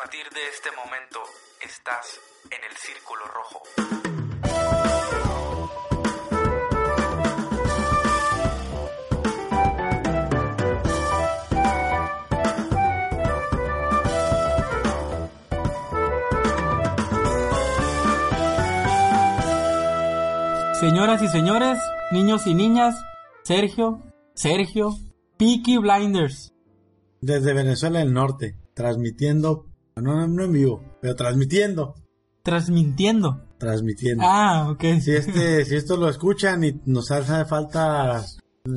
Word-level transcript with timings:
partir 0.00 0.28
de 0.28 0.46
este 0.52 0.70
momento 0.72 1.20
estás 1.58 2.20
en 2.50 2.62
el 2.68 2.76
círculo 2.76 3.24
rojo. 3.28 3.62
Señoras 20.78 21.22
y 21.22 21.28
señores, 21.28 21.78
niños 22.12 22.46
y 22.46 22.52
niñas, 22.52 23.02
Sergio, 23.44 24.02
Sergio, 24.34 24.90
Peaky 25.38 25.78
Blinders. 25.78 26.52
Desde 27.22 27.54
Venezuela 27.54 28.00
del 28.00 28.12
Norte, 28.12 28.58
transmitiendo, 28.74 29.64
no, 29.96 30.26
no 30.26 30.44
en 30.44 30.52
vivo, 30.52 30.82
pero 31.00 31.14
transmitiendo, 31.16 31.94
Transmitiendo. 32.42 33.42
transmitiendo. 33.58 34.22
Ah, 34.24 34.68
ok. 34.70 35.00
Si 35.00 35.12
este, 35.12 35.64
si 35.64 35.74
esto 35.74 35.96
lo 35.96 36.08
escuchan 36.08 36.62
y 36.64 36.80
nos 36.84 37.10
hace 37.10 37.44
falta 37.46 38.24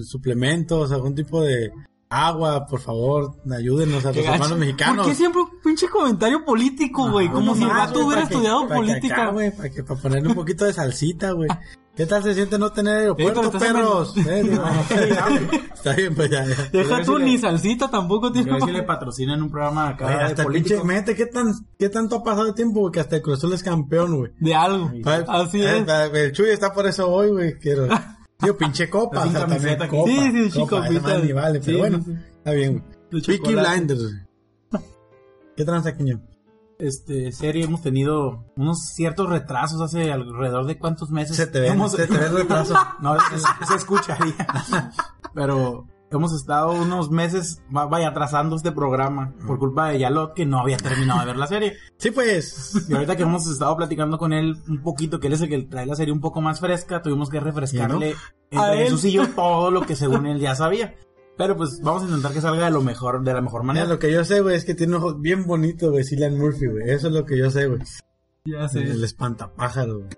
suplementos, 0.02 0.92
algún 0.92 1.14
tipo 1.16 1.42
de 1.44 1.72
agua, 2.10 2.66
por 2.66 2.80
favor, 2.80 3.36
ayúdenos 3.52 4.04
a 4.06 4.12
los 4.12 4.26
hermanos 4.26 4.58
mexicanos. 4.58 4.98
¿Por 5.06 5.06
qué 5.08 5.16
siempre 5.16 5.42
un 5.42 5.50
pinche 5.64 5.88
comentario 5.90 6.44
político, 6.44 7.12
güey? 7.12 7.28
No, 7.28 7.34
Como 7.36 7.56
si 7.56 7.64
el 7.64 7.70
güey, 7.70 8.06
hubiera 8.06 8.24
estudiado 8.24 8.68
política. 8.68 9.30
güey, 9.32 9.56
para, 9.56 9.70
que, 9.70 9.84
para 9.84 10.00
ponerle 10.02 10.30
un 10.30 10.36
poquito 10.36 10.66
de 10.66 10.74
salsita, 10.74 11.32
güey. 11.34 11.50
¿Qué 11.96 12.06
tal 12.06 12.24
se 12.24 12.34
siente 12.34 12.58
no 12.58 12.72
tener 12.72 12.98
aeropuerto, 13.00 13.52
perros? 13.52 14.16
Eh, 14.18 14.58
Está 15.74 15.94
bien, 15.96 16.16
pues 16.16 16.30
ya, 16.30 16.46
ya. 16.46 16.56
Deja 16.72 17.02
tú, 17.04 17.14
sí 17.18 17.20
le- 17.20 17.26
ni 17.26 17.38
salsita 17.38 17.90
tampoco 17.92 18.32
tiene. 18.32 18.52
Yo 18.58 18.66
si 18.66 18.72
le 18.72 18.84
patrocinan 18.84 19.42
un 19.44 19.52
programa 19.52 19.90
acá 19.90 20.06
Oye, 20.08 20.16
de 20.16 20.24
hasta 20.24 20.44
el 20.44 20.48
pinche, 20.54 21.16
qué 21.16 21.26
tan, 21.26 21.54
qué 21.78 21.90
tanto 21.90 22.18
ha 22.18 22.24
pasado 22.24 22.46
de 22.46 22.54
tiempo, 22.54 22.80
güey, 22.82 22.94
que 22.94 23.02
hasta 23.02 23.18
el 23.18 23.22
Cruz 23.22 23.40
Azul 23.40 23.52
es 23.54 23.64
campeón, 23.64 24.16
güey. 24.16 24.32
De 24.40 24.56
algo. 24.56 24.90
Pa- 25.04 25.26
Así 25.28 25.62
eh, 25.62 25.80
es. 25.86 26.14
El 26.14 26.32
Chuy 26.32 26.50
está 26.52 26.72
por 26.74 26.88
eso 26.88 27.10
hoy, 27.10 27.30
güey, 27.32 27.60
quiero. 27.60 27.88
Digo, 28.42 28.56
pinche 28.56 28.90
copa, 28.90 29.24
Sin 29.24 29.32
o 29.36 29.40
sea, 29.40 29.48
también 29.48 29.78
copa. 29.90 30.10
Sí, 30.10 30.32
sí, 30.32 30.52
sí, 30.52 30.60
copa, 30.60 30.88
esa 30.88 31.18
ni 31.18 31.34
vale, 31.34 31.60
pero 31.60 31.72
Sí, 31.74 31.76
bueno, 31.78 31.98
sí, 31.98 32.04
sí. 32.06 32.18
está 32.38 32.52
bien, 32.52 32.84
güey. 33.12 33.22
Peaky. 33.24 33.56
Blinders. 33.56 34.14
¿Qué 35.58 35.66
tranza, 35.66 35.98
Quiño? 35.98 36.22
Este, 36.80 37.32
serie 37.34 37.66
hemos 37.66 37.82
tenido 37.82 38.46
unos 38.56 38.80
ciertos 38.96 39.30
retrasos 39.30 39.82
hace 39.82 40.12
alrededor 40.14 40.66
de 40.66 40.78
cuántos 40.80 41.10
meses. 41.12 41.36
Se 41.36 41.46
te 41.46 41.60
ve, 41.60 41.68
Hemos- 41.68 41.92
se 41.92 42.08
te 42.08 42.18
ve 42.18 42.26
el 42.28 42.34
retraso. 42.38 42.74
No, 43.02 43.18
se, 43.20 43.68
se 43.68 43.76
escucharía. 43.76 44.34
Pero 45.34 45.86
hemos 46.10 46.34
estado 46.34 46.72
unos 46.72 47.12
meses, 47.12 47.62
va- 47.76 47.86
vaya, 47.86 48.08
atrasando 48.08 48.56
este 48.56 48.72
programa 48.72 49.34
por 49.46 49.60
culpa 49.60 49.90
de 49.90 50.00
Yalot, 50.00 50.34
que 50.34 50.46
no 50.46 50.60
había 50.60 50.78
terminado 50.78 51.20
de 51.20 51.26
ver 51.28 51.36
la 51.38 51.48
serie. 51.48 51.74
Sí, 51.98 52.12
pues. 52.12 52.86
Y 52.88 52.94
ahorita 52.94 53.18
que 53.18 53.24
hemos 53.24 53.46
estado 53.46 53.76
platicando 53.76 54.18
con 54.18 54.32
él 54.32 54.56
un 54.70 54.82
poquito, 54.82 55.20
que 55.20 55.28
él 55.28 55.34
es 55.34 55.42
el 55.42 55.50
que 55.50 55.62
trae 55.64 55.86
la 55.86 55.96
serie 55.96 56.14
un 56.14 56.22
poco 56.22 56.40
más 56.40 56.62
fresca, 56.62 57.02
tuvimos 57.02 57.30
que 57.30 57.42
refrescarle 57.42 58.16
él. 58.52 58.60
Jesús 58.78 59.04
y 59.04 59.12
yo 59.12 59.28
todo 59.28 59.70
lo 59.70 59.82
que 59.82 59.98
según 59.98 60.26
él 60.28 60.40
ya 60.40 60.56
sabía. 60.56 60.96
Pero 61.40 61.56
pues 61.56 61.80
vamos 61.82 62.04
a 62.04 62.06
intentar 62.08 62.34
que 62.34 62.42
salga 62.42 62.66
de 62.66 62.72
lo 62.72 62.82
mejor, 62.82 63.24
de 63.24 63.34
la 63.34 63.40
mejor 63.40 63.64
manera. 63.64 63.86
lo 63.86 63.98
que 63.98 64.12
yo 64.12 64.26
sé, 64.26 64.42
güey, 64.42 64.58
es 64.58 64.66
que 64.66 64.76
tiene 64.76 64.98
ojos 64.98 65.22
bien 65.22 65.48
bonitos, 65.48 65.90
güey, 65.90 66.04
Cillian 66.04 66.38
Murphy, 66.38 66.68
güey. 66.68 66.90
Eso 66.90 67.08
es 67.08 67.14
lo 67.14 67.24
que 67.24 67.38
yo 67.38 67.50
sé, 67.50 67.68
güey. 67.68 67.80
Ya 68.44 68.68
sé. 68.68 68.82
El 68.82 69.02
espantapájaro, 69.02 70.00
güey. 70.00 70.10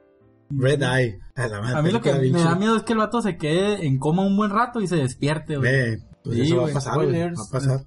Red 0.50 0.82
Eye. 0.82 1.20
A, 1.36 1.48
la 1.48 1.62
madre, 1.62 1.78
A 1.78 1.82
mí 1.84 1.92
lo 1.92 2.02
que 2.02 2.12
me 2.12 2.42
da 2.42 2.56
miedo 2.56 2.76
es 2.76 2.82
que 2.82 2.94
el 2.94 3.00
vato 3.00 3.22
se 3.22 3.38
quede 3.38 3.86
en 3.86 4.00
coma 4.00 4.24
un 4.26 4.36
buen 4.36 4.50
rato 4.50 4.82
y 4.82 4.88
se 4.88 4.96
despierte, 4.96 5.58
güey. 5.58 5.98
Pues 6.24 6.38
Sí, 6.38 6.42
eso 6.42 6.58
va 6.58 6.70
a 6.70 6.74
pasar, 6.74 6.96
güey. 6.96 7.12
Va 7.12 7.28
a 7.28 7.52
pasar. 7.52 7.86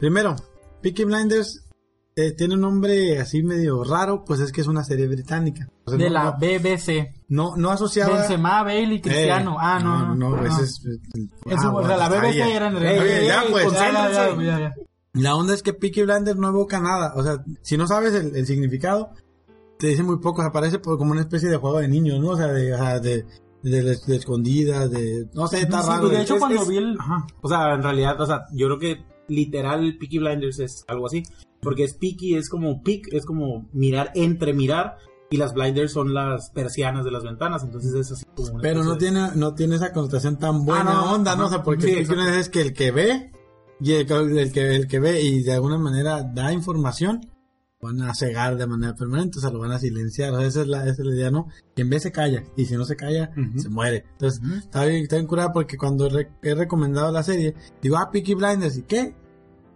Primero, 0.00 0.34
Peaky 0.82 1.04
Blinders 1.04 1.64
eh, 2.16 2.32
tiene 2.32 2.54
un 2.54 2.62
nombre 2.62 3.20
así 3.20 3.44
medio 3.44 3.84
raro, 3.84 4.24
pues 4.24 4.40
es 4.40 4.50
que 4.50 4.60
es 4.60 4.66
una 4.66 4.82
serie 4.82 5.06
británica. 5.06 5.68
O 5.84 5.90
sea, 5.90 5.98
De 5.98 6.06
no, 6.06 6.14
la 6.14 6.32
BBC. 6.32 7.14
No, 7.32 7.56
no 7.56 7.70
asociaba... 7.70 8.18
Benzema, 8.18 8.62
Bale 8.62 8.94
y 8.94 9.00
Cristiano. 9.00 9.52
Eh, 9.54 9.58
ah, 9.60 9.80
no, 9.82 10.06
no. 10.08 10.14
no, 10.14 10.36
no. 10.36 10.46
ese 10.46 10.62
es... 10.64 10.84
Es 11.46 11.58
ah, 11.64 11.70
un- 11.70 11.76
o 11.84 11.86
sea, 11.86 11.96
la 11.96 12.04
está 12.06 12.20
BBC 12.20 12.32
bien. 12.34 12.48
era 12.48 12.68
en 12.68 12.76
Ey, 12.76 12.98
ey, 13.20 13.26
ya, 13.26 13.42
pues. 13.50 13.72
Ya, 13.72 13.92
ya, 13.92 14.10
ya, 14.10 14.36
ya, 14.42 14.60
ya. 14.60 14.74
La 15.14 15.34
onda 15.34 15.54
es 15.54 15.62
que 15.62 15.72
Peaky 15.72 16.02
Blinders 16.02 16.38
no 16.38 16.48
evoca 16.48 16.78
nada. 16.80 17.12
O 17.16 17.22
sea, 17.22 17.42
si 17.62 17.76
no 17.76 17.86
sabes 17.86 18.14
el, 18.14 18.36
el 18.36 18.46
significado, 18.46 19.10
te 19.78 19.88
dice 19.88 20.02
muy 20.02 20.18
poco. 20.18 20.40
O 20.40 20.44
sea, 20.44 20.52
parece 20.52 20.80
como 20.80 21.10
una 21.12 21.20
especie 21.22 21.48
de 21.48 21.56
juego 21.56 21.78
de 21.80 21.88
niños, 21.88 22.20
¿no? 22.20 22.28
O 22.30 22.36
sea, 22.36 22.48
de, 22.48 22.72
o 22.74 22.76
sea, 22.78 23.00
de, 23.00 23.24
de, 23.62 23.82
de- 23.82 23.96
de 24.06 24.16
escondidas, 24.16 24.90
de... 24.90 25.26
No 25.34 25.46
sé, 25.48 25.60
está 25.62 25.82
Sí, 25.82 25.88
raro. 25.88 26.00
pues, 26.02 26.12
de 26.12 26.22
hecho, 26.22 26.34
Es- 26.34 26.40
cuando 26.40 26.62
es- 26.62 26.68
vi 26.68 26.76
el... 26.76 26.96
Ajá. 26.98 27.26
O 27.40 27.48
sea, 27.48 27.74
en 27.74 27.82
realidad, 27.82 28.20
o 28.20 28.26
sea, 28.26 28.42
yo 28.52 28.66
creo 28.66 28.78
que 28.78 29.04
literal 29.28 29.96
Peaky 29.98 30.18
Blinders 30.18 30.58
es 30.60 30.84
algo 30.88 31.06
así. 31.06 31.22
Porque 31.60 31.84
es 31.84 31.94
Peaky, 31.94 32.34
es 32.36 32.48
como 32.48 32.82
peek, 32.82 33.12
es 33.12 33.24
como 33.24 33.68
mirar 33.72 34.10
entre 34.14 34.52
mirar. 34.52 34.96
Y 35.32 35.36
las 35.38 35.54
blinders 35.54 35.92
son 35.92 36.14
las 36.14 36.50
persianas 36.50 37.04
de 37.04 37.10
las 37.10 37.24
ventanas. 37.24 37.62
Entonces 37.64 37.92
es 37.94 38.12
así 38.12 38.24
como. 38.36 38.52
una 38.52 38.62
Pero 38.62 38.84
no 38.84 38.92
de- 38.92 38.98
tiene, 38.98 39.28
no 39.34 39.54
tiene 39.54 39.76
esa 39.76 39.92
connotación 39.92 40.38
tan 40.38 40.64
buena 40.64 40.90
Ah, 40.90 40.94
no, 41.06 41.12
onda, 41.14 41.34
¿no? 41.36 41.46
O 41.46 41.48
sea, 41.48 41.62
porque 41.62 41.86
Sí. 42.04 42.04
Blinders 42.12 42.36
es 42.36 42.48
que 42.48 42.60
el 42.60 42.72
que 42.72 42.90
ve 42.92 43.32
y 43.80 43.92
el, 43.92 44.06
que- 44.06 44.14
el 44.14 44.52
que, 44.52 44.76
el 44.76 44.86
que 44.86 45.00
ve 45.00 45.20
y 45.22 45.42
de 45.42 45.52
alguna 45.54 45.78
manera 45.78 46.22
da 46.22 46.52
información, 46.52 47.20
van 47.80 48.00
a 48.02 48.14
cegar 48.14 48.56
de 48.56 48.64
manera 48.68 48.94
permanente, 48.94 49.38
o 49.38 49.40
sea, 49.40 49.50
lo 49.50 49.58
van 49.58 49.72
a 49.72 49.78
silenciar. 49.80 50.32
O 50.34 50.38
sea, 50.38 50.46
esa 50.46 50.60
es 50.62 50.68
la, 50.68 50.82
esa 50.84 51.02
es 51.02 51.06
la 51.06 51.14
idea, 51.16 51.30
¿no? 51.32 51.48
Quien 51.74 51.90
ve 51.90 51.98
se 51.98 52.12
calla, 52.12 52.44
y 52.56 52.64
si 52.66 52.76
no 52.76 52.84
se 52.84 52.94
calla, 52.94 53.32
se 53.56 53.68
muere. 53.70 54.04
Entonces, 54.12 54.40
está 54.60 54.84
bien, 54.84 55.02
está 55.02 55.16
bien 55.16 55.26
curada 55.26 55.52
porque 55.52 55.76
cuando 55.76 56.08
re- 56.08 56.30
he 56.42 56.54
recomendado 56.54 57.10
la 57.10 57.24
serie, 57.24 57.56
digo, 57.82 57.96
ah, 57.96 58.08
Peaky 58.12 58.34
Blinders, 58.34 58.76
¿y 58.78 58.82
qué? 58.82 59.16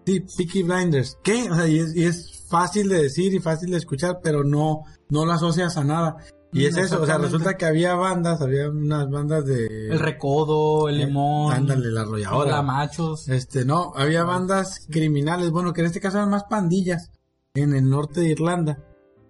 Sí, 0.06 0.20
Peaky 0.20 0.62
Blinders, 0.62 1.18
¿qué? 1.24 1.50
O 1.50 1.56
sea, 1.56 1.66
y 1.66 1.80
es, 1.80 1.96
y 1.96 2.04
es 2.04 2.44
fácil 2.48 2.88
de 2.88 3.02
decir 3.02 3.34
y 3.34 3.40
fácil 3.40 3.72
de 3.72 3.78
escuchar, 3.78 4.20
pero 4.22 4.44
no, 4.44 4.84
no 5.08 5.24
lo 5.24 5.32
asocias 5.32 5.76
a 5.76 5.84
nada. 5.84 6.16
Y 6.52 6.64
es 6.64 6.76
eso, 6.76 7.02
o 7.02 7.06
sea, 7.06 7.18
resulta 7.18 7.54
que 7.58 7.66
había 7.66 7.94
bandas, 7.96 8.40
había 8.40 8.70
unas 8.70 9.10
bandas 9.10 9.44
de... 9.44 9.66
El 9.90 9.98
recodo, 9.98 10.88
el 10.88 10.98
limón. 10.98 11.52
Ándale, 11.52 11.90
la 11.90 12.02
arrolladora. 12.02 12.62
machos. 12.62 13.28
Este, 13.28 13.64
no, 13.66 13.92
había 13.94 14.24
bandas 14.24 14.86
criminales, 14.90 15.50
bueno, 15.50 15.74
que 15.74 15.82
en 15.82 15.88
este 15.88 16.00
caso 16.00 16.16
eran 16.16 16.30
más 16.30 16.44
pandillas, 16.44 17.10
en 17.52 17.74
el 17.74 17.90
norte 17.90 18.20
de 18.20 18.30
Irlanda, 18.30 18.78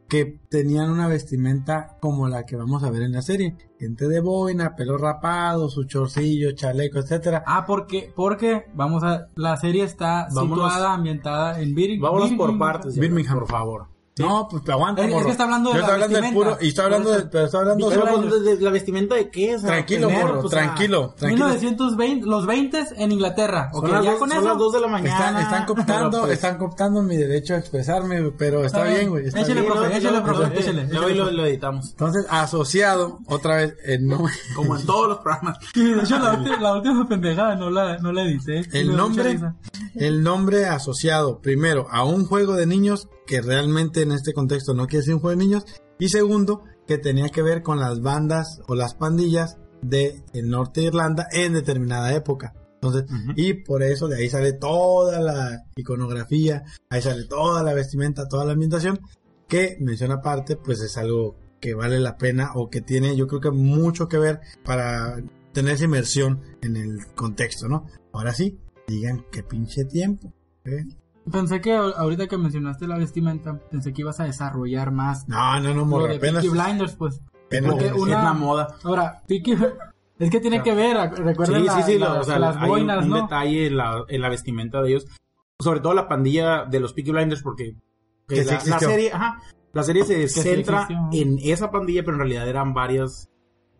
que 0.08 0.38
tenían 0.48 0.90
una 0.90 1.08
vestimenta 1.08 1.96
como 2.00 2.28
la 2.28 2.44
que 2.44 2.54
vamos 2.54 2.84
a 2.84 2.90
ver 2.90 3.02
en 3.02 3.12
la 3.12 3.22
serie. 3.22 3.56
Gente 3.80 4.06
de 4.06 4.20
boina, 4.20 4.76
pelo 4.76 4.96
rapado, 4.96 5.68
su 5.68 5.82
chorcillo, 5.84 6.52
chaleco, 6.52 7.00
etcétera. 7.00 7.42
Ah, 7.44 7.64
porque, 7.66 8.12
porque, 8.14 8.66
vamos 8.74 9.02
a, 9.02 9.26
la 9.34 9.56
serie 9.56 9.82
está 9.82 10.28
Vámonos. 10.32 10.70
situada, 10.70 10.94
ambientada 10.94 11.60
en 11.60 11.74
Bir 11.74 11.98
Vámonos 11.98 12.28
por 12.32 12.50
Birmingham. 12.50 12.58
partes. 12.58 12.96
Birmingham. 12.96 13.38
Por 13.40 13.48
favor. 13.48 13.95
No, 14.18 14.48
pues 14.50 14.66
aguanta, 14.70 15.04
Es- 15.04 15.12
es 15.14 15.24
que 15.26 15.30
está 15.30 15.44
hablando 15.44 15.70
de 15.70 15.74
Yo 15.74 15.80
la 15.80 15.86
estoy 15.86 15.94
hablando 15.94 16.14
del 16.14 16.22
vestimenta. 16.22 16.50
puro, 16.56 16.64
y 16.64 16.68
estoy 16.68 16.84
hablando 16.86 17.10
de, 17.12 17.22
pero 17.26 17.44
estoy 17.44 17.60
hablando 17.60 17.88
¿Pero 17.90 18.00
solo 18.00 18.12
hablando 18.16 18.40
de, 18.40 18.56
de 18.56 18.64
la 18.64 18.70
vestimenta 18.70 19.14
de 19.14 19.30
qué? 19.30 19.54
O 19.56 19.58
sea, 19.58 19.68
Tranquilo, 19.68 20.08
tener, 20.08 20.24
morro, 20.24 20.40
pues, 20.40 20.50
tranquilo, 20.50 21.14
tranquilo. 21.18 21.44
1920, 21.48 22.26
los 22.26 22.46
20 22.46 22.84
en 22.96 23.12
Inglaterra. 23.12 23.68
Ok, 23.74 23.88
ya 23.90 24.00
dos- 24.00 24.18
con 24.18 24.30
son 24.30 24.38
eso. 24.38 24.48
las 24.48 24.56
2 24.58 24.72
de 24.72 24.80
la 24.80 24.86
mañana. 24.88 25.10
Están, 25.18 25.36
están 25.42 25.66
cooptando, 25.66 26.20
pues, 26.22 26.32
están 26.32 26.56
cooptando 26.56 27.02
mi 27.02 27.16
derecho 27.18 27.54
a 27.54 27.58
expresarme, 27.58 28.32
pero 28.38 28.64
está 28.64 28.84
bien, 28.84 29.10
güey. 29.10 29.26
está 29.26 29.40
Échale, 29.42 29.60
bien. 29.60 29.72
profe, 29.72 29.96
échale, 29.98 30.20
profe, 30.22 30.60
échale, 30.60 30.88
lo, 31.32 31.44
editamos. 31.46 31.90
Entonces, 31.90 32.26
asociado, 32.30 33.18
otra 33.26 33.56
vez, 33.56 33.74
el 33.84 34.06
nombre, 34.06 34.32
Como 34.54 34.76
en 34.78 34.86
todos 34.86 35.08
los 35.08 35.18
programas. 35.18 35.58
De 35.74 35.92
hecho, 36.02 36.18
la, 36.18 36.72
última, 36.74 37.06
pendejada 37.06 37.54
no 37.56 37.68
la, 37.68 37.98
no 37.98 38.12
la 38.12 38.22
edité. 38.22 38.62
El 38.72 38.96
nombre, 38.96 39.38
el 39.94 40.22
nombre 40.22 40.64
asociado, 40.64 41.40
primero, 41.42 41.86
a 41.90 42.02
un 42.04 42.24
juego 42.24 42.54
de 42.54 42.64
niños, 42.64 43.08
que 43.26 43.40
realmente 43.40 44.02
en 44.02 44.12
este 44.12 44.32
contexto 44.32 44.74
no 44.74 44.86
quiere 44.86 45.04
ser 45.04 45.14
un 45.14 45.20
juego 45.20 45.38
de 45.38 45.44
niños, 45.44 45.64
y 45.98 46.08
segundo, 46.08 46.64
que 46.86 46.98
tenía 46.98 47.28
que 47.28 47.42
ver 47.42 47.62
con 47.62 47.80
las 47.80 48.00
bandas 48.00 48.60
o 48.68 48.74
las 48.74 48.94
pandillas 48.94 49.58
de 49.82 50.22
el 50.32 50.48
norte 50.48 50.80
de 50.80 50.86
Irlanda 50.88 51.26
en 51.32 51.54
determinada 51.54 52.14
época. 52.14 52.54
Entonces, 52.74 53.04
y 53.34 53.54
por 53.54 53.82
eso 53.82 54.06
de 54.06 54.16
ahí 54.16 54.28
sale 54.28 54.52
toda 54.52 55.20
la 55.20 55.64
iconografía, 55.76 56.62
ahí 56.90 57.02
sale 57.02 57.24
toda 57.24 57.62
la 57.62 57.74
vestimenta, 57.74 58.28
toda 58.28 58.44
la 58.44 58.52
ambientación, 58.52 59.00
que 59.48 59.76
menciona 59.80 60.16
aparte, 60.16 60.56
pues 60.56 60.80
es 60.80 60.96
algo 60.96 61.36
que 61.60 61.74
vale 61.74 61.98
la 61.98 62.16
pena 62.16 62.52
o 62.54 62.68
que 62.68 62.82
tiene, 62.82 63.16
yo 63.16 63.26
creo 63.26 63.40
que 63.40 63.50
mucho 63.50 64.08
que 64.08 64.18
ver 64.18 64.40
para 64.64 65.16
tener 65.52 65.74
esa 65.74 65.84
inmersión 65.84 66.42
en 66.62 66.76
el 66.76 67.06
contexto, 67.14 67.66
¿no? 67.66 67.86
Ahora 68.12 68.34
sí, 68.34 68.58
digan 68.86 69.24
qué 69.32 69.42
pinche 69.42 69.84
tiempo. 69.84 70.32
¿eh? 70.64 70.84
Pensé 71.30 71.60
que 71.60 71.72
ahorita 71.74 72.28
que 72.28 72.38
mencionaste 72.38 72.86
la 72.86 72.98
vestimenta, 72.98 73.58
pensé 73.70 73.92
que 73.92 74.02
ibas 74.02 74.20
a 74.20 74.24
desarrollar 74.24 74.92
más 74.92 75.26
No, 75.28 75.58
no, 75.60 75.74
no, 75.74 75.84
morra, 75.84 76.08
de 76.08 76.16
apenas. 76.16 76.44
Peaky 76.44 76.48
Blinders, 76.56 76.94
pues. 76.94 77.20
apenas- 77.46 77.70
porque 77.72 77.86
Es 77.86 77.92
una- 77.92 78.22
la 78.22 78.32
moda. 78.32 78.68
Ahora, 78.84 79.22
Peaky... 79.26 79.56
Es 80.18 80.30
que 80.30 80.40
tiene 80.40 80.62
que 80.62 80.74
ver, 80.74 80.96
recuerden 81.16 81.60
Sí, 81.60 81.66
la- 81.66 81.72
sí, 81.76 81.92
sí, 81.92 81.98
la- 81.98 82.14
lo- 82.14 82.20
o 82.20 82.24
sea, 82.24 82.38
las 82.38 82.56
hay 82.56 82.68
boinas, 82.68 83.04
un 83.04 83.10
¿no? 83.10 83.16
detalle 83.22 83.66
en 83.66 83.76
la, 83.76 84.04
en 84.08 84.20
la 84.22 84.28
vestimenta 84.30 84.80
de 84.80 84.88
ellos. 84.90 85.06
Sobre 85.60 85.80
todo 85.80 85.92
la 85.94 86.08
pandilla 86.08 86.64
de 86.64 86.80
los 86.80 86.92
Peaky 86.94 87.10
Blinders, 87.12 87.42
porque 87.42 87.74
que 88.28 88.36
Que 88.36 88.44
sí 88.44 88.70
la, 88.70 88.78
serie, 88.78 89.12
ajá, 89.12 89.40
la 89.72 89.82
serie 89.82 90.04
se 90.04 90.26
centra 90.28 90.88
en 91.12 91.38
esa 91.42 91.70
pandilla, 91.70 92.02
pero 92.02 92.14
en 92.14 92.20
realidad 92.20 92.48
eran 92.48 92.72
varias 92.72 93.28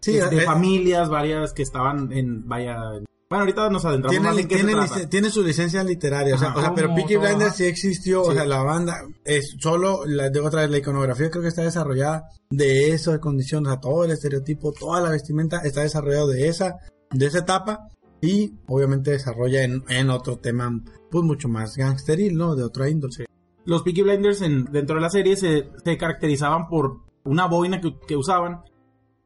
Sí, 0.01 0.13
de 0.13 0.37
eh, 0.37 0.41
familias, 0.43 1.09
varias 1.09 1.53
que 1.55 1.63
estaban 1.63 2.13
en, 2.13 2.47
vaya, 2.47 2.81
bueno, 3.29 3.43
ahorita 3.43 3.71
nos 3.71 3.85
adentramos 3.85 4.11
Tiene, 4.13 4.27
más 4.29 4.39
en 4.39 4.49
qué 4.49 4.59
se 4.59 4.65
trata. 4.65 5.09
tiene 5.09 5.31
su 5.31 5.43
licencia 5.43 5.83
literaria, 5.83 6.35
o 6.35 6.39
sea, 6.39 6.49
Ajá. 6.51 6.59
o 6.59 6.61
sea, 6.63 6.75
pero 6.75 6.95
Peaky 6.95 7.17
Blinders 7.17 7.57
sí 7.57 7.65
existió, 7.65 8.23
o 8.23 8.31
Sí. 8.31 8.35
sea, 8.37 8.45
la 8.47 8.63
banda 8.63 9.03
es 9.25 9.57
solo, 9.59 10.05
la, 10.07 10.29
digo 10.31 10.47
otra 10.47 10.63
vez, 10.63 10.71
la 10.71 10.79
iconografía 10.79 11.31
creo 11.31 11.43
que 11.43 11.49
está 11.49 11.63
desarrollada 11.63 12.29
de 12.51 12.93
esas 12.93 13.19
condiciones, 13.19 13.69
o 13.69 13.73
sea, 13.73 13.81
todo 13.81 14.05
el 14.05 14.13
estereotipo, 14.13 14.73
toda 14.73 15.01
la 15.01 15.11
vestimenta 15.11 15.59
está 15.59 15.81
desarrollado 15.83 16.29
de 16.29 16.47
esa, 16.49 16.77
de 17.11 17.27
esa 17.27 17.39
etapa 17.41 17.89
y 18.21 18.55
obviamente 18.69 19.11
desarrolla 19.11 19.65
en, 19.65 19.83
en 19.89 20.11
otro 20.11 20.39
tema, 20.39 20.71
pues 21.11 21.25
mucho 21.25 21.49
más 21.49 21.77
gangsteril, 21.77 22.37
¿no? 22.37 22.55
De 22.55 22.63
otra 22.63 22.89
índole. 22.89 23.27
Los 23.65 23.83
Peaky 23.83 24.03
Blinders 24.03 24.43
en- 24.43 24.65
dentro 24.67 24.95
de 24.97 25.03
la 25.03 25.11
serie 25.11 25.37
se, 25.37 25.69
se 25.85 25.99
caracterizaban 25.99 26.69
por 26.69 27.01
una 27.25 27.47
boina 27.47 27.81
que, 27.81 27.97
que 28.07 28.15
usaban, 28.17 28.61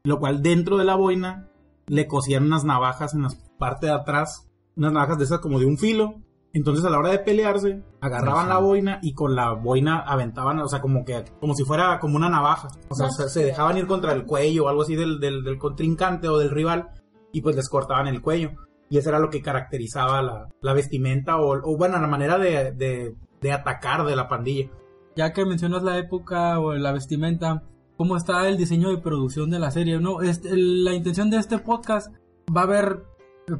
lo 0.04 0.18
cual 0.18 0.42
dentro 0.42 0.78
de 0.78 0.84
la 0.86 0.94
boina 0.96 1.49
le 1.90 2.06
cosían 2.06 2.44
unas 2.46 2.64
navajas 2.64 3.14
en 3.14 3.22
la 3.22 3.30
parte 3.58 3.86
de 3.86 3.92
atrás, 3.92 4.48
unas 4.76 4.92
navajas 4.92 5.18
de 5.18 5.24
esas 5.24 5.40
como 5.40 5.58
de 5.58 5.66
un 5.66 5.76
filo. 5.76 6.14
Entonces 6.52 6.84
a 6.84 6.90
la 6.90 6.98
hora 6.98 7.10
de 7.10 7.18
pelearse, 7.18 7.82
agarraban 8.00 8.46
Ajá. 8.46 8.54
la 8.54 8.58
boina 8.60 8.98
y 9.02 9.12
con 9.12 9.34
la 9.36 9.52
boina 9.52 9.98
aventaban, 10.00 10.58
o 10.60 10.68
sea, 10.68 10.80
como 10.80 11.04
que 11.04 11.24
como 11.40 11.54
si 11.54 11.64
fuera 11.64 11.98
como 12.00 12.16
una 12.16 12.28
navaja. 12.28 12.68
O 12.88 12.94
sea, 12.94 13.08
se, 13.10 13.28
se 13.28 13.44
dejaban 13.44 13.76
ir 13.76 13.86
contra 13.86 14.12
el 14.12 14.24
cuello 14.24 14.64
o 14.64 14.68
algo 14.68 14.82
así 14.82 14.96
del, 14.96 15.20
del, 15.20 15.42
del 15.44 15.58
contrincante 15.58 16.28
o 16.28 16.38
del 16.38 16.50
rival 16.50 16.88
y 17.32 17.40
pues 17.42 17.54
les 17.56 17.68
cortaban 17.68 18.06
el 18.08 18.20
cuello. 18.22 18.50
Y 18.88 18.98
eso 18.98 19.08
era 19.10 19.18
lo 19.20 19.30
que 19.30 19.42
caracterizaba 19.42 20.22
la, 20.22 20.48
la 20.60 20.72
vestimenta 20.72 21.38
o, 21.38 21.52
o, 21.52 21.76
bueno, 21.76 22.00
la 22.00 22.08
manera 22.08 22.38
de, 22.38 22.72
de, 22.72 23.14
de 23.40 23.52
atacar 23.52 24.04
de 24.04 24.16
la 24.16 24.26
pandilla. 24.28 24.70
ya 25.14 25.32
que 25.32 25.44
mencionas 25.44 25.82
la 25.84 25.98
época 25.98 26.58
o 26.58 26.72
la 26.74 26.92
vestimenta, 26.92 27.62
cómo 28.00 28.16
está 28.16 28.48
el 28.48 28.56
diseño 28.56 28.88
de 28.88 28.96
producción 28.96 29.50
de 29.50 29.58
la 29.58 29.70
serie, 29.70 30.00
¿no? 30.00 30.22
Este, 30.22 30.56
la 30.56 30.94
intención 30.94 31.28
de 31.28 31.36
este 31.36 31.58
podcast 31.58 32.10
va 32.50 32.62
a 32.62 32.64
haber 32.64 33.04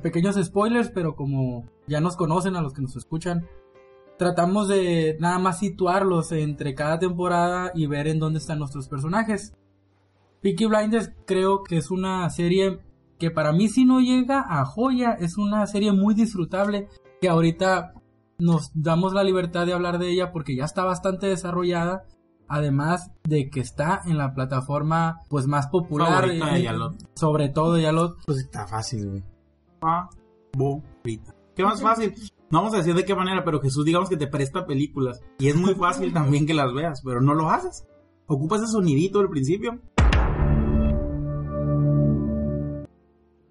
pequeños 0.01 0.43
spoilers, 0.43 0.89
pero 0.89 1.15
como 1.15 1.67
ya 1.87 2.01
nos 2.01 2.17
conocen 2.17 2.57
a 2.57 2.63
los 2.63 2.73
que 2.73 2.81
nos 2.81 2.97
escuchan, 2.97 3.47
tratamos 4.17 4.67
de 4.69 5.19
nada 5.21 5.39
más 5.39 5.59
situarlos 5.59 6.33
entre 6.33 6.75
cada 6.75 6.99
temporada 6.99 7.71
y 7.75 7.85
ver 7.87 8.09
en 8.09 8.19
dónde 8.19 8.39
están 8.39 8.61
nuestros 8.61 8.89
personajes. 8.89 9.53
Peaky 10.41 10.65
Blinders 10.65 11.13
creo 11.27 11.63
que 11.63 11.77
es 11.77 11.91
una 11.91 12.31
serie 12.31 12.81
que 13.19 13.31
para 13.31 13.53
mí 13.53 13.69
si 13.69 13.85
no 13.85 14.01
llega 14.01 14.47
a 14.49 14.65
joya, 14.65 15.19
es 15.21 15.37
una 15.37 15.67
serie 15.67 15.93
muy 15.93 16.15
disfrutable 16.15 16.89
que 17.21 17.29
ahorita 17.29 17.93
nos 18.39 18.71
damos 18.73 19.13
la 19.13 19.23
libertad 19.23 19.67
de 19.67 19.75
hablar 19.75 19.99
de 19.99 20.09
ella 20.11 20.33
porque 20.33 20.57
ya 20.57 20.65
está 20.65 20.83
bastante 20.87 21.27
desarrollada. 21.27 22.07
Además 22.52 23.12
de 23.23 23.49
que 23.49 23.61
está 23.61 24.02
en 24.06 24.19
la 24.19 24.35
plataforma 24.35 25.20
pues 25.29 25.47
más 25.47 25.69
popular, 25.69 26.23
Favorita 26.23 26.52
de 26.52 26.62
Yalot. 26.62 26.94
sobre 27.14 27.49
todo 27.49 27.79
Yalot. 27.79 28.17
Pues 28.26 28.38
está 28.41 28.67
fácil, 28.67 29.08
güey. 29.08 29.23
favorita. 29.81 31.32
¿Qué 31.55 31.62
más 31.62 31.81
fácil? 31.81 32.12
No 32.50 32.58
vamos 32.58 32.75
a 32.75 32.79
decir 32.79 32.97
de 32.97 33.05
qué 33.05 33.14
manera, 33.14 33.44
pero 33.44 33.61
Jesús 33.61 33.85
digamos 33.85 34.08
que 34.08 34.17
te 34.17 34.26
presta 34.26 34.67
películas. 34.67 35.20
Y 35.38 35.47
es 35.49 35.55
muy 35.55 35.75
fácil 35.76 36.12
también 36.12 36.44
que 36.44 36.55
las 36.55 36.73
veas, 36.75 37.00
pero 37.05 37.20
no 37.20 37.35
lo 37.35 37.50
haces. 37.50 37.87
Ocupas 38.26 38.62
ese 38.62 38.73
sonidito 38.73 39.20
al 39.20 39.29
principio. 39.29 39.79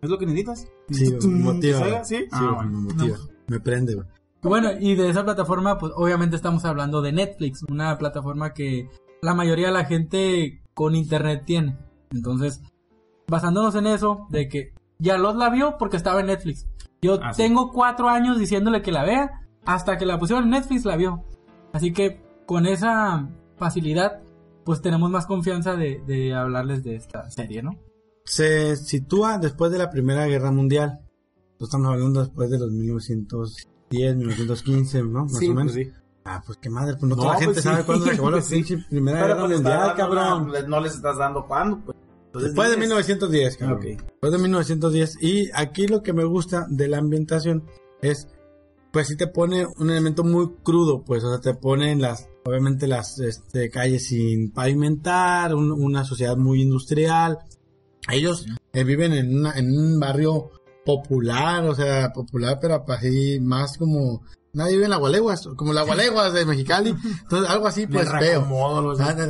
¿Es 0.01 0.09
lo 0.09 0.17
que 0.17 0.25
necesitas? 0.25 0.67
Sí, 0.89 1.13
motiva. 1.29 2.03
¿Sí? 2.03 2.15
Sí, 2.17 2.25
Ah, 2.31 2.39
güey, 2.41 2.55
bueno. 2.55 2.71
me 2.71 2.93
motiva. 2.93 3.17
Me 3.47 3.59
prende, 3.61 3.95
güey. 3.95 4.07
Bueno, 4.41 4.69
y 4.79 4.95
de 4.95 5.09
esa 5.09 5.25
plataforma, 5.25 5.77
pues 5.77 5.91
obviamente 5.95 6.35
estamos 6.35 6.63
hablando 6.65 7.01
de 7.01 7.11
Netflix, 7.11 7.63
una 7.69 7.97
plataforma 7.97 8.53
que 8.53 8.87
la 9.21 9.33
mayoría 9.33 9.67
de 9.67 9.73
la 9.73 9.85
gente 9.85 10.61
con 10.73 10.95
internet 10.95 11.43
tiene. 11.45 11.77
Entonces, 12.11 12.61
basándonos 13.27 13.75
en 13.75 13.87
eso, 13.87 14.27
de 14.29 14.47
que 14.47 14.73
ya 14.97 15.17
los 15.17 15.35
la 15.35 15.49
vio 15.49 15.77
porque 15.77 15.97
estaba 15.97 16.21
en 16.21 16.27
Netflix. 16.27 16.67
Yo 17.01 17.19
Ah, 17.21 17.31
tengo 17.35 17.71
cuatro 17.71 18.09
años 18.09 18.39
diciéndole 18.39 18.81
que 18.81 18.91
la 18.91 19.03
vea, 19.03 19.45
hasta 19.65 19.97
que 19.97 20.05
la 20.05 20.17
pusieron 20.17 20.45
en 20.45 20.51
Netflix 20.51 20.85
la 20.85 20.95
vio. 20.95 21.23
Así 21.73 21.91
que 21.93 22.21
con 22.45 22.65
esa 22.65 23.27
facilidad, 23.57 24.21
pues 24.63 24.81
tenemos 24.81 25.09
más 25.11 25.25
confianza 25.25 25.75
de, 25.75 26.01
de 26.07 26.33
hablarles 26.33 26.83
de 26.83 26.95
esta 26.95 27.29
serie, 27.29 27.61
¿no? 27.61 27.71
Se 28.23 28.75
sitúa 28.77 29.37
después 29.37 29.71
de 29.71 29.77
la 29.79 29.89
Primera 29.89 30.25
Guerra 30.27 30.51
Mundial. 30.51 30.99
Estamos 31.59 31.87
hablando 31.87 32.21
después 32.21 32.49
de 32.49 32.59
los 32.59 32.71
1910, 33.91 34.15
1915, 34.17 35.03
¿no? 35.03 35.25
Más 35.25 35.37
Sí, 35.37 35.47
o 35.49 35.53
menos. 35.53 35.73
pues 35.73 35.87
sí. 35.87 35.93
Ah, 36.25 36.43
pues 36.45 36.57
qué 36.61 36.69
madre, 36.69 36.93
pues 36.99 37.03
no, 37.09 37.15
No, 37.15 37.21
toda 37.23 37.33
la 37.33 37.39
gente 37.39 37.53
pues 37.53 37.63
sabe 37.63 37.77
sí, 37.79 37.83
cuándo 37.85 38.05
se 38.05 38.11
acabó 38.11 38.31
la 38.31 38.41
pinche 38.49 38.77
Primera 38.89 39.19
Guerra 39.21 39.39
pues 39.39 39.51
Mundial, 39.53 39.93
cabrón. 39.95 40.49
una- 40.49 40.61
no 40.61 40.79
les 40.81 40.95
estás 40.95 41.17
dando 41.17 41.47
cuándo, 41.47 41.79
pues. 41.85 41.97
Entonces 42.27 42.51
Después 42.51 42.69
de 42.69 42.75
dices, 42.75 42.87
1910, 42.89 43.57
cabrón. 43.57 43.77
Ok. 43.79 43.83
Después 43.85 44.31
de 44.33 44.37
1910. 44.37 45.17
Y 45.23 45.49
aquí 45.55 45.87
lo 45.87 46.03
que 46.03 46.13
me 46.13 46.23
gusta 46.25 46.67
de 46.69 46.87
la 46.87 46.99
ambientación 46.99 47.63
es, 48.03 48.27
pues 48.91 49.07
sí 49.07 49.17
te 49.17 49.25
pone 49.27 49.65
un 49.77 49.89
elemento 49.89 50.23
muy 50.23 50.51
crudo, 50.61 51.03
pues, 51.03 51.23
o 51.23 51.29
sea, 51.31 51.39
te 51.41 51.59
ponen 51.59 52.01
las, 52.01 52.27
obviamente 52.45 52.85
las 52.87 53.17
este, 53.19 53.71
calles 53.71 54.07
sin 54.09 54.51
pavimentar, 54.51 55.55
un- 55.55 55.71
una 55.71 56.03
sociedad 56.05 56.37
muy 56.37 56.61
industrial. 56.61 57.39
Ellos 58.11 58.45
eh, 58.73 58.83
viven 58.83 59.13
en, 59.13 59.35
una, 59.39 59.53
en 59.57 59.71
un 59.75 59.99
barrio 59.99 60.51
popular, 60.97 61.63
o 61.65 61.75
sea, 61.75 62.11
popular, 62.11 62.57
pero 62.61 62.83
así 62.87 63.39
más 63.41 63.77
como... 63.77 64.23
Nadie 64.51 64.73
vive 64.73 64.85
en 64.85 64.89
la 64.89 64.97
Gualeguas, 64.97 65.47
como 65.55 65.73
la 65.73 65.83
Gualeguas 65.83 66.33
de 66.33 66.43
Mexicali. 66.43 66.89
Entonces, 67.21 67.47
algo 67.49 67.67
así, 67.67 67.85
pues 67.85 68.09
feo. 68.09 68.41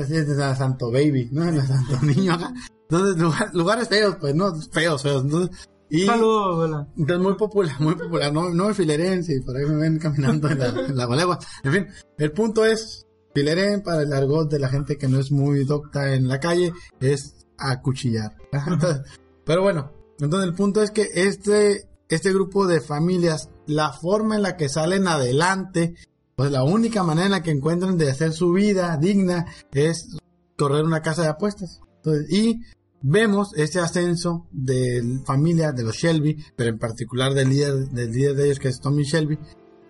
sí, 0.08 0.16
es 0.16 0.28
de 0.30 0.56
Santo 0.56 0.90
Baby, 0.92 1.28
¿no? 1.34 1.44
De 1.52 1.62
Santo 1.62 2.00
Niño 2.04 2.34
acá. 2.36 2.54
Entonces, 2.90 3.22
lugar- 3.22 3.54
lugares 3.54 3.90
feos, 3.90 4.16
pues, 4.18 4.34
¿no? 4.34 4.56
Feos, 4.72 5.04
feos. 5.04 5.24
Entonces, 5.24 5.68
y, 5.90 6.06
Saludos, 6.06 6.54
abuela. 6.54 6.88
entonces 6.98 7.24
muy 7.24 7.34
popular, 7.36 7.76
muy 7.82 7.96
popular. 7.96 8.32
No, 8.32 8.50
no 8.50 8.68
me 8.68 8.74
fileren 8.74 9.24
si 9.24 9.42
por 9.42 9.58
ahí 9.58 9.66
me 9.66 9.76
ven 9.76 10.00
caminando 10.00 10.48
en 10.50 10.60
la, 10.60 10.68
en 10.70 10.96
la 10.96 11.06
Gualegua. 11.06 11.38
En 11.64 11.74
fin, 11.74 11.88
el 12.18 12.32
punto 12.32 12.64
es, 12.66 13.06
fileren 13.36 13.82
para 13.84 14.04
el 14.04 14.14
argot 14.14 14.50
de 14.50 14.60
la 14.60 14.70
gente 14.70 14.98
que 14.98 15.10
no 15.10 15.20
es 15.20 15.32
muy 15.32 15.66
docta 15.66 16.14
en 16.14 16.30
la 16.30 16.40
calle, 16.40 16.72
es 17.02 17.46
acuchillar. 17.58 18.36
Entonces, 18.54 19.02
pero 19.44 19.64
bueno, 19.64 19.92
entonces 20.20 20.50
el 20.50 20.56
punto 20.56 20.82
es 20.82 20.92
que 20.92 21.10
este, 21.16 21.88
este 22.10 22.34
grupo 22.34 22.68
de 22.68 22.82
familias, 22.82 23.50
la 23.66 23.94
forma 23.94 24.36
en 24.36 24.42
la 24.42 24.58
que 24.58 24.70
salen 24.70 25.08
adelante, 25.08 25.96
pues 26.36 26.52
la 26.52 26.64
única 26.64 27.04
manera 27.04 27.26
en 27.26 27.32
la 27.32 27.44
que 27.44 27.52
encuentran 27.52 27.98
de 27.98 28.12
hacer 28.12 28.34
su 28.34 28.52
vida 28.52 28.98
digna 28.98 29.46
es 29.72 30.18
correr 30.58 30.84
una 30.84 31.02
casa 31.02 31.22
de 31.24 31.30
apuestas. 31.30 31.82
Entonces, 31.98 32.32
y 32.32 32.62
vemos 33.02 33.54
ese 33.56 33.80
ascenso 33.80 34.48
de 34.52 35.22
familia 35.26 35.72
de 35.72 35.84
los 35.84 35.96
Shelby, 35.96 36.44
pero 36.56 36.70
en 36.70 36.80
particular 36.80 37.34
del 37.34 37.50
líder, 37.50 37.90
del 37.90 38.12
líder 38.12 38.36
de 38.36 38.46
ellos 38.46 38.60
que 38.60 38.70
es 38.70 38.80
Tommy 38.80 39.04
Shelby. 39.04 39.38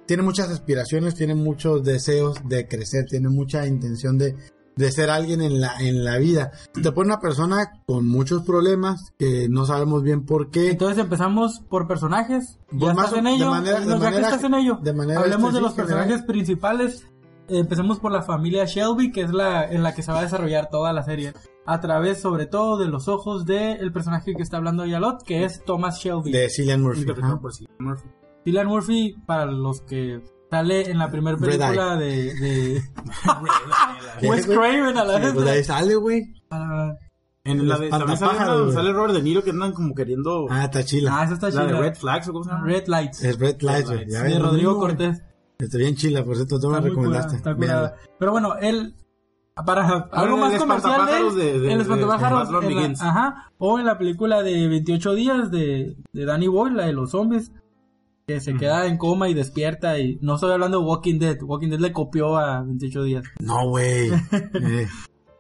Tiene 0.06 0.24
muchas 0.24 0.50
aspiraciones, 0.50 1.16
tiene 1.16 1.36
muchos 1.36 1.84
deseos 1.84 2.38
de 2.48 2.68
crecer, 2.68 3.06
tiene 3.06 3.30
mucha 3.30 3.68
intención 3.68 4.18
de, 4.18 4.36
de 4.80 4.92
ser 4.92 5.10
alguien 5.10 5.42
en 5.42 5.60
la, 5.60 5.76
en 5.80 6.04
la 6.06 6.18
vida. 6.18 6.52
Te 6.74 6.92
pone 6.92 7.08
una 7.08 7.20
persona 7.20 7.72
con 7.86 8.08
muchos 8.08 8.44
problemas 8.44 9.12
que 9.20 9.48
no 9.50 9.66
sabemos 9.66 10.04
bien 10.04 10.26
por 10.26 10.50
qué. 10.52 10.72
Entonces 10.72 10.98
empezamos 10.98 11.60
por 11.70 11.86
personajes. 11.88 12.58
Pues 12.70 12.82
Ya 12.82 12.94
más 12.94 13.06
estás 13.08 13.20
en 13.20 13.26
de 13.26 13.32
ello. 13.32 13.50
manera- 13.52 13.80
de 13.82 13.86
ya 13.88 13.94
que 13.94 14.00
manera- 14.00 14.28
estás 14.30 14.44
en 14.46 14.54
ello. 14.54 14.80
de 14.82 14.94
manera, 14.94 15.20
Hablemos 15.20 15.54
de 15.54 15.62
los 15.62 15.74
personajes 15.74 16.08
general. 16.08 16.26
principales. 16.28 17.06
Empecemos 17.50 18.00
por 18.00 18.12
la 18.12 18.22
familia 18.22 18.66
Shelby, 18.66 19.12
que 19.12 19.22
es 19.22 19.32
la 19.34 19.66
en 19.66 19.82
la 19.84 19.94
que 19.96 20.02
se 20.04 20.12
va 20.12 20.20
a 20.20 20.22
desarrollar 20.24 20.70
toda 20.70 20.94
la 20.94 21.04
serie. 21.04 21.34
A 21.66 21.82
través, 21.82 22.22
sobre 22.22 22.46
todo, 22.46 22.78
de 22.78 22.88
los 22.88 23.08
ojos 23.08 23.46
del 23.46 23.92
personaje 23.92 24.34
que 24.36 24.44
está 24.44 24.58
hablando 24.58 24.86
Yalot, 24.86 25.24
que 25.24 25.44
es 25.46 25.64
Thomas 25.66 26.00
Shelby. 26.00 26.32
de 26.32 26.50
Cillian 26.50 26.82
Murphy. 26.82 27.02
Interpretado 27.02 27.42
por 27.42 27.54
Cillian 27.54 27.76
Murphy. 27.80 28.08
Cillian 28.46 28.68
Murphy, 28.68 29.16
para 29.26 29.46
los 29.48 29.82
que 29.82 30.22
sale 30.50 30.90
en 30.90 30.98
la 30.98 31.10
primera 31.12 31.38
Red 31.38 31.58
película 31.60 31.96
de, 31.98 32.34
de 32.36 32.82
¿Qué, 34.20 34.28
Wes? 34.30 34.46
Craven 34.48 34.98
a 34.98 35.04
la 35.06 35.18
Sí, 35.18 35.22
vez. 35.24 35.34
pues 35.34 35.48
ahí 35.48 35.64
sale, 35.64 35.96
güey. 35.96 36.34
En 37.46 37.68
la 37.68 37.78
de, 37.78 37.90
también 37.90 38.18
sale, 38.18 38.62
una- 38.64 38.72
sale 38.74 38.92
Robert 38.94 39.14
De 39.14 39.22
Niro 39.24 39.44
que 39.44 39.52
andan 39.52 39.72
como 39.74 39.96
queriendo... 39.96 40.48
Ah, 40.50 40.66
está 40.66 40.84
chila. 40.84 41.12
ah, 41.20 41.24
esa 41.24 41.34
está 41.36 41.50
la 41.50 41.66
de. 41.66 41.74
Red 41.80 41.96
Flags 41.96 42.28
o 42.28 42.34
cómo 42.34 42.44
se 42.44 42.52
llama. 42.52 42.66
Red 42.66 42.88
Lights. 42.88 43.24
es 43.24 43.40
Red 43.40 43.62
Lights, 43.62 43.90
güey. 43.90 44.06
De 44.06 44.40
Rodrigo. 44.40 44.78
Cortés. 44.78 45.24
Está 45.58 45.78
bien 45.78 45.96
chila, 45.96 46.24
por 46.24 46.36
cierto, 46.36 46.60
tú 46.60 46.70
me 46.70 46.80
recomendaste. 46.80 47.38
curada, 47.40 47.56
curada. 47.58 47.96
Pero 48.20 48.32
bueno, 48.32 48.56
él 48.62 48.96
para 49.66 50.08
algo 50.14 50.36
el 50.36 50.40
más 50.42 50.56
comercial 50.58 51.06
de 51.36 51.44
de- 51.44 51.60
de- 51.60 51.74
el 51.74 51.82
espantapájaros 51.82 52.50
de 52.50 52.68
en 52.68 52.94
la- 52.94 53.10
ajá, 53.10 53.52
o 53.58 53.78
en 53.80 53.86
la 53.86 53.98
película 53.98 54.42
de 54.42 54.68
28 54.70 55.14
días 55.16 55.52
de, 55.52 55.98
de 56.14 56.26
Danny 56.26 56.48
Boyle, 56.48 56.78
la 56.78 56.86
de 56.86 56.94
los 56.94 57.12
zombies. 57.12 57.52
Que 58.34 58.42
se 58.42 58.54
queda 58.56 58.86
en 58.86 58.98
coma 58.98 59.28
y 59.30 59.34
despierta 59.34 59.98
y 59.98 60.20
no 60.22 60.36
estoy 60.36 60.52
hablando 60.52 60.80
de 60.80 60.86
Walking 60.86 61.18
Dead, 61.20 61.38
Walking 61.42 61.70
Dead 61.70 61.80
le 61.80 61.92
copió 61.92 62.38
a 62.38 62.62
28 62.62 63.04
días. 63.04 63.24
No, 63.40 63.68
güey. 63.70 64.12
Eh, 64.32 64.88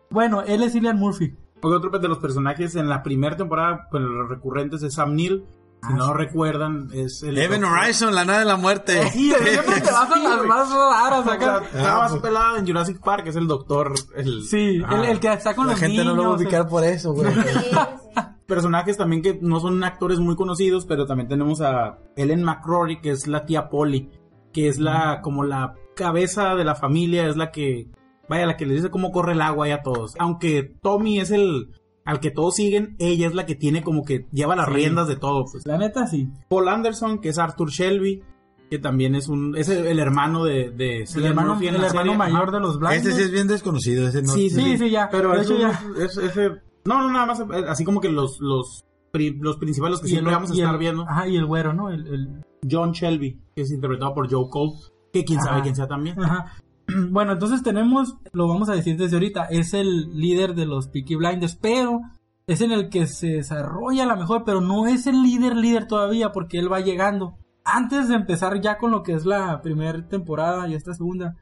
Bueno, 0.09 0.41
él 0.41 0.63
es 0.63 0.73
Cillian 0.73 0.97
Murphy. 0.97 1.35
Porque 1.61 1.75
otro 1.77 1.99
de 1.99 2.07
los 2.07 2.17
personajes 2.17 2.75
en 2.75 2.89
la 2.89 3.03
primera 3.03 3.35
temporada, 3.37 3.87
pues 3.91 4.01
los 4.01 4.27
recurrentes 4.29 4.81
es 4.81 4.93
Sam 4.95 5.13
Neill. 5.15 5.45
Si 5.87 5.93
no 5.93 6.13
recuerdan, 6.13 6.89
es 6.93 7.23
el. 7.23 7.37
Event 7.37 7.63
Horizon, 7.63 8.13
la 8.13 8.25
nave 8.25 8.39
de 8.39 8.45
la 8.45 8.57
muerte. 8.57 9.01
Sí, 9.11 9.31
siempre 9.31 9.79
te 9.81 9.91
vas 9.91 10.11
a 10.11 10.17
las 10.17 10.45
más 10.45 10.69
raras 10.73 11.27
acá. 11.27 11.61
estaba 11.73 11.99
más 11.99 12.11
pues- 12.11 12.21
pelado 12.23 12.57
en 12.57 12.65
Jurassic 12.67 12.99
Park, 13.01 13.27
es 13.27 13.35
el 13.37 13.47
doctor. 13.47 13.93
El, 14.15 14.43
Sí, 14.43 14.81
Ah. 14.85 14.95
el, 14.97 15.05
el 15.05 15.19
que 15.19 15.31
está 15.31 15.55
con 15.55 15.67
La 15.67 15.73
los 15.73 15.79
gente 15.79 15.99
niños. 15.99 16.07
no 16.07 16.15
lo 16.15 16.23
va 16.29 16.35
a 16.35 16.37
el- 16.39 16.43
ubicar 16.45 16.67
por 16.67 16.83
eso, 16.83 17.13
güey. 17.13 17.31
Personajes 18.49 18.97
también 18.97 19.21
que 19.21 19.39
no 19.41 19.59
son 19.61 19.81
actores 19.83 20.19
muy 20.19 20.35
conocidos, 20.35 20.85
pero 20.85 21.05
también 21.05 21.29
tenemos 21.29 21.61
a 21.61 21.99
Ellen 22.17 22.43
McCrory, 22.43 22.99
que 22.99 23.11
es 23.11 23.27
la 23.27 23.45
tía 23.45 23.69
Polly, 23.69 24.09
que 24.51 24.67
es 24.67 24.79
la 24.79 25.21
como 25.21 25.43
la 25.43 25.75
cabeza 25.95 26.55
de 26.55 26.63
la 26.65 26.75
familia, 26.75 27.27
es 27.27 27.37
la 27.37 27.51
que, 27.51 27.87
vaya, 28.27 28.45
la 28.45 28.57
que 28.57 28.65
les 28.65 28.77
dice 28.77 28.89
cómo 28.89 29.11
corre 29.11 29.33
el 29.33 29.41
agua 29.41 29.67
y 29.67 29.71
a 29.71 29.81
todos. 29.81 30.15
Aunque 30.19 30.63
Tommy 30.81 31.19
es 31.19 31.31
el 31.31 31.69
al 32.05 32.19
que 32.19 32.31
todos 32.31 32.55
siguen, 32.55 32.95
ella 32.97 33.27
es 33.27 33.35
la 33.35 33.45
que 33.45 33.53
tiene 33.53 33.83
como 33.83 34.03
que 34.03 34.25
lleva 34.31 34.55
las 34.55 34.67
Sí. 34.67 34.73
riendas 34.73 35.07
de 35.07 35.15
todo. 35.15 35.45
Pues. 35.51 35.65
La 35.67 35.77
neta, 35.77 36.07
sí. 36.07 36.27
Paul 36.49 36.67
Anderson, 36.67 37.19
que 37.19 37.29
es 37.29 37.37
Arthur 37.37 37.69
Shelby, 37.69 38.23
que 38.71 38.79
también 38.79 39.13
es 39.13 39.27
un 39.27 39.55
es 39.55 39.69
el, 39.69 39.85
el 39.85 39.99
hermano 39.99 40.43
de, 40.43 40.71
de 40.71 41.03
El 41.03 41.25
hermano, 41.25 41.57
el 41.61 42.17
mayor 42.17 42.51
de 42.51 42.59
los 42.59 42.79
blancos. 42.79 42.97
Este 42.97 43.11
sí 43.11 43.21
es 43.21 43.31
bien 43.31 43.47
desconocido. 43.47 44.07
Ese 44.07 44.23
no, 44.23 44.33
Sí, 44.33 44.49
sí, 44.49 44.59
Sí, 44.61 44.77
sí, 44.79 44.89
ya. 44.89 45.07
Pero 45.11 45.33
De 45.35 45.41
hecho, 45.43 45.57
ya. 45.59 45.79
es- 45.99 46.17
ese... 46.17 46.51
No, 46.85 47.01
no, 47.01 47.11
nada 47.11 47.25
más, 47.25 47.39
eh, 47.39 47.65
así 47.67 47.83
como 47.83 47.99
que 48.01 48.09
los, 48.09 48.39
los, 48.39 48.85
pri- 49.11 49.37
los 49.39 49.57
principales, 49.57 49.99
que 49.99 50.07
Y 50.07 50.11
siempre 50.11 50.31
el- 50.31 50.35
vamos 50.37 50.51
a 50.51 50.53
estar 50.53 50.73
el- 50.73 50.79
viendo. 50.79 51.03
Ajá, 51.07 51.27
y 51.27 51.35
el 51.37 51.45
güero, 51.45 51.73
¿no? 51.73 51.89
El, 51.89 52.07
el- 52.07 52.45
John 52.69 52.91
Shelby, 52.91 53.39
que 53.55 53.61
es 53.61 53.71
interpretado 53.71 54.13
por 54.13 54.29
Joe 54.29 54.49
Cole, 54.49 54.73
que 55.13 55.23
quién 55.23 55.41
sabe 55.41 55.61
quién 55.61 55.75
sea 55.75 55.87
también. 55.87 56.21
Ajá. 56.21 56.53
Bueno, 57.11 57.33
entonces 57.33 57.61
tenemos, 57.61 58.17
lo 58.33 58.47
vamos 58.47 58.67
a 58.67 58.73
decir 58.73 58.97
desde 58.97 59.15
ahorita, 59.15 59.45
es 59.45 59.75
el 59.75 60.09
líder 60.19 60.55
de 60.55 60.65
los 60.65 60.87
Peaky 60.87 61.17
Blinders, 61.17 61.55
pero 61.55 62.01
es 62.47 62.61
en 62.61 62.71
el 62.71 62.89
que 62.89 63.05
se 63.05 63.27
desarrolla 63.27 64.07
la 64.07 64.15
mejor, 64.15 64.43
pero 64.43 64.59
no 64.59 64.87
es 64.87 65.05
el 65.05 65.21
líder 65.21 65.55
líder 65.55 65.85
todavía 65.87 66.31
porque 66.31 66.57
él 66.57 66.71
va 66.71 66.79
llegando. 66.79 67.37
Antes 67.63 68.07
de 68.07 68.15
empezar 68.15 68.59
ya 68.59 68.79
con 68.79 68.89
lo 68.89 69.03
que 69.03 69.13
es 69.13 69.27
la 69.27 69.61
primera 69.61 70.07
temporada 70.07 70.67
y 70.67 70.73
esta 70.73 70.95
segunda, 70.95 71.35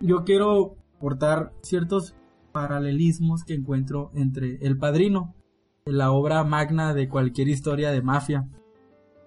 yo 0.00 0.24
quiero 0.24 0.74
portar 0.98 1.52
ciertos 1.62 2.16
paralelismos 2.52 3.44
que 3.44 3.54
encuentro 3.54 4.10
entre 4.14 4.58
El 4.60 4.78
Padrino, 4.78 5.34
la 5.84 6.12
obra 6.12 6.44
magna 6.44 6.94
de 6.94 7.08
cualquier 7.08 7.48
historia 7.48 7.90
de 7.90 8.02
mafia. 8.02 8.48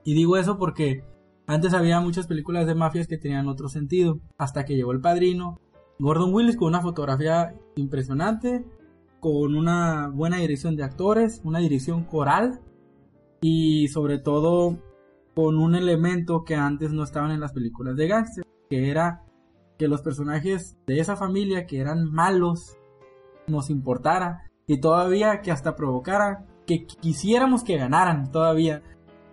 Y 0.04 0.14
digo 0.14 0.38
eso 0.38 0.58
porque 0.58 1.04
antes 1.46 1.74
había 1.74 2.00
muchas 2.00 2.28
películas 2.28 2.68
de 2.68 2.76
mafias 2.76 3.08
que 3.08 3.18
tenían 3.18 3.48
otro 3.48 3.70
sentido, 3.70 4.20
hasta 4.38 4.66
que 4.66 4.76
llegó 4.76 4.92
El 4.92 5.02
Padrino, 5.02 5.60
Gordon 6.00 6.34
Willis 6.34 6.58
con 6.58 6.70
una 6.70 6.82
fotografía 6.82 7.56
impresionante, 7.76 8.66
con 9.20 9.56
una 9.56 10.10
buena 10.10 10.38
dirección 10.38 10.76
de 10.76 10.84
actores, 10.84 11.42
una 11.44 11.60
dirección 11.60 12.04
coral 12.04 12.60
y 13.42 13.88
sobre 13.90 14.20
todo 14.20 14.80
con 15.36 15.58
un 15.58 15.76
elemento 15.76 16.44
que 16.44 16.56
antes 16.56 16.92
no 16.92 17.04
estaban 17.04 17.32
en 17.32 17.40
las 17.40 17.54
películas 17.54 17.96
de 17.96 18.08
gangster, 18.08 18.46
que 18.70 18.90
era 18.90 19.24
que 19.78 19.88
los 19.88 20.02
personajes 20.02 20.78
de 20.88 21.00
esa 21.00 21.16
familia 21.16 21.66
que 21.66 21.80
eran 21.80 22.12
malos 22.12 22.78
nos 23.48 23.70
importara 23.70 24.44
y 24.68 24.80
todavía 24.80 25.42
que 25.42 25.52
hasta 25.52 25.76
provocara 25.76 26.46
que 26.66 26.86
quisiéramos 26.86 27.64
que 27.64 27.78
ganaran 27.78 28.32
todavía. 28.32 28.82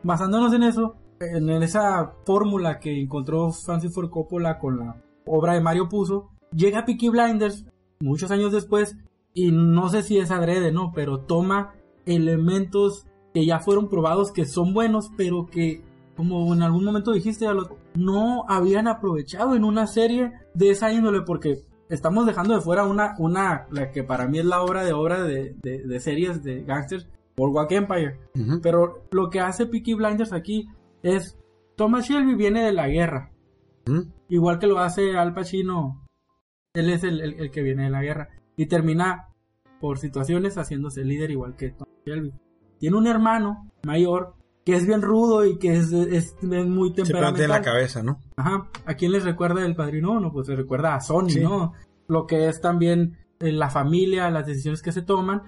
Basándonos 0.03 0.53
en 0.55 0.63
eso, 0.65 0.97
en 1.21 1.49
esa 1.63 2.15
fórmula 2.25 2.79
que 2.79 3.01
encontró 3.01 3.53
Francis 3.53 3.95
Ford 3.95 4.11
Coppola 4.11 4.59
con 4.59 4.79
la 4.79 4.97
obra 5.27 5.55
de 5.55 5.61
Mario 5.61 5.89
Puzo, 5.89 6.31
llega 6.53 6.85
Peaky 6.85 7.11
Blinders 7.11 7.67
muchos 8.01 8.31
años 8.31 8.53
después 8.53 8.97
y 9.35 9.53
no 9.53 9.89
sé 9.89 10.03
si 10.03 10.19
es 10.19 10.31
adrede, 10.31 10.73
no, 10.73 10.93
pero 10.95 11.21
toma 11.21 11.75
elementos 12.07 13.07
que 13.33 13.47
ya 13.47 13.61
fueron 13.61 13.89
probados 13.89 14.33
que 14.33 14.47
son 14.47 14.75
buenos, 14.75 15.11
pero 15.17 15.47
que 15.47 15.83
como 16.17 16.53
en 16.53 16.63
algún 16.63 16.85
momento 16.85 17.13
dijiste, 17.13 17.47
no 17.95 18.45
habían 18.49 18.89
aprovechado 18.89 19.55
en 19.55 19.65
una 19.65 19.87
serie 19.87 20.33
de 20.55 20.71
esa 20.71 20.93
índole 20.93 21.23
porque 21.23 21.63
estamos 21.91 22.25
dejando 22.27 22.55
de 22.55 22.61
fuera 22.63 22.85
una, 22.87 23.15
una 23.19 23.67
la 23.71 23.91
que 23.91 24.03
para 24.05 24.27
mí 24.27 24.39
es 24.39 24.45
la 24.47 24.63
obra 24.63 24.85
de 24.85 24.93
obra 24.93 25.23
de, 25.23 25.55
de, 25.63 25.83
de 25.87 26.01
series 26.01 26.43
de 26.43 26.63
gangsters, 26.65 27.09
Boardwalk 27.37 27.71
Empire. 27.73 28.19
Pero 28.63 29.05
lo 29.11 29.29
que 29.31 29.41
hace 29.41 29.67
Peaky 29.67 29.95
Blinders 29.95 30.33
aquí 30.33 30.69
es 31.03 31.39
Thomas 31.77 32.09
Shelby 32.09 32.35
viene 32.35 32.65
de 32.65 32.73
la 32.73 32.89
guerra, 32.89 33.31
igual 34.29 34.59
que 34.59 34.67
lo 34.67 34.79
hace 34.79 35.17
Al 35.17 35.35
Pacino. 35.35 36.05
Él 36.75 36.91
es 36.91 37.03
el, 37.05 37.21
el- 37.21 37.35
el 37.41 37.51
que 37.51 37.63
viene 37.63 37.85
de 37.85 37.91
la 37.91 38.03
guerra 38.03 38.29
y 38.57 38.67
termina 38.67 39.29
por 39.81 39.99
situaciones 39.99 40.57
haciéndose 40.59 41.05
líder 41.05 41.31
igual 41.31 41.57
que 41.57 41.71
Thomas 41.71 41.95
Shelby. 42.07 42.33
Tiene 42.79 42.97
un 42.97 43.07
hermano 43.07 43.71
mayor 43.85 44.35
que 44.71 44.77
es 44.77 44.87
bien 44.87 45.03
rudo 45.03 45.45
y 45.45 45.59
que 45.59 45.77
es, 45.77 45.93
es- 45.93 46.37
es 46.41 46.67
muy 46.67 46.91
Se 46.91 46.95
plantea 46.95 47.01
en 47.01 47.05
temperamental. 47.05 47.49
la 47.49 47.63
cabeza, 47.63 48.03
¿no? 48.03 48.19
Ajá. 48.37 48.69
¿A 48.87 48.95
quién 48.95 49.13
les 49.13 49.25
recuerda 49.25 49.65
el 49.67 49.75
padrino? 49.75 50.21
No, 50.21 50.33
pues 50.33 50.47
se 50.47 50.55
recuerda 50.57 50.95
a 50.95 51.01
Sony, 51.01 51.29
Sí. 51.31 51.41
¿no? 51.41 51.73
Lo 52.09 52.27
que 52.27 52.49
es 52.49 52.61
también 52.61 53.17
eh, 53.41 53.53
la 53.53 53.71
familia, 53.71 54.31
las 54.31 54.47
decisiones 54.47 54.83
que 54.83 54.93
se 54.93 55.03
toman. 55.03 55.43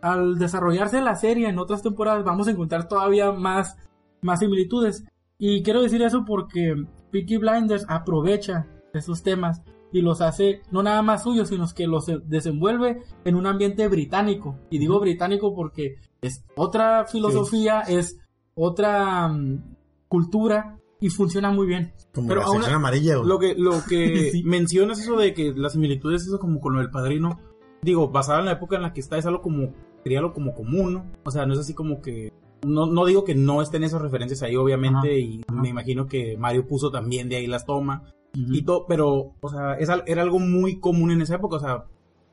Al 0.00 0.38
desarrollarse 0.38 1.00
la 1.00 1.14
serie 1.16 1.48
en 1.48 1.58
otras 1.58 1.82
temporadas 1.82 2.24
vamos 2.24 2.48
a 2.48 2.50
encontrar 2.52 2.88
todavía 2.88 3.30
más, 3.32 3.76
más 4.20 4.40
similitudes. 4.40 5.04
Y 5.38 5.62
quiero 5.62 5.82
decir 5.82 6.02
eso 6.02 6.24
porque 6.24 6.74
Peaky 7.10 7.36
Blinders 7.38 7.84
aprovecha 7.88 8.66
esos 8.94 9.22
temas 9.22 9.62
y 9.92 10.00
los 10.00 10.20
hace 10.22 10.62
no 10.70 10.82
nada 10.82 11.02
más 11.02 11.22
suyos, 11.24 11.48
sino 11.48 11.66
que 11.74 11.86
los 11.86 12.08
eh, 12.08 12.18
desenvuelve 12.24 13.02
en 13.24 13.34
un 13.36 13.46
ambiente 13.46 13.86
británico. 13.88 14.56
Y 14.70 14.78
digo 14.78 14.98
británico 15.00 15.54
porque 15.54 15.96
es 16.20 16.44
otra 16.56 17.04
filosofía, 17.06 17.80
es 17.82 18.18
otra 18.54 19.28
mm, 19.28 19.74
cultura 20.08 20.78
y 21.00 21.08
funciona 21.10 21.50
muy 21.50 21.66
bien. 21.66 21.92
Como 22.14 22.28
Pero 22.28 22.40
la 22.40 22.46
aún- 22.46 22.64
amarilla, 22.64 23.16
güey. 23.16 23.28
Lo 23.28 23.38
que, 23.38 23.54
lo 23.56 23.82
que 23.88 24.30
Sí. 24.32 24.42
mencionas 24.44 25.00
eso 25.00 25.16
de 25.16 25.34
que 25.34 25.52
las 25.56 25.72
similitudes, 25.72 26.22
eso 26.22 26.38
como 26.38 26.60
con 26.60 26.74
lo 26.74 26.80
del 26.80 26.90
padrino, 26.90 27.40
digo, 27.82 28.08
basada 28.10 28.40
en 28.40 28.46
la 28.46 28.52
época 28.52 28.76
en 28.76 28.82
la 28.82 28.92
que 28.92 29.00
está, 29.00 29.18
es 29.18 29.26
algo 29.26 29.42
como, 29.42 29.72
sería 30.02 30.20
algo 30.20 30.32
como 30.32 30.54
común, 30.54 30.92
¿no? 30.94 31.06
O 31.24 31.30
sea, 31.30 31.46
no 31.46 31.54
es 31.54 31.60
así 31.60 31.74
como 31.74 32.00
que, 32.00 32.32
no, 32.64 32.86
no 32.86 33.04
digo 33.06 33.24
que 33.24 33.34
no 33.34 33.60
estén 33.62 33.82
esas 33.82 34.00
referencias 34.00 34.42
ahí, 34.42 34.54
obviamente, 34.54 35.08
Ajá, 35.08 35.18
y 35.18 35.40
ajá. 35.48 35.60
me 35.60 35.68
imagino 35.70 36.06
que 36.06 36.36
Mario 36.38 36.66
puso 36.68 36.90
también 36.92 37.28
de 37.28 37.36
ahí 37.36 37.48
las 37.48 37.66
toma, 37.66 38.04
Ujú. 38.38 38.54
y 38.54 38.62
todo, 38.62 38.86
pero, 38.86 39.32
o 39.40 39.48
sea, 39.48 39.74
es, 39.74 39.88
era 40.06 40.22
algo 40.22 40.38
muy 40.38 40.78
común 40.78 41.10
en 41.10 41.22
esa 41.22 41.34
época, 41.36 41.56
o 41.56 41.60
sea, 41.60 41.84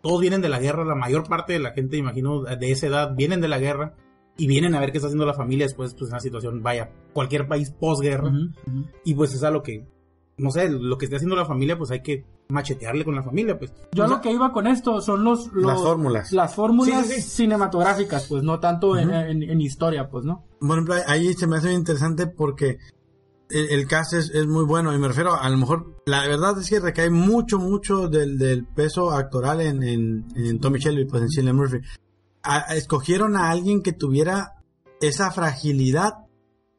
todos 0.02 0.22
vienen 0.22 0.42
de 0.42 0.50
la 0.50 0.60
guerra, 0.60 0.86
la 0.86 0.94
mayor 0.96 1.28
parte 1.28 1.54
de 1.54 1.60
la 1.60 1.72
gente, 1.72 1.98
imagino, 1.98 2.44
de 2.44 2.72
esa 2.72 2.86
edad, 2.88 3.16
vienen 3.16 3.42
de 3.42 3.48
la 3.48 3.58
guerra, 3.58 3.96
y 4.40 4.48
vienen 4.48 4.74
a 4.74 4.80
ver 4.80 4.92
qué 4.92 4.98
está 4.98 5.08
haciendo 5.08 5.26
la 5.26 5.34
familia 5.34 5.66
después, 5.66 5.94
pues, 5.94 6.10
en 6.10 6.14
una 6.16 6.20
situación, 6.22 6.64
vaya, 6.64 6.90
cualquier 7.14 7.48
país 7.48 7.70
posguerra, 7.72 8.32
y 9.04 9.14
pues 9.14 9.34
es 9.34 9.44
a 9.44 9.52
lo 9.52 9.62
que, 9.62 9.86
no 10.38 10.50
sé, 10.52 10.70
lo 10.70 10.98
que 10.98 11.06
esté 11.06 11.18
haciendo 11.18 11.36
la 11.36 11.46
familia, 11.46 11.78
pues 11.78 11.92
hay 11.92 12.02
que 12.02 12.26
machetearle 12.50 13.06
con 13.06 13.14
la 13.16 13.22
familia, 13.24 13.60
pues. 13.60 13.72
Yo 13.92 14.06
O 14.06 14.08
sea, 14.08 14.16
lo 14.16 14.22
que 14.24 14.32
iba 14.32 14.52
con 14.52 14.66
esto 14.66 15.02
son 15.02 15.24
los, 15.24 15.52
los- 15.54 15.66
Las 15.66 15.82
fórmulas. 15.82 16.32
las 16.32 16.56
fórmulas 16.56 17.06
Sí, 17.08 17.14
sí, 17.16 17.22
sí. 17.22 17.30
cinematográficas, 17.30 18.26
pues 18.28 18.42
no 18.42 18.60
tanto 18.60 18.98
en, 18.98 19.12
en- 19.12 19.44
en 19.44 19.62
historia, 19.62 20.10
pues, 20.10 20.26
¿no? 20.26 20.46
Ejemplo, 20.62 20.96
ahí 21.06 21.34
se 21.34 21.46
me 21.46 21.58
hace 21.58 21.72
interesante 21.74 22.26
porque 22.26 22.80
el, 23.52 23.70
el 23.70 23.88
cast 23.88 24.14
es, 24.14 24.30
es 24.32 24.48
muy 24.48 24.64
bueno 24.66 24.94
y 24.96 24.98
me 24.98 25.08
refiero 25.08 25.34
a, 25.36 25.48
lo 25.50 25.58
mejor, 25.58 25.96
la 26.06 26.28
verdad 26.28 26.58
es 26.60 26.70
que 26.70 26.80
recae 26.80 27.10
mucho, 27.10 27.60
mucho 27.60 28.08
del, 28.08 28.38
del 28.38 28.66
peso 28.66 29.12
actoral 29.12 29.62
en, 29.62 29.84
en, 29.84 30.26
en 30.36 30.60
Tommy 30.60 30.80
Shelby, 30.80 31.06
pues 31.06 31.22
en 31.24 31.30
Cillian 31.30 31.56
Murphy. 31.56 31.80
A- 32.44 32.76
escogieron 32.76 33.36
a 33.36 33.50
alguien 33.52 33.82
que 33.82 33.94
tuviera 33.94 34.54
esa 35.02 35.32
fragilidad 35.32 36.14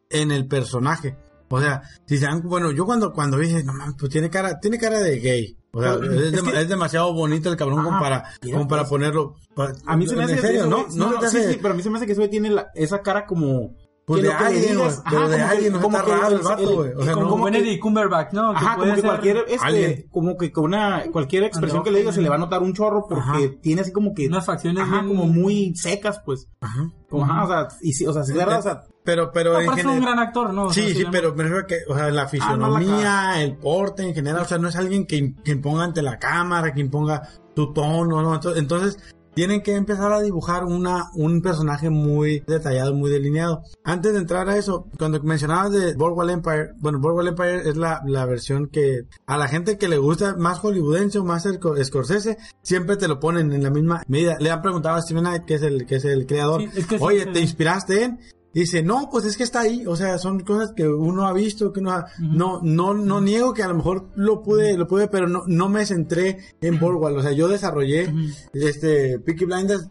en 0.08 0.30
el 0.30 0.46
personaje. 0.46 1.16
O 1.48 1.60
sea, 1.60 1.82
si 2.06 2.18
se 2.18 2.26
dan, 2.26 2.42
bueno, 2.42 2.70
yo 2.70 2.84
cuando, 2.86 3.12
cuando 3.12 3.36
dije, 3.38 3.64
no 3.64 3.72
mames, 3.72 3.96
pues 3.98 4.10
tiene 4.12 4.30
cara, 4.30 4.60
tiene 4.60 4.78
cara 4.78 5.00
de 5.00 5.18
gay. 5.18 5.56
O 5.72 5.80
sea, 5.82 5.94
es, 5.94 6.32
es 6.34 6.42
que- 6.42 6.60
es 6.60 6.68
demasiado 6.68 7.12
bonito 7.12 7.48
el 7.50 7.56
cabrón 7.56 7.84
como 7.84 7.98
para, 8.00 8.24
como 8.52 8.66
para 8.68 8.82
pues, 8.82 8.90
ponerlo. 8.90 9.34
para- 9.54 9.72
A 9.86 9.96
mí 9.96 10.06
se 10.06 10.16
me 10.16 10.24
hace... 10.24 10.38
serio, 10.38 10.60
ese 10.62 10.68
¿no? 10.68 10.86
No, 11.10 11.30
sí, 11.30 11.38
sí, 11.42 11.58
pero 11.60 11.74
a 11.74 11.76
mí 11.76 11.82
se 11.82 11.90
me 11.90 11.96
hace 11.98 12.06
que 12.06 12.12
ese 12.12 12.20
güey 12.20 12.30
tiene 12.30 12.50
la- 12.50 12.68
esa 12.74 13.02
cara 13.02 13.26
como... 13.26 13.74
Pues 14.10 14.22
que 14.22 14.28
de 14.28 14.34
alguien, 14.34 14.76
digas, 14.76 15.02
ajá, 15.04 15.28
de 15.28 15.36
que- 15.36 15.42
alguien, 15.42 15.72
no 15.72 15.80
como 15.80 15.96
está 15.98 16.08
que 16.10 16.16
raro 16.20 16.36
el 16.36 16.42
vato, 16.42 16.74
güey. 16.74 16.92
O 16.96 17.02
sea, 17.04 17.12
como- 17.14 17.36
no- 17.38 17.44
Benedict 17.44 17.80
Cumberbatch, 17.82 18.32
¿no? 18.32 18.50
Ajá, 18.50 18.76
como 18.76 18.94
que 18.94 19.02
cualquier, 19.02 19.44
este, 19.48 20.06
como 20.10 20.36
que 20.36 20.52
con 20.52 20.64
una, 20.64 21.04
cualquier 21.12 21.44
expresión 21.44 21.82
que 21.82 21.90
le 21.90 21.98
diga 22.00 22.12
se 22.12 22.20
le 22.20 22.28
va 22.28 22.34
a 22.34 22.38
notar 22.38 22.62
un 22.62 22.72
chorro 22.72 23.06
porque 23.08 23.22
Ajá. 23.22 23.38
tiene 23.62 23.82
así 23.82 23.92
como 23.92 24.12
que, 24.14 24.26
Unas 24.26 24.44
facciones 24.46 24.82
ajá, 24.82 25.02
bien- 25.02 25.08
como 25.08 25.26
muy 25.26 25.74
secas, 25.76 26.20
pues. 26.24 26.48
Ajá. 26.60 26.90
Como, 27.08 27.24
ajá, 27.24 27.44
o 27.44 27.48
sea, 27.48 27.68
y 27.82 27.92
sí, 27.92 28.06
o 28.06 28.12
sea, 28.12 28.22
si 28.24 28.32
de 28.32 28.38
verdad, 28.38 28.58
o 28.58 28.62
sea, 28.62 28.82
Pero, 29.02 29.30
pero 29.32 29.58
en 29.60 29.78
es 29.78 29.84
un 29.84 30.00
gran 30.00 30.18
actor, 30.18 30.52
¿no? 30.52 30.64
O 30.64 30.72
sea, 30.72 30.84
Sí, 30.84 30.94
sí, 30.94 31.04
pero 31.10 31.34
me 31.34 31.42
refiero 31.44 31.64
a 31.64 31.66
que, 31.66 31.78
o 31.88 31.94
sea, 31.96 32.10
la 32.10 32.22
Ah, 32.22 32.28
fisionomía, 32.28 33.42
el 33.42 33.56
porte 33.56 34.02
en 34.02 34.14
general, 34.14 34.42
o 34.42 34.44
sea, 34.44 34.58
no 34.58 34.68
es 34.68 34.76
alguien 34.76 35.06
que, 35.06 35.34
que 35.42 35.52
imponga 35.52 35.84
ante 35.84 36.02
la 36.02 36.18
cámara, 36.18 36.72
que 36.74 36.80
imponga 36.80 37.22
tu 37.54 37.72
tono, 37.72 38.22
¿no? 38.22 38.38
Entonces, 38.56 38.98
tienen 39.40 39.62
que 39.62 39.74
empezar 39.74 40.12
a 40.12 40.20
dibujar 40.20 40.64
una, 40.66 41.04
un 41.14 41.40
personaje 41.40 41.88
muy 41.88 42.40
detallado, 42.46 42.92
muy 42.92 43.10
delineado. 43.10 43.62
Antes 43.84 44.12
de 44.12 44.18
entrar 44.18 44.46
a 44.50 44.58
eso, 44.58 44.86
cuando 44.98 45.18
mencionabas 45.22 45.72
de 45.72 45.94
Boardwalk 45.94 46.30
Empire, 46.30 46.72
bueno, 46.78 46.98
Boardwalk 46.98 47.28
Empire 47.28 47.66
es 47.70 47.74
la, 47.78 48.02
la 48.04 48.26
versión 48.26 48.66
que 48.66 49.06
a 49.26 49.38
la 49.38 49.48
gente 49.48 49.78
que 49.78 49.88
le 49.88 49.96
gusta 49.96 50.36
más 50.36 50.58
hollywoodense 50.58 51.20
o 51.20 51.24
más 51.24 51.46
Sco- 51.46 51.82
Scorsese, 51.82 52.36
siempre 52.62 52.98
te 52.98 53.08
lo 53.08 53.18
ponen 53.18 53.50
en 53.54 53.62
la 53.62 53.70
misma 53.70 54.02
medida. 54.08 54.36
Le 54.40 54.50
han 54.50 54.60
preguntado 54.60 54.96
a 54.96 55.00
Steven 55.00 55.24
Knight, 55.24 55.44
que 55.46 55.54
es 55.54 55.62
el, 55.62 55.86
que 55.86 55.96
es 55.96 56.04
el 56.04 56.26
creador, 56.26 56.60
Sí, 56.60 56.68
es 56.76 56.86
que 56.86 56.98
sí, 56.98 57.02
oye, 57.04 57.24
sí. 57.24 57.30
¿te 57.32 57.40
inspiraste 57.40 58.04
en? 58.04 58.20
Dice, 58.52 58.82
no, 58.82 59.08
pues 59.12 59.24
es 59.26 59.36
que 59.36 59.44
está 59.44 59.60
ahí, 59.60 59.86
o 59.86 59.94
sea, 59.94 60.18
son 60.18 60.40
cosas 60.40 60.72
que 60.72 60.88
uno 60.88 61.24
ha 61.26 61.32
visto, 61.32 61.72
que 61.72 61.78
uno 61.80 61.92
ha- 61.92 62.06
no, 62.18 62.60
no, 62.62 62.94
no 62.94 63.20
niego 63.20 63.54
que 63.54 63.62
a 63.62 63.68
lo 63.68 63.74
mejor 63.76 64.08
lo 64.16 64.42
pude, 64.42 64.76
lo 64.76 64.88
pude, 64.88 65.06
pero 65.06 65.28
no, 65.28 65.42
no 65.46 65.68
me 65.68 65.86
centré 65.86 66.38
en 66.60 66.80
Boardwalk, 66.80 67.18
o 67.18 67.22
sea, 67.22 67.30
yo 67.32 67.46
desarrollé, 67.46 68.12
este, 68.52 69.20
Peaky 69.20 69.44
Blinders 69.44 69.88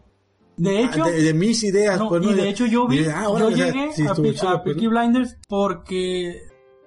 De 0.58 0.82
hecho, 0.84 1.04
de, 1.04 1.22
de 1.22 1.32
mis 1.32 1.64
ideas, 1.64 1.98
no, 1.98 2.10
pues, 2.10 2.22
¿no? 2.22 2.32
y 2.32 2.34
de 2.34 2.48
hecho 2.50 2.66
yo 2.66 2.86
vi, 2.86 2.98
ah, 3.06 3.22
yo 3.24 3.30
órale, 3.30 3.54
o 3.54 3.56
sea, 3.56 3.66
llegué 3.72 3.92
sí, 3.94 4.02
a, 4.02 4.14
Pe- 4.14 4.36
a 4.46 4.62
pues, 4.62 4.74
Peaky 4.74 4.86
Blinders 4.88 5.36
porque 5.48 6.36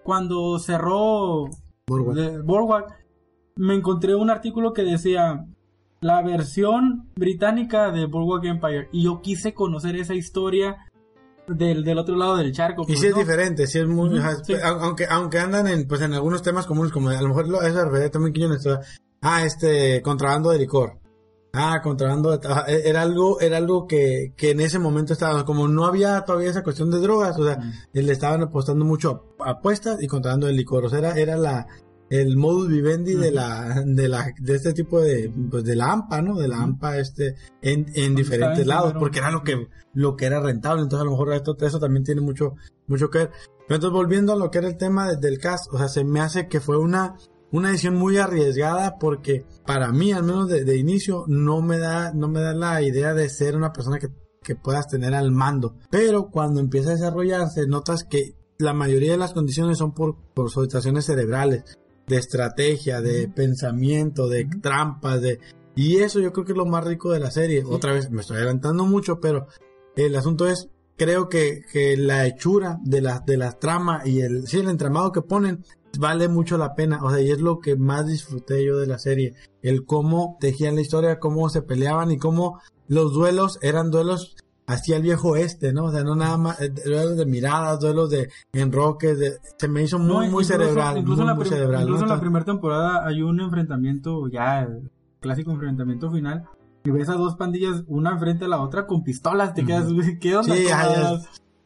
cuando 0.03 0.59
cerró 0.59 1.45
Boardwalk, 1.87 2.87
me 3.55 3.73
encontré 3.75 4.15
un 4.15 4.29
artículo 4.29 4.73
que 4.73 4.83
decía 4.83 5.45
la 6.01 6.21
versión 6.21 7.09
británica 7.15 7.91
de 7.91 8.05
Boardwalk 8.05 8.45
Empire 8.45 8.89
y 8.91 9.03
yo 9.05 9.21
quise 9.21 9.53
conocer 9.55 9.95
esa 9.95 10.13
historia 10.13 10.75
del, 11.47 11.83
del 11.83 11.97
otro 11.97 12.15
lado 12.15 12.37
del 12.37 12.51
charco. 12.53 12.83
Y 12.83 12.87
pues, 12.87 12.99
sí 12.99 13.07
es 13.07 13.13
¿no? 13.13 13.19
diferente, 13.19 13.67
sí 13.67 13.79
es 13.79 13.87
muy, 13.87 14.19
sí. 14.43 14.53
a- 14.53 14.67
aunque, 14.69 15.05
aunque 15.09 15.39
andan 15.39 15.67
en, 15.67 15.87
pues 15.87 16.01
en 16.01 16.13
algunos 16.13 16.41
temas 16.41 16.65
comunes, 16.65 16.91
como 16.91 17.09
a 17.09 17.21
lo 17.21 17.27
mejor 17.29 17.47
lo, 17.47 17.61
eso 17.61 17.83
refería 17.85 18.09
también 18.11 18.33
Quiñones, 18.33 18.65
o 18.65 18.71
sea, 18.75 18.79
ah, 19.21 19.45
este, 19.45 20.01
contrabando 20.01 20.49
de 20.51 20.59
licor. 20.59 20.99
Ah, 21.55 21.81
contrabando 21.83 22.31
de 22.31 22.39
tabaco. 22.39 22.67
E- 22.71 22.89
Era 22.89 23.03
algo, 23.03 23.39
era 23.39 23.57
algo 23.57 23.85
que, 23.85 24.33
que 24.35 24.51
en 24.51 24.59
ese 24.59 24.79
momento 24.79 25.13
estaba, 25.13 25.45
como 25.45 25.67
no 25.67 25.85
había 25.85 26.21
todavía 26.25 26.49
esa 26.49 26.63
cuestión 26.63 26.89
de 26.89 26.99
drogas, 26.99 27.37
o 27.37 27.45
sea, 27.45 27.59
le 27.93 28.11
estaban 28.11 28.41
apostando 28.41 28.83
mucho 28.85 29.35
a 29.39 29.51
apuestas 29.51 30.01
y 30.01 30.07
contrabando 30.07 30.47
de 30.47 30.53
licor. 30.53 30.85
O 30.85 30.89
sea, 30.89 30.97
era, 30.99 31.11
era 31.13 31.37
la, 31.37 31.67
el 32.21 32.37
modus 32.37 32.67
vivendi 32.67 33.13
de 33.15 33.31
la, 33.31 33.83
de 33.85 34.07
la, 34.07 34.31
de 34.39 34.55
este 34.55 34.73
tipo 34.73 35.01
de, 35.01 35.33
pues 35.49 35.63
de 35.63 35.75
la 35.75 35.91
AMPA, 35.93 36.21
¿no? 36.21 36.35
De 36.37 36.47
la 36.47 36.61
AMPA, 36.61 36.99
este, 36.99 37.35
en, 37.61 37.87
en 37.95 38.13
diferentes 38.13 38.59
en 38.59 38.67
lados, 38.67 38.93
porque 38.99 39.17
era 39.19 39.31
lo 39.31 39.41
que, 39.43 39.67
lo 39.93 40.15
que 40.15 40.25
era 40.25 40.39
rentable. 40.39 40.83
Entonces, 40.83 41.01
a 41.01 41.05
lo 41.05 41.11
mejor 41.11 41.33
esto, 41.33 41.57
eso 41.59 41.79
también 41.79 42.03
tiene 42.03 42.21
mucho, 42.21 42.53
mucho 42.87 43.09
que 43.09 43.17
ver. 43.19 43.31
Pero 43.67 43.75
entonces, 43.75 43.91
volviendo 43.93 44.33
a 44.33 44.35
lo 44.35 44.51
que 44.51 44.59
era 44.59 44.67
el 44.67 44.77
tema 44.77 45.09
de- 45.09 45.17
del 45.17 45.39
cast, 45.39 45.73
o 45.73 45.77
sea, 45.79 45.87
se 45.87 46.03
me 46.03 46.19
hace 46.19 46.47
que 46.47 46.59
fue 46.59 46.77
una, 46.77 47.15
una 47.51 47.69
decisión 47.69 47.95
muy 47.95 48.17
arriesgada 48.17 48.97
porque 48.99 49.45
para 49.65 49.91
mí, 49.91 50.11
al 50.11 50.23
menos 50.23 50.49
de, 50.49 50.63
de 50.65 50.77
inicio, 50.77 51.23
no 51.27 51.61
me 51.61 51.79
da, 51.79 52.13
no 52.13 52.27
me 52.27 52.41
da 52.41 52.53
la 52.53 52.81
idea 52.83 53.13
de 53.15 53.27
ser 53.29 53.55
una 53.55 53.73
persona 53.73 53.97
que, 53.97 54.09
que 54.43 54.55
puedas 54.55 54.87
tener 54.87 55.15
al 55.15 55.31
mando. 55.31 55.77
Pero 55.89 56.29
cuando 56.29 56.59
empieza 56.59 56.89
a 56.89 56.93
desarrollarse, 56.93 57.65
notas 57.65 58.03
que 58.03 58.35
la 58.59 58.73
mayoría 58.73 59.13
de 59.13 59.17
las 59.17 59.33
condiciones 59.33 59.79
son 59.79 59.93
por, 59.93 60.15
por 60.35 60.51
situaciones 60.51 61.05
cerebrales, 61.05 61.63
de 62.07 62.17
estrategia, 62.17 63.01
de 63.01 63.27
pensamiento, 63.27 64.27
de 64.27 64.45
trampas, 64.61 65.21
de... 65.21 65.39
Y 65.75 65.97
eso 65.97 66.19
yo 66.19 66.31
creo 66.31 66.45
que 66.45 66.51
es 66.51 66.57
lo 66.57 66.65
más 66.65 66.83
rico 66.83 67.11
de 67.11 67.19
la 67.19 67.31
serie. 67.31 67.63
Otra 67.65 67.93
vez, 67.93 68.11
me 68.11 68.21
estoy 68.21 68.37
adelantando 68.37 68.85
mucho, 68.85 69.19
pero 69.19 69.47
el 69.95 70.15
asunto 70.15 70.47
es, 70.47 70.69
creo 70.97 71.29
que, 71.29 71.61
que 71.71 71.97
la 71.97 72.27
hechura 72.27 72.79
de 72.83 73.01
las 73.01 73.25
de 73.25 73.37
las 73.37 73.59
tramas 73.59 74.05
y 74.05 74.21
el, 74.21 74.47
sí, 74.47 74.59
el 74.59 74.69
entramado 74.69 75.11
que 75.11 75.21
ponen 75.21 75.63
vale 75.97 76.27
mucho 76.27 76.57
la 76.57 76.75
pena. 76.75 77.03
O 77.03 77.09
sea, 77.09 77.21
y 77.21 77.31
es 77.31 77.39
lo 77.39 77.59
que 77.59 77.75
más 77.75 78.07
disfruté 78.07 78.63
yo 78.63 78.77
de 78.77 78.87
la 78.87 78.99
serie. 78.99 79.33
El 79.61 79.85
cómo 79.85 80.37
tejían 80.39 80.75
la 80.75 80.81
historia, 80.81 81.19
cómo 81.19 81.49
se 81.49 81.61
peleaban 81.61 82.11
y 82.11 82.17
cómo 82.17 82.59
los 82.87 83.13
duelos 83.13 83.57
eran 83.61 83.91
duelos 83.91 84.35
hacia 84.67 84.95
el 84.97 85.03
viejo 85.03 85.29
oeste, 85.29 85.73
¿no? 85.73 85.85
O 85.85 85.91
sea, 85.91 86.03
no 86.03 86.15
nada 86.15 86.37
más, 86.37 86.61
eh, 86.61 86.69
duelos 86.69 87.17
de 87.17 87.25
miradas, 87.25 87.79
duelos 87.79 88.09
de 88.09 88.29
enroques, 88.53 89.19
de, 89.19 89.33
se 89.57 89.67
me 89.67 89.83
hizo 89.83 89.99
muy, 89.99 90.07
No, 90.07 90.13
muy 90.15 90.25
incluso- 90.27 90.53
cerebral, 90.53 90.97
Incluso, 90.97 91.21
muy, 91.21 91.27
la, 91.27 91.35
muy 91.35 91.45
cerebral. 91.45 91.81
incluso 91.83 92.01
¿no? 92.05 92.07
en 92.11 92.15
la 92.15 92.21
primera 92.21 92.45
temporada 92.45 93.05
hay 93.05 93.21
un 93.21 93.39
enfrentamiento 93.41 94.27
ya, 94.29 94.61
el 94.61 94.89
clásico 95.19 95.51
enfrentamiento 95.51 96.11
final. 96.11 96.43
Y 96.85 96.91
ves 96.91 97.07
a 97.09 97.13
dos 97.13 97.35
pandillas, 97.37 97.83
una 97.87 98.11
enfrente 98.11 98.43
a 98.45 98.47
la 98.49 98.59
otra, 98.61 98.85
con 98.87 99.03
pistolas. 99.03 99.53
Te 99.53 99.65
quedas, 99.65 99.85
¿qué 100.19 100.35
onda? 100.35 100.53
Sí, 100.55 100.65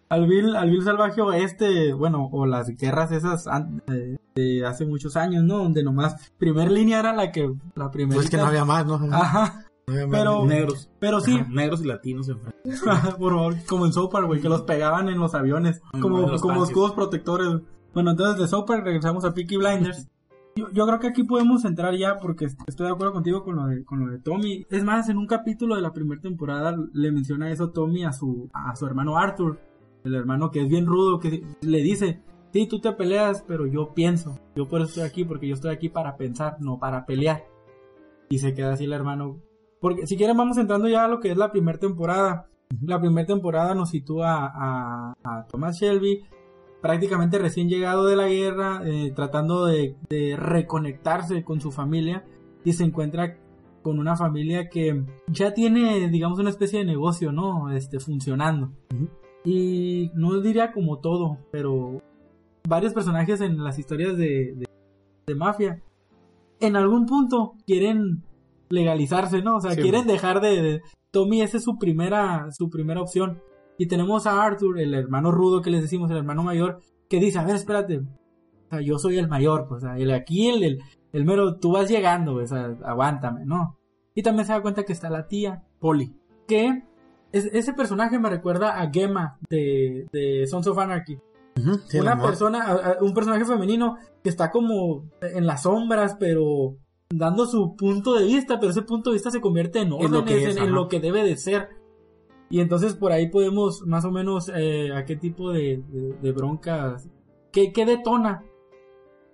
Al 0.10 0.26
Bill, 0.28 0.56
al 0.56 0.70
Bill 0.70 0.84
salvaje 0.84 1.22
oeste, 1.22 1.92
bueno, 1.94 2.30
o 2.32 2.46
las 2.46 2.68
guerras 2.70 3.12
esas 3.12 3.46
an- 3.48 3.82
de, 3.88 4.18
de 4.36 4.66
hace 4.66 4.86
muchos 4.86 5.18
años, 5.18 5.44
¿no? 5.44 5.58
Donde 5.58 5.84
nomás 5.84 6.32
primer 6.38 6.72
línea 6.72 7.00
era 7.00 7.14
la 7.14 7.32
que, 7.32 7.52
la 7.76 7.92
primera. 7.92 8.16
pues 8.16 8.30
que 8.30 8.38
no 8.38 8.46
había 8.46 8.64
más, 8.64 8.86
¿no? 8.86 8.96
Ajá. 9.12 9.66
Pero, 9.88 10.46
Negros. 10.46 10.90
pero 11.00 11.22
sí, 11.22 11.36
Ajá, 11.36 11.48
negros 11.50 11.82
y 11.82 11.88
latinos 11.88 12.28
en 12.28 12.40
por 13.20 13.34
favor, 13.34 13.56
como 13.68 13.86
en 13.86 13.94
Soapar, 13.94 14.26
güey, 14.26 14.42
que 14.42 14.50
los 14.50 14.64
pegaban 14.64 15.08
en 15.08 15.18
los 15.18 15.34
aviones, 15.34 15.82
como, 16.02 16.20
los 16.28 16.42
como 16.42 16.66
escudos 16.66 16.92
protectores. 16.92 17.62
Bueno, 17.94 18.12
entonces 18.12 18.38
de 18.38 18.48
Soapar 18.48 18.84
regresamos 18.84 19.24
a 19.24 19.34
Peaky 19.34 19.56
Blinders. 19.56 20.10
Yo, 20.58 20.70
yo 20.72 20.86
creo 20.86 21.00
que 21.00 21.08
aquí 21.08 21.24
podemos 21.24 21.64
entrar 21.64 21.96
ya 21.96 22.18
porque 22.18 22.46
estoy 22.46 22.88
de 22.88 22.92
acuerdo 22.92 23.14
contigo 23.14 23.44
con 23.44 23.56
lo 23.56 23.68
de, 23.68 23.86
con 23.86 24.00
lo 24.02 24.12
de 24.12 24.20
Tommy. 24.20 24.66
Es 24.70 24.84
más, 24.84 25.08
en 25.08 25.18
un 25.18 25.28
capítulo 25.28 25.76
de 25.76 25.82
la 25.82 25.94
primera 25.94 26.20
temporada 26.20 26.76
le 26.94 27.12
menciona 27.12 27.50
eso 27.50 27.70
Tommy 27.70 28.04
a 28.04 28.12
su, 28.12 28.50
a 28.54 28.76
su 28.76 28.86
hermano 28.86 29.18
Arthur, 29.18 29.60
el 30.04 30.16
hermano 30.16 30.52
que 30.52 30.62
es 30.62 30.68
bien 30.68 30.86
rudo, 30.86 31.20
que 31.20 31.44
le 31.62 31.78
dice, 31.80 32.22
sí, 32.52 32.68
tú 32.68 32.82
te 32.82 32.92
peleas, 32.92 33.44
pero 33.48 33.68
yo 33.68 33.94
pienso. 33.94 34.38
Yo 34.56 34.68
por 34.68 34.82
eso 34.82 34.90
estoy 34.90 35.04
aquí, 35.04 35.24
porque 35.24 35.48
yo 35.48 35.54
estoy 35.54 35.72
aquí 35.72 35.88
para 35.88 36.18
pensar, 36.18 36.58
no 36.60 36.78
para 36.78 37.06
pelear. 37.06 37.46
Y 38.30 38.40
se 38.40 38.54
queda 38.54 38.74
así 38.74 38.84
el 38.84 38.94
hermano. 38.94 39.38
Porque 39.80 40.08
si 40.08 40.18
quieren 40.18 40.38
vamos 40.38 40.58
entrando 40.58 40.88
ya 40.88 41.06
a 41.06 41.08
lo 41.08 41.20
que 41.20 41.32
es 41.32 41.38
la 41.38 41.52
primera 41.52 41.78
temporada. 41.78 42.48
La 42.82 43.00
primera 43.00 43.26
temporada 43.26 43.74
nos 43.76 43.92
sitúa 43.92 44.52
a, 44.54 45.14
a 45.24 45.48
Thomas 45.48 45.80
Shelby, 45.80 46.26
prácticamente 46.82 47.40
recién 47.40 47.70
llegado 47.70 48.06
de 48.06 48.18
la 48.18 48.28
guerra, 48.28 48.82
eh, 48.84 49.14
tratando 49.16 49.66
de, 49.66 49.96
de 50.10 50.36
reconectarse 50.36 51.44
con 51.46 51.62
su 51.62 51.72
familia 51.72 52.26
y 52.66 52.74
se 52.74 52.84
encuentra 52.84 53.38
con 53.82 54.00
una 54.00 54.18
familia 54.18 54.68
que 54.68 55.06
ya 55.28 55.54
tiene, 55.54 56.10
digamos, 56.10 56.40
una 56.40 56.50
especie 56.50 56.80
de 56.80 56.86
negocio, 56.86 57.32
¿no? 57.32 57.72
Este, 57.72 58.02
funcionando. 58.02 58.74
Y 59.46 60.12
no 60.14 60.42
diría 60.42 60.74
como 60.74 61.00
todo, 61.00 61.38
pero 61.52 62.02
varios 62.68 62.94
personajes 62.94 63.40
en 63.40 63.64
las 63.64 63.80
historias 63.80 64.18
de, 64.18 64.56
de, 64.58 64.66
de 65.26 65.36
mafia, 65.36 65.82
en 66.60 66.76
algún 66.76 67.06
punto 67.06 67.54
quieren 67.66 68.24
legalizarse, 68.70 69.42
¿no? 69.42 69.58
O 69.58 69.62
sea, 69.62 69.72
Sí, 69.72 69.82
quieren 69.82 70.08
dejar 70.08 70.42
de, 70.42 70.62
de- 70.62 70.82
Tommy, 71.12 71.42
esa 71.42 71.58
es 71.58 71.64
su 71.64 71.78
primera, 71.78 72.48
su 72.52 72.70
primera 72.70 73.02
opción. 73.02 73.42
Y 73.78 73.88
tenemos 73.88 74.26
a 74.28 74.44
Arthur, 74.44 74.80
el 74.80 74.94
hermano 74.94 75.32
rudo 75.32 75.62
que 75.62 75.70
les 75.70 75.82
decimos, 75.82 76.10
el 76.12 76.18
hermano 76.18 76.44
mayor, 76.44 76.80
que 77.10 77.20
dice, 77.20 77.40
a 77.40 77.44
ver, 77.46 77.56
espérate, 77.56 78.00
o 78.00 78.70
sea, 78.70 78.82
yo 78.82 78.98
soy 79.00 79.18
el 79.18 79.28
mayor, 79.28 79.68
pues, 79.68 79.84
o 79.84 79.88
sea, 79.88 79.98
el 79.98 80.12
aquí, 80.12 80.50
el, 80.50 80.64
el, 80.64 80.80
el 81.14 81.26
mero, 81.26 81.58
tú 81.58 81.72
vas 81.72 81.90
llegando, 81.90 82.34
pues, 82.34 82.52
o 82.52 82.56
sea, 82.56 82.76
aguántame, 82.86 83.46
¿no? 83.46 83.78
Y 84.16 84.24
también 84.24 84.46
se 84.46 84.54
da 84.54 84.62
cuenta 84.62 84.84
que 84.84 84.94
está 84.94 85.10
la 85.10 85.28
tía, 85.28 85.64
Polly, 85.80 86.14
que 86.48 86.84
es- 87.32 87.46
ese 87.54 87.74
personaje 87.74 88.20
me 88.20 88.30
recuerda 88.30 88.82
a 88.82 88.90
Gemma 88.92 89.38
de, 89.50 90.08
de 90.12 90.46
Sons 90.48 90.68
of 90.68 90.78
Anarchy. 90.80 91.18
Sí, 91.88 92.00
una 92.00 92.16
persona, 92.28 92.64
a- 92.66 92.92
a- 92.92 92.98
un 93.04 93.14
personaje 93.14 93.46
femenino 93.46 93.98
que 94.24 94.30
está 94.30 94.52
como 94.52 95.06
en 95.22 95.46
las 95.48 95.64
sombras, 95.64 96.16
pero 96.20 96.76
dando 97.10 97.46
su 97.46 97.76
punto 97.76 98.16
de 98.16 98.26
vista, 98.26 98.60
pero 98.60 98.72
ese 98.72 98.82
punto 98.82 99.10
de 99.10 99.16
vista 99.16 99.32
se 99.32 99.42
convierte 99.42 99.80
en 99.80 99.88
En 99.88 99.94
órdenes, 99.94 100.12
lo 100.12 100.26
que 100.26 100.44
es, 100.44 100.58
en, 100.58 100.72
lo 100.74 100.88
que 100.88 101.00
debe 101.00 101.24
de 101.24 101.38
ser. 101.38 101.70
Y 102.50 102.60
entonces 102.62 102.94
por 102.96 103.12
ahí 103.12 103.30
podemos 103.30 103.82
más 103.86 104.06
o 104.06 104.12
menos 104.12 104.50
eh, 104.56 104.94
a 104.94 105.06
qué 105.06 105.16
tipo 105.16 105.52
de, 105.52 105.84
de, 105.90 106.14
de 106.22 106.32
broncas, 106.32 107.10
qué, 107.52 107.72
qué 107.74 107.86
detona 107.86 108.44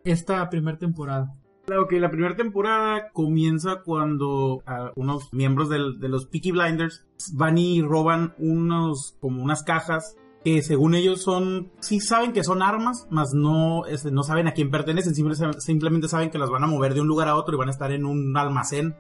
esta 0.03 0.49
primera 0.49 0.77
temporada. 0.77 1.33
Claro 1.65 1.88
que 1.88 1.99
la 1.99 2.12
primera 2.12 2.36
temporada 2.36 3.09
comienza 3.13 3.81
cuando 3.86 4.63
ah, 4.65 4.91
unos 4.95 5.31
miembros 5.33 5.69
del- 5.69 5.99
de 5.99 6.09
los 6.09 6.25
Peaky 6.25 6.51
Blinders 6.51 7.05
van 7.33 7.57
y 7.57 7.81
roban 7.81 8.33
unos 8.38 9.15
como 9.21 9.41
unas 9.41 9.63
cajas 9.63 10.17
que 10.43 10.62
según 10.62 10.93
ellos 10.95 11.21
son 11.21 11.71
sí 11.79 11.99
saben 11.99 12.34
que 12.34 12.43
son 12.43 12.62
armas, 12.62 13.08
mas 13.10 13.34
no 13.34 13.86
este, 13.86 14.12
no 14.12 14.23
saben 14.23 14.47
a 14.47 14.53
quién 14.53 14.69
pertenecen, 14.71 15.15
simple- 15.15 15.36
simplemente 15.60 16.08
saben 16.08 16.29
que 16.32 16.38
las 16.38 16.49
van 16.49 16.63
a 16.63 16.67
mover 16.67 16.93
de 16.93 17.01
un 17.01 17.08
lugar 17.08 17.27
a 17.29 17.36
otro 17.36 17.56
y 17.56 17.58
van 17.58 17.69
a 17.69 17.71
estar 17.71 17.91
en 17.91 18.06
un 18.06 18.36
almacén 18.38 18.95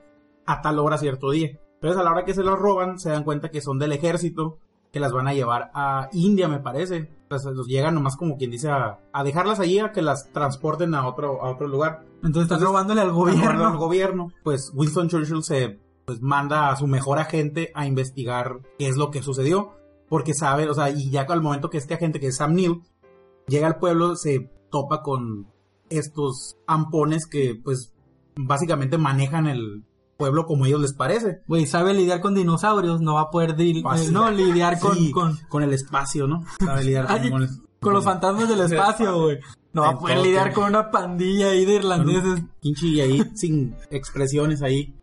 a 0.45 0.61
tal 0.61 0.79
hora 0.79 0.97
cierto 0.97 1.31
día. 1.31 1.59
Entonces 1.75 1.99
a 1.99 2.03
la 2.03 2.11
hora 2.11 2.23
que 2.25 2.33
se 2.33 2.43
las 2.43 2.57
roban 2.57 2.97
se 2.99 3.09
dan 3.09 3.23
cuenta 3.23 3.49
que 3.49 3.61
son 3.61 3.77
del 3.79 3.91
ejército 3.91 4.57
que 4.91 4.99
las 4.99 5.11
van 5.11 5.27
a 5.27 5.33
llevar 5.33 5.71
a 5.73 6.07
India 6.13 6.47
me 6.47 6.59
parece. 6.59 7.09
Entonces 7.23 7.51
los 7.55 7.67
llegan 7.67 7.95
nomás 7.95 8.15
como 8.15 8.37
quien 8.37 8.51
dice 8.51 8.69
a, 8.69 8.99
a 9.11 9.23
dejarlas 9.23 9.59
allí 9.59 9.79
a 9.79 9.91
que 9.91 10.01
las 10.03 10.29
transporten 10.31 10.93
a 10.95 11.07
otro 11.07 11.43
a 11.43 11.49
otro 11.51 11.67
lugar 11.67 12.03
Entonces 12.23 12.43
están 12.43 12.61
robándole 12.61 13.01
al 13.01 13.11
gobierno. 13.11 13.41
gobierno. 13.43 13.67
al 13.67 13.77
gobierno, 13.77 14.27
pues 14.43 14.71
Winston 14.75 15.09
Churchill 15.09 15.43
se 15.43 15.79
pues, 16.05 16.21
manda 16.21 16.69
a 16.69 16.75
su 16.75 16.85
mejor 16.87 17.17
agente 17.19 17.71
a 17.73 17.87
investigar 17.87 18.59
qué 18.77 18.87
es 18.87 18.95
lo 18.97 19.09
que 19.09 19.23
sucedió, 19.23 19.73
porque 20.09 20.33
sabe, 20.33 20.69
o 20.69 20.73
sea, 20.73 20.89
y 20.89 21.09
ya 21.09 21.21
al 21.21 21.41
momento 21.41 21.69
que 21.69 21.77
este 21.77 21.93
agente, 21.93 22.19
que 22.19 22.27
es 22.27 22.37
Sam 22.37 22.53
Neill, 22.53 22.81
llega 23.47 23.67
al 23.67 23.77
pueblo, 23.77 24.15
se 24.15 24.49
topa 24.69 25.01
con 25.01 25.47
estos 25.89 26.57
ampones 26.67 27.27
que, 27.27 27.59
pues, 27.63 27.93
básicamente 28.35 28.97
manejan 28.97 29.47
el 29.47 29.83
pueblo 30.17 30.45
como 30.45 30.65
a 30.65 30.67
ellos 30.67 30.81
les 30.81 30.93
parece. 30.93 31.41
Güey, 31.47 31.65
sabe 31.65 31.93
lidiar 31.93 32.21
con 32.21 32.35
dinosaurios, 32.35 33.01
no 33.01 33.15
va 33.15 33.21
a 33.21 33.29
poder 33.29 33.55
eh, 33.59 33.83
no 34.11 34.31
lidiar 34.31 34.79
con, 34.79 34.95
Sí, 34.95 35.11
con, 35.11 35.37
con 35.49 35.63
el 35.63 35.73
espacio, 35.73 36.27
¿no? 36.27 36.43
Sabe 36.59 36.83
lidiar 36.83 37.07
Ay, 37.09 37.29
con, 37.29 37.47
con 37.79 37.93
los 37.93 38.03
fantasmas 38.03 38.49
del 38.49 38.61
espacio, 38.61 39.21
güey. 39.21 39.39
No 39.73 39.81
va 39.81 39.89
a 39.89 39.99
poder 39.99 40.19
lidiar 40.19 40.53
con 40.53 40.65
una 40.65 40.91
pandilla 40.91 41.49
ahí 41.49 41.65
de 41.65 41.75
irlandeses. 41.75 42.43
Pinche 42.61 42.87
y 42.87 43.01
ahí 43.01 43.23
sin 43.35 43.75
expresiones 43.89 44.61
ahí. 44.61 44.95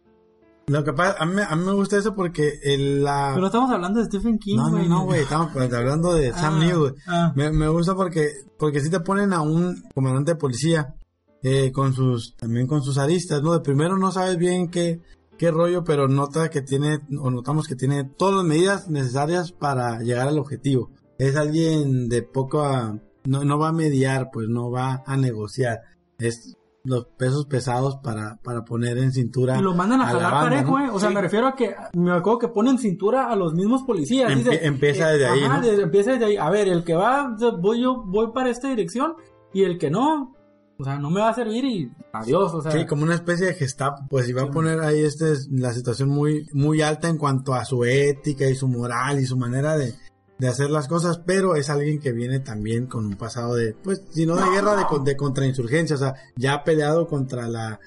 Lo 0.70 0.84
que 0.84 0.92
pasa, 0.92 1.16
a 1.18 1.26
mí, 1.26 1.40
a 1.46 1.56
mí 1.56 1.64
me 1.64 1.72
gusta 1.72 1.96
eso 1.98 2.14
porque 2.14 2.60
el, 2.62 3.02
la... 3.02 3.32
Pero 3.34 3.46
estamos 3.46 3.70
hablando 3.70 3.98
de 4.00 4.06
Stephen 4.06 4.38
King, 4.38 4.56
no, 4.56 4.68
no, 4.68 4.76
güey. 4.76 4.88
no, 4.88 5.04
güey, 5.04 5.20
estamos 5.22 5.50
pues, 5.52 5.72
hablando 5.72 6.14
de 6.14 6.32
Sam 6.32 6.54
Ah, 6.54 6.58
Neill, 6.60 6.78
güey. 6.78 6.92
ah. 7.08 7.32
Me, 7.34 7.50
me 7.50 7.68
gusta 7.68 7.94
porque, 7.94 8.28
porque 8.56 8.80
si 8.80 8.88
te 8.88 9.00
ponen 9.00 9.32
a 9.32 9.40
un 9.40 9.82
comandante 9.94 10.32
de 10.32 10.36
policía, 10.36 10.94
eh, 11.42 11.72
con 11.72 11.92
sus, 11.92 12.36
también 12.36 12.66
con 12.66 12.82
sus 12.82 12.98
aristas, 12.98 13.42
¿no? 13.42 13.52
De 13.52 13.60
primero 13.60 13.96
no 13.96 14.12
sabes 14.12 14.36
bien 14.36 14.68
qué, 14.70 15.00
qué 15.38 15.50
rollo, 15.50 15.82
pero 15.82 16.06
nota 16.06 16.50
que 16.50 16.62
tiene, 16.62 17.00
o 17.18 17.30
notamos 17.30 17.66
que 17.66 17.74
tiene 17.74 18.04
todas 18.04 18.36
las 18.36 18.44
medidas 18.44 18.88
necesarias 18.88 19.50
para 19.52 19.98
llegar 20.00 20.28
al 20.28 20.38
objetivo. 20.38 20.90
Es 21.18 21.34
alguien 21.34 22.08
de 22.08 22.22
poca, 22.22 22.96
no, 23.24 23.44
no 23.44 23.58
va 23.58 23.68
a 23.68 23.72
mediar, 23.72 24.30
pues 24.32 24.48
no 24.48 24.70
va 24.70 25.02
a 25.04 25.16
negociar. 25.16 25.80
Es 26.18 26.56
los 26.90 27.06
pesos 27.16 27.46
pesados 27.46 27.96
para, 28.02 28.38
para 28.42 28.64
poner 28.64 28.98
en 28.98 29.12
cintura. 29.12 29.58
Y 29.58 29.62
lo 29.62 29.74
mandan 29.74 30.00
a 30.02 30.12
la 30.12 30.20
jalar 30.20 30.50
parejo, 30.50 30.78
¿no? 30.78 30.84
eh. 30.86 30.90
O 30.92 31.00
sea, 31.00 31.08
Sí. 31.08 31.14
me 31.14 31.20
refiero 31.22 31.46
a 31.46 31.54
que 31.54 31.74
me 31.94 32.12
acuerdo 32.12 32.38
que 32.40 32.48
ponen 32.48 32.76
cintura 32.78 33.30
a 33.30 33.36
los 33.36 33.54
mismos 33.54 33.82
policías. 33.84 34.34
Dice, 34.36 34.66
empieza 34.66 35.08
desde 35.08 35.26
ahí, 35.26 35.40
¿no? 35.48 35.60
desde- 35.60 35.82
empieza 35.82 36.12
desde 36.12 36.24
ahí. 36.26 36.36
A 36.36 36.50
ver, 36.50 36.68
el 36.68 36.84
que 36.84 36.94
va, 36.94 37.34
voy 37.60 37.80
yo, 37.82 38.02
voy 38.04 38.32
para 38.34 38.50
esta 38.50 38.68
dirección. 38.68 39.14
Y 39.52 39.62
el 39.64 39.78
que 39.78 39.90
no, 39.90 40.34
o 40.78 40.84
sea, 40.84 40.98
no 40.98 41.10
me 41.10 41.20
va 41.20 41.30
a 41.30 41.34
servir 41.34 41.64
y 41.64 41.90
adiós, 42.12 42.54
o 42.54 42.62
sea. 42.62 42.70
Sí, 42.72 42.86
como 42.86 43.02
una 43.02 43.14
especie 43.14 43.46
de 43.46 43.54
gestapo, 43.54 44.02
pues 44.08 44.28
iba 44.28 44.42
a 44.42 44.50
poner 44.50 44.80
ahí 44.80 45.00
este 45.00 45.32
es 45.32 45.48
la 45.50 45.72
situación 45.72 46.08
muy 46.08 46.46
muy 46.52 46.82
alta 46.82 47.08
en 47.08 47.18
cuanto 47.18 47.54
a 47.54 47.64
su 47.64 47.84
ética 47.84 48.46
y 48.48 48.54
su 48.54 48.68
moral 48.68 49.18
y 49.20 49.26
su 49.26 49.36
manera 49.36 49.76
de, 49.76 49.94
de 50.40 50.48
hacer 50.48 50.70
las 50.70 50.88
cosas, 50.88 51.20
pero 51.24 51.54
es 51.54 51.68
alguien 51.70 52.00
que 52.00 52.12
viene 52.12 52.40
también 52.40 52.86
con 52.86 53.04
un 53.06 53.16
pasado 53.16 53.54
de, 53.54 53.74
pues, 53.74 54.02
si 54.10 54.24
no 54.26 54.36
de 54.36 54.50
guerra, 54.50 54.74
de, 54.76 54.84
de 55.04 55.16
contrainsurgencia, 55.16 55.96
o 55.96 55.98
sea, 55.98 56.14
ya 56.34 56.54
ha 56.54 56.64
peleado 56.64 57.06
contra 57.06 57.46
la 57.46 57.78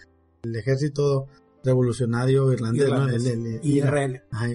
el 0.44 0.56
ejército 0.56 1.28
revolucionario 1.64 2.52
irlandés, 2.54 2.88
¿no? 2.90 3.08
El- 3.16 3.24
el-. 3.28 3.60
Ajá, 4.32 4.48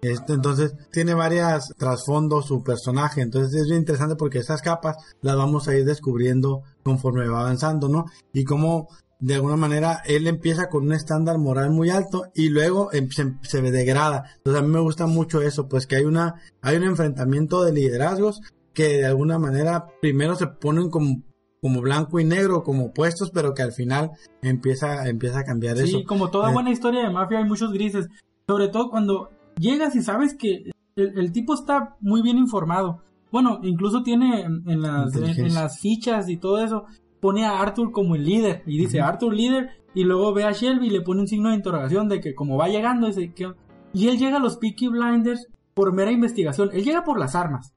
este, 0.00 0.32
entonces, 0.32 0.74
tiene 0.90 1.14
varias 1.14 1.72
trasfondos 1.76 2.46
su 2.46 2.64
personaje. 2.64 3.20
Entonces, 3.20 3.54
es 3.60 3.66
bien 3.68 3.78
interesante 3.80 4.16
porque 4.16 4.38
esas 4.38 4.62
capas 4.62 4.96
las 5.20 5.36
vamos 5.36 5.68
a 5.68 5.76
ir 5.76 5.84
descubriendo 5.84 6.62
conforme 6.82 7.28
va 7.28 7.40
avanzando, 7.42 7.88
¿no? 7.88 8.06
Y 8.32 8.44
cómo, 8.44 8.88
de 9.22 9.34
alguna 9.36 9.56
manera, 9.56 10.02
él 10.04 10.26
empieza 10.26 10.68
con 10.68 10.84
un 10.84 10.92
estándar 10.92 11.38
moral 11.38 11.70
muy 11.70 11.90
alto 11.90 12.24
y 12.34 12.48
luego 12.48 12.92
em- 12.92 13.08
se, 13.10 13.34
se 13.42 13.62
degrada. 13.62 14.24
Entonces, 14.38 14.60
a 14.62 14.66
mí 14.66 14.72
me 14.72 14.80
gusta 14.80 15.06
mucho 15.06 15.40
eso, 15.40 15.68
pues 15.68 15.86
que 15.86 15.94
hay 15.96 16.04
una, 16.04 16.34
hay 16.60 16.76
un 16.76 16.82
enfrentamiento 16.82 17.62
de 17.62 17.72
liderazgos 17.72 18.40
que 18.74 18.88
de 18.98 19.06
alguna 19.06 19.38
manera 19.38 19.86
primero 20.00 20.34
se 20.34 20.46
ponen 20.48 20.90
como 20.90 21.22
como 21.60 21.80
blanco 21.80 22.18
y 22.18 22.24
negro, 22.24 22.64
como 22.64 22.86
opuestos, 22.86 23.30
pero 23.30 23.54
que 23.54 23.62
al 23.62 23.70
final 23.70 24.10
empieza, 24.42 25.06
empieza 25.08 25.38
a 25.38 25.44
cambiar 25.44 25.76
eso. 25.76 25.98
Sí, 25.98 26.04
como 26.04 26.28
toda 26.28 26.50
Eh. 26.50 26.52
buena 26.52 26.72
historia 26.72 27.02
de 27.04 27.10
mafia 27.10 27.38
hay 27.38 27.44
muchos 27.44 27.72
grises. 27.72 28.08
Sobre 28.48 28.66
todo 28.66 28.90
cuando 28.90 29.30
llegas 29.60 29.94
y 29.94 30.02
sabes 30.02 30.34
que 30.34 30.72
el, 30.96 31.16
el 31.18 31.30
tipo 31.30 31.54
está 31.54 31.94
muy 32.00 32.20
bien 32.20 32.36
informado. 32.36 33.02
Bueno, 33.30 33.60
incluso 33.62 34.02
tiene 34.02 34.40
en, 34.42 34.82
las, 34.82 35.14
en 35.14 35.54
las 35.54 35.78
fichas 35.78 36.28
y 36.28 36.36
todo 36.36 36.64
eso, 36.64 36.84
pone 37.22 37.46
a 37.46 37.60
Arthur 37.60 37.92
como 37.92 38.16
el 38.16 38.24
líder. 38.24 38.64
Y 38.66 38.76
dice 38.76 39.00
Arthur 39.00 39.32
líder. 39.32 39.70
Y 39.94 40.02
luego 40.02 40.34
ve 40.34 40.42
a 40.42 40.50
Shelby 40.50 40.88
y 40.88 40.90
le 40.90 41.02
pone 41.02 41.20
un 41.20 41.28
signo 41.28 41.50
de 41.50 41.54
interrogación 41.54 42.08
de 42.08 42.20
que 42.20 42.34
como 42.34 42.56
va 42.58 42.68
llegando, 42.68 43.06
dice 43.06 43.32
que... 43.32 43.52
Y 43.92 44.08
él 44.08 44.18
llega 44.18 44.38
a 44.38 44.40
los 44.40 44.56
Peaky 44.56 44.88
Blinders 44.88 45.46
por 45.72 45.92
mera 45.92 46.10
investigación. 46.10 46.70
Él 46.72 46.82
llega 46.82 47.04
por 47.04 47.20
las 47.20 47.36
armas. 47.36 47.74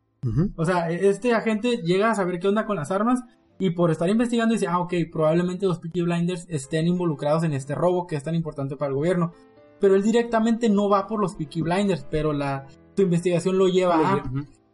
O 0.55 0.65
sea, 0.65 0.89
este 0.89 1.35
agente 1.35 1.83
llega 1.83 2.09
a 2.09 2.15
saber 2.15 2.39
qué 2.39 2.47
onda 2.47 2.65
con 2.65 2.77
las 2.77 2.89
armas 2.89 3.23
y 3.59 3.69
por 3.69 3.91
estar 3.91 4.09
investigando 4.09 4.53
dice, 4.53 4.65
ah, 4.67 4.79
ok, 4.79 4.93
probablemente 5.11 5.67
los 5.67 5.77
Peaky 5.77 6.01
Blinders 6.01 6.47
estén 6.49 6.87
involucrados 6.87 7.43
en 7.43 7.53
este 7.53 7.75
robo 7.75 8.07
que 8.07 8.15
es 8.15 8.23
tan 8.23 8.33
importante 8.33 8.75
para 8.75 8.89
el 8.89 8.95
gobierno. 8.95 9.33
Pero 9.79 9.93
él 9.93 10.01
directamente 10.01 10.67
no 10.67 10.89
va 10.89 11.05
por 11.05 11.21
los 11.21 11.35
Peaky 11.35 11.61
Blinders, 11.61 12.07
pero 12.09 12.33
la 12.33 12.65
su 12.95 13.03
investigación 13.03 13.57
lo 13.57 13.67
lleva 13.67 14.13
a, 14.13 14.23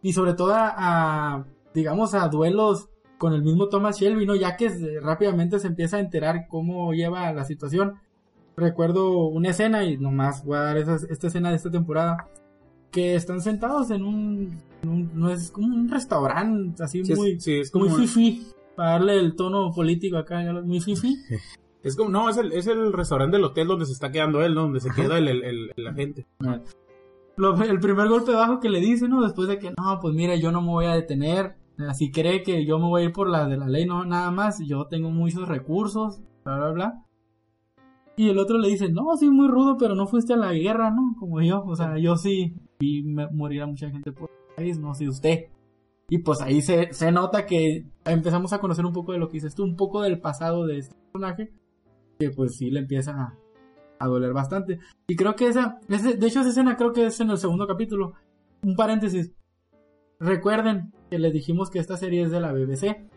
y 0.01 0.13
sobre 0.13 0.35
todo 0.35 0.53
a, 0.53 0.73
a, 0.77 1.45
digamos, 1.73 2.13
a 2.13 2.29
duelos 2.29 2.90
con 3.21 3.33
el 3.33 3.43
mismo 3.43 3.69
Thomas 3.69 3.99
Shelby, 3.99 4.25
¿no? 4.25 4.33
Ya 4.35 4.57
que 4.57 4.67
rápidamente 4.99 5.59
se 5.59 5.67
empieza 5.67 5.97
a 5.97 5.99
enterar 5.99 6.47
cómo 6.49 6.91
lleva 6.91 7.31
la 7.31 7.45
situación. 7.45 7.93
Recuerdo 8.57 9.27
una 9.27 9.49
escena, 9.49 9.83
y 9.85 9.97
nomás 9.99 10.43
voy 10.43 10.57
a 10.57 10.61
dar 10.61 10.77
esa- 10.79 11.05
esta 11.07 11.27
escena 11.27 11.51
de 11.51 11.55
esta 11.57 11.69
temporada, 11.69 12.27
que 12.89 13.13
están 13.13 13.39
sentados 13.41 13.91
en 13.91 14.03
un, 14.03 14.57
en 14.81 14.89
un- 14.89 15.11
no 15.13 15.29
es 15.29 15.51
como 15.51 15.67
un 15.67 15.87
restaurante, 15.87 16.81
así 16.83 17.05
Sí, 17.05 17.11
es- 17.13 17.19
muy, 17.19 17.39
sí, 17.39 17.59
es 17.59 17.69
como, 17.69 17.85
muy 17.85 18.07
fifi, 18.07 18.47
para 18.75 18.93
darle 18.93 19.19
el 19.19 19.35
tono 19.35 19.71
político 19.71 20.17
acá, 20.17 20.41
muy 20.63 20.81
fifi. 20.81 21.15
es 21.83 21.95
como, 21.95 22.09
no, 22.09 22.27
es 22.27 22.37
el, 22.37 22.51
es 22.53 22.65
el 22.65 22.91
restaurante 22.91 23.37
del 23.37 23.45
hotel 23.45 23.67
donde 23.67 23.85
se 23.85 23.93
está 23.93 24.11
quedando 24.11 24.43
él, 24.43 24.55
¿no? 24.55 24.61
Donde 24.63 24.79
se 24.79 24.89
queda 24.89 25.19
el, 25.19 25.27
el, 25.27 25.43
el- 25.43 25.71
el 25.77 25.87
agente. 25.87 26.25
Lo- 27.37 27.61
el 27.63 27.79
primer 27.79 28.07
golpe 28.09 28.31
bajo 28.33 28.59
que 28.59 28.69
le 28.69 28.79
dice, 28.79 29.07
¿no? 29.07 29.21
Después 29.21 29.47
de 29.47 29.59
que, 29.59 29.69
no, 29.77 29.99
pues 30.01 30.15
mira, 30.15 30.35
yo 30.37 30.51
no 30.51 30.61
me 30.61 30.69
voy 30.69 30.85
a 30.85 30.95
detener. 30.95 31.60
Si 31.93 32.11
cree 32.11 32.43
que 32.43 32.65
yo 32.65 32.79
me 32.79 32.85
voy 32.87 33.01
a 33.01 33.05
ir 33.05 33.11
por 33.13 33.29
la 33.29 33.47
de 33.47 33.57
la 33.57 33.67
ley, 33.67 33.85
no, 33.85 34.05
nada 34.05 34.31
más. 34.31 34.59
Yo 34.65 34.85
tengo 34.87 35.09
muchos 35.11 35.47
recursos, 35.47 36.21
bla, 36.43 36.57
bla, 36.57 36.71
bla. 36.71 37.05
Y 38.17 38.29
el 38.29 38.37
otro 38.39 38.57
le 38.57 38.67
dice, 38.69 38.89
no, 38.89 39.15
sí, 39.17 39.29
muy 39.29 39.47
rudo, 39.47 39.77
pero 39.77 39.95
no 39.95 40.05
fuiste 40.05 40.33
a 40.33 40.37
la 40.37 40.53
guerra, 40.53 40.91
¿no? 40.91 41.15
Como 41.19 41.41
yo, 41.41 41.63
o 41.65 41.75
sea, 41.75 41.97
yo 41.97 42.15
sí 42.17 42.53
vi 42.79 43.03
me- 43.03 43.29
morir 43.31 43.61
a 43.63 43.67
mucha 43.67 43.89
gente 43.89 44.11
por 44.11 44.29
el 44.29 44.55
país, 44.55 44.77
no 44.79 44.93
sé 44.93 45.07
usted. 45.07 45.45
Y 46.09 46.19
pues 46.19 46.41
ahí 46.41 46.61
se, 46.61 46.91
se 46.93 47.11
nota 47.11 47.45
que 47.45 47.85
empezamos 48.05 48.51
a 48.53 48.59
conocer 48.59 48.85
un 48.85 48.91
poco 48.93 49.13
de 49.13 49.17
lo 49.17 49.27
que 49.29 49.35
dices 49.37 49.55
tú, 49.55 49.63
un 49.63 49.77
poco 49.77 50.01
del 50.01 50.19
pasado 50.19 50.65
de 50.67 50.79
este 50.79 50.93
personaje, 51.13 51.53
que 52.19 52.29
pues 52.31 52.57
sí 52.57 52.69
le 52.69 52.81
empieza 52.81 53.11
a, 53.13 53.37
a 53.97 54.07
doler 54.07 54.33
bastante. 54.33 54.79
Y 55.07 55.15
creo 55.15 55.35
que 55.35 55.47
esa, 55.47 55.79
ese- 55.87 56.17
de 56.17 56.27
hecho 56.27 56.41
esa 56.41 56.49
escena 56.49 56.75
creo 56.75 56.91
que 56.91 57.05
es 57.05 57.19
en 57.21 57.29
el 57.31 57.37
segundo 57.37 57.65
capítulo. 57.65 58.13
Un 58.61 58.75
paréntesis. 58.75 59.33
Recuerden 60.19 60.91
que 61.11 61.19
les 61.19 61.33
dijimos 61.33 61.69
que 61.69 61.79
esta 61.79 61.97
serie 61.97 62.23
es 62.23 62.31
de 62.31 62.39
la 62.39 62.53
BBC. 62.53 63.09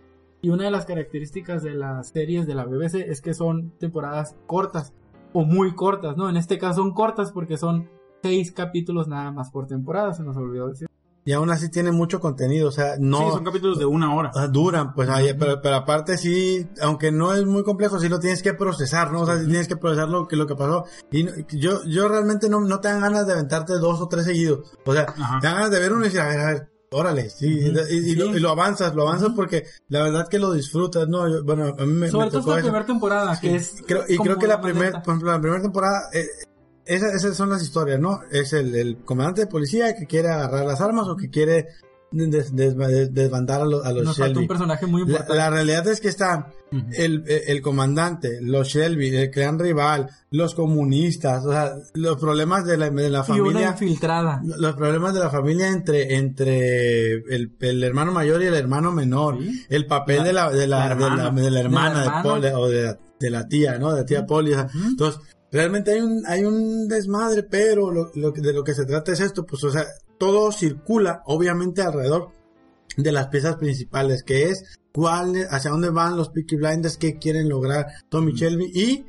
Y 0.42 0.50
una 0.50 0.64
de 0.64 0.70
las 0.72 0.85
características 0.85 1.62
de 1.62 1.74
las 1.74 2.09
series 2.09 2.46
de 2.46 2.54
la 2.54 2.66
BBC 2.66 2.96
es 2.96 3.22
que 3.22 3.33
son 3.33 3.70
temporadas 3.78 4.37
cortas. 4.46 4.92
O 5.33 5.44
muy 5.44 5.74
cortas, 5.74 6.16
¿no? 6.16 6.28
En 6.28 6.37
este 6.37 6.59
caso 6.59 6.83
son 6.83 6.92
cortas 6.92 7.33
porque 7.33 7.57
son 7.57 7.88
seis 8.22 8.52
capítulos 8.52 9.07
nada 9.07 9.30
más 9.30 9.50
por 9.50 9.66
temporada, 9.66 10.12
se 10.12 10.24
nos 10.24 10.37
olvidó 10.37 10.68
decir. 10.68 10.88
Y 11.26 11.33
aún 11.33 11.50
así 11.50 11.70
tiene 11.70 11.90
mucho 11.90 12.20
contenido, 12.20 12.68
o 12.68 12.72
sea, 12.72 12.96
no... 12.98 13.18
Sí, 13.18 13.30
son 13.30 13.44
capítulos 13.44 13.78
de 13.78 13.87
una 13.87 14.14
hora. 14.14 14.30
Ah, 14.35 14.46
duran, 14.46 14.92
pues, 14.92 15.09
ahí, 15.09 15.33
pero, 15.38 15.62
pero 15.62 15.76
aparte 15.76 16.18
sí, 16.18 16.66
aunque 16.83 17.11
no 17.11 17.33
es 17.33 17.46
muy 17.46 17.62
complejo, 17.62 17.98
sí 17.98 18.11
lo 18.11 18.20
tienes 18.20 18.42
que 18.42 18.52
procesar, 18.52 19.11
¿no? 19.11 19.22
O 19.22 19.26
sea, 19.26 19.38
sí 19.38 19.46
tienes 19.46 19.66
que 19.66 19.76
procesar 19.76 20.09
lo 20.11 20.28
que, 20.28 20.37
lo 20.37 20.46
que 20.46 20.54
pasó. 20.54 20.85
Y 21.11 21.24
yo, 21.57 21.83
yo 21.87 22.09
realmente 22.09 22.50
no, 22.50 22.61
no 22.61 22.80
te 22.80 22.88
dan 22.88 23.00
ganas 23.00 23.26
de 23.26 23.33
aventarte 23.33 23.78
dos 23.78 24.02
o 24.02 24.09
tres 24.09 24.26
seguidos. 24.26 24.76
O 24.85 24.92
sea, 24.92 25.07
Ajá. 25.09 25.38
te 25.40 25.46
dan 25.46 25.57
ganas 25.57 25.70
de 25.70 25.80
ver 25.80 25.92
uno 25.92 26.02
y 26.02 26.04
decir, 26.04 26.20
a 26.20 26.28
ver, 26.28 26.40
a 26.40 26.46
ver, 26.46 26.73
órale, 26.94 27.30
sí. 27.30 27.46
Y, 27.46 27.70
lo, 27.70 27.85
Sí. 27.85 28.33
y 28.37 28.40
lo 28.40 28.50
avanzas, 28.50 28.94
lo 28.94 29.02
avanzas 29.02 29.30
porque 29.37 29.64
la 29.88 30.02
verdad 30.02 30.28
que 30.28 30.38
lo 30.38 30.52
disfrutas, 30.52 31.09
¿no? 31.09 31.28
Yo- 31.28 31.44
bueno, 31.44 31.74
a 31.78 31.85
mí 31.87 31.92
me, 31.92 32.09
Sobre 32.09 32.26
me 32.26 32.30
todo 32.30 32.40
tocó 32.40 32.52
eso. 32.57 32.62
primera 32.66 32.87
temporada, 32.87 33.38
que 33.40 33.57
es. 33.57 33.76
Creo- 33.87 34.04
y 34.09 34.16
creo 34.18 34.38
que 34.38 34.46
la 34.46 34.61
primera, 34.61 35.02
por 35.02 35.12
ejemplo, 35.14 35.33
la 35.33 35.40
primera 35.40 35.62
temporada, 35.62 36.09
eh, 36.12 36.26
esas, 36.87 37.14
esas 37.14 37.37
son 37.37 37.50
las 37.50 37.62
historias, 37.62 37.98
¿no? 38.00 38.20
Es 38.30 38.52
el, 38.52 38.74
el 38.74 38.98
comandante 39.04 39.42
de 39.42 39.46
policía 39.46 39.94
que 39.96 40.07
quiere 40.07 40.28
agarrar 40.28 40.66
las 40.66 40.80
armas 40.80 41.09
o 41.09 41.16
que 41.16 41.30
quiere 41.30 41.68
des- 42.14 42.55
des- 42.55 42.77
des- 42.77 43.12
desbandar 43.12 43.61
a, 43.62 43.64
los 43.64 43.85
a 43.85 43.92
los 43.92 44.05
Nos 44.05 44.16
falta 44.16 44.29
Shelby. 44.29 44.42
un 44.42 44.48
personaje 44.48 44.87
muy 44.87 45.03
importante. 45.03 45.35
la 45.35 45.50
realidad 45.50 45.87
es 45.88 46.00
que 46.00 46.09
está 46.09 46.53
Ujú. 46.72 46.83
el, 46.96 47.24
el- 47.27 47.42
el 47.48 47.62
comandante, 47.62 48.38
los 48.40 48.68
Shelby, 48.68 49.14
el 49.14 49.31
clan 49.31 49.59
rival, 49.59 50.09
los 50.31 50.55
comunistas, 50.55 51.44
o 51.44 51.50
sea, 51.53 51.74
los 51.94 52.16
problemas 52.18 52.64
de 52.64 52.77
la, 52.77 52.90
de 52.90 53.11
la 53.11 53.24
y 53.29 53.31
una 53.33 53.42
familia, 53.42 53.68
infiltrada. 53.70 54.40
los 54.44 54.74
problemas 54.74 55.14
de 55.14 55.20
la 55.20 55.31
familia 55.31 55.68
entre 55.68 56.14
entre 56.16 57.12
el, 57.35 57.53
el 57.61 57.85
hermano 57.85 58.12
mayor 58.12 58.42
y 58.42 58.46
el 58.46 58.55
hermano 58.55 58.92
menor, 58.92 59.38
Sí. 59.42 59.64
el 59.68 59.87
papel 59.87 60.24
de 60.24 60.33
la 60.33 60.50
de 60.50 60.66
la, 60.66 60.88
de 60.94 61.00
la, 61.00 61.07
hermana. 61.07 61.31
de 61.42 61.50
la 61.50 61.61
hermana 61.61 61.88
De 61.90 61.94
la 61.94 62.00
de 62.00 62.07
hermana. 62.07 62.22
Paul, 62.22 62.44
o 62.62 62.68
de 62.68 62.83
la, 62.85 62.98
de 63.20 63.31
la 63.31 63.48
tía, 63.48 63.79
¿no? 63.79 63.92
De 63.92 64.00
la 64.00 64.07
tía 64.07 64.27
Polly, 64.27 64.53
o 64.53 64.55
sea, 64.55 64.68
entonces 64.87 65.20
realmente 65.53 65.92
hay 65.92 66.00
un 66.00 66.22
hay 66.27 66.44
un 66.44 66.88
desmadre, 66.88 67.44
pero 67.44 67.90
lo, 67.92 68.11
lo 68.16 68.33
de 68.33 68.53
lo 68.53 68.64
que 68.64 68.74
se 68.74 68.85
trata 68.87 69.12
es 69.12 69.20
esto, 69.20 69.46
pues 69.46 69.62
o 69.64 69.70
sea, 69.70 69.85
todo 70.18 70.53
circula 70.53 71.22
obviamente 71.27 71.83
alrededor 71.83 72.31
de 72.96 73.12
las 73.12 73.29
piezas 73.29 73.57
principales, 73.57 74.22
que 74.22 74.50
es 74.50 74.79
cuál, 74.92 75.35
hacia 75.50 75.70
dónde 75.70 75.90
van 75.90 76.16
los 76.16 76.29
Peaky 76.31 76.57
Blinders, 76.57 76.96
qué 76.96 77.18
quieren 77.18 77.48
lograr 77.48 77.87
Tommy 78.09 78.33
Shelby 78.33 78.70
y 78.74 79.05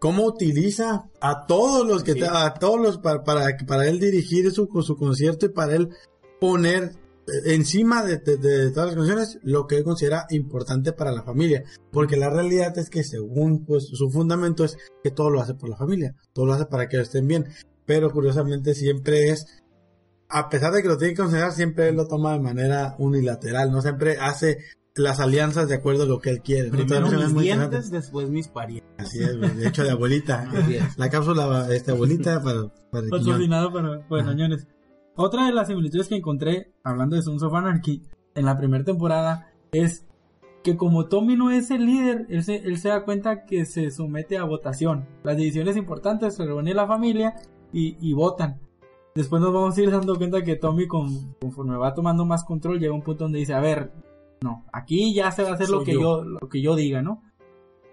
cómo 0.00 0.24
utiliza 0.24 1.04
a 1.20 1.46
todos 1.46 1.86
los 1.86 2.02
que 2.04 2.14
Sí. 2.14 2.22
a 2.28 2.54
todos 2.54 2.80
los 2.80 2.98
para, 2.98 3.22
para 3.22 3.56
para 3.66 3.86
él 3.88 3.98
dirigir 4.00 4.50
su 4.52 4.68
su 4.82 4.96
concierto 4.96 5.46
y 5.46 5.50
para 5.50 5.74
él 5.76 5.90
poner 6.40 6.92
eh, 7.26 7.54
encima 7.54 8.02
de, 8.04 8.16
de- 8.18 8.36
de 8.38 8.70
todas 8.70 8.86
las 8.88 8.94
condiciones, 8.96 9.38
lo 9.42 9.66
que 9.66 9.76
él 9.76 9.84
considera 9.84 10.26
importante 10.30 10.92
para 10.92 11.12
la 11.12 11.22
familia. 11.22 11.62
Porque 11.92 12.16
la 12.16 12.30
realidad 12.30 12.76
es 12.78 12.90
que 12.90 13.04
según 13.04 13.64
pues 13.66 13.86
su 13.92 14.10
fundamento 14.10 14.64
es 14.64 14.76
que 15.02 15.10
todo 15.10 15.30
lo 15.30 15.40
hace 15.40 15.54
por 15.54 15.68
la 15.68 15.76
familia, 15.76 16.14
todo 16.32 16.46
lo 16.46 16.54
hace 16.54 16.66
para 16.66 16.88
que 16.88 17.00
estén 17.00 17.26
bien. 17.28 17.46
Pero 17.86 18.10
curiosamente 18.10 18.74
siempre 18.74 19.28
es, 19.30 19.46
a 20.28 20.48
pesar 20.48 20.72
de 20.72 20.82
que 20.82 20.88
lo 20.88 20.98
tiene 20.98 21.14
que 21.14 21.22
considerar, 21.22 21.52
siempre 21.52 21.88
él 21.88 21.96
lo 21.96 22.06
toma 22.06 22.32
de 22.32 22.40
manera 22.40 22.94
unilateral, 22.98 23.72
no 23.72 23.80
siempre 23.80 24.18
hace 24.18 24.58
las 24.94 25.20
alianzas 25.20 25.68
de 25.68 25.76
acuerdo 25.76 26.02
a 26.02 26.06
lo 26.06 26.20
que 26.20 26.30
él 26.30 26.42
quiere. 26.42 26.70
¿no? 26.70 26.76
Primero 26.76 27.06
es 27.06 27.32
mis 27.32 27.42
dientes, 27.42 27.90
después 27.90 28.28
mis 28.28 28.48
parientes. 28.48 28.90
Así 28.98 29.22
es, 29.22 29.56
de 29.56 29.68
hecho 29.68 29.84
de 29.84 29.90
abuelita. 29.90 30.48
Así 30.54 30.76
es. 30.76 30.98
La 30.98 31.08
cápsula 31.08 31.68
este, 31.70 31.92
abuelita 31.92 32.42
para, 32.42 32.68
para 32.90 33.08
patrocinado 33.08 33.72
para. 33.72 34.30
Añones. 34.30 34.66
Otra 35.16 35.46
de 35.46 35.52
las 35.52 35.68
similitudes 35.68 36.08
que 36.08 36.16
encontré, 36.16 36.72
hablando 36.84 37.16
de 37.16 37.22
Sons 37.22 37.42
of 37.42 37.54
Anarchy, 37.54 38.02
en 38.34 38.44
la 38.44 38.56
primera 38.56 38.84
temporada, 38.84 39.52
es 39.72 40.04
que 40.62 40.76
como 40.76 41.06
Tommy 41.06 41.36
no 41.36 41.50
es 41.50 41.70
el 41.70 41.86
líder, 41.86 42.26
él 42.28 42.44
se, 42.44 42.56
él 42.56 42.78
se 42.78 42.88
da 42.88 43.04
cuenta 43.04 43.44
que 43.44 43.64
se 43.64 43.90
somete 43.90 44.36
a 44.36 44.44
votación. 44.44 45.06
Las 45.24 45.36
decisiones 45.36 45.76
importantes 45.76 46.34
se 46.34 46.44
reúne 46.44 46.74
la 46.74 46.86
familia 46.86 47.34
y, 47.72 47.96
y 48.00 48.12
votan. 48.12 48.60
Después 49.18 49.42
nos 49.42 49.52
vamos 49.52 49.76
a 49.76 49.82
ir 49.82 49.90
dando 49.90 50.16
cuenta 50.16 50.42
que 50.44 50.54
Tommy, 50.54 50.86
con- 50.86 51.34
conforme 51.40 51.76
va 51.76 51.92
tomando 51.92 52.24
más 52.24 52.44
control, 52.44 52.78
llega 52.78 52.92
a 52.92 52.94
un 52.94 53.02
punto 53.02 53.24
donde 53.24 53.40
dice, 53.40 53.52
a 53.52 53.58
ver, 53.60 53.90
no, 54.42 54.64
aquí 54.72 55.12
ya 55.12 55.32
se 55.32 55.42
va 55.42 55.50
a 55.50 55.54
hacer 55.54 55.68
lo 55.70 55.82
que 55.82 55.94
yo. 55.94 56.00
yo, 56.00 56.24
lo 56.24 56.48
que 56.48 56.62
yo 56.62 56.76
diga, 56.76 57.02
¿no? 57.02 57.22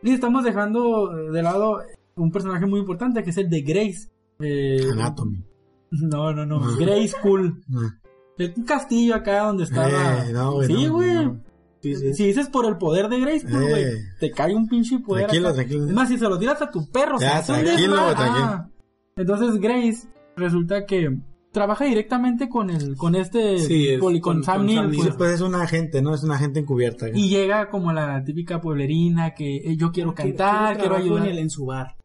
Y 0.03 0.11
estamos 0.11 0.43
dejando 0.43 1.07
de 1.31 1.41
lado 1.41 1.79
un 2.15 2.31
personaje 2.31 2.67
muy 2.67 2.79
importante 2.79 3.23
que 3.23 3.31
es 3.31 3.38
el 3.38 3.49
de 3.49 3.61
Grace. 3.61 4.11
Eh, 4.39 4.88
Anatomy. 4.93 5.43
no, 5.89 6.31
no, 6.31 6.45
no. 6.45 6.57
Ah. 6.63 6.75
Grey 6.79 7.07
School. 7.07 7.63
Ah. 7.73 7.89
Es 8.38 8.55
un 8.55 8.63
castillo 8.65 9.15
acá 9.15 9.45
donde 9.47 9.63
estaba. 9.63 10.27
Eh, 10.27 10.31
no, 10.31 10.61
sí, 10.61 10.85
no, 10.85 10.93
güey. 10.93 11.13
no. 11.25 11.41
Sí, 11.81 11.95
sí. 11.95 12.13
Si 12.13 12.27
dices 12.27 12.49
por 12.49 12.67
el 12.67 12.77
poder 12.77 13.09
de 13.09 13.19
Grey 13.19 13.39
School, 13.39 13.61
güey, 13.69 13.83
Eh. 13.83 13.97
te 14.19 14.29
cae 14.29 14.53
un 14.53 14.67
pinche 14.67 14.99
poder. 14.99 15.23
Tranquilo, 15.25 15.47
acá. 15.47 15.55
tranquilo. 15.55 15.85
Es 15.88 15.91
más, 15.93 16.07
si 16.09 16.19
se 16.19 16.29
lo 16.29 16.38
tiras 16.38 16.61
a 16.61 16.69
tu 16.69 16.88
perro, 16.91 17.17
Ya, 17.19 17.41
se 17.41 17.53
tranquilo, 17.53 17.95
desmadre. 17.95 18.15
tranquilo. 18.15 18.45
Ah. 18.45 18.69
Entonces 19.17 19.59
Grace 19.59 20.07
resulta 20.35 20.85
que 20.85 21.17
trabaja 21.51 21.85
directamente 21.85 22.49
con 22.49 22.69
el, 22.69 22.97
con 22.97 23.15
este, 23.15 23.59
Sí, 23.59 23.87
es 23.89 23.99
con, 23.99 24.19
con- 24.19 24.43
Sam 24.43 24.65
con 24.67 24.75
Sam 24.75 24.91
pues. 24.95 25.15
Pues 25.15 25.31
es 25.35 25.41
una 25.41 25.63
agente, 25.63 26.01
¿no? 26.01 26.13
Es 26.13 26.23
una 26.23 26.35
agente 26.35 26.59
encubierta. 26.59 27.07
Y 27.13 27.29
llega 27.29 27.69
como 27.69 27.93
la 27.93 28.23
típica 28.23 28.59
pueblerina 28.59 29.33
que 29.33 29.57
eh, 29.57 29.77
yo 29.77 29.91
quiero 29.91 30.13
cantar, 30.13 30.73
quiero, 30.75 30.89
trabajo 30.95 31.03
ayudar. 31.05 31.25
en, 31.27 31.31
el, 31.31 31.39
en 31.39 31.49
su 31.49 31.65
bar. 31.65 31.95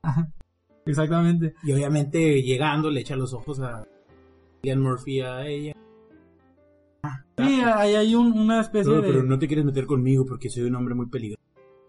Exactamente. 0.87 1.55
Y 1.65 1.73
obviamente 1.73 2.43
llegando 2.43 2.91
le 2.91 3.01
echa 3.01 3.17
los 3.17 3.33
ojos 3.35 3.61
a 3.61 3.85
Ian 4.63 4.81
Murphy 4.81 5.21
a 5.21 5.47
ella. 5.47 5.73
Sí, 7.39 7.61
ahí 7.65 7.95
hay 7.95 8.15
un- 8.15 8.39
una 8.39 8.61
especie 8.61 8.93
No, 8.93 9.01
de. 9.01 9.09
pero 9.09 9.23
no 9.23 9.39
te 9.39 9.47
quieres 9.47 9.65
meter 9.65 9.87
conmigo 9.87 10.25
porque 10.27 10.51
soy 10.51 10.65
un 10.65 10.75
hombre 10.77 10.95
muy 10.95 11.07
peligroso. 11.09 11.41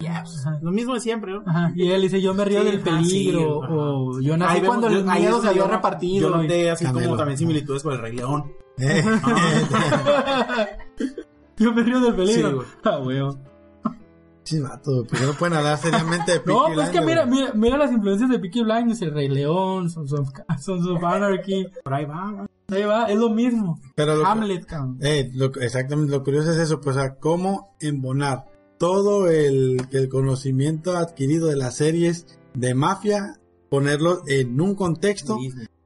Ya, 0.01 0.23
pues, 0.23 0.45
lo 0.61 0.71
mismo 0.71 0.93
de 0.93 1.01
siempre, 1.01 1.33
¿no? 1.33 1.43
Ajá, 1.45 1.71
y 1.75 1.89
él 1.91 2.01
dice, 2.01 2.21
yo 2.21 2.33
me 2.33 2.45
río 2.45 2.59
Sí, 2.61 2.65
del 2.65 2.75
ajá, 2.75 2.83
peligro, 2.85 3.39
sí, 3.39 3.59
ajá. 3.63 3.73
o 3.73 4.19
yo 4.21 4.37
nací 4.37 4.53
Ahí 4.55 4.61
vemos- 4.61 4.77
cuando 4.77 4.87
el 4.97 5.03
yo- 5.05 5.11
ahí 5.11 5.21
miedo 5.21 5.37
es 5.37 5.43
se 5.43 5.49
había 5.49 5.67
repartido. 5.67 6.29
Yo 6.29 6.37
noté 6.37 6.71
así 6.71 6.85
Canelo. 6.85 7.05
como 7.05 7.17
también 7.17 7.37
similitudes 7.37 7.83
con 7.83 7.93
el 7.93 7.99
Rey 8.01 8.15
León. 8.15 8.51
Eh, 8.83 9.03
yo 11.57 11.73
me 11.73 11.83
río 11.83 11.99
del 11.99 12.15
peligro. 12.15 12.49
Sí, 12.49 12.55
güey. 12.55 12.67
ah, 12.85 12.99
weón. 12.99 13.39
sí, 14.43 14.59
vato, 14.59 15.05
porque 15.07 15.25
no 15.25 15.33
pueden 15.33 15.57
hablar 15.57 15.77
seriamente 15.77 16.33
de 16.33 16.37
No, 16.45 16.63
Peaky 16.65 16.73
pues 16.75 16.89
que 16.89 17.01
mira, 17.01 17.25
mira, 17.25 17.51
mira 17.53 17.77
las 17.77 17.91
influencias 17.91 18.29
de 18.29 18.39
Peaky 18.39 18.63
Blinders, 18.63 19.01
el 19.01 19.13
Rey 19.13 19.27
León, 19.29 19.89
Sons 19.89 20.13
of, 20.13 20.29
Sons 20.59 20.87
of 20.87 21.03
Anarchy. 21.03 21.67
Por 21.83 21.93
ahí 21.93 22.05
va, 22.05 22.31
¿no? 22.31 22.47
Ahí 22.75 22.83
va, 22.83 23.05
es 23.07 23.17
lo 23.19 23.29
mismo. 23.29 23.79
Pero 23.95 24.15
lo, 24.15 24.25
Hamlet, 24.25 24.65
cabrón. 24.65 24.97
eh, 25.01 25.29
lo- 25.33 25.53
exactamente, 25.61 26.11
lo 26.11 26.23
curioso 26.23 26.51
es 26.51 26.57
eso, 26.57 26.79
pues, 26.81 26.97
a 26.97 27.15
cómo 27.15 27.75
embonar 27.81 28.45
todo 28.81 29.29
el, 29.29 29.77
el 29.91 30.09
conocimiento 30.09 30.97
adquirido 30.97 31.47
de 31.49 31.55
las 31.55 31.75
series 31.75 32.25
de 32.55 32.73
mafia, 32.73 33.39
ponerlo 33.69 34.23
en 34.25 34.59
un 34.59 34.73
contexto 34.73 35.37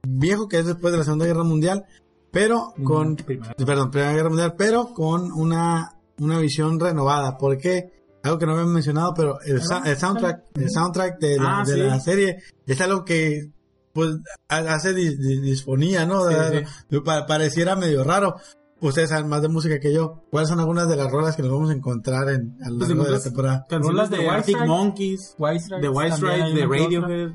viejo 0.02 0.48
que 0.48 0.60
es 0.60 0.64
después 0.64 0.92
de 0.92 0.98
la 0.98 1.04
Segunda 1.04 1.26
Guerra 1.26 1.44
Mundial, 1.44 1.84
pero 2.30 2.72
con 2.82 3.16
Primera. 3.16 3.52
perdón, 3.54 3.90
Primera 3.90 4.14
Guerra 4.14 4.28
Mundial, 4.30 4.54
pero 4.56 4.94
con 4.94 5.30
una, 5.30 5.92
una 6.20 6.38
visión 6.38 6.80
renovada. 6.80 7.36
porque 7.36 7.92
Algo 8.22 8.38
que 8.38 8.46
no 8.46 8.52
había 8.52 8.64
mencionado, 8.64 9.12
pero 9.14 9.40
el, 9.42 9.62
sa- 9.62 9.82
el 9.84 9.96
soundtrack, 9.98 10.44
el 10.54 10.70
soundtrack 10.70 11.18
de, 11.20 11.36
la, 11.36 11.60
Ah, 11.60 11.64
de 11.66 11.74
sí. 11.74 11.78
la 11.80 12.00
serie 12.00 12.38
es 12.66 12.80
algo 12.80 13.04
que 13.04 13.50
pues 13.92 14.16
ha- 14.48 14.74
hace 14.74 14.94
dis- 14.94 15.18
dis- 15.18 15.42
disfonía, 15.42 16.06
¿no? 16.06 16.22
Sí, 16.30 16.98
pareciera 17.26 17.76
medio 17.76 18.04
raro. 18.04 18.36
Ustedes 18.80 19.08
saben 19.10 19.28
más 19.28 19.40
de 19.42 19.48
música 19.48 19.80
que 19.80 19.92
yo. 19.94 20.22
¿Cuáles 20.30 20.48
son 20.50 20.60
algunas 20.60 20.88
de 20.88 20.96
las 20.96 21.10
rolas 21.10 21.34
que 21.34 21.42
nos 21.42 21.50
vamos 21.52 21.70
a 21.70 21.72
encontrar 21.72 22.28
en, 22.28 22.56
a 22.62 22.68
lo 22.70 22.78
Pues 22.78 22.88
largo 22.90 23.04
de 23.04 23.10
la 23.12 23.20
temporada? 23.20 23.66
Rolas 23.70 24.10
de, 24.10 24.18
de 24.18 24.28
Arctic. 24.28 24.66
Monkeys, 24.66 25.34
White 25.38 25.60
Stripes 25.60 25.82
de 25.82 25.88
White 25.88 26.16
Stripes, 26.16 26.54
de. 26.54 26.66
Radiohead. 26.66 27.30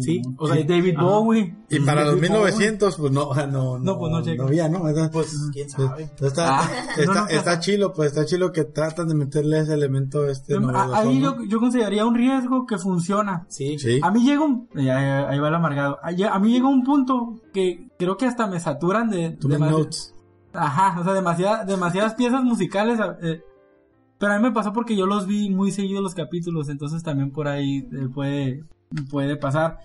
Sí, 0.00 0.22
o 0.38 0.46
sea, 0.46 0.56
David 0.64 0.94
ajá. 0.96 1.04
Bowie. 1.04 1.54
Y 1.68 1.78
para 1.80 2.04
los 2.06 2.14
David 2.14 2.28
Bowie. 2.30 2.52
1900, 2.52 2.96
pues 2.96 3.12
no, 3.12 3.34
no, 3.34 3.46
no, 3.46 3.78
No, 3.78 3.98
pues 3.98 4.10
no 4.10 4.22
checa. 4.22 4.44
había, 4.44 4.66
¿no? 4.70 4.88
Entonces, 4.88 5.10
Pues, 5.12 5.50
quién 5.52 5.68
sabe. 5.68 6.10
Pues, 6.16 6.30
Está, 6.32 6.60
Ah. 6.60 6.70
está, 6.96 7.04
No, 7.12 7.20
no, 7.20 7.28
está 7.28 7.60
chilo, 7.60 7.92
pues 7.92 8.08
está 8.12 8.24
chilo 8.24 8.50
que 8.52 8.64
tratan 8.64 9.08
de 9.08 9.14
meterle 9.14 9.58
ese 9.58 9.74
elemento 9.74 10.26
este 10.26 10.54
Ahí 10.54 11.18
¿no? 11.18 11.36
yo, 11.36 11.44
yo 11.46 11.60
consideraría 11.60 12.06
un 12.06 12.14
riesgo 12.14 12.64
que 12.64 12.78
funciona. 12.78 13.44
Sí. 13.50 13.78
Sí. 13.78 14.00
A 14.02 14.10
mí 14.10 14.24
llega 14.24 14.42
un... 14.42 14.66
ya, 14.74 14.82
ya, 14.82 15.28
ahí 15.28 15.38
va 15.38 15.48
el 15.48 15.54
amargado. 15.56 15.98
A 16.02 16.38
mí 16.38 16.50
llega 16.52 16.68
un 16.68 16.84
punto 16.84 17.34
que 17.52 17.90
creo 17.98 18.16
que 18.16 18.24
hasta 18.24 18.46
me 18.46 18.60
saturan 18.60 19.10
de... 19.10 19.36
Notes. 19.42 20.14
Ajá, 20.54 21.00
o 21.00 21.04
sea, 21.04 21.12
demasiada- 21.14 21.64
demasiadas 21.64 22.14
piezas 22.14 22.42
musicales. 22.44 22.98
eh, 23.22 23.42
pero 24.18 24.34
a 24.34 24.36
mí 24.38 24.42
me 24.44 24.52
pasó 24.52 24.72
porque 24.72 24.94
yo 24.96 25.06
los 25.06 25.26
vi 25.26 25.50
muy 25.50 25.72
seguidos 25.72 26.02
los 26.02 26.14
capítulos, 26.14 26.68
entonces 26.68 27.02
también 27.02 27.32
por 27.32 27.48
ahí 27.48 27.88
eh, 27.92 28.08
puede, 28.14 28.64
puede 29.10 29.36
pasar. 29.36 29.78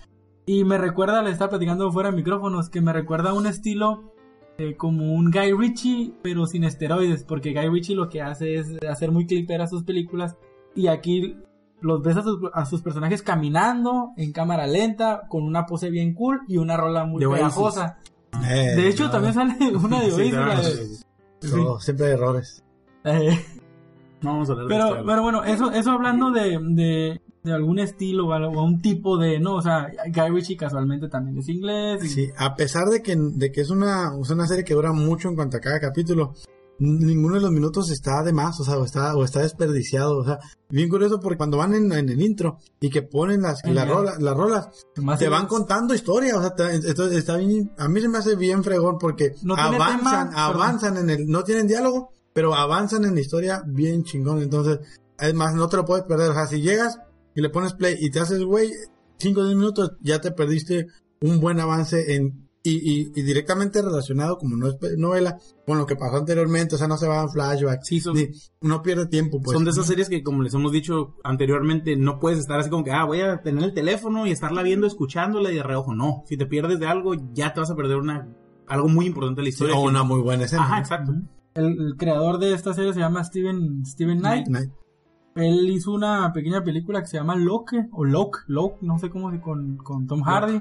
Y 0.46 0.64
me 0.64 0.78
recuerda, 0.78 1.22
le 1.22 1.30
estaba 1.30 1.50
platicando 1.50 1.90
fuera 1.90 2.10
de 2.10 2.16
micrófonos, 2.16 2.68
que 2.70 2.80
me 2.80 2.92
recuerda 2.92 3.30
a 3.30 3.34
un 3.34 3.46
estilo 3.46 4.12
eh, 4.58 4.76
como 4.76 5.12
un 5.12 5.30
Guy 5.30 5.52
Ritchie, 5.52 6.14
pero 6.22 6.46
sin 6.46 6.64
esteroides, 6.64 7.24
porque 7.24 7.52
Guy 7.52 7.68
Ritchie 7.68 7.94
lo 7.96 8.08
que 8.08 8.22
hace 8.22 8.54
es 8.56 8.76
hacer 8.88 9.10
muy 9.12 9.26
cliperas 9.26 9.70
sus 9.70 9.84
películas, 9.84 10.36
y 10.74 10.86
aquí 10.86 11.36
los 11.80 12.02
ves 12.02 12.16
a 12.16 12.22
sus, 12.22 12.40
a 12.54 12.64
sus 12.64 12.80
personajes 12.82 13.22
caminando 13.22 14.10
en 14.16 14.32
cámara 14.32 14.66
lenta, 14.66 15.22
con 15.28 15.44
una 15.44 15.66
pose 15.66 15.90
bien 15.90 16.14
cool 16.14 16.40
y 16.48 16.56
una 16.58 16.76
rola 16.76 17.04
muy 17.04 17.20
De 17.20 17.26
Oasis. 17.44 17.54
Eh, 18.48 18.74
De 18.76 18.88
hecho, 18.88 19.04
no, 19.06 19.10
también 19.10 19.34
sale 19.34 19.54
una 19.76 20.00
de 20.00 20.10
Sí, 20.10 20.12
Oasis, 20.12 20.30
claro, 20.32 20.46
la 20.48 20.60
de- 20.68 20.88
todo, 21.50 21.80
siempre 21.80 22.06
hay 22.06 22.12
errores. 22.12 22.62
eh, 23.04 23.44
No 24.22 24.32
vamos 24.32 24.48
a 24.48 24.52
hablar 24.52 24.66
pero, 24.68 25.04
pero 25.06 25.22
bueno, 25.22 25.44
eso, 25.44 25.70
eso 25.70 25.90
hablando 25.92 26.30
de, 26.30 26.58
de, 26.60 27.20
de 27.44 27.52
algún 27.52 27.78
estilo 27.78 28.26
o 28.26 28.32
algo- 28.32 28.60
o 28.60 28.64
un 28.64 28.80
tipo 28.82 29.16
de, 29.18 29.38
no, 29.38 29.54
o 29.54 29.62
sea, 29.62 29.90
Guy 30.12 30.30
Ritchie 30.30 30.56
casualmente 30.56 31.08
también 31.08 31.38
es 31.38 31.48
inglés. 31.48 32.04
y- 32.04 32.08
Sí, 32.08 32.28
a 32.36 32.54
pesar 32.56 32.86
de 32.86 33.02
que, 33.02 33.16
de 33.16 33.52
que 33.52 33.60
es 33.60 33.70
una, 33.70 34.10
es 34.20 34.30
una 34.30 34.46
serie 34.46 34.64
que 34.64 34.74
dura 34.74 34.92
mucho 34.92 35.28
en 35.28 35.36
cuanto 35.36 35.56
a 35.56 35.60
cada 35.60 35.78
capítulo, 35.80 36.34
ninguno 36.78 37.34
de 37.36 37.40
los 37.40 37.50
minutos 37.50 37.90
está 37.90 38.22
de 38.22 38.32
más, 38.32 38.58
o 38.60 38.64
sea, 38.64 38.78
o 38.78 38.84
está, 38.84 39.14
o 39.16 39.24
está 39.24 39.40
desperdiciado, 39.40 40.18
o 40.18 40.24
sea, 40.24 40.38
bien 40.68 40.88
curioso 40.88 41.18
porque 41.20 41.36
cuando 41.36 41.56
van 41.58 41.74
en, 41.74 41.90
en 41.92 42.08
el 42.08 42.20
intro 42.22 42.58
y 42.80 42.88
que 42.90 43.02
ponen 43.02 43.42
las, 43.42 43.60
Ay, 43.64 43.74
las, 43.74 43.86
ya. 43.86 43.92
rolas, 43.92 44.22
las 44.22 44.36
rolas, 44.36 44.68
más 44.96 45.18
te 45.18 45.28
van 45.28 45.46
contando 45.46 45.94
historias, 45.94 46.36
o 46.36 46.40
sea, 46.40 46.54
te- 46.54 46.74
entonces 46.74 47.18
está 47.18 47.36
bien, 47.36 47.72
a 47.78 47.88
mí 47.88 48.00
se 48.00 48.08
me 48.08 48.18
hace 48.18 48.36
bien 48.36 48.62
fregón 48.62 48.96
porque 48.98 49.34
No 49.42 49.54
avanzan, 49.56 50.30
tema, 50.30 50.44
avanzan 50.46 50.96
en 50.98 51.10
el, 51.10 51.26
no 51.26 51.42
tienen 51.44 51.66
diálogo, 51.66 52.12
pero 52.32 52.54
avanzan 52.54 53.04
en 53.04 53.14
la 53.14 53.20
historia 53.20 53.62
bien 53.66 54.04
chingón, 54.04 54.40
entonces, 54.42 54.78
es 55.18 55.34
más, 55.34 55.54
no 55.54 55.68
te 55.68 55.76
lo 55.78 55.84
puedes 55.84 56.04
perder, 56.04 56.30
o 56.30 56.34
sea, 56.34 56.46
si 56.46 56.60
llegas 56.60 56.98
y 57.34 57.40
le 57.40 57.50
pones 57.50 57.74
play 57.74 57.96
y 57.98 58.10
te 58.10 58.20
haces 58.20 58.42
güey, 58.44 58.70
5 59.18 59.40
o 59.40 59.44
10 59.44 59.56
minutos, 59.56 59.92
ya 60.00 60.20
te 60.20 60.30
perdiste 60.30 60.86
un 61.20 61.40
buen 61.40 61.58
avance 61.58 62.14
en, 62.14 62.47
y, 62.68 62.92
y, 62.92 63.12
y 63.14 63.22
directamente 63.22 63.80
relacionado, 63.82 64.38
como 64.38 64.56
no 64.56 64.68
es 64.68 64.76
novela, 64.96 65.38
con 65.66 65.78
lo 65.78 65.86
que 65.86 65.96
pasó 65.96 66.16
anteriormente, 66.16 66.74
o 66.74 66.78
sea, 66.78 66.88
no 66.88 66.96
se 66.96 67.06
va 67.08 67.22
en 67.22 67.30
flashback, 67.30 67.82
Sí, 67.82 68.00
son, 68.00 68.16
ni- 68.16 68.28
no 68.60 68.82
pierde 68.82 69.06
tiempo, 69.06 69.40
pues. 69.40 69.54
son 69.54 69.64
de 69.64 69.70
esas 69.70 69.86
series 69.86 70.08
que, 70.08 70.22
como 70.22 70.42
les 70.42 70.54
hemos 70.54 70.72
dicho 70.72 71.16
anteriormente, 71.24 71.96
no 71.96 72.18
puedes 72.18 72.38
estar 72.38 72.58
así 72.60 72.70
como 72.70 72.84
que, 72.84 72.90
ah, 72.92 73.04
voy 73.04 73.20
a 73.20 73.42
tener 73.42 73.62
el 73.64 73.74
teléfono 73.74 74.26
y 74.26 74.30
estarla 74.30 74.62
viendo, 74.62 74.86
escuchándola 74.86 75.50
y 75.52 75.56
de 75.56 75.62
reojo. 75.62 75.94
No, 75.94 76.22
si 76.26 76.36
te 76.36 76.46
pierdes 76.46 76.78
de 76.80 76.86
algo, 76.86 77.14
ya 77.32 77.52
te 77.54 77.60
vas 77.60 77.70
a 77.70 77.76
perder 77.76 77.96
una 77.96 78.28
algo 78.66 78.88
muy 78.88 79.06
importante 79.06 79.40
de 79.40 79.46
la 79.46 79.50
Sí, 79.50 79.54
historia. 79.54 79.76
o 79.76 79.88
una 79.88 80.02
muy 80.02 80.20
buena 80.20 80.44
escena. 80.44 80.62
Ajá, 80.62 80.74
¿no? 80.74 80.80
exacto. 80.80 81.12
El, 81.54 81.64
el 81.80 81.96
creador 81.96 82.38
de 82.38 82.52
esta 82.54 82.74
serie 82.74 82.92
se 82.92 83.00
llama 83.00 83.24
Steven, 83.24 83.84
Steven 83.86 84.18
Knight. 84.18 84.46
Night. 84.48 84.70
Él 85.34 85.70
hizo 85.70 85.92
una 85.92 86.32
pequeña 86.32 86.64
película 86.64 87.00
que 87.00 87.06
se 87.06 87.16
llama 87.16 87.36
Locke, 87.36 87.86
o 87.92 88.04
Locke, 88.04 88.38
Locke, 88.48 88.78
no 88.82 88.98
sé 88.98 89.08
cómo 89.08 89.30
se 89.30 89.40
con, 89.40 89.76
con 89.76 90.06
Tom 90.06 90.22
Hardy. 90.22 90.60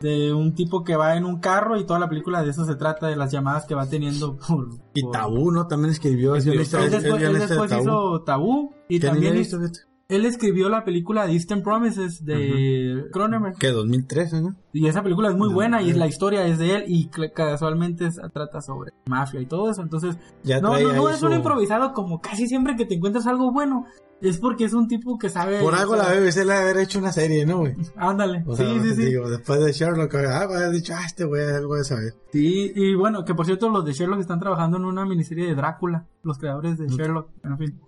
De 0.00 0.32
un 0.34 0.54
tipo 0.54 0.84
que 0.84 0.94
va 0.94 1.16
en 1.16 1.24
un 1.24 1.40
carro 1.40 1.78
y 1.78 1.86
toda 1.86 1.98
la 1.98 2.08
película 2.08 2.42
de 2.42 2.50
eso 2.50 2.64
se 2.66 2.74
trata, 2.76 3.06
de 3.06 3.16
las 3.16 3.32
llamadas 3.32 3.64
que 3.64 3.74
va 3.74 3.86
teniendo 3.88 4.36
por... 4.36 4.68
Y 4.94 5.02
por- 5.02 5.12
Tabú, 5.12 5.50
¿no? 5.50 5.66
También 5.66 5.92
escribió, 5.92 6.34
es 6.36 6.44
Escribió 6.46 6.64
guionista, 6.68 6.84
Él 6.98 7.04
él 7.14 7.18
guionista 7.18 7.38
de 7.46 7.46
después 7.48 7.70
Tabú. 7.70 7.82
hizo 7.82 8.22
Tabú 8.22 8.74
y 8.88 9.00
Que 9.00 9.06
también 9.06 9.36
hizo-. 9.38 9.58
Él 10.08 10.24
escribió 10.24 10.68
la 10.68 10.84
película 10.84 11.26
Distant 11.26 11.64
Promises 11.64 12.24
de 12.24 13.06
Cronenberg. 13.12 13.58
Que 13.58 13.72
2013, 13.72 14.40
¿no? 14.40 14.56
Y 14.72 14.86
esa 14.86 15.02
película 15.02 15.30
es 15.30 15.36
muy 15.36 15.52
buena 15.52 15.82
y 15.82 15.90
eh. 15.90 15.94
la 15.94 16.06
historia 16.06 16.46
es 16.46 16.58
de 16.58 16.76
él 16.76 16.84
y 16.86 17.08
casualmente 17.34 18.08
trata 18.32 18.60
sobre 18.60 18.92
mafia 19.06 19.40
y 19.40 19.46
todo 19.46 19.70
eso. 19.70 19.82
Entonces, 19.82 20.16
Ya 20.44 20.60
no, 20.60 20.78
no, 20.78 21.10
es 21.10 21.18
su- 21.18 21.26
un 21.26 21.32
improvisado 21.32 21.92
como 21.92 22.20
casi 22.20 22.46
siempre 22.46 22.76
que 22.76 22.86
te 22.86 22.94
encuentras 22.94 23.26
algo 23.26 23.52
bueno. 23.52 23.86
Es 24.22 24.38
porque 24.38 24.64
es 24.64 24.72
un 24.72 24.88
tipo 24.88 25.18
que 25.18 25.28
sabe... 25.28 25.60
Por 25.60 25.74
algo 25.74 25.94
sea, 25.94 26.04
la 26.04 26.18
BBC 26.18 26.46
le 26.46 26.54
ha 26.54 26.60
haber 26.62 26.78
hecho 26.78 26.98
una 26.98 27.12
serie, 27.12 27.44
¿no, 27.44 27.58
güey? 27.58 27.74
Ándale. 27.96 28.44
O 28.46 28.56
sí, 28.56 28.64
sea, 28.64 28.82
sí, 28.82 28.94
sí. 28.94 29.04
digo, 29.04 29.28
después 29.28 29.62
de 29.62 29.72
Sherlock, 29.72 30.14
ah, 30.14 30.44
haber 30.44 30.70
dicho, 30.70 30.94
ah, 30.96 31.04
este 31.04 31.24
güey 31.26 31.44
algo 31.44 31.74
de 31.74 31.84
saber. 31.84 32.14
Sí, 32.32 32.72
y 32.74 32.94
bueno, 32.94 33.26
que 33.26 33.34
por 33.34 33.44
cierto 33.44 33.68
los 33.68 33.84
de 33.84 33.92
Sherlock 33.92 34.20
están 34.20 34.40
trabajando 34.40 34.78
en 34.78 34.86
una 34.86 35.04
miniserie 35.04 35.48
de 35.48 35.54
Drácula, 35.54 36.06
los 36.22 36.38
creadores 36.38 36.78
de 36.78 36.88
Sherlock, 36.88 37.28
en 37.44 37.58
fin. 37.58 37.80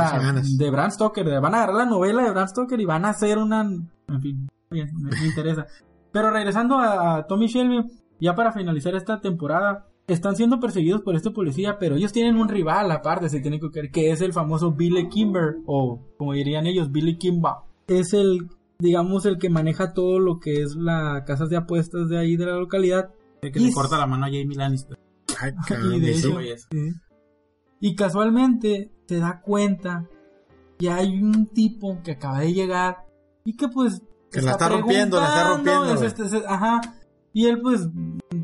O 0.00 0.40
sea, 0.40 0.42
de 0.42 0.70
Bram 0.70 0.90
Stoker, 0.90 1.40
van 1.40 1.54
a 1.54 1.58
agarrar 1.58 1.76
la 1.76 1.86
novela 1.86 2.22
de 2.24 2.30
Bram 2.30 2.48
Stoker 2.48 2.80
y 2.80 2.84
van 2.84 3.04
a 3.04 3.10
hacer 3.10 3.38
una... 3.38 3.62
En 3.62 4.20
fin, 4.20 4.48
me, 4.70 4.84
me 4.84 5.26
interesa. 5.26 5.66
Pero 6.12 6.30
regresando 6.30 6.78
a, 6.78 7.16
a 7.18 7.26
Tommy 7.26 7.46
Shelby, 7.46 7.84
ya 8.20 8.34
para 8.34 8.52
finalizar 8.52 8.94
esta 8.94 9.20
temporada, 9.20 9.86
están 10.06 10.36
siendo 10.36 10.60
perseguidos 10.60 11.00
por 11.02 11.14
este 11.16 11.30
policía, 11.30 11.78
pero 11.78 11.96
ellos 11.96 12.12
tienen 12.12 12.36
un 12.36 12.48
rival 12.48 12.90
aparte, 12.90 13.28
se 13.28 13.40
tiene 13.40 13.58
que 13.60 13.70
creer, 13.70 13.90
que 13.90 14.10
es 14.10 14.20
el 14.20 14.32
famoso 14.32 14.72
Billy 14.72 15.08
Kimber, 15.08 15.56
o 15.66 16.00
como 16.18 16.32
dirían 16.34 16.66
ellos, 16.66 16.90
Billy 16.92 17.16
Kimba. 17.16 17.64
Es 17.86 18.12
el, 18.12 18.48
digamos, 18.78 19.24
el 19.26 19.38
que 19.38 19.48
maneja 19.50 19.92
todo 19.94 20.18
lo 20.18 20.38
que 20.38 20.62
es 20.62 20.76
la 20.76 21.24
casas 21.26 21.48
de 21.48 21.56
apuestas 21.56 22.08
de 22.08 22.18
ahí 22.18 22.36
de 22.36 22.46
la 22.46 22.56
localidad. 22.56 23.10
Que 23.40 23.52
Y- 23.58 23.66
le 23.66 23.72
corta 23.72 23.96
la 23.98 24.06
mano 24.06 24.24
a 24.26 24.28
Jamie 24.28 24.54
Lannister. 24.56 24.98
Ay, 25.40 25.52
Y 25.96 26.00
de 26.00 26.12
hecho-. 26.12 26.38
Y 27.80 27.96
casualmente 27.96 28.91
se 29.06 29.18
da 29.18 29.40
cuenta 29.40 30.06
que 30.78 30.90
hay 30.90 31.22
un 31.22 31.46
tipo 31.46 32.00
que 32.02 32.12
acaba 32.12 32.40
de 32.40 32.52
llegar 32.52 33.04
y 33.44 33.56
que 33.56 33.68
pues... 33.68 34.02
Que 34.30 34.40
la 34.40 34.52
está 34.52 34.68
rompiendo, 34.68 35.20
la 35.20 35.26
está 35.26 35.48
rompiendo, 35.50 35.94
es 35.94 36.02
este- 36.02 36.24
es- 36.24 36.44
ajá. 36.46 36.80
Y 37.34 37.46
él 37.46 37.60
pues 37.60 37.88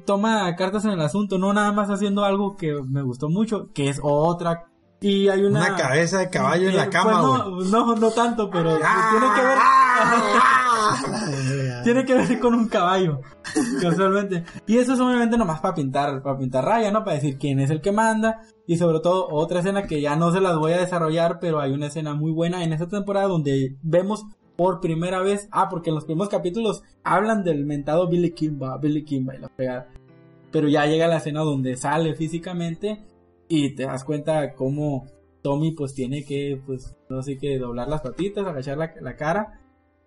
toma 0.07 0.55
cartas 0.57 0.85
en 0.85 0.93
el 0.93 1.01
asunto, 1.01 1.39
no 1.39 1.53
nada 1.53 1.73
más 1.73 1.89
haciendo 1.91 2.25
algo 2.25 2.57
que 2.57 2.75
me 2.89 3.03
gustó 3.03 3.29
mucho, 3.29 3.71
que 3.73 3.89
es 3.89 4.01
otra... 4.03 4.65
Y 5.01 5.29
hay 5.29 5.45
una... 5.45 5.61
Una 5.61 5.77
cabeza 5.77 6.19
de 6.19 6.31
caballo 6.31 6.69
en 6.69 6.77
la 6.77 6.91
cama, 6.91 7.45
pues, 7.45 7.71
no, 7.71 7.87
no, 7.87 7.97
no 7.97 8.11
tanto, 8.11 8.51
pero 8.51 8.77
tiene 8.77 9.35
que 9.35 9.43
ver... 9.43 9.59
Tiene 11.89 12.05
que 12.05 12.15
ver 12.15 12.39
con 12.39 12.53
un 12.53 12.69
caballo, 12.69 13.23
casualmente. 13.81 14.45
Y 14.67 14.77
eso 14.77 14.93
es 14.93 15.01
obviamente 15.01 15.39
nomás 15.39 15.61
para 15.61 15.75
pintar, 15.75 16.23
para 16.23 16.37
pintar 16.37 16.63
raya, 16.63 16.91
¿no? 16.91 17.03
Para 17.03 17.15
decir 17.15 17.39
quién 17.39 17.61
es 17.61 17.71
el 17.71 17.81
que 17.81 17.93
manda. 17.93 18.43
Y 18.67 18.77
sobre 18.77 19.01
todo 19.01 19.27
otra 19.31 19.61
escena 19.61 19.85
que 19.85 20.03
ya 20.03 20.15
no 20.15 20.31
se 20.31 20.43
las 20.43 20.59
voy 20.59 20.73
a 20.73 20.81
desarrollar, 20.81 21.39
pero 21.41 21.61
hay 21.61 21.73
una 21.73 21.87
escena 21.87 22.13
muy 22.13 22.31
buena 22.31 22.63
en 22.63 22.75
esta 22.75 22.89
temporada 22.89 23.27
donde 23.27 23.79
vemos 23.81 24.27
por 24.55 24.81
primera 24.81 25.23
vez, 25.23 25.49
ah, 25.51 25.71
porque 25.71 25.89
en 25.89 25.95
los 25.95 26.05
primeros 26.05 26.29
capítulos 26.29 26.83
hablan 27.05 27.43
del 27.43 27.65
mentado 27.65 28.07
Billy 28.07 28.33
Kimba, 28.33 28.77
Billy 28.77 29.03
Kimba 29.03 29.37
y 29.37 29.39
la 29.39 29.49
pegada. 29.49 29.89
Pero 30.51 30.69
ya 30.69 30.85
llega 30.85 31.09
la 31.09 31.17
escena 31.17 31.41
donde 31.41 31.75
sale 31.79 32.15
físicamente 32.17 33.03
y 33.49 33.75
te 33.75 33.85
das 33.85 34.05
cuenta 34.05 34.53
cómo 34.53 35.07
Tommy 35.41 35.71
pues 35.73 35.95
tiene 35.95 36.23
que, 36.27 36.61
pues, 36.67 36.95
no 37.09 37.23
sé 37.23 37.39
qué, 37.39 37.57
doblar 37.59 37.89
las 37.89 38.03
patitas, 38.03 38.47
agachar 38.47 38.77
la, 38.77 38.93
la 39.01 39.17
cara 39.17 39.58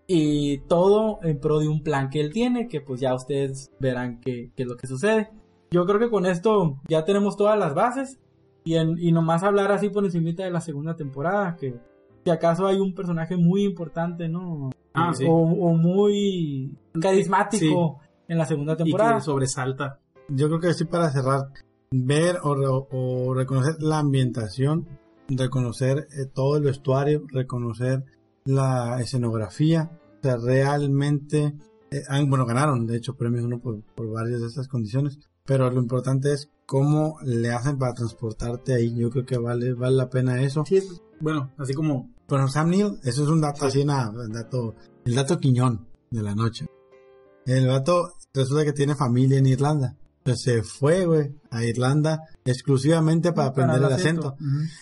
y 0.07 0.59
todo 0.67 1.19
en 1.23 1.39
pro 1.39 1.59
de 1.59 1.67
un 1.67 1.83
plan 1.83 2.09
que 2.09 2.19
él 2.21 2.31
tiene, 2.33 2.67
que 2.67 2.81
pues 2.81 2.99
ya 3.01 3.13
ustedes 3.15 3.71
verán 3.79 4.19
qué, 4.19 4.51
qué 4.55 4.63
es 4.63 4.69
lo 4.69 4.75
que 4.75 4.87
sucede. 4.87 5.29
Yo 5.71 5.85
creo 5.85 5.99
que 5.99 6.09
con 6.09 6.25
esto 6.25 6.79
ya 6.89 7.05
tenemos 7.05 7.37
todas 7.37 7.57
las 7.57 7.73
bases 7.73 8.19
y, 8.65 8.75
en, 8.75 8.97
y 8.99 9.11
nomás 9.11 9.43
hablar 9.43 9.71
así 9.71 9.89
por 9.89 10.03
encima 10.03 10.31
de 10.31 10.51
la 10.51 10.59
segunda 10.61 10.95
temporada, 10.95 11.55
que 11.55 11.75
si 12.25 12.29
acaso 12.29 12.67
hay 12.67 12.77
un 12.79 12.93
personaje 12.93 13.37
muy 13.37 13.63
importante, 13.63 14.27
¿no? 14.27 14.69
Ah, 14.93 15.13
sí. 15.13 15.25
o, 15.27 15.31
o 15.33 15.73
muy 15.75 16.75
carismático 16.99 17.99
en 18.27 18.37
la 18.37 18.45
segunda 18.45 18.73
Y 18.73 18.77
temporada. 18.77 19.15
que 19.15 19.21
sobresalta. 19.21 19.99
Yo 20.27 20.47
creo 20.47 20.59
que 20.59 20.73
sí 20.73 20.85
para 20.85 21.09
cerrar, 21.09 21.47
ver 21.91 22.37
o, 22.43 22.53
re- 22.55 22.67
o 22.91 23.33
reconocer 23.33 23.75
la 23.79 23.99
ambientación, 23.99 24.87
reconocer 25.29 26.07
eh, 26.11 26.25
todo 26.33 26.57
el 26.57 26.63
vestuario, 26.63 27.23
reconocer 27.29 28.03
la 28.45 28.99
escenografía, 29.01 29.91
o 30.19 30.23
sea, 30.23 30.37
realmente, 30.37 31.55
eh, 31.91 32.03
han- 32.09 32.29
bueno, 32.29 32.45
ganaron 32.45 32.85
de 32.87 32.97
hecho 32.97 33.15
premios 33.15 33.43
uno 33.45 33.59
por, 33.59 33.81
por 33.95 34.09
varias 34.11 34.41
de 34.41 34.47
estas 34.47 34.67
condiciones, 34.67 35.19
pero 35.45 35.69
lo 35.69 35.81
importante 35.81 36.33
es 36.33 36.49
cómo 36.65 37.17
le 37.23 37.51
hacen 37.51 37.77
para 37.77 37.93
transportarte 37.93 38.73
ahí, 38.73 38.93
yo 38.95 39.09
creo 39.09 39.25
que 39.25 39.37
vale, 39.37 39.73
vale 39.73 39.95
la 39.97 40.09
pena 40.09 40.41
eso. 40.41 40.63
Sí, 40.65 40.77
es, 40.77 41.01
bueno, 41.19 41.51
así 41.57 41.73
como 41.73 42.09
Pero 42.27 42.47
Sam 42.47 42.69
Neill, 42.69 42.99
eso 43.03 43.23
es 43.23 43.29
un 43.29 43.41
dato 43.41 43.65
así, 43.65 43.83
nada, 43.83 44.13
el 44.23 44.31
dato, 44.31 44.73
el 45.03 45.15
dato 45.15 45.37
quiñón 45.37 45.85
de 46.09 46.21
la 46.23 46.33
noche. 46.33 46.65
El 47.45 47.67
vato 47.67 48.13
resulta 48.33 48.63
que 48.63 48.71
tiene 48.73 48.95
familia 48.95 49.37
en 49.39 49.47
Irlanda. 49.47 49.97
Entonces 50.23 50.43
se 50.43 50.61
fue, 50.63 51.05
güey, 51.05 51.33
a 51.49 51.63
Irlanda 51.63 52.19
exclusivamente 52.45 53.33
para 53.33 53.49
aprender 53.49 53.77
el 53.77 53.83
acento. 53.95 54.35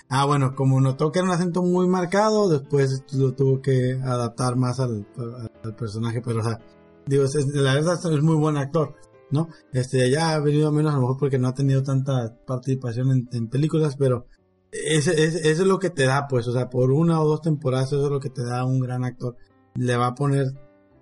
Ah, 0.09 0.25
bueno, 0.25 0.53
como 0.53 0.81
notó 0.81 1.11
que 1.11 1.19
era 1.19 1.27
un 1.29 1.33
acento 1.33 1.63
muy 1.63 1.87
marcado, 1.87 2.49
después 2.49 3.03
lo 3.13 3.33
tuvo 3.33 3.61
que 3.61 3.93
adaptar 4.03 4.57
más 4.57 4.79
al, 4.81 5.07
personaje, 5.77 6.21
pero 6.21 6.41
o 6.41 6.43
sea, 6.43 6.59
digo, 7.05 7.23
es- 7.23 7.47
la 7.53 7.73
verdad 7.75 7.97
es 8.13 8.21
muy 8.21 8.35
buen 8.35 8.57
actor, 8.57 8.95
¿no? 9.31 9.47
Este, 9.71 10.09
ya 10.11 10.33
ha 10.33 10.39
venido 10.39 10.71
menos 10.73 10.91
a 10.91 10.95
lo 10.95 11.01
mejor 11.03 11.17
porque 11.17 11.39
no 11.39 11.47
ha 11.47 11.53
tenido 11.53 11.83
tanta 11.83 12.35
participación 12.45 13.11
en, 13.11 13.29
en 13.31 13.47
películas, 13.47 13.95
pero 13.97 14.25
ese, 14.71 15.23
ese- 15.23 15.49
eso 15.49 15.61
es 15.61 15.67
lo 15.67 15.79
que 15.79 15.89
te 15.89 16.03
da, 16.03 16.27
pues, 16.27 16.47
o 16.47 16.51
sea, 16.51 16.69
por 16.69 16.91
una 16.91 17.21
o 17.21 17.27
dos 17.27 17.41
temporadas 17.41 17.87
eso 17.93 18.03
es 18.05 18.11
lo 18.11 18.19
que 18.19 18.29
te 18.29 18.43
da 18.43 18.65
un 18.65 18.79
gran 18.81 19.05
actor. 19.05 19.37
Le 19.75 19.95
va 19.95 20.07
a 20.07 20.15
poner 20.15 20.47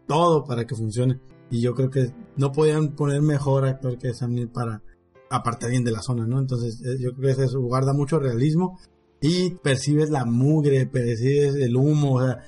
todo 0.06 0.44
para 0.44 0.66
que 0.66 0.76
funcione. 0.76 1.20
Y 1.50 1.62
yo 1.62 1.74
creo 1.74 1.90
que 1.90 2.14
no 2.38 2.52
podían 2.52 2.90
poner 2.96 3.22
mejor 3.22 3.66
actor 3.66 3.98
que 3.98 4.14
Sam 4.14 4.34
Neill 4.34 4.50
para, 4.50 4.82
aparte 5.30 5.68
bien 5.70 5.84
de 5.84 5.92
la 5.92 6.02
zona, 6.02 6.26
¿no? 6.26 6.40
Entonces, 6.40 6.82
eh, 6.86 6.98
yo 7.00 7.14
creo 7.14 7.36
que 7.36 7.44
eso 7.44 7.60
guarda 7.62 7.94
mucho 7.94 8.20
realismo 8.20 8.80
y 9.22 9.52
percibes 9.52 10.10
la 10.10 10.26
mugre, 10.26 10.86
percibes 10.86 11.56
el 11.56 11.76
humo, 11.76 12.16
o 12.16 12.22
sea, 12.24 12.44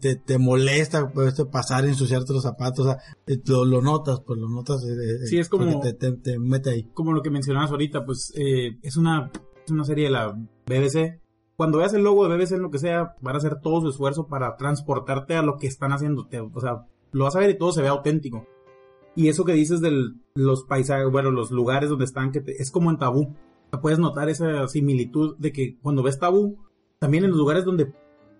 te, 0.00 0.16
te- 0.16 0.38
molesta 0.38 1.10
pues, 1.12 1.28
este, 1.28 1.44
pasar 1.46 1.84
ensuciarte 1.86 2.32
los 2.32 2.42
zapatos, 2.42 2.86
o 2.86 2.90
sea, 2.90 2.98
eh, 3.26 3.40
lo, 3.46 3.64
lo 3.64 3.80
notas, 3.80 4.20
pues 4.26 4.38
lo 4.38 4.48
notas. 4.48 4.82
eh, 4.84 4.92
eh, 4.92 5.26
Sí, 5.26 5.38
es 5.38 5.48
como- 5.48 5.80
Te, 5.80 5.92
te- 5.92 6.12
te 6.12 6.38
mete 6.38 6.70
ahí. 6.70 6.90
como 6.94 7.12
lo 7.12 7.22
que 7.22 7.30
mencionabas 7.30 7.70
ahorita, 7.70 8.04
pues 8.04 8.32
eh, 8.36 8.78
es 8.82 8.96
una 8.96 9.30
es 9.64 9.70
una 9.70 9.84
serie 9.84 10.04
de 10.06 10.10
la 10.10 10.34
BBC. 10.66 11.20
Cuando 11.56 11.78
veas 11.78 11.92
el 11.92 12.02
logo 12.02 12.26
de 12.26 12.34
BBC 12.36 12.52
en 12.54 12.62
lo 12.62 12.70
que 12.70 12.78
sea, 12.78 13.14
van 13.20 13.34
a 13.34 13.38
hacer 13.38 13.60
todo 13.60 13.80
su 13.82 13.88
esfuerzo 13.90 14.26
para 14.28 14.56
transportarte 14.56 15.34
a 15.36 15.42
lo 15.42 15.58
que 15.58 15.66
están 15.66 15.92
haciendo. 15.92 16.26
O 16.54 16.60
sea, 16.60 16.86
lo 17.12 17.24
vas 17.24 17.36
a 17.36 17.40
ver 17.40 17.50
y 17.50 17.58
todo 17.58 17.72
se 17.72 17.82
ve 17.82 17.88
auténtico. 17.88 18.46
Y 19.14 19.28
eso 19.28 19.44
que 19.44 19.52
dices 19.52 19.80
de 19.80 19.90
los 20.34 20.64
paisajes, 20.64 21.10
bueno, 21.10 21.30
los 21.30 21.50
lugares 21.50 21.90
donde 21.90 22.04
están, 22.04 22.30
que 22.32 22.40
te- 22.40 22.60
es 22.62 22.70
como 22.70 22.90
en 22.90 22.98
tabú. 22.98 23.34
Puedes 23.82 23.98
notar 23.98 24.28
esa 24.28 24.66
similitud 24.68 25.36
de 25.38 25.52
que 25.52 25.76
cuando 25.82 26.02
ves 26.02 26.18
tabú, 26.18 26.56
también 26.98 27.24
en 27.24 27.30
los 27.30 27.38
lugares 27.38 27.64
donde 27.64 27.92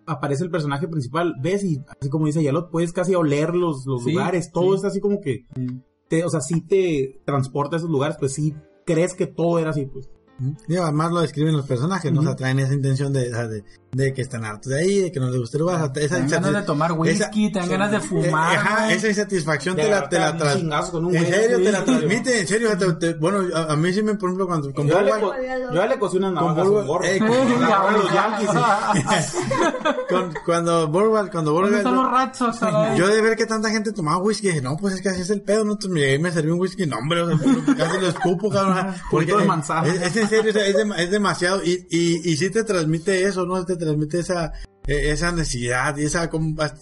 aparece 0.07 0.45
el 0.45 0.51
personaje 0.51 0.89
principal, 0.89 1.35
ves 1.43 1.65
y 1.65 1.83
así 2.01 2.09
como 2.09 2.27
dice 2.27 2.43
Yalot, 2.43 2.71
puedes 2.71 2.93
casi 2.93 3.15
oler 3.15 3.55
los, 3.55 3.85
los 3.87 4.05
Sí, 4.05 4.13
lugares, 4.13 4.51
todo 4.53 4.73
sí. 4.73 4.79
es 4.79 4.85
así 4.85 5.01
como 5.01 5.21
que, 5.21 5.45
te, 6.09 6.25
o 6.25 6.31
sea, 6.31 6.41
sí 6.41 6.63
te 6.63 7.21
transporta 7.27 7.77
a 7.77 7.79
esos 7.79 7.91
lugares, 7.91 8.17
pues 8.19 8.33
sí 8.33 8.55
crees 8.87 9.15
que 9.15 9.27
todo 9.27 9.59
era 9.59 9.71
así, 9.71 9.85
pues. 9.87 10.09
Y 10.69 10.77
además 10.77 11.11
lo 11.13 11.21
describen 11.21 11.57
los 11.57 11.67
personajes, 11.67 12.11
¿no? 12.13 12.21
O 12.21 12.23
sea, 12.23 12.37
traen 12.37 12.61
esa 12.61 12.73
intención 12.73 13.13
de, 13.13 13.29
de, 13.31 13.65
de 13.99 14.15
que 14.15 14.23
están 14.23 14.45
hartos 14.45 14.71
de 14.73 14.79
ahí, 14.79 15.01
de 15.01 15.13
que 15.13 15.19
no 15.19 15.29
les 15.29 15.41
gusta 15.41 15.57
el 15.59 15.65
esa, 16.05 16.15
Te 16.15 16.21
dan 16.23 16.29
ganas 16.31 16.53
de 16.53 16.63
tomar 16.63 16.93
whisky, 16.93 17.51
te 17.53 17.59
dan 17.59 17.69
ganas 17.69 17.91
de 17.91 17.97
eh, 17.97 18.01
fumar. 18.01 18.57
ajá, 18.57 18.93
esa 18.93 19.09
insatisfacción 19.09 19.75
te 19.77 19.91
la, 19.91 20.09
te 20.09 20.19
la 20.19 20.37
con 20.91 21.15
En 21.15 21.27
serio, 21.27 21.59
sí, 21.59 21.65
te 21.65 21.73
la 21.73 21.85
en 22.41 22.47
serio. 22.47 22.79
te- 22.79 22.93
te- 22.95 23.15
bueno, 23.15 23.41
a, 23.55 23.73
a 23.73 23.77
mí 23.77 23.93
sí 23.93 24.03
me, 24.03 24.15
por 24.15 24.29
ejemplo, 24.29 24.47
cuando 24.47 24.73
con 24.73 24.87
Yo 24.87 24.95
ya, 24.95 25.03
le, 25.03 25.11
yo 25.21 25.75
ya 25.75 25.87
le 25.87 25.99
cocí 25.99 26.17
unas 26.17 26.33
navajas 26.33 26.69
gorro. 26.87 27.05
eh, 27.05 27.19
Con 27.19 27.61
la 27.61 27.69
barra 27.79 27.93
de 27.93 27.99
los 27.99 28.13
Yankees. 28.13 28.51
con- 30.09 30.35
cuando 30.45 30.89
Borgward, 30.89 31.31
cuando 31.31 31.53
¿Dónde 31.53 31.71
Borgward, 31.71 31.79
están 31.79 31.95
los 31.97 32.11
vez? 32.91 32.99
yo 32.99 33.09
de 33.09 33.21
ver 33.21 33.37
que 33.37 33.47
tanta 33.47 33.71
gente 33.71 33.93
tomaba 33.93 34.19
whisky, 34.19 34.49
dije, 34.49 34.63
no, 34.63 34.77
pues 34.77 34.95
es 34.95 35.03
que 35.03 35.09
así 35.09 35.23
es 35.23 35.31
el 35.31 35.43
pedo, 35.43 35.65
¿no? 35.65 35.77
Me 35.89 36.01
llegué 36.01 36.15
y 36.15 36.19
me 36.19 36.31
serví 36.33 36.51
un 36.51 36.61
whisky, 36.61 36.87
no, 36.87 36.99
hombre, 36.99 37.21
o 37.23 37.29
sea, 37.29 37.37
casi 37.77 37.99
lo 38.01 38.09
escupo, 38.09 38.51
cabrón. 38.51 38.95
Porque 39.11 39.35
de 39.35 39.45
manzana. 39.45 39.89
Es, 39.93 40.17
en 40.17 40.29
serio, 40.29 40.51
es, 40.51 40.77
dem- 40.77 40.95
es 40.97 41.11
demasiado, 41.11 41.63
y, 41.65 41.87
y, 41.91 42.31
y 42.31 42.37
sí 42.37 42.51
te 42.51 42.65
transmite 42.65 43.23
eso, 43.25 43.45
¿no? 43.47 43.65
Te 43.65 43.77
transmite 43.89 44.19
esa, 44.21 44.53
eh, 44.87 45.11
esa 45.11 45.33
necesidad 45.33 45.97
y 45.97 46.05
esa 46.05 46.31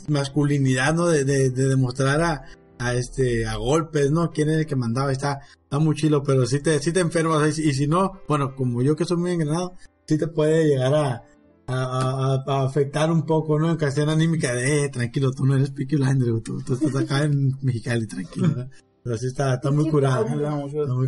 masculinidad, 0.08 0.94
¿no? 0.94 1.06
De, 1.06 1.24
de, 1.24 1.50
de 1.50 1.68
demostrar 1.68 2.20
a, 2.22 2.42
a 2.78 2.94
este, 2.94 3.46
a 3.46 3.56
golpes, 3.56 4.10
¿no? 4.10 4.30
Quién 4.30 4.50
era 4.50 4.60
el 4.60 4.66
que 4.66 4.76
mandaba, 4.76 5.12
está, 5.12 5.40
está 5.62 5.78
muy 5.78 5.94
chilo, 5.94 6.22
pero 6.22 6.46
sí 6.46 6.60
te, 6.60 6.78
sí 6.80 6.92
te 6.92 7.00
enfermas, 7.00 7.48
y, 7.48 7.52
si- 7.52 7.68
y 7.68 7.74
si 7.74 7.86
no, 7.86 8.12
bueno, 8.28 8.54
como 8.54 8.82
yo 8.82 8.94
que 8.96 9.04
soy 9.04 9.16
muy 9.16 9.32
engranado, 9.32 9.74
sí 10.06 10.18
te 10.18 10.28
puede 10.28 10.66
llegar 10.66 10.94
a, 10.94 11.22
a, 11.68 11.74
a- 11.74 12.44
a 12.46 12.62
afectar 12.64 13.10
un 13.10 13.24
poco, 13.24 13.58
¿no? 13.58 13.70
En 13.70 13.76
cuestión 13.76 14.08
anímica 14.08 14.54
de, 14.54 14.84
eh, 14.84 14.88
tranquilo, 14.88 15.30
tú 15.32 15.46
no 15.46 15.54
eres 15.56 15.70
Peaky 15.70 15.96
Blinders, 15.96 16.42
tú, 16.42 16.62
tú 16.62 16.74
estás 16.74 16.94
acá 16.96 17.22
en 17.24 17.56
Mexicali, 17.62 18.06
tranquilo, 18.06 18.48
¿verdad? 18.48 18.70
Pero 19.02 19.18
sí 19.18 19.26
está, 19.28 19.54
está 19.54 19.70
muy 19.70 19.88
curado. 19.88 20.24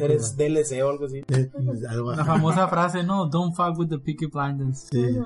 Eres 0.05 0.36
DLC 0.36 0.82
o 0.84 0.88
algo 0.90 1.07
así. 1.07 1.20
La 2.16 2.24
famosa 2.24 2.68
frase, 2.68 3.03
¿no? 3.03 3.26
Don't 3.28 3.55
fuck 3.57 3.76
with 3.76 3.88
the 3.88 3.99
Peaky 3.99 4.26
Blinders. 4.26 4.86
Sí. 4.90 5.18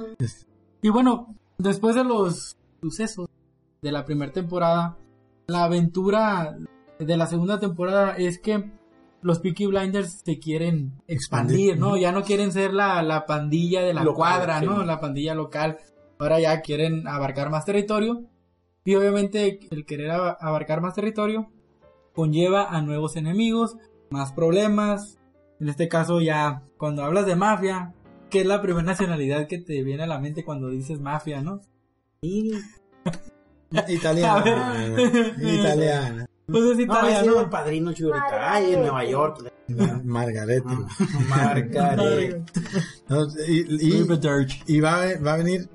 Y 0.82 0.90
bueno, 0.90 1.34
después 1.58 1.94
de 1.94 2.04
los 2.04 2.56
sucesos 2.82 3.28
de 3.80 3.92
la 3.92 4.04
primera 4.04 4.32
temporada, 4.32 4.96
la 5.46 5.64
aventura 5.64 6.56
de 6.98 7.16
la 7.16 7.26
segunda 7.26 7.58
temporada 7.60 8.16
es 8.16 8.40
que 8.40 8.70
los 9.22 9.38
Peaky 9.38 9.66
Blinders 9.66 10.22
se 10.24 10.40
quieren 10.40 11.00
expandir, 11.06 11.78
¿no? 11.78 11.96
Ya 11.96 12.10
no 12.10 12.22
quieren 12.24 12.50
ser 12.50 12.74
la, 12.74 13.00
la 13.02 13.24
pandilla 13.26 13.82
de 13.82 13.94
la 13.94 14.02
Local, 14.02 14.16
cuadra, 14.16 14.58
sí. 14.60 14.66
¿no? 14.66 14.82
La 14.82 15.00
pandilla 15.00 15.34
local. 15.34 15.78
Ahora 16.18 16.40
ya 16.40 16.60
quieren 16.60 17.06
abarcar 17.06 17.48
más 17.48 17.64
territorio. 17.64 18.22
Y 18.84 18.96
obviamente 18.96 19.60
el 19.70 19.86
querer 19.86 20.10
aba- 20.10 20.36
abarcar 20.40 20.80
más 20.80 20.94
territorio 20.94 21.48
conlleva 22.14 22.64
a 22.76 22.82
nuevos 22.82 23.14
enemigos, 23.14 23.76
más 24.10 24.32
problemas. 24.32 25.18
En 25.60 25.68
este 25.68 25.86
caso 25.88 26.20
ya 26.20 26.62
cuando 26.76 27.04
hablas 27.04 27.26
de 27.26 27.36
mafia, 27.36 27.94
¿qué 28.32 28.40
es 28.40 28.46
la 28.46 28.60
primera 28.62 28.82
nacionalidad 28.84 29.46
que 29.46 29.58
te 29.58 29.82
viene 29.84 30.02
a 30.02 30.06
la 30.08 30.18
mente 30.18 30.44
cuando 30.44 30.70
dices 30.70 30.98
mafia, 31.00 31.40
no? 31.42 31.60
Italiana. 33.88 34.70
A 34.70 34.72
ver. 34.72 35.32
Italiana. 35.38 36.26
Pues 36.46 36.62
es 36.64 36.76
No, 36.76 36.82
italiano. 36.82 37.32
es 37.36 37.42
el 37.42 37.48
padrino 37.48 37.92
chido 37.92 38.12
ahorita. 38.14 38.52
Ay, 38.54 38.74
en 38.74 38.80
Nueva 38.80 39.04
York. 39.04 39.52
Mar- 39.68 40.04
Margarete. 40.04 40.68
Margaret. 41.28 42.50
No, 43.08 43.26
y, 43.48 43.60
y- 43.60 44.02
Dirge. 44.02 44.62
y 44.66 44.80
va, 44.80 45.02
a- 45.02 45.18
va 45.20 45.34
a 45.34 45.36
venir, 45.38 45.70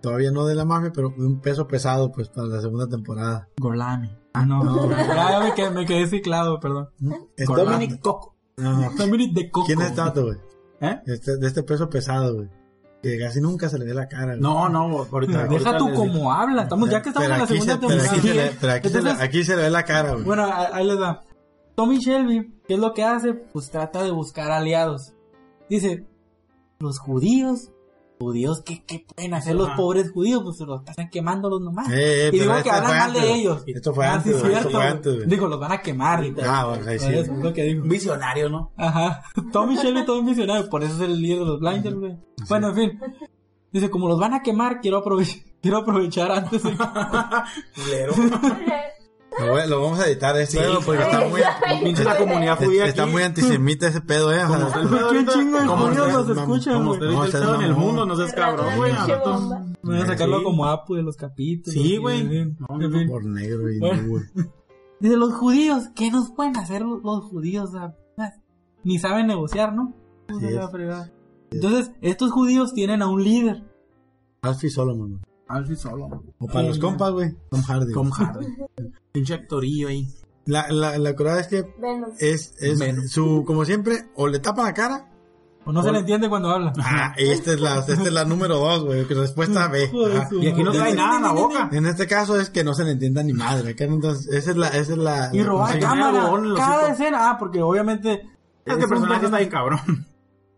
todavía 0.00 0.30
no 0.30 0.46
de 0.46 0.54
la 0.54 0.64
mafia, 0.64 0.92
pero 0.94 1.12
un 1.16 1.40
peso 1.40 1.66
pesado 1.66 2.10
pues 2.12 2.28
para 2.28 2.46
la 2.46 2.60
segunda 2.60 2.86
temporada. 2.88 3.48
Gorlami. 3.58 4.10
Ah, 4.32 4.46
no. 4.46 4.88
Ya 4.90 5.40
me 5.40 5.54
quedé, 5.54 5.70
me 5.70 5.84
quedé 5.86 6.06
ciclado, 6.06 6.58
perdón. 6.60 6.88
Dominic 7.46 8.00
Coco. 8.00 8.34
No. 8.56 8.90
Dominic 8.96 9.32
de 9.34 9.50
Coco. 9.50 9.66
¿Quién 9.66 9.80
es 9.82 9.88
este 9.90 10.00
vato, 10.00 10.24
güey? 10.24 10.38
¿Eh? 10.80 11.00
Este- 11.06 11.36
de 11.36 11.46
este 11.46 11.62
peso 11.62 11.88
pesado, 11.88 12.34
güey. 12.34 12.48
Que 13.02 13.18
casi 13.18 13.40
nunca 13.40 13.68
se 13.68 13.78
le 13.78 13.84
ve 13.84 13.92
la 13.94 14.08
cara. 14.08 14.28
güey. 14.36 14.40
No, 14.40 14.68
no, 14.68 15.06
ahorita. 15.12 15.46
Deja 15.46 15.70
ahorita 15.70 15.78
tú 15.78 15.88
les- 15.88 15.98
como 15.98 16.32
habla. 16.32 16.62
Estamos, 16.62 16.88
ya 16.90 17.02
que 17.02 17.10
estamos 17.10 17.28
Pero 17.28 17.34
en 17.34 17.38
la 17.40 17.44
aquí 17.44 17.52
segunda 17.54 17.74
se- 17.74 17.78
pero 17.80 17.92
aquí 18.00 18.10
temporada. 18.20 18.22
se 18.22 18.34
le- 18.54 18.58
pero 18.60 18.72
aquí 18.72 18.88
se 18.88 18.94
le- 18.94 18.98
Entonces, 19.00 19.24
aquí 19.28 19.44
se 19.44 19.56
le 19.56 19.62
ve 19.62 19.70
la 19.70 19.82
cara, 19.84 20.12
güey. 20.12 20.24
Bueno, 20.24 20.50
ahí 20.72 20.86
les 20.86 20.98
da. 20.98 21.22
Tommy 21.74 21.98
Shelby, 21.98 22.54
¿qué 22.66 22.74
es 22.74 22.80
lo 22.80 22.94
que 22.94 23.02
hace? 23.04 23.34
Pues 23.34 23.70
trata 23.70 24.02
de 24.02 24.10
buscar 24.10 24.50
aliados. 24.52 25.12
Dice, 25.68 26.06
los 26.78 26.98
judíos, 26.98 27.70
judíos, 28.18 28.62
¿qué, 28.64 28.84
qué 28.86 29.04
pueden 29.14 29.34
hacer 29.34 29.54
los 29.54 29.70
pobres 29.70 30.10
judíos? 30.12 30.42
Pues 30.44 30.56
se 30.56 30.64
los 30.64 30.82
pasan 30.82 31.10
quemándolos 31.10 31.60
nomás. 31.60 31.88
Eh, 31.90 32.26
eh, 32.26 32.30
y 32.32 32.38
digo 32.38 32.54
que 32.62 32.70
hablan 32.70 32.90
mal 32.90 33.00
antes, 33.08 33.22
de 33.22 33.34
ellos. 33.34 33.62
Esto 33.66 33.94
fue 33.94 34.06
Ah, 34.06 34.14
antes, 34.14 34.34
sí, 34.34 34.40
cierto, 34.40 34.58
Esto 34.58 34.70
fue 34.70 34.86
antes. 34.86 35.28
Digo, 35.28 35.48
los 35.48 35.60
van 35.60 35.72
a 35.72 35.80
quemar. 35.80 36.24
Ah, 36.46 36.66
bueno, 36.66 36.88
ahí 36.88 36.98
sí. 36.98 37.06
Por 37.06 37.14
eso 37.14 37.32
es 37.32 37.38
lo 37.42 37.52
que 37.52 37.62
dijo. 37.64 37.82
Un 37.82 37.88
visionario, 37.88 38.48
¿no? 38.48 38.72
Ajá. 38.76 39.22
Tommy 39.52 39.76
Shelby 39.76 40.04
todo 40.04 40.20
un 40.20 40.26
visionario, 40.26 40.68
por 40.68 40.82
eso 40.82 40.94
es 40.94 41.00
el 41.00 41.20
líder 41.20 41.40
de 41.40 41.44
los 41.44 41.60
Blinders, 41.60 41.96
güey. 41.96 42.16
Bueno, 42.48 42.68
en 42.68 42.74
fin. 42.74 43.00
Dice, 43.72 43.90
como 43.90 44.08
los 44.08 44.20
van 44.20 44.34
a 44.34 44.42
quemar, 44.42 44.80
quiero 44.80 44.98
aprovechar, 44.98 45.40
quiero 45.60 45.78
aprovechar 45.78 46.30
antes 46.30 46.62
de... 46.62 46.70
Lo, 49.40 49.52
voy- 49.52 49.68
lo 49.68 49.82
vamos 49.82 49.98
a 50.00 50.06
editar 50.06 50.36
esto, 50.38 50.58
Sí, 50.58 50.64
güey, 50.64 50.84
porque 50.84 51.02
está 51.02 51.28
muy, 51.28 51.40
Pinche 51.82 52.04
la 52.04 52.16
comunidad 52.16 52.56
judía 52.58 52.86
está 52.86 53.02
aquí. 53.02 53.12
muy 53.12 53.22
antisemita 53.22 53.88
ese 53.88 54.00
pedo, 54.00 54.32
eh. 54.32 54.40
Como 54.46 54.66
usted 54.66 54.80
¿Qué 54.80 55.32
chingo 55.32 55.60
de 55.60 55.66
Como 55.66 55.86
judíos 55.88 56.12
nos 56.12 56.38
escuchan, 56.38 56.74
Como 56.74 56.96
güey? 56.96 57.14
usted 57.16 57.42
en 57.54 57.62
el 57.62 57.74
mundo, 57.74 58.06
no 58.06 58.16
seas 58.16 58.32
cabrón, 58.32 58.76
güey. 58.76 58.92
van 58.92 59.96
a 59.96 60.06
sacarlo 60.06 60.38
Sí. 60.38 60.44
como 60.44 60.66
Apu 60.66 60.94
de 60.94 61.02
los 61.02 61.16
capítulos. 61.16 61.72
Sí, 61.74 61.96
güey. 61.96 62.24
No, 62.58 62.66
por 63.08 63.24
negro 63.24 63.70
y 63.70 63.78
Bueno. 63.80 64.02
no, 64.02 64.08
güey. 64.08 64.24
Dice, 65.00 65.16
los 65.16 65.34
judíos, 65.34 65.88
¿qué 65.96 66.10
nos 66.10 66.30
pueden 66.30 66.56
hacer 66.56 66.82
los, 66.82 67.24
judíos? 67.24 67.70
Ah, 67.76 67.92
ni 68.84 68.98
saben 68.98 69.26
negociar, 69.26 69.74
¿no? 69.74 69.92
Entonces, 71.50 71.92
estos 72.00 72.30
judíos 72.32 72.72
tienen 72.72 73.02
a 73.02 73.08
un 73.08 73.22
líder. 73.22 73.64
Alfie 74.42 74.70
Solomon, 74.70 75.10
güey. 75.10 75.22
Alfie 75.48 75.76
solo. 75.76 76.24
O 76.38 76.46
para 76.46 76.68
los 76.68 76.78
compas, 76.78 77.12
güey. 77.12 77.34
Tom 77.50 77.62
Hardy. 77.62 77.92
Tom 77.92 78.10
Hardy. 78.10 78.46
Pinche 79.12 79.34
actorillo 79.34 79.88
ahí. 79.88 80.08
La, 80.46 80.68
la, 80.68 80.98
la 80.98 81.16
curada 81.16 81.40
es 81.40 81.46
que 81.48 81.62
Venus. 81.78 82.20
es, 82.20 82.54
es 82.58 83.10
su, 83.10 83.44
como 83.46 83.64
siempre, 83.64 84.10
o 84.14 84.26
le 84.28 84.40
tapa 84.40 84.62
la 84.64 84.74
cara. 84.74 85.10
O 85.66 85.72
no 85.72 85.82
se 85.82 85.90
le 85.92 86.00
entiende 86.00 86.28
cuando 86.28 86.50
habla. 86.50 86.74
Ah, 86.78 87.14
y 87.16 87.30
esta 87.30 87.54
es 87.54 87.60
la, 87.60 87.78
esta 87.78 87.92
es 87.94 88.12
la 88.12 88.26
número 88.26 88.58
dos, 88.58 88.84
güey. 88.84 89.06
que 89.06 89.14
Respuesta 89.14 89.68
B. 89.68 89.90
Y 90.42 90.48
aquí 90.48 90.62
no 90.62 90.72
trae 90.72 90.94
nada 90.94 91.16
en 91.16 91.22
la 91.22 91.32
boca. 91.32 91.70
En 91.72 91.86
este 91.86 92.06
caso 92.06 92.38
es 92.38 92.50
que 92.50 92.62
no 92.64 92.74
se 92.74 92.84
le 92.84 92.90
entienda 92.92 93.22
ni 93.22 93.32
madre. 93.32 93.70
acá 93.70 93.84
Entonces, 93.84 94.26
esa 94.30 94.50
es 94.50 94.56
la, 94.58 94.68
esa 94.68 94.92
es 94.92 94.98
la. 94.98 95.30
Y 95.32 95.42
robar 95.42 95.78
cámara. 95.80 96.30
Cada 96.56 96.92
escena. 96.92 97.30
Ah, 97.30 97.38
porque 97.38 97.62
obviamente... 97.62 98.28
Es 98.66 98.74
que 98.74 98.80
el 98.80 98.84
un 98.84 98.88
personaje 98.90 99.24
está 99.24 99.38
bien 99.38 99.50
cabrón. 99.50 100.06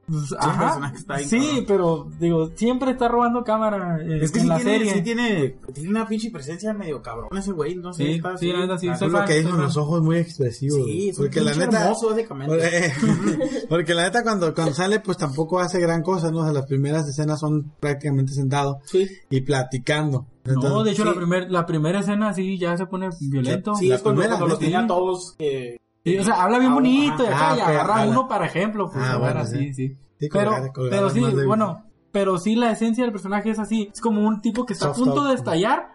Pues, 0.06 0.32
ajá. 0.38 0.92
está 0.94 1.16
bien 1.16 1.28
Sí, 1.28 1.64
pero 1.66 2.08
digo, 2.20 2.50
siempre 2.54 2.92
está 2.92 3.08
robando 3.08 3.42
cámara 3.42 3.98
eh, 4.00 4.20
Es 4.22 4.30
que 4.30 4.38
en 4.38 4.44
sí 4.44 4.48
la 4.48 4.56
tiene, 4.56 4.78
serie. 4.78 4.92
sí 4.94 5.02
tiene, 5.02 5.56
tiene 5.74 5.90
una 5.90 6.06
pinche 6.06 6.30
presencia 6.30 6.72
medio 6.72 7.02
cabrón 7.02 7.28
ese 7.36 7.52
güey, 7.52 7.74
no 7.74 7.92
sé. 7.92 8.04
Sí, 8.04 8.12
está 8.12 8.30
sí, 8.30 8.34
así, 8.34 8.52
la 8.52 8.60
neta, 8.60 8.78
sí, 8.78 8.88
que 9.26 9.42
fan. 9.42 9.58
los 9.60 9.76
ojos 9.76 10.02
muy 10.02 10.18
expresivos. 10.18 10.84
Sí, 10.84 11.08
es 11.08 11.18
un 11.18 11.24
porque 11.24 11.40
la 11.40 11.50
pinche 11.52 11.66
neta. 11.66 11.82
hermoso, 11.82 12.10
básicamente. 12.10 12.92
Porque 13.68 13.94
la 13.94 14.04
neta 14.04 14.22
cuando, 14.22 14.54
cuando 14.54 14.74
sale 14.74 15.00
pues 15.00 15.18
tampoco 15.18 15.58
hace 15.58 15.80
gran 15.80 16.02
cosa, 16.02 16.30
¿no? 16.30 16.38
O 16.38 16.44
sea, 16.44 16.52
las 16.52 16.66
primeras 16.66 17.08
escenas 17.08 17.40
son 17.40 17.72
prácticamente 17.80 18.32
sentado 18.32 18.78
Sí. 18.84 19.08
y 19.30 19.40
platicando. 19.40 20.26
No, 20.44 20.84
de 20.84 20.92
hecho 20.92 21.02
sí. 21.02 21.08
la, 21.08 21.14
primer, 21.14 21.50
la 21.50 21.66
primera 21.66 21.98
escena 22.00 22.32
sí 22.32 22.56
ya 22.58 22.76
se 22.76 22.86
pone 22.86 23.08
violento. 23.20 23.74
Sí, 23.74 23.88
La 23.88 23.96
es 23.96 24.02
cuando, 24.02 24.20
primera, 24.20 24.38
cuando 24.38 24.54
los 24.54 24.58
sí. 24.60 24.64
tenía 24.66 24.86
todos. 24.86 25.34
eh, 25.40 25.76
Sí, 26.10 26.18
o 26.18 26.24
sea, 26.24 26.42
habla 26.44 26.58
bien 26.60 26.70
Ah, 26.70 26.74
bonito 26.74 27.22
y, 27.24 27.26
acá, 27.26 27.54
y 27.56 27.60
Ah, 27.60 27.66
agarra 27.68 28.06
uno 28.06 28.28
para 28.28 28.46
ejemplo. 28.46 28.88
Pues, 28.90 29.04
Ah, 29.04 29.16
bueno, 29.16 29.40
así, 29.40 29.58
sí. 29.58 29.74
sí. 29.74 29.96
Sí, 30.20 30.28
Pero, 30.32 30.50
colgar- 30.52 30.72
colgar 30.72 30.90
pero 30.98 31.10
sí, 31.10 31.20
de- 31.20 31.44
bueno, 31.46 31.84
pero 32.12 32.38
sí 32.38 32.54
la 32.54 32.70
esencia 32.70 33.02
del 33.04 33.12
personaje 33.12 33.50
es 33.50 33.58
así. 33.58 33.90
Es 33.92 34.00
como 34.00 34.26
un 34.26 34.40
tipo 34.40 34.64
que 34.64 34.72
está 34.72 34.86
Soft 34.86 34.96
a 34.96 34.98
punto 35.04 35.14
top. 35.16 35.28
de 35.28 35.34
estallar, 35.34 35.88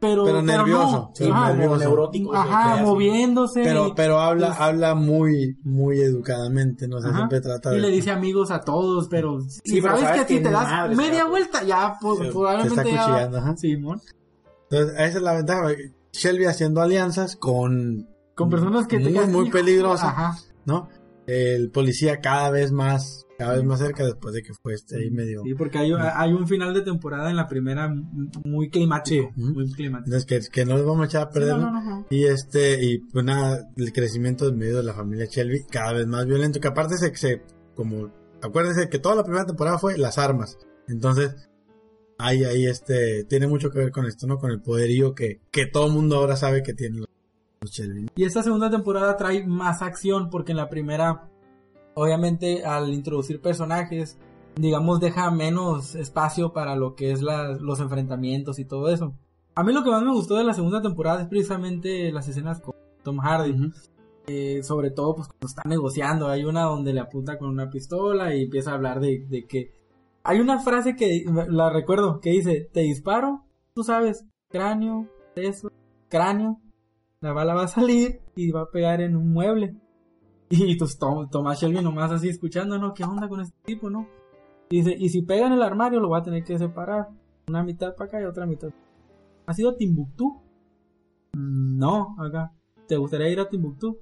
pero, 0.00 0.24
Pero 0.24 0.40
nervioso, 0.40 0.90
no. 0.92 1.10
sí, 1.14 1.28
Ajá, 1.30 1.52
nervioso. 1.52 1.78
neurótico. 1.78 2.34
ajá, 2.34 2.76
moviéndose. 2.82 3.62
Pero, 3.62 3.88
y, 3.88 3.92
pero 3.94 4.18
habla, 4.18 4.46
pues, 4.48 4.60
habla 4.60 4.94
muy, 4.94 5.58
muy 5.62 6.00
educadamente, 6.00 6.88
¿no? 6.88 6.96
O 6.96 7.00
sea, 7.02 7.10
ajá, 7.10 7.18
siempre 7.18 7.40
trata 7.42 7.70
y 7.72 7.74
de... 7.76 7.80
le 7.82 7.90
dice 7.90 8.10
amigos 8.10 8.50
a 8.50 8.62
todos, 8.62 9.08
pero 9.08 9.42
si 9.42 9.60
pero 9.82 9.88
sabes, 9.98 10.02
sabes 10.08 10.22
que 10.26 10.34
si 10.38 10.42
te 10.42 10.50
das 10.50 10.64
madre, 10.64 10.96
media 10.96 11.26
vuelta, 11.26 11.62
ya 11.64 11.96
pues, 12.00 12.18
Sí, 12.18 12.28
probablemente 12.32 12.74
te 12.82 12.88
está 12.88 12.92
ya... 12.96 13.04
cuchillando, 13.06 13.38
ajá. 13.38 13.56
Simón. 13.58 14.00
Entonces, 14.70 14.94
esa 14.98 15.18
es 15.18 15.22
la 15.22 15.34
ventaja. 15.34 15.68
Shelby 16.12 16.46
haciendo 16.46 16.80
alianzas 16.80 17.36
con... 17.36 18.08
Con 18.40 18.50
personas 18.50 18.86
que 18.86 18.98
Muy, 18.98 19.12
muy 19.12 19.46
"Hijo". 19.46 19.52
peligrosas. 19.52 20.08
Ajá. 20.08 20.38
¿no? 20.66 20.88
El 21.26 21.70
policía 21.70 22.20
cada 22.20 22.50
vez 22.50 22.72
más, 22.72 23.24
cada 23.38 23.54
vez 23.54 23.62
más 23.62 23.78
cerca 23.78 24.04
después 24.04 24.34
de 24.34 24.42
que 24.42 24.52
fue 24.60 24.74
este 24.74 24.96
ahí 24.96 25.10
medio... 25.10 25.42
Sí, 25.44 25.54
porque 25.54 25.78
hay, 25.78 25.92
hay 25.92 26.32
un 26.32 26.48
final 26.48 26.74
de 26.74 26.82
temporada 26.82 27.30
en 27.30 27.36
la 27.36 27.46
primera 27.46 27.88
muy 28.44 28.68
climático. 28.68 29.30
Sí. 29.36 29.40
Muy 29.40 29.70
climático. 29.70 30.16
Entonces, 30.16 30.48
que, 30.48 30.50
que 30.52 30.64
no 30.66 30.76
les 30.76 30.84
vamos 30.84 31.02
a 31.02 31.06
echar 31.06 31.22
a 31.22 31.30
perder, 31.30 31.54
Sí, 31.54 31.60
¿no? 31.60 31.70
no, 31.70 31.82
no, 31.82 31.90
no. 32.00 32.06
Y 32.10 32.24
este, 32.24 32.84
y 32.84 32.98
pues 32.98 33.24
nada, 33.24 33.68
el 33.76 33.92
crecimiento 33.92 34.48
en 34.48 34.58
medio 34.58 34.78
de 34.78 34.82
la 34.82 34.92
familia 34.94 35.26
Shelby 35.30 35.64
cada 35.70 35.92
vez 35.92 36.06
más 36.06 36.26
violento, 36.26 36.58
que 36.60 36.68
aparte 36.68 36.96
se, 36.96 37.14
se 37.14 37.42
como, 37.76 38.10
acuérdense 38.42 38.88
que 38.88 38.98
toda 38.98 39.14
la 39.14 39.22
primera 39.22 39.46
temporada 39.46 39.78
fue 39.78 39.96
las 39.98 40.18
armas. 40.18 40.58
Entonces, 40.88 41.48
ahí, 42.18 42.42
ahí 42.44 42.66
este, 42.66 43.24
tiene 43.24 43.46
mucho 43.46 43.70
que 43.70 43.78
ver 43.78 43.92
con 43.92 44.06
esto, 44.06 44.26
¿no? 44.26 44.38
Con 44.38 44.50
el 44.50 44.60
poderío 44.60 45.14
que, 45.14 45.40
que 45.52 45.66
todo 45.66 45.86
el 45.86 45.92
mundo 45.92 46.16
ahora 46.16 46.34
sabe 46.36 46.62
que 46.64 46.72
los, 46.72 46.80
Shelby. 46.80 47.06
Y 48.16 48.24
esta 48.24 48.42
segunda 48.42 48.70
temporada 48.70 49.16
trae 49.16 49.46
más 49.46 49.82
acción 49.82 50.30
porque 50.30 50.52
en 50.52 50.56
la 50.56 50.70
primera, 50.70 51.28
obviamente 51.94 52.64
al 52.64 52.92
introducir 52.94 53.40
personajes, 53.42 54.18
digamos, 54.56 54.98
deja 54.98 55.30
menos 55.30 55.94
espacio 55.94 56.52
para 56.54 56.74
lo 56.74 56.94
que 56.94 57.12
es 57.12 57.20
la- 57.20 57.52
los 57.60 57.80
enfrentamientos 57.80 58.58
y 58.58 58.64
todo 58.64 58.88
eso. 58.90 59.14
A 59.54 59.62
mí 59.62 59.74
lo 59.74 59.84
que 59.84 59.90
más 59.90 60.02
me 60.02 60.12
gustó 60.12 60.36
de 60.36 60.44
la 60.44 60.54
segunda 60.54 60.80
temporada 60.80 61.20
es 61.22 61.28
precisamente 61.28 62.10
las 62.12 62.28
escenas 62.28 62.60
con 62.60 62.74
Tom 63.02 63.18
Hardy. 63.18 63.54
Eh, 64.26 64.62
sobre 64.62 64.90
todo 64.90 65.16
pues 65.16 65.28
cuando 65.28 65.46
está 65.46 65.62
negociando. 65.66 66.28
Hay 66.28 66.44
una 66.44 66.62
donde 66.62 66.92
le 66.94 67.00
apunta 67.00 67.36
con 67.36 67.48
una 67.48 67.68
pistola 67.68 68.34
y 68.34 68.44
empieza 68.44 68.70
a 68.70 68.74
hablar 68.74 69.00
de, 69.00 69.26
de 69.28 69.46
que... 69.46 69.72
Hay 70.22 70.38
una 70.40 70.60
frase 70.60 70.96
que 70.96 71.24
la 71.48 71.70
recuerdo 71.70 72.20
que 72.20 72.30
dice, 72.30 72.68
te 72.72 72.80
disparo, 72.80 73.44
tú 73.74 73.82
sabes, 73.82 74.24
cráneo, 74.50 75.08
eso, 75.34 75.72
cráneo, 76.08 76.60
la 77.20 77.32
bala 77.32 77.54
va 77.54 77.64
a 77.64 77.68
salir 77.68 78.20
y 78.34 78.50
va 78.50 78.62
a 78.62 78.70
pegar 78.70 79.00
en 79.00 79.16
un 79.16 79.32
mueble. 79.32 79.76
Y 80.52 80.76
pues 80.76 80.98
Tom- 80.98 81.28
Tomás 81.30 81.60
Shelby 81.60 81.80
nomás 81.80 82.10
así 82.10 82.28
escuchando, 82.28 82.76
¿no? 82.76 82.92
¿Qué 82.92 83.04
onda 83.04 83.28
con 83.28 83.40
este 83.40 83.56
tipo, 83.64 83.88
no? 83.88 84.08
Dice, 84.68 84.94
y 84.98 85.08
si 85.08 85.22
pega 85.22 85.46
en 85.46 85.52
el 85.52 85.62
armario 85.62 86.00
lo 86.00 86.10
va 86.10 86.18
a 86.18 86.22
tener 86.24 86.42
que 86.42 86.58
separar. 86.58 87.06
Una 87.48 87.62
mitad 87.62 87.94
para 87.94 88.08
acá 88.08 88.20
y 88.20 88.24
otra 88.24 88.46
mitad. 88.46 88.68
¿Has 89.46 89.58
ido 89.60 89.70
a 89.70 89.76
Timbuktu? 89.76 90.40
"Mm, 91.34 91.78
No, 91.78 92.16
acá. 92.18 92.52
¿Te 92.88 92.96
gustaría 92.96 93.28
ir 93.30 93.38
a 93.40 93.48
Timbuktu? 93.48 93.98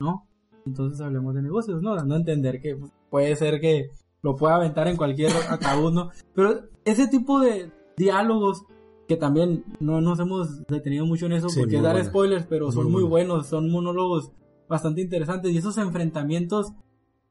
No. 0.00 0.26
Entonces 0.66 1.00
hablemos 1.00 1.34
de 1.34 1.42
negocios, 1.42 1.80
¿no? 1.82 1.94
Dando 1.94 2.14
a 2.14 2.18
entender 2.18 2.60
que 2.60 2.74
pues, 2.76 2.90
puede 3.10 3.36
ser 3.36 3.60
que 3.60 3.90
lo 4.22 4.34
pueda 4.34 4.56
aventar 4.56 4.88
en 4.88 4.96
cualquier 4.96 5.30
ataúd, 5.48 5.92
¿no? 5.92 6.10
Pero 6.34 6.60
ese 6.84 7.06
tipo 7.06 7.38
de 7.40 7.70
diálogos 7.96 8.64
que 9.08 9.16
también 9.16 9.64
no 9.80 10.00
nos 10.00 10.18
hemos 10.20 10.66
detenido 10.66 11.04
mucho 11.06 11.26
en 11.26 11.32
eso 11.32 11.48
Sí, 11.48 11.60
porque 11.60 11.80
dar 11.80 12.02
spoilers, 12.04 12.46
pero 12.46 12.72
son 12.72 12.84
Muy 12.84 12.92
muy 12.92 13.02
buenos. 13.04 13.46
son 13.46 13.70
monólogos 13.70 14.32
bastante 14.68 15.00
interesantes 15.02 15.52
y 15.52 15.58
esos 15.58 15.76
enfrentamientos 15.78 16.72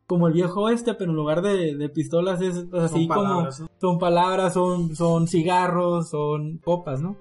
como 0.05 0.27
el 0.27 0.33
viejo 0.33 0.69
este, 0.69 0.93
pero 0.93 1.11
en 1.11 1.17
lugar 1.17 1.41
de, 1.41 1.75
de 1.75 1.89
pistolas 1.89 2.41
es 2.41 2.65
así 2.73 3.07
Son 3.07 3.07
como 3.07 3.47
son 3.79 3.97
palabras, 3.99 4.53
son, 4.53 4.95
son 4.95 5.27
cigarros, 5.27 6.09
son 6.09 6.57
copas, 6.59 7.01
¿no? 7.01 7.17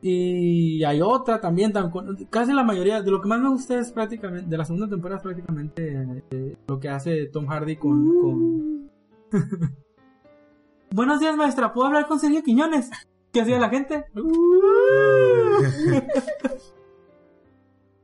Y 0.00 0.82
hay 0.84 1.00
otra 1.00 1.40
también, 1.40 1.72
tan- 1.72 1.92
casi 2.30 2.52
la 2.52 2.64
mayoría, 2.64 3.02
de 3.02 3.10
lo 3.10 3.20
que 3.20 3.28
más 3.28 3.40
me 3.40 3.50
gusta 3.50 3.78
es 3.78 3.92
prácticamente, 3.92 4.48
de 4.48 4.56
la 4.58 4.64
segunda 4.64 4.88
temporada 4.88 5.18
es 5.18 5.22
prácticamente 5.22 6.24
eh, 6.30 6.56
lo 6.66 6.80
que 6.80 6.88
hace 6.88 7.26
Tom 7.26 7.46
Hardy 7.46 7.76
con... 7.76 8.20
con... 8.20 8.90
Buenos 10.90 11.20
días 11.20 11.36
maestra, 11.36 11.72
¿puedo 11.72 11.86
hablar 11.88 12.06
con 12.08 12.18
Sergio 12.18 12.42
Quiñones? 12.42 12.90
¿Qué 13.32 13.40
hacía 13.40 13.58
la 13.58 13.68
gente? 13.70 14.04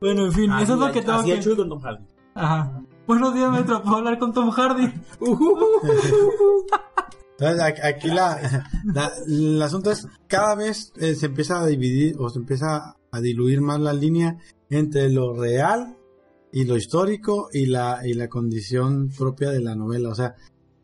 bueno, 0.00 0.26
en 0.26 0.32
fin, 0.32 0.50
eso 0.60 0.74
es 0.74 0.78
lo 0.78 0.92
que 0.92 1.02
tengo 1.02 1.22
que... 1.24 1.40
Chuy 1.40 1.56
con 1.56 1.68
Tom 1.68 1.80
Hardy. 1.80 2.04
Ajá. 2.34 2.80
Buenos 3.06 3.34
días 3.34 3.50
maestra, 3.50 3.82
¿puedo 3.82 3.96
hablar 3.96 4.18
con 4.18 4.32
Tom 4.32 4.50
Hardy? 4.50 4.92
Entonces, 7.40 7.80
aquí 7.82 8.08
la, 8.08 8.64
la- 8.84 9.12
el 9.26 9.60
asunto 9.62 9.90
es, 9.90 10.06
cada 10.26 10.54
vez 10.54 10.92
eh, 10.96 11.14
se 11.14 11.26
empieza 11.26 11.60
a 11.60 11.66
dividir 11.66 12.16
o 12.18 12.28
se 12.30 12.38
empieza 12.38 12.96
a 13.10 13.20
diluir 13.20 13.60
más 13.60 13.80
la 13.80 13.92
línea 13.92 14.36
entre 14.70 15.08
lo 15.10 15.34
real 15.34 15.96
y 16.52 16.64
lo 16.64 16.76
histórico 16.76 17.48
y 17.52 17.66
la, 17.66 18.00
y 18.04 18.14
la 18.14 18.28
condición 18.28 19.08
propia 19.16 19.50
de 19.50 19.60
la 19.60 19.74
novela. 19.74 20.08
O 20.10 20.14
sea, 20.14 20.34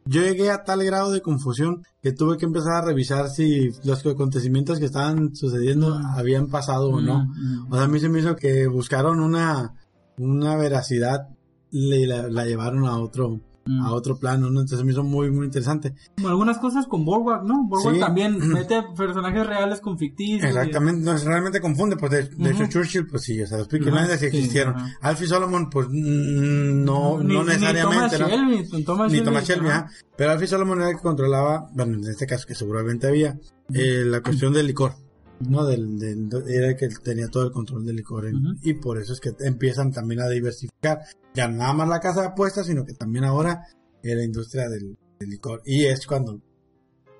yo 0.06 0.20
llegué 0.22 0.50
a 0.50 0.64
tal 0.64 0.84
grado 0.84 1.10
de 1.12 1.22
confusión 1.22 1.82
que 2.02 2.12
tuve 2.12 2.36
que 2.36 2.44
empezar 2.44 2.74
a 2.74 2.84
revisar 2.86 3.28
si 3.30 3.70
los 3.84 4.04
acontecimientos 4.04 4.78
que 4.78 4.84
estaban 4.86 5.34
sucediendo 5.34 5.98
Mm. 5.98 6.04
habían 6.18 6.46
pasado 6.48 6.88
o 6.90 7.00
no. 7.00 7.24
Mm, 7.26 7.72
O 7.72 7.74
sea, 7.76 7.84
a 7.84 7.88
mí 7.88 7.98
se 8.00 8.08
me 8.08 8.20
hizo 8.20 8.36
que 8.36 8.66
buscaron 8.66 9.20
una, 9.20 9.74
una 10.18 10.56
veracidad 10.56 11.28
y 11.70 12.06
la, 12.06 12.28
la 12.28 12.44
llevaron 12.44 12.86
a 12.86 12.98
otro, 12.98 13.40
mm. 13.66 13.80
a 13.84 13.92
otro 13.92 14.18
plano, 14.18 14.50
¿no? 14.50 14.60
Entonces 14.60 14.84
me 14.84 14.92
hizo 14.92 15.02
muy, 15.04 15.30
muy 15.30 15.46
interesante. 15.46 15.94
Algunas 16.24 16.58
cosas 16.58 16.86
con 16.86 17.04
Boardwalk, 17.04 17.44
¿no? 17.44 17.64
Boardwalk 17.64 17.94
Sí. 17.96 18.00
también 18.00 18.38
mete 18.52 18.82
personajes 18.96 19.46
reales 19.46 19.80
con 19.80 19.98
ficticios. 19.98 20.44
Exactamente, 20.44 21.02
no, 21.04 21.16
realmente 21.16 21.60
confunde, 21.60 21.96
pues 21.96 22.12
de, 22.12 22.22
de 22.24 22.50
hecho 22.50 22.62
Ujú. 22.64 22.72
Churchill, 22.72 23.06
pues 23.06 23.22
sí, 23.22 23.40
o 23.42 23.46
sea, 23.46 23.58
los 23.58 23.68
Peaky 23.68 23.90
Blinders 23.90 24.20
sí 24.20 24.26
existieron. 24.26 24.74
ajá. 24.76 24.92
Alfie 25.00 25.26
Solomon, 25.26 25.70
pues 25.70 25.88
no, 25.90 27.18
Ni- 27.22 27.34
no 27.34 27.42
ni 27.42 27.48
necesariamente, 27.50 28.18
¿no? 28.18 28.26
Thomas 28.26 28.30
Shelby, 28.30 28.68
con 28.68 28.84
Thomas 28.84 29.08
Ni 29.10 29.18
Shelby, 29.18 29.24
Thomas 29.24 29.44
Shelby, 29.48 29.68
ajá. 29.68 29.78
ajá. 29.78 29.90
Pero 30.16 30.30
Alfie 30.32 30.46
Solomon 30.48 30.80
era 30.80 30.90
el 30.90 30.96
que 30.96 31.02
controlaba, 31.02 31.68
bueno, 31.72 31.94
en 31.98 32.04
este 32.08 32.26
caso 32.26 32.46
que 32.46 32.54
seguramente 32.54 33.06
había, 33.06 33.38
eh, 33.72 34.02
la 34.06 34.20
cuestión 34.20 34.52
del 34.52 34.66
licor, 34.66 34.94
¿no? 35.40 35.64
Del, 35.66 35.98
del- 35.98 36.28
era 36.48 36.68
el 36.68 36.76
que 36.76 36.88
tenía 37.02 37.28
todo 37.28 37.44
el 37.44 37.52
control 37.52 37.84
del 37.84 37.96
licor. 37.96 38.26
en- 38.26 38.36
Ujú. 38.36 38.54
Y 38.62 38.74
por 38.74 38.98
eso 38.98 39.12
es 39.12 39.20
que 39.20 39.32
empiezan 39.40 39.92
también 39.92 40.20
a 40.20 40.28
diversificar, 40.28 41.00
ya 41.34 41.48
no 41.48 41.56
nada 41.58 41.72
más 41.72 41.88
la 41.88 42.00
casa 42.00 42.20
de 42.22 42.26
apuestas, 42.28 42.66
sino 42.66 42.84
que 42.84 42.94
también 42.94 43.24
ahora 43.24 43.66
eh, 44.02 44.14
la 44.14 44.24
industria 44.24 44.68
del, 44.68 44.96
del 45.18 45.28
licor. 45.30 45.62
Y 45.64 45.84
es 45.86 46.06
cuando 46.06 46.40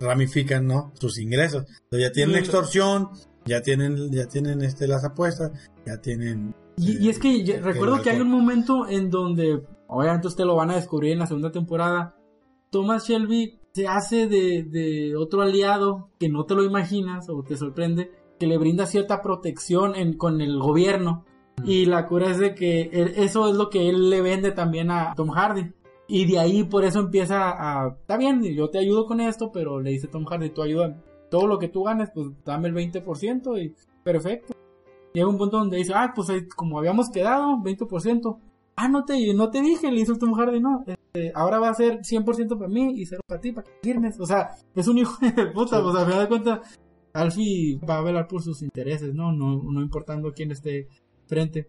ramifican, 0.01 0.67
¿no? 0.67 0.93
Sus 0.99 1.19
ingresos. 1.19 1.65
Entonces 1.85 2.09
ya 2.09 2.13
tienen 2.13 2.37
extorsión, 2.37 3.09
ya 3.47 3.63
tienen, 3.63 4.11
ya 4.13 4.27
tienen 4.27 4.63
este 4.63 4.87
las 4.87 5.05
apuestas, 5.05 5.53
ya 5.87 5.99
tienen 6.01 6.55
Y, 6.77 7.05
y 7.05 7.09
es 7.09 7.19
que 7.19 7.45
yo 7.45 7.61
recuerdo 7.61 8.03
que 8.03 8.11
hay 8.11 8.21
un 8.21 8.31
momento 8.31 8.89
en 8.89 9.11
donde, 9.11 9.63
obviamente 9.87 10.29
usted 10.29 10.45
lo 10.45 10.57
van 10.57 10.71
a 10.71 10.77
descubrir 10.77 11.13
en 11.13 11.21
la 11.21 11.27
segunda 11.27 11.53
temporada, 11.53 12.17
Thomas 12.71 13.07
Shelby 13.07 13.61
se 13.75 13.89
hace 13.89 14.29
de, 14.29 15.17
otro 15.17 15.43
aliado 15.43 16.09
que 16.19 16.29
no 16.29 16.45
te 16.45 16.55
lo 16.55 16.63
imaginas 16.63 17.29
o 17.29 17.43
te 17.43 17.57
sorprende, 17.57 18.13
que 18.39 18.47
le 18.47 18.57
brinda 18.57 18.87
cierta 18.87 19.21
protección 19.21 19.95
con 20.15 20.41
el 20.41 20.59
gobierno. 20.59 21.25
Y 21.65 21.87
la 21.87 22.07
cura 22.07 22.31
es 22.31 22.39
de 22.39 22.55
que 22.55 22.91
eso 23.17 23.49
es 23.49 23.57
lo 23.57 23.71
que 23.71 23.89
él 23.89 24.11
le 24.11 24.23
vende 24.23 24.53
también 24.53 24.91
a 24.91 25.15
Tom 25.17 25.31
Hardy. 25.31 25.73
Y 26.07 26.25
de 26.27 26.39
ahí 26.39 26.63
por 26.65 26.85
eso 26.85 27.01
empieza 27.01 27.51
a... 27.51 27.89
Está 27.89 28.17
bien, 28.17 28.43
yo 28.43 28.71
te 28.71 28.79
ayudo 28.79 29.07
con 29.07 29.21
esto, 29.21 29.51
pero 29.53 29.81
le 29.81 29.91
dice 29.91 30.07
Tom 30.07 30.25
Hardy, 30.25 30.51
tú 30.51 30.63
ayuda. 30.63 31.03
Todo 31.31 31.49
lo 31.49 31.59
que 31.59 31.69
tú 31.69 31.83
ganes, 31.83 32.11
pues 32.15 32.29
dame 32.45 32.69
el 32.69 32.75
20% 32.75 33.61
y 33.61 33.75
perfecto. 34.05 34.55
Llega 35.15 35.29
un 35.29 35.39
punto 35.39 35.59
donde 35.59 35.79
dice, 35.79 35.95
ah, 35.97 36.13
pues 36.15 36.29
como 36.55 36.79
habíamos 36.79 37.09
quedado, 37.11 37.57
20%. 37.57 38.39
Ah, 38.77 38.89
no 38.89 39.05
te, 39.05 39.33
no 39.35 39.51
te 39.51 39.61
dije, 39.63 39.91
le 39.93 40.01
hizo 40.01 40.17
Tom 40.17 40.33
Hardy, 40.35 40.61
no. 40.61 40.85
Este, 40.87 41.31
ahora 41.35 41.59
va 41.61 41.69
a 41.71 41.75
ser 41.75 42.01
100% 42.01 42.59
para 42.59 42.69
mí 42.69 42.95
y 43.01 43.07
0 43.07 43.21
para 43.27 43.41
ti, 43.41 43.53
para 43.53 43.65
que 43.67 43.73
firmes. 43.83 44.19
O 44.19 44.27
sea, 44.27 44.51
es 44.75 44.89
un 44.89 44.99
hijo 44.99 45.17
de 45.37 45.47
puta, 45.49 45.83
pues 45.83 45.95
a 45.97 46.05
final 46.05 46.21
de 46.23 46.29
cuentas, 46.29 46.61
Alfie 47.13 47.79
va 47.89 47.99
a 47.99 48.03
velar 48.03 48.27
por 48.27 48.43
sus 48.43 48.63
intereses, 48.63 49.15
¿no? 49.15 49.33
No, 49.33 49.63
no 49.63 49.81
importando 49.81 50.33
quién 50.33 50.51
esté 50.51 50.89
frente. 51.27 51.69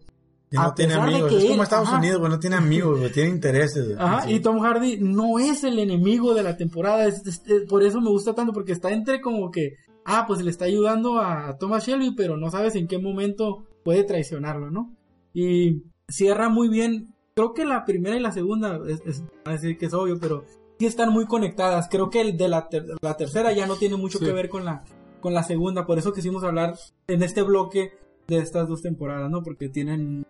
que 0.49 0.57
no 0.57 0.73
tiene 0.73 0.95
amigos. 0.95 1.29
que 1.31 1.37
Es 1.37 1.45
como 1.45 1.61
Estados 1.63 1.87
ajá. 1.89 1.97
Unidos, 1.99 2.19
güey, 2.19 2.31
no 2.31 2.39
tiene 2.39 2.55
amigos, 2.55 2.99
güey, 2.99 3.11
tiene 3.11 3.29
intereses. 3.29 3.85
güey. 3.85 3.97
Ajá, 3.99 4.29
y 4.31 4.39
Tom 4.39 4.59
Hardy 4.59 4.97
no 4.99 5.37
es 5.37 5.63
el 5.63 5.77
enemigo 5.77 6.33
de 6.33 6.41
la 6.43 6.57
temporada. 6.57 7.05
es- 7.05 7.25
es- 7.27 7.43
es- 7.45 7.63
por 7.69 7.83
eso 7.83 8.01
me 8.01 8.09
gusta 8.09 8.33
tanto, 8.33 8.51
porque 8.53 8.71
está 8.71 8.91
entre 8.91 9.21
como 9.21 9.51
que, 9.51 9.75
ah, 10.05 10.25
pues 10.27 10.41
le 10.41 10.49
está 10.49 10.65
ayudando 10.65 11.19
a 11.19 11.55
Thomas 11.59 11.85
Shelby, 11.85 12.15
pero 12.15 12.35
no 12.37 12.49
sabes 12.49 12.75
en 12.75 12.87
qué 12.87 12.97
momento 12.97 13.65
puede 13.83 14.03
traicionarlo, 14.03 14.71
¿no? 14.71 14.91
Y 15.33 15.83
cierra 16.09 16.49
muy 16.49 16.69
bien. 16.69 17.13
Creo 17.35 17.53
que 17.53 17.65
la 17.65 17.85
primera 17.85 18.15
y 18.15 18.19
la 18.21 18.31
segunda, 18.31 18.79
es, 18.87 19.01
es- 19.05 19.23
a 19.45 19.51
decir 19.51 19.77
que 19.77 19.87
es 19.87 19.93
obvio, 19.93 20.19
pero 20.19 20.45
sí 20.79 20.85
están 20.85 21.11
muy 21.11 21.25
conectadas. 21.25 21.87
Creo 21.89 22.09
que 22.09 22.21
el 22.21 22.37
de 22.37 22.47
la, 22.47 22.69
ter- 22.69 22.85
la 23.01 23.17
tercera 23.17 23.51
ya 23.53 23.67
no 23.67 23.75
tiene 23.75 23.97
mucho 23.97 24.19
Sí. 24.19 24.25
que 24.25 24.31
ver 24.31 24.49
con 24.49 24.63
la, 24.65 24.83
con 25.21 25.33
la 25.33 25.43
segunda. 25.43 25.85
Por 25.85 25.97
eso 25.99 26.13
quisimos 26.13 26.43
hablar 26.43 26.77
en 27.07 27.23
este 27.23 27.41
bloque 27.41 27.91
de 28.27 28.37
estas 28.37 28.67
dos 28.67 28.81
temporadas, 28.81 29.29
¿no? 29.29 29.43
Porque 29.43 29.69
tienen 29.69 30.25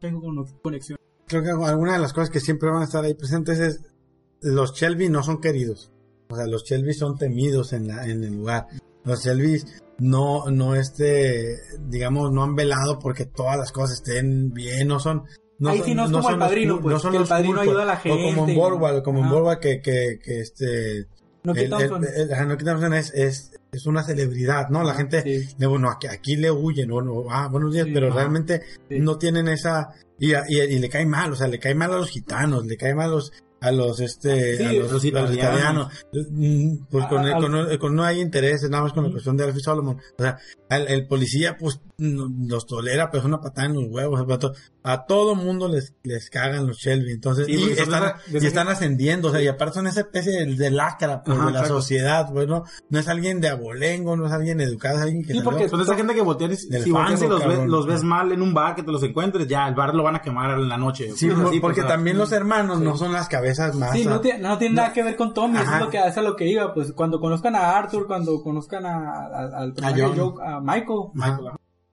tengo 0.00 0.20
conexión. 0.62 0.98
Creo 1.26 1.42
que 1.42 1.50
alguna 1.50 1.92
de 1.94 1.98
las 1.98 2.12
cosas 2.12 2.30
que 2.30 2.40
siempre 2.40 2.70
van 2.70 2.80
a 2.82 2.84
estar 2.84 3.04
ahí 3.04 3.14
presentes 3.14 3.58
es 3.58 3.80
los 4.40 4.72
Shelby 4.74 5.08
no 5.08 5.22
son 5.22 5.40
queridos. 5.40 5.90
O 6.30 6.36
sea, 6.36 6.46
los 6.46 6.64
Shelby 6.64 6.94
son 6.94 7.16
temidos 7.18 7.72
en, 7.72 7.88
la, 7.88 8.06
en 8.06 8.22
el 8.24 8.34
lugar. 8.36 8.66
Los 9.04 9.24
Shelby 9.24 9.60
no, 9.98 10.50
no 10.50 10.74
este, 10.74 11.56
digamos, 11.88 12.32
no 12.32 12.42
han 12.44 12.54
velado 12.54 12.98
porque 12.98 13.26
todas 13.26 13.56
las 13.56 13.72
cosas 13.72 13.98
estén 13.98 14.52
bien, 14.52 14.88
no 14.88 15.00
son... 15.00 15.24
No 15.60 15.70
Ahí 15.70 15.82
sí 15.84 15.92
no 15.92 16.04
es 16.04 16.12
como 16.12 16.30
el 16.30 16.38
padrino, 16.38 16.80
pues, 16.80 16.92
no 16.94 17.00
son 17.00 17.10
que 17.12 17.18
el 17.18 17.26
padrino 17.26 17.56
cool, 17.56 17.64
pues. 17.64 17.68
ayuda 17.68 17.82
a 17.82 17.86
la 17.86 17.94
O 17.94 18.02
como 18.02 18.16
gente 18.46 18.52
en 18.52 18.58
Borwell, 18.58 19.02
como 19.02 19.18
en 19.18 19.24
Ajá. 19.24 19.34
Borwell 19.34 19.58
que, 19.58 19.80
que, 19.80 20.18
que 20.22 20.40
este... 20.40 21.06
No 21.42 21.54
Thompson 21.54 22.94
es, 22.94 23.12
es, 23.14 23.52
es 23.72 23.86
una 23.86 24.02
celebridad, 24.04 24.68
¿no? 24.68 24.82
La 24.84 24.94
gente, 24.94 25.22
Sí. 25.22 25.66
bueno, 25.66 25.90
aquí, 25.90 26.06
aquí 26.06 26.36
le 26.36 26.50
huyen, 26.50 26.92
o 26.92 27.00
no, 27.00 27.24
ah, 27.30 27.48
buenos 27.48 27.72
días, 27.72 27.86
Sí, 27.86 27.92
pero 27.92 28.10
realmente 28.12 28.62
Sí. 28.88 28.98
no 29.00 29.18
tienen 29.18 29.48
esa, 29.48 29.88
y, 30.18 30.32
y, 30.34 30.60
y 30.60 30.78
le 30.78 30.88
cae 30.88 31.06
mal, 31.06 31.32
o 31.32 31.36
sea, 31.36 31.48
le 31.48 31.58
cae 31.58 31.74
mal 31.74 31.92
a 31.92 31.96
los 31.96 32.10
gitanos, 32.10 32.66
le 32.66 32.76
cae 32.76 32.94
mal 32.94 33.06
a 33.06 33.14
los, 33.14 33.32
a 33.60 33.72
los, 33.72 34.00
este, 34.00 34.56
Sí, 34.56 34.64
a 34.64 34.72
los, 34.72 34.92
los 34.92 35.04
italianos, 35.04 35.88
Mm, 36.12 36.76
pues 36.90 37.06
con, 37.06 37.26
A- 37.26 37.38
con, 37.40 37.76
con 37.78 37.96
no 37.96 38.04
hay 38.04 38.20
intereses, 38.20 38.70
nada 38.70 38.84
más 38.84 38.92
con 38.92 39.04
la 39.04 39.10
cuestión 39.10 39.36
de 39.36 39.44
Alfie 39.44 39.60
Solomon, 39.62 39.96
o 40.18 40.22
sea, 40.22 40.38
el, 40.70 40.86
el 40.88 41.06
policía, 41.06 41.56
pues, 41.58 41.80
los 41.98 42.66
tolera, 42.66 43.10
pues, 43.10 43.24
una 43.24 43.40
patada 43.40 43.66
en 43.66 43.74
los 43.74 43.84
huevos, 43.88 44.24
a 44.90 44.96
to- 44.96 45.18
a 45.18 45.18
todo 45.18 45.34
mundo 45.34 45.66
les, 45.68 45.94
les 46.04 46.30
cagan 46.30 46.66
los 46.66 46.78
Shelby, 46.78 47.10
entonces, 47.12 47.46
Sí, 47.46 47.54
y 47.54 47.72
están, 47.72 48.14
y 48.30 48.36
esa- 48.36 48.46
están 48.46 48.68
ascendiendo, 48.68 49.28
o 49.28 49.30
sea, 49.32 49.42
y 49.42 49.48
aparte 49.48 49.74
son 49.74 49.86
esa 49.88 50.00
especie 50.00 50.32
de, 50.32 50.54
de 50.54 50.70
lacra, 50.70 51.22
pues, 51.24 51.36
Ajá, 51.36 51.46
de 51.46 51.52
la 51.52 51.58
exacto. 51.60 51.80
sociedad, 51.80 52.30
bueno, 52.32 52.64
no 52.88 52.98
es 52.98 53.08
alguien 53.08 53.40
de 53.40 53.48
abolengo, 53.48 54.16
no 54.16 54.26
es 54.26 54.32
alguien 54.32 54.60
educado, 54.60 54.96
es 54.98 55.02
alguien 55.02 55.24
que 55.24 55.32
Sí, 55.32 55.40
porque 55.42 55.68
son 55.68 55.80
esa 55.80 55.94
gente 55.96 56.14
que 56.14 56.20
voltean 56.22 56.52
y 56.52 56.56
Del 56.68 56.84
si 56.84 56.90
volteas 56.92 57.20
y 57.20 57.24
fango, 57.26 57.38
los 57.38 57.46
ves, 57.48 57.66
los 57.66 57.86
ves 57.86 58.02
mal 58.04 58.30
en 58.32 58.42
un 58.42 58.54
bar 58.54 58.74
que 58.76 58.82
te 58.84 58.92
los 58.92 59.02
encuentres, 59.02 59.46
ya 59.48 59.66
el 59.66 59.74
bar 59.74 59.94
lo 59.94 60.02
van 60.04 60.16
a 60.16 60.22
quemar 60.22 60.58
en 60.58 60.68
la 60.68 60.76
noche. 60.78 61.10
Sí, 61.16 61.28
por- 61.28 61.46
así, 61.46 61.58
porque 61.60 61.76
pues, 61.80 61.84
o 61.86 61.88
sea, 61.88 61.96
también 61.96 62.16
los 62.16 62.30
hermanos 62.32 62.80
no 62.80 62.96
son 62.96 63.12
las 63.12 63.28
cabezas 63.28 63.74
más. 63.74 63.92
Sí, 63.92 64.04
no 64.04 64.20
tiene, 64.20 64.38
no 64.40 64.56
tiene 64.58 64.76
nada 64.76 64.92
que 64.92 65.02
ver 65.02 65.16
con 65.16 65.34
Tommy, 65.34 65.58
eso 65.58 65.74
es 65.74 65.80
lo 65.80 65.90
que 65.90 65.98
hace 65.98 66.20
a 66.20 66.22
lo 66.22 66.36
que 66.36 66.46
iba, 66.46 66.72
pues 66.72 66.92
cuando 66.92 67.20
conozcan 67.20 67.56
a 67.56 67.76
Arthur, 67.76 68.06
cuando 68.06 68.42
conozcan 68.42 68.86
a, 68.86 69.26
a- 69.26 69.72
Joe, 69.96 70.34
a 70.44 70.60
Michael, 70.60 71.10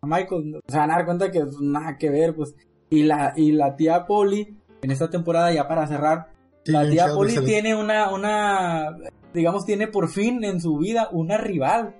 a 0.02 0.08
Michael, 0.08 0.62
se 0.68 0.78
van 0.78 0.92
a 0.92 0.96
dar 0.98 1.06
cuenta 1.06 1.32
que 1.32 1.40
pues, 1.42 1.60
nada 1.60 1.98
que 1.98 2.10
ver, 2.12 2.36
pues, 2.36 2.54
y 2.90 3.04
la, 3.04 3.34
y 3.36 3.52
la 3.52 3.76
tía 3.76 4.06
Polly, 4.06 4.58
en 4.82 4.92
esta 4.92 5.10
temporada 5.10 5.52
ya 5.54 5.68
para 5.68 5.88
cerrar, 5.88 6.28
la 6.66 6.90
tía 6.90 7.08
Polly 7.14 7.44
tiene 7.46 7.76
una, 7.76 8.12
una, 8.12 8.98
digamos, 9.34 9.66
tiene 9.66 9.88
por 9.88 10.10
fin 10.10 10.44
en 10.44 10.60
su 10.60 10.78
vida 10.78 11.10
una 11.12 11.38
rival. 11.38 11.96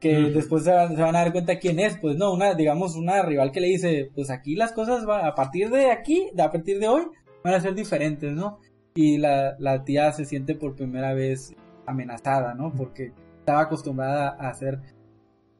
Que 0.00 0.26
Ujú. 0.26 0.34
después 0.34 0.62
se 0.62 0.70
van, 0.70 0.94
se 0.94 1.02
van 1.02 1.16
a 1.16 1.22
dar 1.22 1.32
cuenta 1.32 1.58
quién 1.58 1.80
es, 1.80 1.98
pues 1.98 2.16
no, 2.16 2.32
una, 2.32 2.54
digamos, 2.54 2.94
una 2.94 3.20
rival 3.22 3.50
que 3.50 3.60
le 3.60 3.66
dice, 3.66 4.12
pues 4.14 4.30
aquí 4.30 4.54
las 4.54 4.70
cosas 4.70 5.04
van, 5.04 5.26
a 5.26 5.34
partir 5.34 5.70
de 5.70 5.90
aquí, 5.90 6.30
a 6.38 6.52
partir 6.52 6.78
de 6.78 6.86
hoy, 6.86 7.02
van 7.42 7.54
a 7.54 7.60
ser 7.60 7.74
diferentes, 7.74 8.32
¿no? 8.32 8.60
Y 8.94 9.18
la, 9.18 9.56
la 9.58 9.82
tía 9.82 10.12
se 10.12 10.24
siente 10.24 10.54
por 10.54 10.76
primera 10.76 11.14
vez 11.14 11.52
amenazada, 11.84 12.54
¿no? 12.54 12.72
Porque 12.72 13.12
estaba 13.40 13.62
acostumbrada 13.62 14.36
a 14.38 14.54
ser 14.54 14.78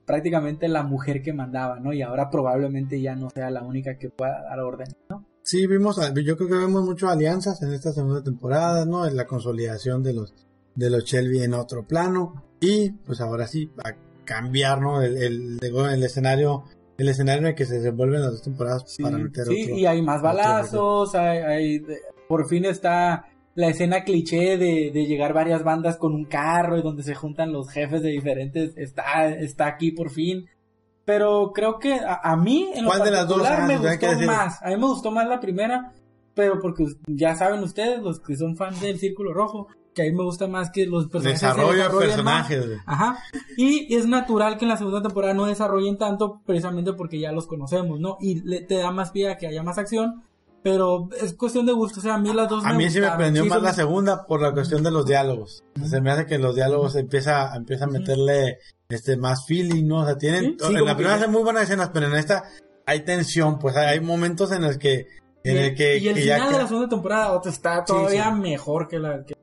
prácticamente 0.08 0.66
la 0.66 0.82
mujer 0.82 1.22
que 1.22 1.32
mandaba, 1.32 1.78
¿no? 1.78 1.92
Y 1.92 2.02
ahora 2.02 2.30
probablemente 2.30 3.00
ya 3.00 3.14
no 3.14 3.28
sea 3.30 3.50
la 3.50 3.62
única 3.62 3.96
que 3.98 4.08
pueda 4.10 4.42
dar 4.42 4.58
orden, 4.60 4.88
¿no? 5.10 5.24
Sí, 5.42 5.66
vimos, 5.66 5.96
yo 6.24 6.36
creo 6.36 6.48
que 6.48 6.56
vemos 6.56 6.82
mucho 6.84 7.08
alianzas 7.08 7.62
en 7.62 7.72
esta 7.72 7.92
segunda 7.92 8.22
temporada, 8.22 8.84
¿no? 8.84 9.06
En 9.06 9.14
la 9.16 9.26
consolidación 9.26 10.02
de 10.02 10.14
los 10.14 10.34
de 10.74 10.90
los 10.90 11.04
Shelby 11.04 11.42
en 11.42 11.54
otro 11.54 11.86
plano 11.86 12.44
y 12.60 12.90
pues 12.90 13.20
ahora 13.20 13.46
sí 13.46 13.70
a 13.84 13.92
cambiar, 14.24 14.80
¿no? 14.80 15.02
El, 15.02 15.16
el, 15.18 15.58
el 15.62 16.02
escenario 16.02 16.64
el 16.96 17.08
escenario 17.08 17.42
en 17.42 17.46
el 17.48 17.54
que 17.54 17.66
se 17.66 17.76
desenvuelven 17.76 18.20
las 18.22 18.32
dos 18.32 18.42
temporadas 18.42 18.84
Sí, 18.86 19.02
para 19.02 19.18
meter 19.18 19.46
sí, 19.46 19.64
otro. 19.64 19.76
y 19.78 19.86
hay 19.86 20.02
más 20.02 20.20
balazos, 20.22 21.14
hay, 21.14 21.82
por 22.28 22.48
fin 22.48 22.64
está 22.64 23.27
la 23.58 23.70
escena 23.70 24.04
cliché 24.04 24.56
de, 24.56 24.92
de 24.94 25.06
llegar 25.06 25.32
varias 25.32 25.64
bandas 25.64 25.96
con 25.96 26.14
un 26.14 26.26
carro 26.26 26.78
y 26.78 26.82
donde 26.82 27.02
se 27.02 27.16
juntan 27.16 27.52
los 27.52 27.68
jefes 27.70 28.02
de 28.02 28.10
diferentes, 28.10 28.76
está, 28.76 29.30
está 29.30 29.66
aquí 29.66 29.90
por 29.90 30.10
fin. 30.10 30.46
Pero 31.04 31.50
creo 31.52 31.80
que 31.80 31.94
a, 31.94 32.20
a 32.22 32.36
mí 32.36 32.70
en 32.72 32.84
lo 32.84 32.90
¿Cuál 32.90 33.02
de 33.02 33.10
las 33.10 33.26
dos? 33.26 33.38
particular 33.42 33.62
Ah, 33.62 33.66
me 33.66 33.78
gustó 33.78 34.26
más. 34.26 34.62
A 34.62 34.68
mí 34.68 34.76
me 34.76 34.86
gustó 34.86 35.10
más 35.10 35.26
la 35.26 35.40
primera, 35.40 35.92
pero 36.34 36.60
porque 36.60 36.84
ya 37.08 37.34
saben 37.34 37.60
ustedes, 37.64 38.00
los 38.00 38.20
que 38.20 38.36
son 38.36 38.54
fans 38.56 38.80
del 38.80 38.96
Círculo 39.00 39.32
Rojo, 39.34 39.66
que 39.92 40.02
a 40.02 40.04
mí 40.04 40.12
me 40.12 40.22
gusta 40.22 40.46
más 40.46 40.70
que 40.70 40.86
los 40.86 41.08
personajes 41.08 41.40
se 41.40 41.46
Desarrollo 41.46 41.72
de 41.72 41.78
desarrollen 41.78 42.08
más. 42.24 42.46
personajes, 42.46 42.66
güey. 42.68 42.78
Ajá. 42.86 43.18
Y 43.56 43.92
es 43.92 44.06
natural 44.06 44.56
que 44.56 44.66
en 44.66 44.68
la 44.68 44.76
segunda 44.76 45.02
temporada 45.02 45.34
no 45.34 45.46
desarrollen 45.46 45.98
tanto 45.98 46.40
precisamente 46.46 46.92
porque 46.92 47.18
ya 47.18 47.32
los 47.32 47.48
conocemos, 47.48 47.98
¿no? 47.98 48.18
Y 48.20 48.40
le, 48.42 48.60
te 48.60 48.76
da 48.76 48.92
más 48.92 49.10
pie 49.10 49.30
a 49.32 49.36
que 49.36 49.48
haya 49.48 49.64
más 49.64 49.78
acción. 49.78 50.22
Pero 50.62 51.08
es 51.20 51.34
cuestión 51.34 51.66
de 51.66 51.72
gusto. 51.72 52.00
O 52.00 52.02
sea, 52.02 52.14
a 52.14 52.18
mí 52.18 52.32
las 52.32 52.48
dos 52.48 52.64
A 52.64 52.72
mí 52.72 52.90
sí 52.90 53.00
me 53.00 53.10
prendió 53.12 53.44
Sí 53.44 53.48
más 53.48 53.58
son- 53.58 53.64
la 53.64 53.72
segunda 53.74 54.26
por 54.26 54.42
la 54.42 54.52
cuestión 54.52 54.82
de 54.82 54.90
los 54.90 55.06
diálogos. 55.06 55.62
Se 55.88 56.00
me 56.00 56.10
hace 56.10 56.26
que 56.26 56.38
los 56.38 56.54
diálogos 56.56 56.96
empieza, 56.96 57.54
empieza 57.54 57.84
a 57.84 57.88
meterle 57.88 58.58
este 58.88 59.16
más 59.16 59.46
feeling, 59.46 59.86
¿no? 59.86 60.00
O 60.00 60.04
sea, 60.04 60.16
tienen, 60.18 60.56
Sí, 60.58 60.66
sí, 60.66 60.74
en 60.74 60.84
la 60.84 60.94
primera 60.96 61.16
ya- 61.16 61.22
hacen 61.22 61.30
muy 61.32 61.42
buenas 61.42 61.62
escenas, 61.64 61.90
pero 61.92 62.06
en 62.06 62.14
esta 62.14 62.44
hay 62.86 63.00
tensión, 63.04 63.58
pues 63.58 63.76
hay, 63.76 63.86
hay 63.86 64.00
momentos 64.00 64.50
en 64.50 64.62
los 64.62 64.78
que, 64.78 65.06
en 65.44 65.56
y, 65.56 65.58
el 65.58 65.74
que, 65.74 65.98
y 65.98 66.08
el 66.08 66.14
que 66.14 66.24
ya 66.24 66.34
final 66.36 66.48
de 66.48 66.56
ca- 66.56 66.62
la 66.62 66.68
segunda 66.68 66.88
temporada 66.88 67.32
otro, 67.32 67.50
está 67.50 67.84
todavía 67.84 68.32
sí. 68.34 68.40
mejor 68.40 68.88
que 68.88 68.98
la 68.98 69.24
que... 69.24 69.34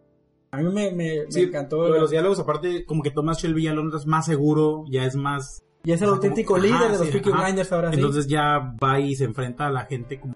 A 0.52 0.58
mí 0.58 0.64
me, 0.66 0.92
me, 0.92 1.26
me 1.34 1.42
encantó. 1.42 1.84
de 1.92 2.00
los 2.00 2.10
diálogos, 2.12 2.40
aparte, 2.40 2.86
como 2.86 3.04
que 3.04 3.12
Thomas 3.12 3.38
Shelby 3.42 3.64
ya 3.64 3.74
lo 3.74 3.96
es 3.96 4.06
más 4.06 4.26
seguro, 4.26 4.84
ya 4.90 5.06
es 5.06 5.16
más... 5.16 5.62
y 5.84 5.92
es 5.92 6.02
el 6.02 6.08
o 6.08 6.12
sea, 6.12 6.16
auténtico 6.16 6.54
como- 6.54 6.64
líder 6.64 6.76
ajá, 6.78 6.86
de 6.92 6.98
los 6.98 7.08
sí, 7.08 7.14
Peaky. 7.14 7.32
Blinders 7.32 7.72
ahora 7.72 7.90
sí. 7.92 7.96
Entonces 7.96 8.28
ya 8.28 8.74
va 8.84 9.00
y 9.00 9.16
se 9.16 9.24
enfrenta 9.26 9.68
a 9.68 9.70
la 9.70 9.86
gente 9.86 10.20
como... 10.20 10.34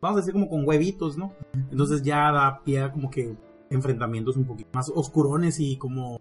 Vamos 0.00 0.18
a 0.18 0.20
decir 0.20 0.32
como 0.32 0.48
con 0.48 0.66
huevitos, 0.66 1.16
¿no? 1.16 1.32
Entonces 1.70 2.02
ya 2.02 2.30
da 2.32 2.62
pie 2.64 2.80
a 2.82 2.92
como 2.92 3.10
que 3.10 3.34
enfrentamientos 3.70 4.36
un 4.36 4.44
poquito 4.44 4.70
más 4.72 4.90
oscurones 4.94 5.58
y 5.60 5.76
como... 5.76 6.20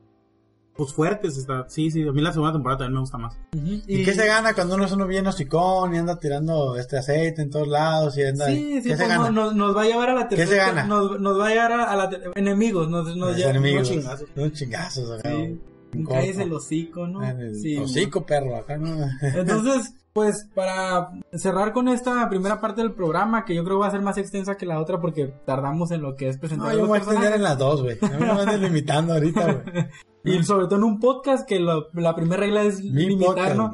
Pues 0.77 0.91
fuertes 0.91 1.37
está. 1.37 1.69
Sí, 1.69 1.89
sí, 1.89 2.05
a 2.05 2.11
mí 2.11 2.21
la 2.21 2.33
segunda 2.33 2.51
temporada 2.51 2.79
también 2.79 2.95
me 2.95 2.99
gusta 2.99 3.17
más. 3.17 3.37
Ujú. 3.55 3.81
¿Y 3.87 4.03
qué 4.03 4.13
se 4.13 4.27
gana 4.27 4.53
cuando 4.53 4.75
uno 4.75 4.83
es 4.83 4.91
uno 4.91 5.07
bien 5.07 5.25
hocicón 5.25 5.95
y 5.95 5.99
anda 5.99 6.19
tirando 6.19 6.75
este 6.75 6.97
aceite 6.97 7.41
en 7.43 7.49
todos 7.49 7.69
lados 7.69 8.17
y 8.17 8.23
anda... 8.23 8.47
Sí, 8.47 8.81
sí, 8.83 8.89
¿Qué 8.89 8.97
se 8.97 9.05
pues, 9.05 9.07
gana? 9.07 9.29
Nos, 9.29 9.55
nos 9.55 9.73
va 9.73 9.83
a 9.83 9.85
llevar 9.85 10.09
a 10.09 10.13
la 10.15 10.27
tercera. 10.27 10.49
se 10.49 10.57
gana? 10.57 10.83
Nos, 10.85 11.17
nos 11.21 11.39
va 11.39 11.47
a 11.47 11.49
llevar 11.51 11.71
a, 11.71 11.95
la 11.95 12.09
enemigos. 12.35 12.89
Nos, 12.89 13.15
nos 13.15 13.37
lleva- 13.37 13.51
enemigos. 13.51 13.89
unos 13.89 14.03
chingazos. 14.03 14.29
Unos 14.35 14.51
chingazos, 14.51 15.11
acá, 15.11 15.29
Sí. 15.31 15.59
Cállese 16.03 16.43
el 16.43 16.53
hocico, 16.53 17.07
¿no? 17.07 17.23
En 17.23 17.39
el 17.39 17.55
Sí, 17.55 17.77
hocico, 17.77 18.25
perro, 18.25 18.55
acá 18.57 18.77
no... 18.77 18.89
Entonces, 19.21 19.93
pues 20.13 20.49
para 20.53 21.09
cerrar 21.33 21.73
con 21.73 21.87
esta 21.87 22.27
primera 22.29 22.59
parte 22.61 22.81
del 22.81 22.93
programa, 22.93 23.45
que 23.45 23.55
yo 23.55 23.63
creo 23.63 23.79
va 23.79 23.87
a 23.87 23.91
ser 23.91 24.01
más 24.01 24.17
extensa 24.17 24.55
que 24.57 24.65
la 24.65 24.79
otra 24.79 24.99
porque 25.01 25.33
tardamos 25.45 25.91
en 25.91 26.01
lo 26.01 26.15
que 26.15 26.29
es 26.29 26.37
presentar 26.37 26.67
No, 26.67 26.73
a 26.73 26.75
yo 26.77 26.87
voy 26.87 26.97
a 26.99 27.01
extender 27.01 27.33
en 27.33 27.43
las 27.43 27.57
dos, 27.57 27.81
güey. 27.83 27.97
A 28.01 28.07
mí 28.17 28.25
no 28.25 28.35
me 28.35 28.41
andes 28.41 28.59
limitando 28.61 29.13
ahorita, 29.13 29.53
güey. 29.53 29.85
Y 30.27 30.43
sobre 30.43 30.65
todo 30.65 30.77
en 30.77 30.83
un 30.85 30.99
podcast 30.99 31.47
que 31.47 31.59
lo- 31.59 31.87
la 31.93 32.15
primera 32.15 32.37
regla 32.41 32.63
es 32.63 32.81
Mi 32.81 33.05
limitar, 33.05 33.27
podcast. 33.35 33.55
¿no? 33.57 33.71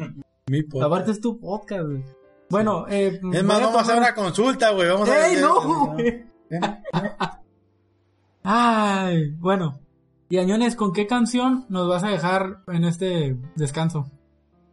Mi 0.48 0.64
podcast. 0.64 0.86
Aparte 0.92 1.12
es 1.12 1.22
tu 1.22 1.40
podcast, 1.40 1.86
güey. 1.86 2.04
Bueno, 2.50 2.86
eh, 2.90 3.22
Es 3.32 3.44
más, 3.46 3.62
vamos 3.62 3.78
a 3.78 3.82
hacer 3.82 3.98
una 3.98 4.14
consulta, 4.14 4.72
güey. 4.72 4.90
Vamos 4.90 5.08
a 5.08 5.28
¡Ey, 5.28 5.36
hacer- 5.38 5.42
no, 5.42 5.94
güey! 5.94 6.26
Ay, 8.44 9.32
bueno. 9.40 9.80
Y 10.32 10.38
Añones, 10.38 10.78
¿con 10.78 10.94
qué 10.94 11.08
canción 11.08 11.66
nos 11.68 11.90
vas 11.90 12.06
a 12.06 12.08
dejar 12.08 12.64
en 12.68 12.86
este 12.86 13.36
descanso? 13.58 14.10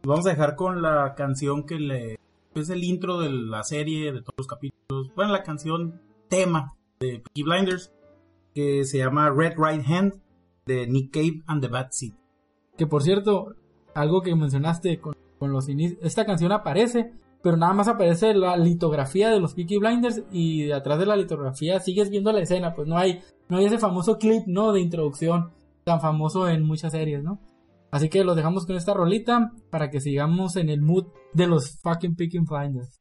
Vamos 0.03 0.25
a 0.25 0.29
dejar 0.29 0.55
con 0.55 0.81
la 0.81 1.15
canción 1.15 1.65
que 1.65 1.77
le 1.77 2.17
es 2.55 2.69
el 2.69 2.81
intro 2.85 3.19
de 3.19 3.29
la 3.29 3.63
serie, 3.63 4.13
de 4.13 4.21
todos 4.21 4.35
los 4.37 4.47
capítulos. 4.47 5.13
Bueno, 5.17 5.33
la 5.33 5.43
canción 5.43 5.99
tema 6.29 6.77
de 7.01 7.19
Peaky 7.19 7.43
Blinders, 7.43 7.91
que 8.55 8.85
se 8.85 8.99
llama 8.99 9.31
Red 9.31 9.55
Right 9.57 9.85
Hand, 9.85 10.21
de 10.65 10.87
Nick 10.87 11.11
Cave 11.11 11.43
and 11.45 11.61
the 11.61 11.67
Bad 11.67 11.89
Seed. 11.91 12.13
Que 12.77 12.87
por 12.87 13.03
cierto, 13.03 13.53
algo 13.93 14.21
que 14.21 14.33
mencionaste 14.37 15.01
con, 15.01 15.17
con 15.39 15.51
los 15.51 15.67
inicios, 15.67 15.99
esta 16.01 16.25
canción 16.25 16.53
aparece, 16.53 17.11
pero 17.43 17.57
nada 17.57 17.73
más 17.73 17.89
aparece 17.89 18.33
la 18.33 18.55
litografía 18.55 19.29
de 19.29 19.41
los 19.41 19.55
Peaky 19.55 19.77
Blinders 19.77 20.23
y 20.31 20.67
de 20.67 20.73
atrás 20.73 20.99
de 20.99 21.05
la 21.05 21.17
litografía 21.17 21.81
sigues 21.81 22.09
viendo 22.09 22.31
la 22.31 22.39
escena, 22.39 22.73
pues 22.73 22.87
no 22.87 22.97
hay, 22.97 23.19
no 23.49 23.57
hay 23.57 23.65
ese 23.65 23.79
famoso 23.79 24.17
clip, 24.17 24.43
¿no? 24.45 24.71
De 24.71 24.79
introducción 24.79 25.51
tan 25.83 25.99
famoso 25.99 26.47
en 26.47 26.63
muchas 26.63 26.91
series, 26.91 27.23
¿no? 27.23 27.39
Así 27.91 28.09
que 28.09 28.23
los 28.23 28.35
dejamos 28.35 28.67
con 28.67 28.75
esta 28.75 28.93
rolita 28.93 29.51
para 29.71 29.89
que 29.89 29.99
sigamos 29.99 30.55
en 30.55 30.69
el 30.69 30.81
mood 30.81 31.07
de 31.33 31.47
los 31.47 31.79
fucking 31.81 32.15
Peaky 32.15 32.39
Blinders. 32.39 32.99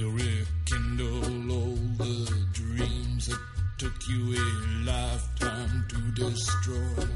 He'll 0.00 0.12
rekindle 0.12 1.52
all 1.52 1.76
the 1.98 2.46
dreams 2.54 3.26
that 3.26 3.38
took 3.76 3.92
you 4.08 4.34
a 4.34 4.46
lifetime 4.86 5.86
to 5.90 6.24
destroy. 6.24 7.06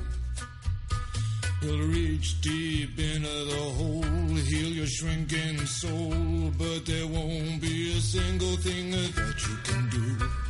He'll 1.62 1.88
reach 1.88 2.42
deep 2.42 2.98
into 2.98 3.44
the 3.46 3.72
hole, 3.78 4.36
heal 4.36 4.68
your 4.68 4.86
shrinking 4.86 5.64
soul, 5.64 6.52
but 6.58 6.84
there 6.84 7.06
won't 7.06 7.62
be 7.62 7.96
a 7.96 8.00
single 8.02 8.56
thing 8.58 8.90
that 8.90 9.34
you 9.48 9.56
can 9.64 9.88
do. 9.88 10.43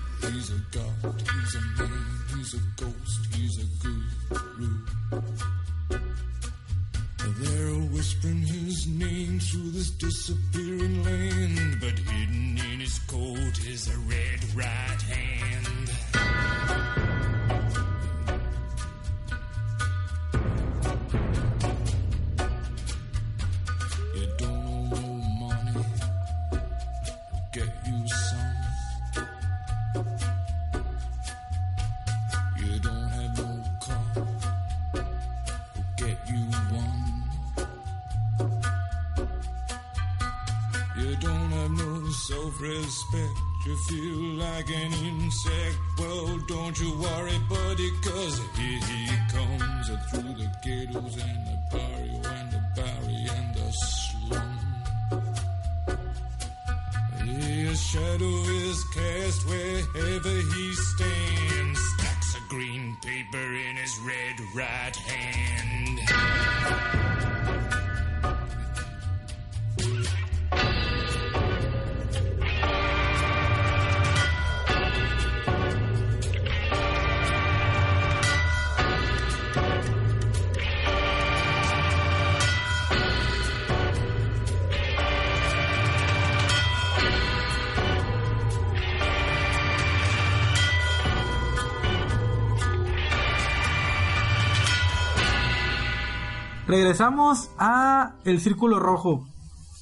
Regresamos 96.79 97.51
a 97.57 98.15
El 98.25 98.41
Círculo 98.41 98.81
Rojo. 98.81 99.25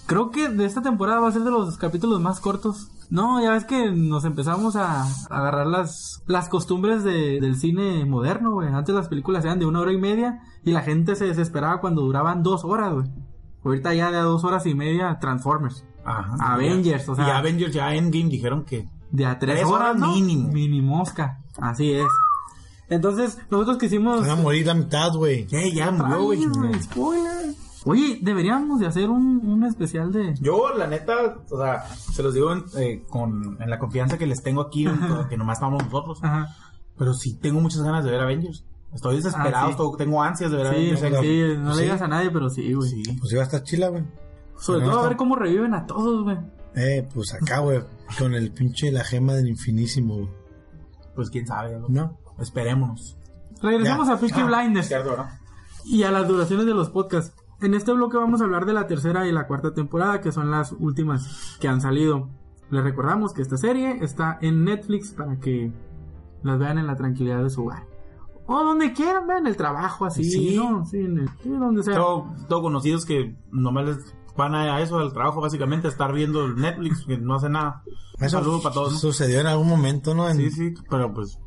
Creo 0.04 0.30
que 0.30 0.50
de 0.50 0.66
esta 0.66 0.82
temporada 0.82 1.20
va 1.20 1.28
a 1.28 1.32
ser 1.32 1.40
de 1.42 1.50
los 1.50 1.78
capítulos 1.78 2.20
más 2.20 2.38
cortos. 2.38 2.90
No, 3.08 3.42
ya 3.42 3.52
ves 3.52 3.64
que 3.64 3.90
nos 3.92 4.26
empezamos 4.26 4.76
a 4.76 5.04
agarrar 5.30 5.66
las, 5.68 6.22
las 6.26 6.50
costumbres 6.50 7.02
de- 7.02 7.40
del 7.40 7.56
cine 7.56 8.04
moderno, 8.04 8.52
güey. 8.52 8.68
Antes 8.68 8.94
las 8.94 9.08
películas 9.08 9.42
eran 9.46 9.58
de 9.58 9.64
una 9.64 9.80
hora 9.80 9.92
y 9.92 9.96
media 9.96 10.40
y 10.64 10.72
la 10.72 10.82
gente 10.82 11.16
se 11.16 11.24
desesperaba 11.24 11.80
cuando 11.80 12.02
duraban 12.02 12.42
dos 12.42 12.62
horas, 12.62 12.92
güey. 12.92 13.06
Ahorita 13.64 13.94
ya 13.94 14.10
de 14.10 14.18
a 14.18 14.22
dos 14.24 14.44
horas 14.44 14.66
y 14.66 14.74
media 14.74 15.18
Transformers. 15.18 15.86
Ajá. 16.04 16.34
Avengers, 16.52 17.08
o 17.08 17.14
sea- 17.14 17.26
Y 17.26 17.30
Avengers 17.30 17.72
ya 17.72 17.94
Endgame 17.94 18.28
dijeron 18.28 18.64
que. 18.66 18.86
De 19.10 19.24
a 19.24 19.38
tres, 19.38 19.56
Tres 19.60 19.66
horas, 19.66 19.88
horas 19.92 19.98
¿no? 19.98 20.12
mínimo. 20.14 20.48
Mini 20.52 20.82
mosca. 20.82 21.38
Así 21.58 21.90
es. 21.92 22.06
Entonces, 22.92 23.38
nosotros 23.50 23.78
quisimos... 23.78 24.20
Van 24.20 24.30
a 24.30 24.36
morir 24.36 24.66
la 24.66 24.74
mitad, 24.74 25.10
güey. 25.14 25.46
Eh, 25.50 25.72
ya 25.74 25.90
murió, 25.90 26.22
güey. 26.24 26.44
Güey, 26.46 26.82
spoiler. 26.82 27.54
Oye, 27.84 28.18
deberíamos 28.22 28.78
de 28.80 28.86
hacer 28.86 29.10
un, 29.10 29.40
un 29.44 29.64
especial 29.64 30.12
de... 30.12 30.34
Yo, 30.40 30.72
la 30.76 30.86
neta, 30.86 31.14
o 31.50 31.58
sea, 31.58 31.84
se 31.94 32.22
los 32.22 32.32
digo 32.34 32.52
en, 32.52 32.64
eh, 32.76 33.02
con, 33.08 33.56
en 33.60 33.68
la 33.70 33.78
confianza 33.78 34.16
que 34.18 34.26
les 34.26 34.42
tengo 34.42 34.60
aquí, 34.60 34.86
que 35.28 35.36
nomás 35.36 35.58
estamos 35.58 35.82
nosotros. 35.84 36.18
Ajá. 36.22 36.54
Pero 36.96 37.14
sí 37.14 37.34
tengo 37.40 37.60
muchas 37.60 37.82
ganas 37.82 38.04
de 38.04 38.10
ver 38.12 38.20
Avengers. 38.20 38.64
Estoy 38.94 39.16
desesperado, 39.16 39.56
Ah, 39.56 39.66
sí. 39.66 39.70
estoy- 39.72 39.96
tengo 39.96 40.22
ansias 40.22 40.50
de 40.50 40.56
ver 40.58 40.66
Sí, 40.66 40.72
Avengers. 40.74 41.00
sí, 41.00 41.06
Endgame. 41.06 41.56
no 41.58 41.72
Sí. 41.72 41.76
le 41.78 41.82
digas 41.84 42.02
a 42.02 42.08
nadie, 42.08 42.30
pero 42.30 42.50
sí, 42.50 42.72
güey. 42.72 42.88
Sí. 42.90 43.02
Pues 43.18 43.32
iba 43.32 43.40
a 43.40 43.44
estar 43.46 43.62
chila, 43.64 43.88
güey. 43.88 44.04
Sobre 44.58 44.80
Pero 44.80 44.90
todo 44.92 45.00
a 45.04 45.08
ver 45.08 45.16
cómo 45.16 45.34
reviven 45.34 45.74
a 45.74 45.86
todos, 45.86 46.22
güey. 46.22 46.36
Eh, 46.76 47.08
pues 47.12 47.34
acá, 47.34 47.58
güey. 47.60 47.80
Con 48.18 48.34
el 48.34 48.52
pinche 48.52 48.92
la 48.92 49.02
gema 49.02 49.32
del 49.32 49.48
infinísimo, 49.48 50.14
güey. 50.18 50.28
Pues 51.16 51.30
quién 51.30 51.46
sabe, 51.46 51.78
¿no? 51.80 51.86
¿No? 51.88 52.18
Esperémonos. 52.38 53.16
Regresamos 53.60 54.08
Ya. 54.08 54.14
a 54.14 54.18
Peaky 54.18 54.40
Ah, 54.40 54.46
Blinders 54.46 54.88
cierto, 54.88 55.16
¿no? 55.16 55.26
y 55.84 56.02
a 56.04 56.10
las 56.10 56.26
duraciones 56.28 56.66
de 56.66 56.74
los 56.74 56.90
podcasts. 56.90 57.34
En 57.60 57.74
este 57.74 57.92
bloque 57.92 58.16
vamos 58.16 58.40
a 58.40 58.44
hablar 58.44 58.66
de 58.66 58.72
la 58.72 58.86
tercera 58.86 59.26
y 59.26 59.32
la 59.32 59.46
cuarta 59.46 59.72
temporada, 59.72 60.20
que 60.20 60.32
son 60.32 60.50
las 60.50 60.72
últimas 60.72 61.56
que 61.60 61.68
han 61.68 61.80
salido. 61.80 62.28
Les 62.70 62.82
recordamos 62.82 63.32
que 63.32 63.42
esta 63.42 63.56
serie 63.56 63.98
está 64.02 64.38
en 64.40 64.64
Netflix 64.64 65.12
para 65.12 65.38
que 65.38 65.72
las 66.42 66.58
vean 66.58 66.78
en 66.78 66.86
la 66.86 66.96
tranquilidad 66.96 67.42
de 67.42 67.50
su 67.50 67.62
hogar. 67.64 67.84
O 68.46 68.64
donde 68.64 68.92
quieran, 68.92 69.26
vean 69.28 69.46
el 69.46 69.56
trabajo 69.56 70.04
así, 70.06 70.24
Sí. 70.24 70.56
¿no? 70.56 70.84
Sí, 70.84 70.98
en 70.98 71.18
el- 71.20 71.28
sí, 71.42 71.50
donde 71.50 71.82
sea. 71.84 71.94
Tengo, 71.94 72.34
tengo 72.48 72.62
conocidos 72.62 73.04
que 73.04 73.36
nomás 73.52 73.84
les 73.86 74.14
van 74.36 74.54
a 74.56 74.80
eso 74.80 74.98
del 74.98 75.12
trabajo, 75.12 75.40
básicamente, 75.40 75.86
a 75.86 75.90
estar 75.90 76.12
viendo 76.12 76.48
Netflix, 76.48 77.04
que 77.06 77.18
no 77.18 77.36
hace 77.36 77.48
nada. 77.48 77.82
Un 78.18 78.24
Eso 78.24 78.38
saludo 78.38 78.60
para 78.60 78.74
todos, 78.74 78.92
¿no? 78.94 78.98
sucedió 78.98 79.40
en 79.40 79.46
algún 79.46 79.68
momento, 79.68 80.14
¿no? 80.14 80.28
En- 80.28 80.36
Sí, 80.36 80.50
sí, 80.50 80.74
pero 80.90 81.12
pues... 81.14 81.38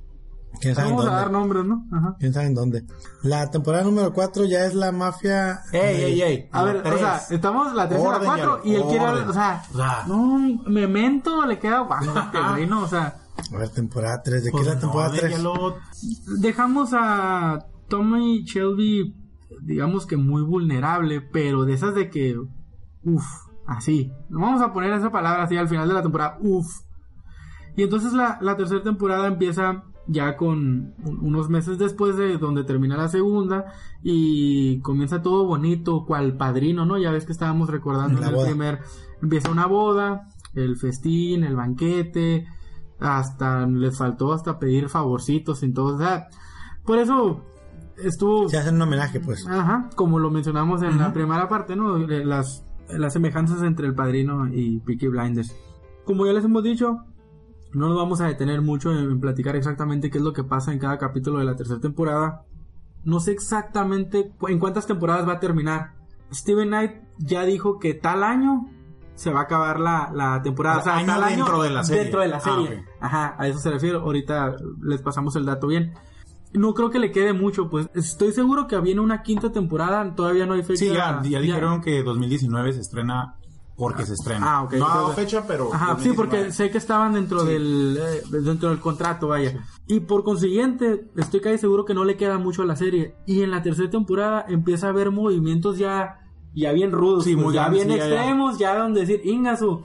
¿Quién 0.59 0.75
sabe 0.75 0.89
en 0.89 0.95
Vamos 0.95 1.11
a 1.11 1.15
dar 1.15 1.31
nombres, 1.31 1.65
¿no? 1.65 1.85
Ajá. 1.91 2.15
¿Quién 2.19 2.33
sabe 2.33 2.47
en 2.47 2.53
dónde? 2.55 2.85
La 3.23 3.49
temporada 3.49 3.83
número 3.83 4.13
4 4.13 4.45
ya 4.45 4.65
es 4.65 4.73
la 4.73 4.91
mafia... 4.91 5.61
¡Ey, 5.71 6.03
ey, 6.03 6.21
ey! 6.21 6.49
A 6.51 6.63
ver, 6.63 6.77
o 6.77 6.97
sea, 6.97 7.21
estamos 7.29 7.73
la 7.73 7.87
tercera 7.87 8.15
Orden, 8.15 8.25
cuatro 8.25 8.63
ya, 8.63 8.69
y 8.69 8.75
él 8.75 8.83
quiere, 8.89 9.05
o 9.05 9.33
sea, 9.33 9.63
O 9.73 9.77
sea, 9.77 10.03
no, 10.07 10.39
memento 10.67 11.45
le 11.45 11.59
queda 11.59 11.79
guangote, 11.81 12.37
güey, 12.51 12.67
no, 12.67 12.83
o 12.83 12.87
sea, 12.87 13.15
A 13.53 13.57
ver, 13.57 13.69
temporada 13.69 14.21
3. 14.23 14.43
¿De 14.43 14.49
qué 14.49 14.51
pues 14.51 14.67
es 14.67 14.73
la 14.73 14.79
temporada 14.79 15.09
no, 15.09 15.17
3? 15.19 15.29
déjalo. 15.29 15.75
dejamos 16.39 16.89
a 16.93 17.65
Tommy 17.87 18.43
Shelby, 18.43 19.15
digamos 19.61 20.05
que 20.05 20.17
muy 20.17 20.41
vulnerable, 20.41 21.21
pero 21.21 21.65
de 21.65 21.73
esas 21.73 21.95
de 21.95 22.09
que, 22.09 22.35
uff, 23.03 23.25
así, 23.67 24.11
vamos 24.29 24.61
a 24.61 24.73
poner 24.73 24.93
esa 24.93 25.11
palabra 25.11 25.43
así 25.43 25.57
al 25.57 25.67
final 25.67 25.87
de 25.87 25.93
la 25.93 26.01
temporada, 26.01 26.37
uff. 26.41 26.81
Y 27.77 27.83
entonces 27.83 28.13
la, 28.13 28.37
la 28.41 28.55
tercera 28.55 28.81
temporada 28.83 29.27
empieza 29.27 29.83
ya 30.07 30.37
con 30.37 30.93
un- 31.03 31.19
unos 31.21 31.49
meses 31.49 31.77
después 31.77 32.15
de 32.17 32.37
donde 32.37 32.63
termina 32.63 32.95
la 32.97 33.07
segunda 33.09 33.65
y 34.03 34.79
comienza 34.81 35.21
todo 35.21 35.45
bonito, 35.45 36.05
cual 36.05 36.37
padrino, 36.37 36.85
¿no? 36.85 36.97
Ya 36.97 37.11
ves 37.11 37.25
que 37.25 37.31
estábamos 37.31 37.69
recordando 37.69 38.19
en 38.19 38.27
el 38.27 38.33
boda. 38.35 38.45
primer, 38.47 38.79
empieza 39.21 39.49
una 39.51 39.65
boda, 39.65 40.27
el 40.53 40.77
festín, 40.77 41.43
el 41.43 41.55
banquete, 41.55 42.45
hasta 42.99 43.65
les 43.67 43.97
faltó 43.97 44.31
hasta 44.33 44.57
pedir 44.59 44.89
favorcitos 44.89 45.63
y 45.63 45.73
todo, 45.73 45.95
o 45.95 45.97
sea, 45.97 46.27
por 46.85 46.97
eso 46.99 47.43
estuvo 47.97 48.47
Se 48.47 48.57
hacen 48.57 48.75
un 48.75 48.83
homenaje, 48.83 49.19
pues. 49.19 49.45
Ajá, 49.47 49.89
como 49.95 50.19
lo 50.19 50.29
mencionamos 50.29 50.81
en 50.83 50.97
la 50.97 51.11
primera 51.13 51.47
parte, 51.49 51.75
¿no? 51.75 51.97
Las, 51.97 52.63
las 52.89 53.13
semejanzas 53.13 53.63
entre 53.63 53.87
el 53.87 53.95
padrino 53.95 54.47
y 54.47 54.79
Peaky 54.81 55.07
Blinders. 55.07 55.55
Como 56.05 56.25
ya 56.25 56.33
les 56.33 56.45
hemos 56.45 56.63
dicho, 56.63 56.99
no 57.75 57.87
nos 57.89 57.97
vamos 57.97 58.21
a 58.21 58.27
detener 58.27 58.61
mucho 58.61 58.91
en, 58.91 58.97
en 59.11 59.19
platicar 59.19 59.55
exactamente 59.55 60.09
qué 60.09 60.17
es 60.17 60.23
lo 60.23 60.33
que 60.33 60.43
pasa 60.43 60.71
en 60.73 60.79
cada 60.79 60.97
capítulo 60.97 61.39
de 61.39 61.45
la 61.45 61.55
tercera 61.55 61.79
temporada. 61.79 62.43
No 63.03 63.19
sé 63.19 63.31
exactamente 63.31 64.31
en 64.47 64.59
cuántas 64.59 64.87
temporadas 64.87 65.27
va 65.27 65.33
a 65.33 65.39
terminar. 65.39 65.93
Steven 66.33 66.69
Knight 66.69 66.91
ya 67.19 67.43
dijo 67.45 67.77
que 67.77 67.93
tal 67.93 68.23
año 68.23 68.67
se 69.13 69.31
va 69.31 69.41
a 69.41 69.43
acabar 69.43 69.79
la, 69.79 70.11
la 70.13 70.41
temporada. 70.41 70.79
O 70.79 70.83
sea, 70.83 70.97
año 70.97 71.07
tal 71.07 71.35
dentro 71.35 71.61
de 71.61 71.69
la 71.69 71.83
serie. 71.83 72.01
Dentro 72.03 72.21
de 72.21 72.27
la 72.27 72.37
Ah, 72.37 72.39
serie. 72.41 72.83
Ajá, 72.99 73.35
a 73.37 73.47
eso 73.47 73.59
se 73.59 73.69
refiere. 73.69 73.97
Ahorita 73.97 74.55
les 74.81 75.01
pasamos 75.01 75.35
el 75.35 75.45
dato 75.45 75.67
bien. 75.67 75.93
No 76.53 76.73
creo 76.73 76.89
que 76.89 76.99
le 76.99 77.11
quede 77.11 77.33
mucho, 77.33 77.69
pues 77.69 77.89
estoy 77.93 78.31
seguro 78.31 78.65
que 78.67 78.79
viene 78.79 79.01
una 79.01 79.21
quinta 79.23 79.51
temporada, 79.51 80.15
todavía 80.15 80.45
no 80.45 80.53
hay 80.53 80.63
fecha. 80.63 80.79
Sí, 80.79 80.87
ya, 80.93 81.21
ya 81.23 81.39
dijeron 81.41 81.81
que 81.81 82.01
2019 82.01 82.71
se 82.73 82.79
estrena 82.79 83.35
porque 83.75 84.05
se 84.05 84.13
estrena. 84.13 84.57
Ah, 84.59 84.63
ok. 84.63 84.73
No 84.75 84.85
ha 84.87 85.13
fecha, 85.13 85.45
pero... 85.47 85.73
Ajá, 85.73 85.97
sí, 85.99 86.09
2019. 86.09 86.15
porque 86.15 86.51
sé 86.51 86.69
que 86.69 86.77
estaban 86.77 87.13
dentro 87.13 87.41
Sí. 87.41 87.47
del 87.53 87.97
eh, 87.99 88.21
dentro 88.41 88.69
del 88.69 88.79
contrato, 88.79 89.27
vaya. 89.27 89.65
Y 89.87 90.01
por 90.01 90.23
consiguiente, 90.23 91.07
estoy 91.17 91.41
casi 91.41 91.57
seguro 91.57 91.83
que 91.85 91.93
no 91.93 92.05
le 92.05 92.15
queda 92.17 92.37
mucho 92.37 92.61
a 92.61 92.65
la 92.65 92.75
serie. 92.75 93.15
Y 93.25 93.41
en 93.41 93.51
la 93.51 93.61
tercera 93.61 93.89
temporada 93.89 94.45
empieza 94.47 94.87
a 94.87 94.89
haber 94.91 95.11
movimientos 95.11 95.77
ya 95.77 96.21
ya 96.53 96.71
bien 96.71 96.93
rudos, 96.93 97.25
Sí, 97.25 97.33
pues, 97.33 97.45
muy 97.47 97.53
ya 97.53 97.63
grandes, 97.63 97.85
bien 97.85 97.97
sí, 97.97 97.99
ya, 98.01 98.09
ya. 98.09 98.15
extremos, 98.15 98.57
ya 98.57 98.77
donde 98.77 99.01
decir, 99.01 99.19
Ingasu, 99.25 99.81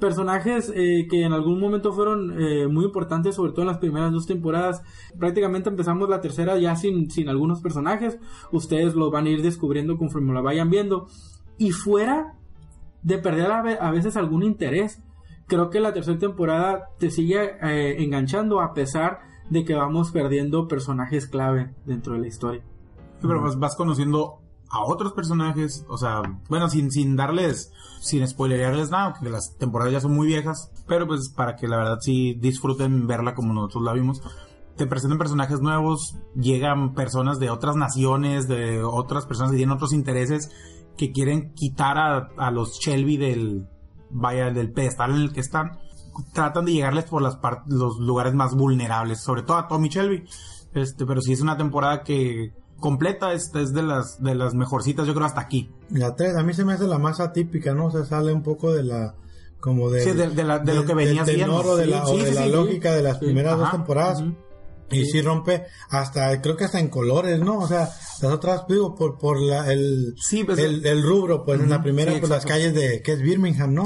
personajes 0.00 0.72
eh, 0.74 1.06
que 1.10 1.22
en 1.22 1.34
algún 1.34 1.60
momento 1.60 1.92
fueron 1.92 2.32
eh, 2.40 2.66
muy 2.66 2.86
importantes, 2.86 3.34
sobre 3.36 3.52
todo 3.52 3.60
en 3.60 3.68
las 3.68 3.76
primeras 3.78 4.10
dos 4.10 4.26
temporadas. 4.26 4.82
Prácticamente 5.18 5.68
empezamos 5.68 6.08
la 6.08 6.22
tercera 6.22 6.58
ya 6.58 6.76
sin, 6.76 7.10
sin 7.10 7.28
algunos 7.28 7.60
personajes. 7.60 8.18
Ustedes 8.52 8.94
los 8.94 9.10
van 9.12 9.26
a 9.26 9.30
ir 9.30 9.42
descubriendo 9.42 9.98
conforme 9.98 10.32
la 10.32 10.40
vayan 10.40 10.70
viendo. 10.70 11.08
Y 11.58 11.72
fuera 11.72 12.38
de 13.04 13.18
perder 13.18 13.52
a, 13.52 13.62
ve- 13.62 13.78
a 13.80 13.90
veces 13.92 14.16
algún 14.16 14.42
interés, 14.42 15.00
creo 15.46 15.70
que 15.70 15.78
la 15.78 15.92
tercera 15.92 16.18
temporada 16.18 16.88
te 16.98 17.10
sigue 17.10 17.56
eh, 17.62 18.02
enganchando 18.02 18.60
a 18.60 18.74
pesar 18.74 19.20
de 19.50 19.64
que 19.64 19.74
vamos 19.74 20.10
perdiendo 20.10 20.66
personajes 20.66 21.26
clave 21.28 21.72
dentro 21.86 22.14
de 22.14 22.20
la 22.20 22.26
historia. 22.26 22.62
Sí, 23.20 23.26
pero 23.28 23.40
vas, 23.42 23.58
vas 23.58 23.76
conociendo 23.76 24.40
a 24.70 24.82
otros 24.82 25.12
personajes, 25.12 25.84
o 25.88 25.96
sea, 25.98 26.22
bueno, 26.48 26.68
sin, 26.68 26.90
sin 26.90 27.14
darles, 27.14 27.70
sin 28.00 28.26
spoilerearles 28.26 28.90
nada, 28.90 29.12
porque 29.12 29.30
las 29.30 29.54
temporadas 29.56 29.92
ya 29.92 30.00
son 30.00 30.14
muy 30.14 30.26
viejas, 30.26 30.72
pero 30.88 31.06
pues 31.06 31.28
para 31.28 31.54
que 31.56 31.68
la 31.68 31.76
verdad 31.76 31.98
sí 32.00 32.34
disfruten 32.40 33.06
verla 33.06 33.34
como 33.34 33.52
nosotros 33.52 33.84
la 33.84 33.92
vimos. 33.92 34.20
Te 34.76 34.86
presentan 34.88 35.18
personajes 35.18 35.60
nuevos, 35.60 36.16
llegan 36.34 36.94
personas 36.94 37.38
de 37.38 37.50
otras 37.50 37.76
naciones, 37.76 38.48
de 38.48 38.82
otras 38.82 39.26
personas 39.26 39.52
que 39.52 39.58
tienen 39.58 39.76
otros 39.76 39.92
intereses, 39.92 40.50
que 40.96 41.12
quieren 41.12 41.52
quitar 41.54 41.98
a, 41.98 42.28
a 42.36 42.50
los 42.50 42.78
Shelby 42.80 43.16
del, 43.16 43.66
vaya, 44.10 44.50
del 44.50 44.72
pedestal 44.72 45.10
en 45.12 45.22
el 45.22 45.32
que 45.32 45.40
están. 45.40 45.78
Tratan 46.32 46.64
de 46.66 46.72
llegarles 46.72 47.04
por 47.06 47.22
las 47.22 47.38
los 47.66 47.98
lugares 47.98 48.34
más 48.34 48.54
vulnerables, 48.54 49.20
sobre 49.20 49.42
todo 49.42 49.56
a 49.56 49.66
Tommy 49.68 49.88
Shelby. 49.88 50.24
Este, 50.74 51.04
pero 51.06 51.20
sí 51.20 51.32
es 51.32 51.40
una 51.40 51.56
temporada 51.56 52.02
que 52.02 52.52
completa, 52.78 53.32
es, 53.32 53.50
es 53.54 53.72
de 53.72 53.82
las 53.82 54.20
de 54.22 54.34
las 54.34 54.54
mejorcitas, 54.54 55.06
yo 55.06 55.14
creo 55.14 55.26
hasta 55.26 55.40
aquí. 55.40 55.70
La 55.90 56.14
3 56.14 56.36
a 56.36 56.42
mí 56.42 56.52
se 56.52 56.64
me 56.64 56.74
hace 56.74 56.86
la 56.86 56.98
más 56.98 57.18
atípica, 57.20 57.74
¿no? 57.74 57.86
O 57.86 57.90
sea, 57.90 58.04
sale 58.04 58.32
un 58.32 58.42
poco 58.42 58.72
de 58.72 58.84
la... 58.84 59.14
Como 59.60 59.88
de, 59.88 60.02
Sí, 60.02 60.10
de- 60.12 60.28
de 60.28 60.44
la- 60.44 60.58
de 60.58 60.74
lo 60.74 60.84
que 60.84 60.94
venía 60.94 61.24
siendo. 61.24 61.76
de 61.76 61.86
la, 61.86 62.04
o 62.04 62.16
de 62.18 62.32
la 62.32 62.46
lógica 62.46 62.92
de 62.92 63.02
las 63.02 63.18
primeras 63.18 63.56
dos 63.58 63.70
temporadas. 63.70 64.20
Ujú. 64.20 64.34
Y 64.90 65.06
sí 65.06 65.22
rompe 65.22 65.64
hasta, 65.88 66.40
creo 66.40 66.56
que 66.56 66.64
hasta 66.64 66.78
en 66.78 66.88
colores, 66.88 67.40
¿no? 67.40 67.58
O 67.58 67.66
sea, 67.66 67.90
las 68.20 68.32
otras, 68.32 68.62
digo, 68.68 68.94
por, 68.94 69.18
por 69.18 69.40
la, 69.40 69.72
el, 69.72 70.14
Sí, 70.18 70.44
pues, 70.44 70.58
el, 70.58 70.84
el 70.86 71.02
rubro, 71.02 71.44
pues 71.44 71.60
en 71.60 71.70
la 71.70 71.82
primera, 71.82 72.12
sí, 72.12 72.20
pues 72.20 72.30
las 72.30 72.44
calles 72.44 72.74
de, 72.74 73.02
que 73.02 73.12
es 73.12 73.20
Birmingham, 73.20 73.72
¿no? 73.72 73.84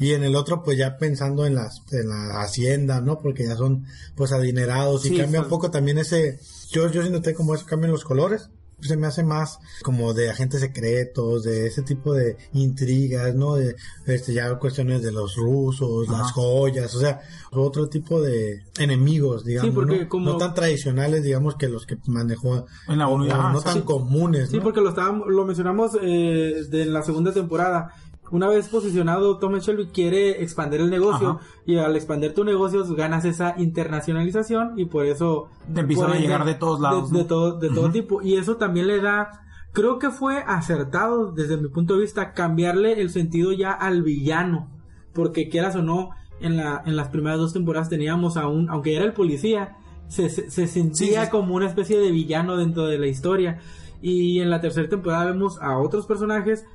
Y 0.00 0.12
en 0.12 0.24
el 0.24 0.34
otro, 0.34 0.62
pues 0.62 0.76
ya 0.76 0.98
pensando 0.98 1.46
en 1.46 1.54
las, 1.54 1.82
en 1.92 2.08
la 2.08 2.42
hacienda, 2.42 3.00
¿no? 3.00 3.20
Porque 3.20 3.46
ya 3.46 3.56
son, 3.56 3.86
pues 4.16 4.32
adinerados 4.32 5.06
y 5.06 5.16
cambia 5.16 5.42
un 5.42 5.48
poco 5.48 5.70
también 5.70 5.98
ese, 5.98 6.40
yo, 6.70 6.90
yo 6.90 7.02
sí 7.02 7.10
noté 7.10 7.32
como 7.32 7.54
eso, 7.54 7.64
cambian 7.66 7.92
los 7.92 8.04
colores. 8.04 8.50
Se 8.80 8.96
me 8.96 9.06
hace 9.06 9.22
más 9.22 9.58
como 9.82 10.12
de 10.14 10.30
agentes 10.30 10.60
secretos, 10.60 11.42
de 11.44 11.66
ese 11.66 11.82
tipo 11.82 12.12
de 12.14 12.36
intrigas, 12.52 13.34
¿no? 13.34 13.54
De, 13.54 13.76
este, 14.06 14.34
ya 14.34 14.54
cuestiones 14.58 15.02
de 15.02 15.12
los 15.12 15.36
rusos, 15.36 16.08
las 16.08 16.32
joyas, 16.32 16.94
o 16.94 17.00
sea, 17.00 17.20
otro 17.52 17.88
tipo 17.88 18.20
de 18.20 18.62
enemigos, 18.78 19.44
digamos, 19.44 19.74
porque 19.74 20.00
¿no? 20.00 20.08
como- 20.08 20.30
No 20.32 20.36
tan 20.36 20.54
tradicionales, 20.54 21.22
digamos, 21.22 21.56
que 21.56 21.68
los 21.68 21.86
que 21.86 21.96
manejó 22.06 22.66
En 22.88 22.98
la 22.98 23.06
ajá, 23.06 23.52
no 23.52 23.62
tan 23.62 23.82
comunes, 23.82 24.50
Sí, 24.50 24.60
porque 24.60 24.80
lo 24.80 24.90
estábamos, 24.90 25.28
lo 25.28 25.44
mencionamos 25.44 25.92
eh, 26.02 26.64
de 26.68 26.86
la 26.86 27.02
segunda 27.02 27.32
temporada. 27.32 27.92
Una 28.30 28.48
vez 28.48 28.68
posicionado, 28.68 29.38
Thomas 29.38 29.64
Shelby 29.66 29.86
quiere 29.88 30.42
expandir 30.42 30.80
el 30.80 30.90
negocio 30.90 31.30
Ajá. 31.40 31.40
y 31.66 31.76
al 31.76 31.94
expandir 31.94 32.34
tu 32.34 32.42
negocio 32.44 32.82
ganas 32.94 33.24
esa 33.24 33.54
internacionalización 33.58 34.78
y 34.78 34.86
por 34.86 35.06
eso 35.06 35.48
Te 35.72 35.80
empiezan 35.80 36.10
a 36.12 36.18
llegar 36.18 36.44
de 36.44 36.54
todos 36.54 36.80
lados, 36.80 37.10
de, 37.10 37.18
¿no? 37.18 37.22
de 37.22 37.24
todo 37.28 37.58
de 37.58 37.68
todo 37.70 37.90
tipo 37.90 38.22
y 38.22 38.34
eso 38.36 38.56
también 38.56 38.86
le 38.86 39.00
da 39.00 39.42
creo 39.72 39.98
que 39.98 40.10
fue 40.10 40.38
acertado 40.46 41.32
desde 41.32 41.56
mi 41.56 41.68
punto 41.68 41.94
de 41.94 42.00
vista 42.00 42.32
cambiarle 42.32 43.00
el 43.00 43.10
sentido 43.10 43.52
ya 43.52 43.72
al 43.72 44.02
villano 44.02 44.70
porque 45.12 45.48
quieras 45.48 45.76
o 45.76 45.82
no 45.82 46.10
en 46.40 46.56
la 46.56 46.82
en 46.86 46.96
las 46.96 47.08
primeras 47.08 47.38
dos 47.38 47.52
temporadas 47.52 47.88
teníamos 47.88 48.36
a 48.36 48.46
un 48.48 48.68
aunque 48.70 48.96
era 48.96 49.04
el 49.04 49.12
policía 49.12 49.76
se, 50.08 50.28
se, 50.28 50.50
se 50.50 50.66
sentía 50.66 51.20
Sí, 51.20 51.24
sí. 51.26 51.30
como 51.30 51.54
una 51.54 51.66
especie 51.66 51.98
de 51.98 52.10
villano 52.10 52.56
dentro 52.56 52.86
de 52.86 52.98
la 52.98 53.06
historia 53.06 53.58
y 54.02 54.40
en 54.40 54.50
la 54.50 54.60
tercera 54.60 54.88
temporada 54.88 55.26
vemos 55.26 55.60
a 55.62 55.78
otros 55.78 56.06
personajes 56.06 56.66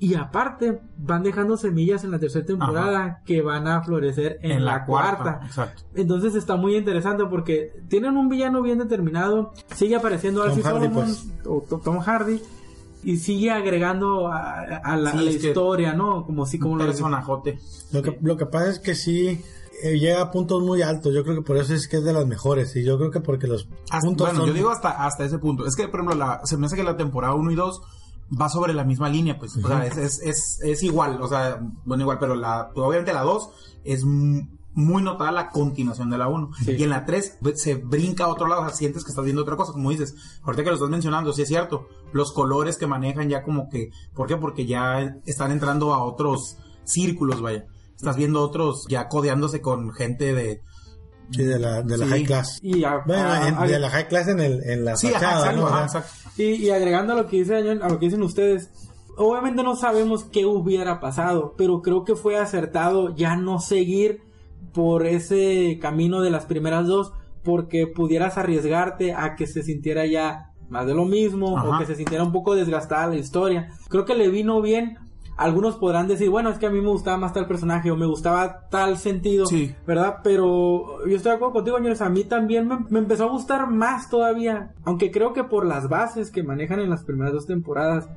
y 0.00 0.14
aparte 0.14 0.80
van 0.96 1.22
dejando 1.24 1.56
semillas 1.56 2.04
en 2.04 2.12
la 2.12 2.18
tercera 2.20 2.46
temporada 2.46 3.22
que 3.26 3.42
van 3.42 3.66
a 3.66 3.82
florecer 3.82 4.38
en, 4.42 4.64
la, 4.64 4.84
cuarta. 4.84 5.40
Exacto. 5.44 5.82
Entonces 5.94 6.34
está 6.36 6.54
muy 6.56 6.76
interesante 6.76 7.24
porque 7.28 7.72
tienen 7.88 8.16
un 8.16 8.28
villano 8.28 8.62
bien 8.62 8.78
determinado, 8.78 9.52
sigue 9.74 9.96
apareciendo 9.96 10.40
Tom 10.42 10.50
Alfie 10.50 10.62
Hardy, 10.62 10.78
Solomon 10.86 11.04
pues. 11.04 11.26
o 11.46 11.60
To- 11.68 11.78
Tom 11.78 11.98
Hardy 11.98 12.40
y 13.02 13.16
sigue 13.16 13.50
agregando 13.50 14.28
a, 14.28 14.60
a 14.62 14.96
la, 14.96 15.12
Sí, 15.12 15.18
a 15.18 15.20
la 15.22 15.30
es 15.30 15.38
que- 15.38 15.48
historia, 15.48 15.92
¿no? 15.94 16.24
Como 16.26 16.46
si 16.46 16.58
como 16.58 16.74
Un 16.74 16.78
lo 16.80 16.84
personajote. 16.86 17.58
Lo 17.92 18.02
que, 18.02 18.18
lo 18.22 18.36
que 18.36 18.46
pasa 18.46 18.70
es 18.70 18.78
que 18.78 18.94
sí 18.94 19.40
eh, 19.82 19.98
llega 19.98 20.20
a 20.20 20.30
puntos 20.30 20.62
muy 20.62 20.82
altos. 20.82 21.12
Yo 21.14 21.22
creo 21.24 21.36
que 21.36 21.42
por 21.42 21.56
eso 21.56 21.74
es 21.74 21.88
que 21.88 21.96
es 21.98 22.04
de 22.04 22.12
las 22.12 22.26
mejores. 22.26 22.74
Y 22.76 22.84
yo 22.84 22.98
creo 22.98 23.10
que 23.10 23.20
porque 23.20 23.46
los 23.46 23.68
Hasta- 23.90 24.00
puntos 24.06 24.26
bueno, 24.28 24.40
son- 24.40 24.48
yo 24.48 24.52
digo 24.54 24.70
hasta, 24.70 24.90
hasta 25.04 25.24
ese 25.24 25.38
punto. 25.38 25.66
Es 25.66 25.74
que, 25.76 25.88
por 25.88 26.00
ejemplo, 26.00 26.16
la, 26.16 26.40
se 26.44 26.56
me 26.56 26.66
hace 26.66 26.76
que 26.76 26.82
la 26.84 26.96
temporada 26.96 27.34
1 27.34 27.50
y 27.50 27.54
2 27.54 27.82
va 28.30 28.48
sobre 28.48 28.74
la 28.74 28.84
misma 28.84 29.08
línea, 29.08 29.38
pues. 29.38 29.56
O 29.56 29.66
sea, 29.66 29.86
es, 29.86 29.96
es, 29.96 30.20
es, 30.22 30.60
es 30.62 30.82
igual. 30.82 31.20
O 31.22 31.28
sea, 31.28 31.60
bueno, 31.84 32.02
igual, 32.02 32.18
pero 32.18 32.34
la, 32.34 32.70
obviamente 32.74 33.12
la 33.12 33.22
2 33.22 33.50
es 33.84 34.04
muy 34.04 35.02
notada 35.02 35.32
la 35.32 35.50
continuación 35.50 36.10
de 36.10 36.18
la 36.18 36.28
1. 36.28 36.50
Sí. 36.64 36.72
Y 36.78 36.82
en 36.82 36.90
la 36.90 37.04
3 37.04 37.38
se 37.54 37.74
brinca 37.74 38.24
a 38.24 38.28
otro 38.28 38.46
lado, 38.46 38.62
o 38.62 38.64
sea, 38.66 38.74
sientes 38.74 39.04
que 39.04 39.10
estás 39.10 39.24
viendo 39.24 39.42
otra 39.42 39.56
cosa, 39.56 39.72
como 39.72 39.90
dices. 39.90 40.14
Ahorita 40.42 40.62
que 40.62 40.70
lo 40.70 40.76
estás 40.76 40.90
mencionando, 40.90 41.32
sí 41.32 41.42
es 41.42 41.48
cierto. 41.48 41.88
Los 42.12 42.32
colores 42.32 42.76
que 42.76 42.86
manejan 42.86 43.28
ya 43.28 43.42
como 43.42 43.68
que... 43.68 43.90
¿Por 44.14 44.28
qué? 44.28 44.36
Porque 44.36 44.66
ya 44.66 45.16
están 45.26 45.50
entrando 45.50 45.94
a 45.94 46.04
otros 46.04 46.58
círculos, 46.84 47.40
vaya. 47.40 47.66
Estás 47.96 48.16
viendo 48.16 48.42
otros 48.42 48.86
ya 48.88 49.08
codeándose 49.08 49.60
con 49.60 49.92
gente 49.92 50.34
de... 50.34 50.62
sí, 51.30 51.44
de 51.44 51.58
la, 51.58 51.82
de 51.82 51.98
la 51.98 52.04
Sí. 52.06 52.10
high 52.10 52.24
class. 52.24 52.58
Y, 52.62 52.84
a- 52.84 52.98
Bueno, 53.06 53.28
a- 53.28 53.48
en- 53.48 53.54
a- 53.58 53.66
de 53.66 53.78
la 53.78 53.90
high 53.90 54.08
class 54.08 54.28
en, 54.28 54.40
el, 54.40 54.62
en 54.64 54.84
la 54.84 54.96
Sí, 54.96 55.08
fachada, 55.08 55.52
¿no? 55.52 55.68
y, 56.36 56.42
y 56.44 56.70
agregando 56.70 57.12
a 57.12 57.16
lo 57.16 57.26
que 57.26 57.38
dice 57.38 57.54
Daniel, 57.54 57.80
a 57.82 57.88
lo 57.88 57.98
que 57.98 58.06
dicen 58.06 58.22
ustedes, 58.22 58.70
obviamente 59.16 59.62
no 59.62 59.74
sabemos 59.76 60.24
qué 60.24 60.46
hubiera 60.46 61.00
pasado, 61.00 61.54
pero 61.58 61.82
creo 61.82 62.04
que 62.04 62.14
fue 62.14 62.36
acertado 62.38 63.14
ya 63.16 63.36
no 63.36 63.58
seguir 63.60 64.20
por 64.72 65.06
ese 65.06 65.78
camino 65.80 66.20
de 66.20 66.30
las 66.30 66.46
primeras 66.46 66.86
dos, 66.86 67.12
porque 67.42 67.86
pudieras 67.86 68.36
arriesgarte 68.38 69.12
a 69.14 69.34
que 69.36 69.46
se 69.46 69.62
sintiera 69.62 70.06
ya 70.06 70.50
más 70.68 70.86
de 70.86 70.94
lo 70.94 71.04
mismo 71.06 71.54
o 71.54 71.78
que 71.78 71.86
se 71.86 71.94
sintiera 71.94 72.22
un 72.22 72.30
poco 72.32 72.54
desgastada 72.54 73.06
la 73.06 73.16
historia. 73.16 73.70
Creo 73.88 74.04
que 74.04 74.14
le 74.14 74.28
vino 74.28 74.60
bien. 74.60 74.98
Algunos 75.38 75.76
podrán 75.76 76.08
decir, 76.08 76.28
bueno, 76.30 76.50
es 76.50 76.58
que 76.58 76.66
a 76.66 76.70
mí 76.70 76.80
me 76.80 76.88
gustaba 76.88 77.16
más 77.16 77.32
tal 77.32 77.46
personaje 77.46 77.92
o 77.92 77.96
me 77.96 78.06
gustaba 78.06 78.68
tal 78.70 78.98
sentido, 78.98 79.46
Sí. 79.46 79.72
¿verdad? 79.86 80.16
Pero 80.24 81.06
yo 81.06 81.16
estoy 81.16 81.30
de 81.30 81.36
acuerdo 81.36 81.52
contigo, 81.54 81.76
señores. 81.76 82.02
A 82.02 82.08
mí 82.10 82.24
también 82.24 82.66
me, 82.66 82.78
me 82.90 82.98
empezó 82.98 83.24
a 83.24 83.30
gustar 83.30 83.70
más 83.70 84.10
todavía. 84.10 84.72
Aunque 84.84 85.12
creo 85.12 85.32
que 85.32 85.44
por 85.44 85.64
las 85.64 85.88
bases 85.88 86.32
que 86.32 86.42
manejan 86.42 86.80
en 86.80 86.90
las 86.90 87.04
primeras 87.04 87.32
dos 87.32 87.46
temporadas. 87.46 88.08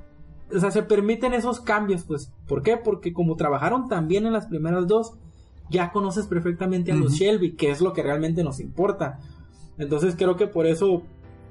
O 0.54 0.60
sea, 0.60 0.72
se 0.72 0.82
permiten 0.82 1.34
esos 1.36 1.62
cambios, 1.62 2.04
pues. 2.06 2.34
¿Por 2.48 2.64
qué? 2.64 2.76
Porque 2.76 3.14
como 3.14 3.36
trabajaron 3.36 3.88
también 3.88 4.26
en 4.26 4.34
las 4.34 4.48
primeras 4.48 4.88
dos, 4.88 5.14
ya 5.70 5.92
conoces 5.92 6.26
perfectamente 6.26 6.92
a 6.92 6.96
los. 6.96 7.14
Shelby, 7.14 7.52
que 7.56 7.70
es 7.70 7.82
lo 7.82 7.94
que 7.94 8.02
realmente 8.02 8.44
nos 8.44 8.60
importa. 8.60 9.20
Entonces 9.78 10.16
creo 10.18 10.36
que 10.36 10.48
por 10.48 10.66
eso 10.66 11.04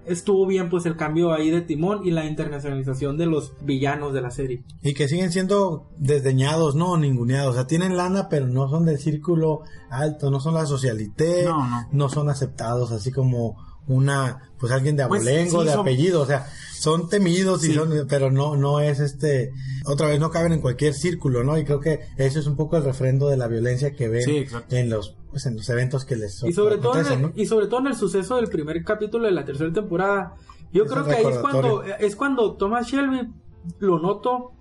estuvo 0.07 0.47
bien 0.47 0.71
pues 0.71 0.87
el 0.87 0.97
cambio 0.97 1.33
ahí 1.33 1.51
de 1.51 1.61
timón 1.61 2.07
y 2.07 2.11
la 2.11 2.25
internacionalización 2.27 3.17
de 3.19 3.27
los 3.27 3.53
villanos 3.63 4.13
de 4.13 4.21
la 4.23 4.31
serie. 4.31 4.63
Y 4.83 4.95
que 4.95 5.09
siguen 5.09 5.31
siendo 5.33 5.89
desdeñados, 5.99 6.75
no 6.75 6.97
ninguneados. 6.97 7.51
O 7.53 7.55
sea, 7.55 7.67
tienen 7.67 7.97
lana, 7.97 8.29
pero 8.29 8.47
no 8.47 8.69
son 8.69 8.85
del 8.87 8.99
círculo 8.99 9.63
alto, 9.91 10.31
no 10.31 10.41
son 10.41 10.55
la 10.55 10.67
socialité, 10.67 11.45
No, 11.45 11.87
no. 11.93 12.09
son 12.09 12.29
aceptados 12.31 12.93
así 12.93 13.11
como 13.13 13.57
una, 13.87 14.51
pues 14.59 14.73
alguien 14.73 14.97
de 14.97 15.07
Pues, 15.07 15.23
abolengo, 15.23 15.61
sí, 15.63 15.67
de 15.67 15.73
son- 15.73 15.81
apellido. 15.81 16.23
O 16.23 16.27
sea, 16.27 16.47
son 16.79 17.09
temidos 17.09 17.65
y 17.65 17.69
Sí. 17.69 17.75
son, 17.75 17.91
pero 18.09 18.31
no, 18.31 18.57
no 18.57 18.81
es 18.81 19.01
este, 19.01 19.51
otra 19.85 20.07
vez 20.09 20.21
no 20.21 20.31
caben 20.31 20.53
en 20.53 20.61
cualquier 20.61 20.95
círculo, 20.95 21.43
¿no? 21.45 21.59
Y 21.59 21.65
creo 21.65 21.81
que 21.81 22.01
eso 22.17 22.39
es 22.39 22.47
un 22.47 22.57
poco 22.57 22.77
el 22.77 22.85
refrendo 22.85 23.29
de 23.29 23.37
la 23.37 23.49
violencia 23.49 23.93
que 23.95 24.09
ven 24.09 24.23
Sí, 24.23 24.45
en 24.71 24.91
los, 24.91 25.17
pues 25.31 25.47
en 25.47 25.57
los 25.57 25.69
eventos 25.69 26.05
que 26.05 26.17
les 26.17 26.43
Y 26.43 26.53
sobre, 26.53 26.79
todo 26.79 26.95
en 26.95 27.01
acontecen, 27.01 27.21
el, 27.21 27.23
¿no? 27.23 27.33
y 27.35 27.47
sobre 27.47 27.67
todo 27.67 27.81
en 27.81 27.87
el 27.89 27.97
suceso 27.97 28.37
del 28.37 28.49
primer 28.49 28.83
capítulo 28.85 29.27
de 29.27 29.33
la 29.33 29.45
tercera 29.45 29.73
temporada. 29.73 30.35
Yo 30.73 30.85
Es 30.85 30.93
creo 30.93 31.05
que 31.05 31.15
ahí 31.15 31.25
es 31.27 31.39
cuando, 31.39 31.83
es 31.83 32.17
cuando 32.17 32.57
Thomas 32.57 32.87
Shelby 32.87 33.33
lo 33.79 33.99
noto 33.99 34.53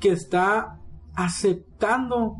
que 0.00 0.10
está 0.10 0.80
aceptando 1.14 2.36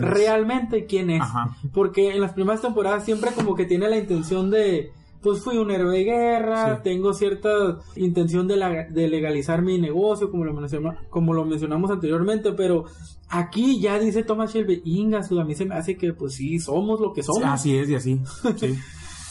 realmente 0.00 0.86
quién 0.86 1.10
es. 1.10 1.22
Ajá. 1.22 1.56
Porque 1.72 2.14
en 2.14 2.20
las 2.20 2.32
primeras 2.32 2.60
temporadas 2.60 3.04
siempre 3.04 3.32
como 3.32 3.54
que 3.54 3.64
tiene 3.64 3.88
la 3.88 3.98
intención 3.98 4.50
de, 4.50 4.92
pues 5.22 5.40
fui 5.40 5.56
un 5.56 5.70
héroe 5.70 5.96
de 5.98 6.04
guerra, 6.04 6.76
Sí. 6.76 6.80
tengo 6.84 7.12
cierta 7.14 7.78
intención 7.96 8.48
de, 8.48 8.56
la- 8.56 8.84
de 8.88 9.08
legalizar 9.08 9.62
mi 9.62 9.78
negocio, 9.78 10.30
como 10.30 10.44
lo, 10.44 10.52
menciona- 10.52 10.98
como 11.10 11.32
lo 11.32 11.44
mencionamos 11.44 11.90
anteriormente, 11.90 12.52
pero 12.52 12.84
aquí 13.28 13.80
ya 13.80 13.98
dice 13.98 14.24
Thomas 14.24 14.52
Shelby, 14.52 14.82
Inga, 14.84 15.20
a 15.20 15.44
mí 15.44 15.54
se 15.54 15.64
me 15.64 15.74
hace 15.76 15.96
que 15.96 16.12
pues 16.12 16.34
sí, 16.34 16.58
somos 16.58 17.00
lo 17.00 17.12
que 17.12 17.22
somos. 17.22 17.44
Así 17.44 17.76
es 17.76 17.88
y 17.88 17.94
así. 17.94 18.20
Sí. 18.56 18.74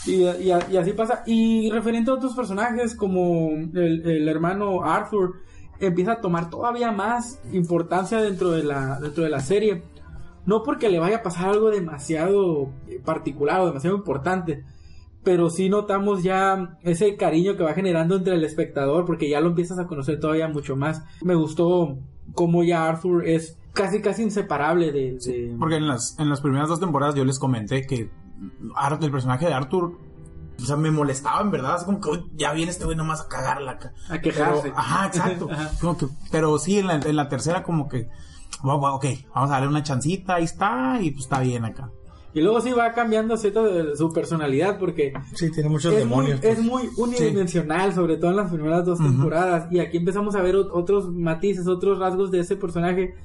Y, 0.07 0.23
y- 0.23 0.51
y 0.71 0.77
así 0.77 0.93
pasa. 0.93 1.21
Y 1.27 1.69
referente 1.69 2.09
a 2.09 2.15
otros 2.15 2.33
personajes 2.33 2.95
como 2.95 3.49
el, 3.51 4.01
el 4.03 4.27
hermano 4.27 4.83
Arthur, 4.83 5.35
empieza 5.79 6.13
a 6.13 6.21
tomar 6.21 6.49
todavía 6.49 6.91
más 6.91 7.39
importancia 7.53 8.19
dentro 8.19 8.49
de 8.49 8.63
la, 8.63 8.99
dentro 8.99 9.23
de 9.23 9.29
la 9.29 9.41
serie. 9.41 9.83
No 10.47 10.63
porque 10.63 10.89
le 10.89 10.97
vaya 10.97 11.17
a 11.17 11.21
pasar 11.21 11.49
algo 11.49 11.69
demasiado 11.69 12.71
particular 13.05 13.59
o 13.61 13.67
demasiado 13.67 13.95
importante, 13.95 14.63
pero 15.23 15.49
sí 15.49 15.69
notamos 15.69 16.23
ya 16.23 16.77
ese 16.81 17.15
cariño 17.15 17.55
que 17.55 17.63
va 17.63 17.73
generando 17.73 18.15
entre 18.15 18.33
el 18.35 18.43
espectador 18.43 19.05
porque 19.05 19.29
ya 19.29 19.39
lo 19.39 19.49
empiezas 19.49 19.77
a 19.79 19.87
conocer 19.87 20.19
todavía 20.19 20.47
mucho 20.47 20.75
más. 20.75 21.03
Me 21.21 21.35
gustó 21.35 21.97
cómo 22.33 22.63
ya 22.63 22.87
Arthur 22.87 23.27
es 23.27 23.57
casi 23.73 24.01
casi 24.01 24.23
inseparable 24.23 24.91
de... 24.91 25.17
de- 25.19 25.55
Porque 25.59 25.75
en 25.75 25.87
las, 25.87 26.17
en 26.19 26.29
las 26.29 26.41
primeras 26.41 26.69
dos 26.69 26.79
temporadas 26.79 27.15
yo 27.15 27.23
les 27.25 27.39
comenté 27.39 27.85
que 27.85 28.09
el 29.01 29.11
personaje 29.11 29.45
de 29.45 29.53
Arthur, 29.53 29.97
o 30.61 30.65
sea, 30.65 30.75
me 30.75 30.91
molestaba 30.91 31.41
en 31.41 31.51
verdad. 31.51 31.75
Es 31.77 31.83
como 31.83 31.99
que 32.01 32.09
"Uy, 32.09 32.25
ya 32.35 32.53
viene 32.53 32.71
este 32.71 32.85
güey 32.85 32.97
nomás 32.97 33.21
a 33.21 33.27
cagarla. 33.27 33.77
A 34.09 34.19
quejarse. 34.19 34.61
Pero- 34.63 34.77
ajá, 34.77 35.07
exacto. 35.07 35.47
Ajá. 35.51 35.71
Como 35.79 35.97
que- 35.97 36.07
pero 36.31 36.57
sí, 36.59 36.79
en 36.79 36.87
la, 36.87 36.95
en 36.95 37.15
la 37.15 37.29
tercera 37.29 37.63
como 37.63 37.87
que, 37.87 38.07
wow, 38.63 38.79
wow, 38.79 38.95
ok, 38.95 39.05
vamos 39.33 39.49
a 39.51 39.53
darle 39.53 39.67
una 39.69 39.83
chancita, 39.83 40.35
ahí 40.35 40.43
está, 40.45 40.97
y 41.01 41.11
pues 41.11 41.25
está 41.25 41.39
bien 41.39 41.65
acá. 41.65 41.89
Y 42.33 42.41
luego 42.41 42.61
sí 42.61 42.71
va 42.71 42.93
cambiando 42.93 43.35
cierta 43.35 43.61
de 43.63 43.95
su 43.97 44.11
personalidad 44.13 44.79
porque 44.79 45.11
Sí, 45.33 45.51
tiene 45.51 45.69
muchos 45.69 45.91
es, 45.93 45.99
demonios. 45.99 46.39
muy, 46.39 46.41
pues. 46.41 46.57
es 46.59 46.63
muy 46.63 46.89
unidimensional, 46.97 47.93
sobre 47.93 48.17
todo 48.17 48.31
en 48.31 48.37
las 48.37 48.51
primeras 48.51 48.85
dos 48.85 48.99
temporadas. 48.99 49.67
Y 49.71 49.79
aquí 49.79 49.97
empezamos 49.97 50.35
a 50.35 50.41
ver 50.41 50.55
ot- 50.55 50.69
otros 50.71 51.09
matices, 51.11 51.67
otros 51.67 51.99
rasgos 51.99 52.31
de 52.31 52.39
ese 52.39 52.55
personaje 52.55 53.15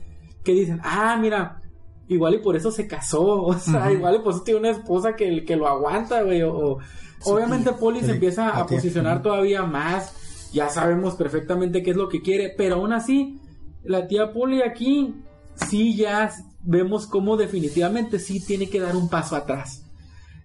que 0.42 0.52
dicen, 0.52 0.80
ah, 0.82 1.16
mira, 1.20 1.60
igual 2.08 2.34
y 2.34 2.38
por 2.38 2.56
eso 2.56 2.70
se 2.70 2.86
casó, 2.88 3.42
o 3.42 3.54
sea, 3.54 3.92
igual 3.92 4.16
y 4.16 4.18
por 4.20 4.32
eso 4.34 4.42
tiene 4.42 4.60
una 4.60 4.70
esposa 4.70 5.14
que, 5.14 5.44
que 5.44 5.56
lo 5.56 5.68
aguanta, 5.68 6.22
güey. 6.22 6.42
O, 6.42 6.52
o- 6.56 6.78
obviamente 7.24 7.72
Polly 7.72 8.00
se 8.00 8.12
empieza 8.12 8.48
a 8.50 8.60
a 8.62 8.66
posicionar 8.66 9.22
todavía 9.22 9.62
más, 9.64 10.50
ya 10.52 10.68
sabemos 10.68 11.14
perfectamente 11.14 11.82
qué 11.82 11.90
es 11.92 11.96
lo 11.96 12.08
que 12.08 12.22
quiere, 12.22 12.54
pero 12.56 12.76
aún 12.76 12.92
así, 12.92 13.40
la 13.84 14.06
tía 14.08 14.32
Polly 14.32 14.62
aquí 14.62 15.14
sí 15.54 15.96
ya 15.96 16.30
vemos 16.66 17.06
cómo 17.06 17.36
definitivamente 17.36 18.18
sí 18.18 18.44
tiene 18.44 18.68
que 18.68 18.80
dar 18.80 18.96
un 18.96 19.08
paso 19.08 19.36
atrás. 19.36 19.82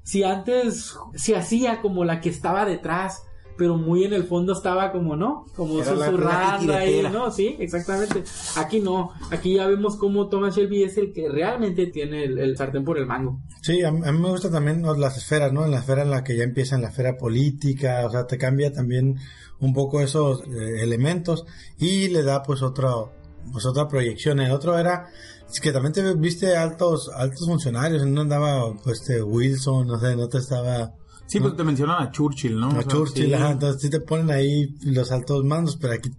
si 0.03 0.23
antes 0.23 0.95
se 1.15 1.35
hacía 1.35 1.81
como 1.81 2.03
la 2.05 2.21
que 2.21 2.29
estaba 2.29 2.65
detrás, 2.65 3.23
pero 3.61 3.77
muy 3.77 4.05
en 4.05 4.13
el 4.13 4.23
fondo 4.23 4.53
estaba 4.53 4.91
como, 4.91 5.15
¿no? 5.15 5.45
Como 5.55 5.83
susurrando 5.83 6.73
ahí. 6.73 7.03
¿no? 7.11 7.29
Sí, 7.29 7.55
exactamente. 7.59 8.23
Aquí 8.57 8.79
no, 8.79 9.11
aquí 9.29 9.55
ya 9.55 9.67
vemos 9.67 9.97
cómo 9.97 10.29
Thomas 10.29 10.55
Shelby 10.55 10.83
es 10.83 10.97
el 10.97 11.13
que 11.13 11.29
realmente 11.29 11.85
tiene 11.87 12.23
el, 12.23 12.39
el 12.39 12.57
sartén 12.57 12.83
por 12.83 12.97
el 12.97 13.05
mango. 13.05 13.39
Sí, 13.61 13.83
a, 13.83 13.91
mí 13.91 14.01
a 14.03 14.11
mí 14.11 14.19
me 14.19 14.29
gusta 14.29 14.49
también 14.49 14.81
las 14.81 15.15
esferas, 15.15 15.53
¿no? 15.53 15.63
En 15.63 15.69
la 15.69 15.77
esfera 15.77 16.01
en 16.01 16.09
la 16.09 16.23
que 16.23 16.35
ya 16.35 16.43
empieza 16.43 16.75
en 16.75 16.81
la 16.81 16.87
esfera 16.87 17.17
política, 17.17 18.03
o 18.07 18.09
sea, 18.09 18.25
te 18.25 18.39
cambia 18.39 18.73
también 18.73 19.17
un 19.59 19.73
poco 19.73 20.01
esos 20.01 20.41
eh, 20.47 20.81
elementos 20.81 21.45
y 21.77 22.07
le 22.07 22.23
da 22.23 22.41
pues 22.41 22.63
otro, 22.63 23.11
pues 23.51 23.65
otra 23.67 23.87
proyección. 23.87 24.39
El 24.39 24.51
otro 24.51 24.77
era 24.79 25.07
es 25.51 25.59
que 25.59 25.71
también 25.71 25.93
te 25.93 26.13
viste 26.15 26.55
altos, 26.55 27.09
altos 27.15 27.45
funcionarios, 27.47 28.05
no 28.05 28.21
andaba 28.21 28.73
pues 28.83 29.01
este 29.01 29.21
Wilson, 29.21 29.87
no 29.87 29.99
sé, 29.99 30.15
no 30.15 30.27
te 30.29 30.37
estaba 30.39 30.93
Sí, 31.27 31.39
pues 31.39 31.55
te 31.55 31.63
mencionan 31.63 32.03
a 32.03 32.11
Churchill, 32.11 32.59
¿no? 32.59 32.65
a 32.65 32.69
O 32.69 32.73
sea, 32.73 32.83
Churchill, 32.83 33.27
sí. 33.27 33.33
ajá, 33.33 33.51
entonces 33.51 33.81
sí 33.81 33.89
te 33.89 34.01
ponen 34.01 34.31
ahí 34.31 34.75
los 34.83 35.13
altos 35.13 35.45
mandos, 35.45 35.77
pero 35.77 35.93
aquí 35.93 36.09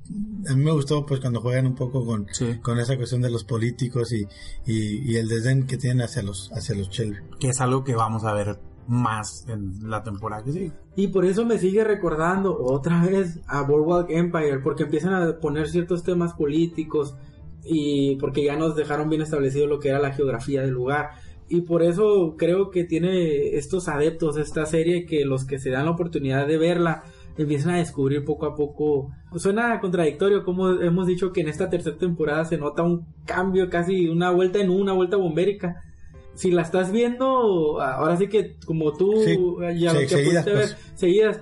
a 0.48 0.54
mí 0.54 0.64
me 0.64 0.70
gustó 0.72 1.04
pues 1.04 1.20
cuando 1.20 1.42
juegan 1.42 1.66
un 1.66 1.74
poco 1.74 2.06
con, 2.06 2.26
Sí. 2.32 2.58
con 2.62 2.78
esa 2.78 2.96
cuestión 2.96 3.20
de 3.20 3.30
los 3.30 3.44
políticos 3.44 4.10
y, 4.14 4.26
y, 4.64 5.12
y 5.12 5.16
el 5.16 5.28
desdén 5.28 5.66
que 5.66 5.76
tienen 5.76 6.00
hacia 6.00 6.22
los, 6.22 6.50
hacia 6.54 6.74
los 6.74 6.88
Shelby. 6.88 7.18
Que 7.38 7.50
es 7.50 7.60
algo 7.60 7.84
que 7.84 7.94
vamos 7.94 8.24
a 8.24 8.32
ver 8.32 8.58
más 8.88 9.44
en 9.48 9.88
la 9.90 10.02
temporada 10.02 10.42
que 10.44 10.52
sigue. 10.52 10.72
Y 10.96 11.08
por 11.08 11.26
eso 11.26 11.44
me 11.44 11.58
sigue 11.58 11.84
recordando 11.84 12.56
otra 12.58 13.04
vez 13.04 13.38
a 13.48 13.60
Boardwalk 13.62 14.08
Empire, 14.08 14.60
porque 14.60 14.84
empiezan 14.84 15.12
a 15.12 15.38
poner 15.40 15.68
ciertos 15.68 16.02
temas 16.04 16.32
políticos 16.32 17.14
y 17.64 18.16
porque 18.16 18.44
ya 18.44 18.56
nos 18.56 18.74
dejaron 18.76 19.08
bien 19.08 19.22
establecido 19.22 19.66
lo 19.66 19.78
que 19.78 19.88
era 19.88 19.98
la 19.98 20.12
geografía 20.12 20.62
del 20.62 20.70
lugar. 20.70 21.10
Y 21.48 21.62
por 21.62 21.82
eso 21.82 22.34
creo 22.38 22.70
que 22.70 22.84
tiene 22.84 23.56
estos 23.56 23.88
adeptos 23.88 24.36
esta 24.38 24.64
serie 24.66 25.04
que 25.06 25.24
los 25.24 25.44
que 25.44 25.58
se 25.58 25.70
dan 25.70 25.84
la 25.84 25.90
oportunidad 25.90 26.46
de 26.46 26.56
verla 26.56 27.02
empiezan 27.36 27.74
a 27.74 27.78
descubrir 27.78 28.24
poco 28.24 28.46
a 28.46 28.54
poco. 28.54 29.10
Suena 29.36 29.78
contradictorio 29.80 30.44
como 30.44 30.70
hemos 30.70 31.06
dicho 31.06 31.32
que 31.32 31.42
en 31.42 31.48
esta 31.48 31.68
tercera 31.70 31.96
temporada 31.98 32.44
se 32.46 32.56
nota 32.58 32.82
un 32.82 33.06
cambio, 33.26 33.68
casi 33.70 34.08
una 34.08 34.30
vuelta 34.30 34.60
en 34.60 34.70
una 34.70 34.92
vuelta 34.92 35.16
bombérica. 35.16 35.82
Si 36.34 36.50
la 36.50 36.62
estás 36.62 36.90
viendo, 36.90 37.80
ahora 37.82 38.16
sí 38.16 38.28
que 38.28 38.56
como 38.64 38.92
tú 38.96 39.12
Sí, 39.22 39.38
ya 39.78 39.90
sí, 39.90 39.94
lo 39.96 40.00
que 40.00 40.08
seguidas, 40.08 40.44
pudiste 40.44 40.50
ver, 40.52 40.68
pues. 40.68 40.76
seguidas, 40.94 41.40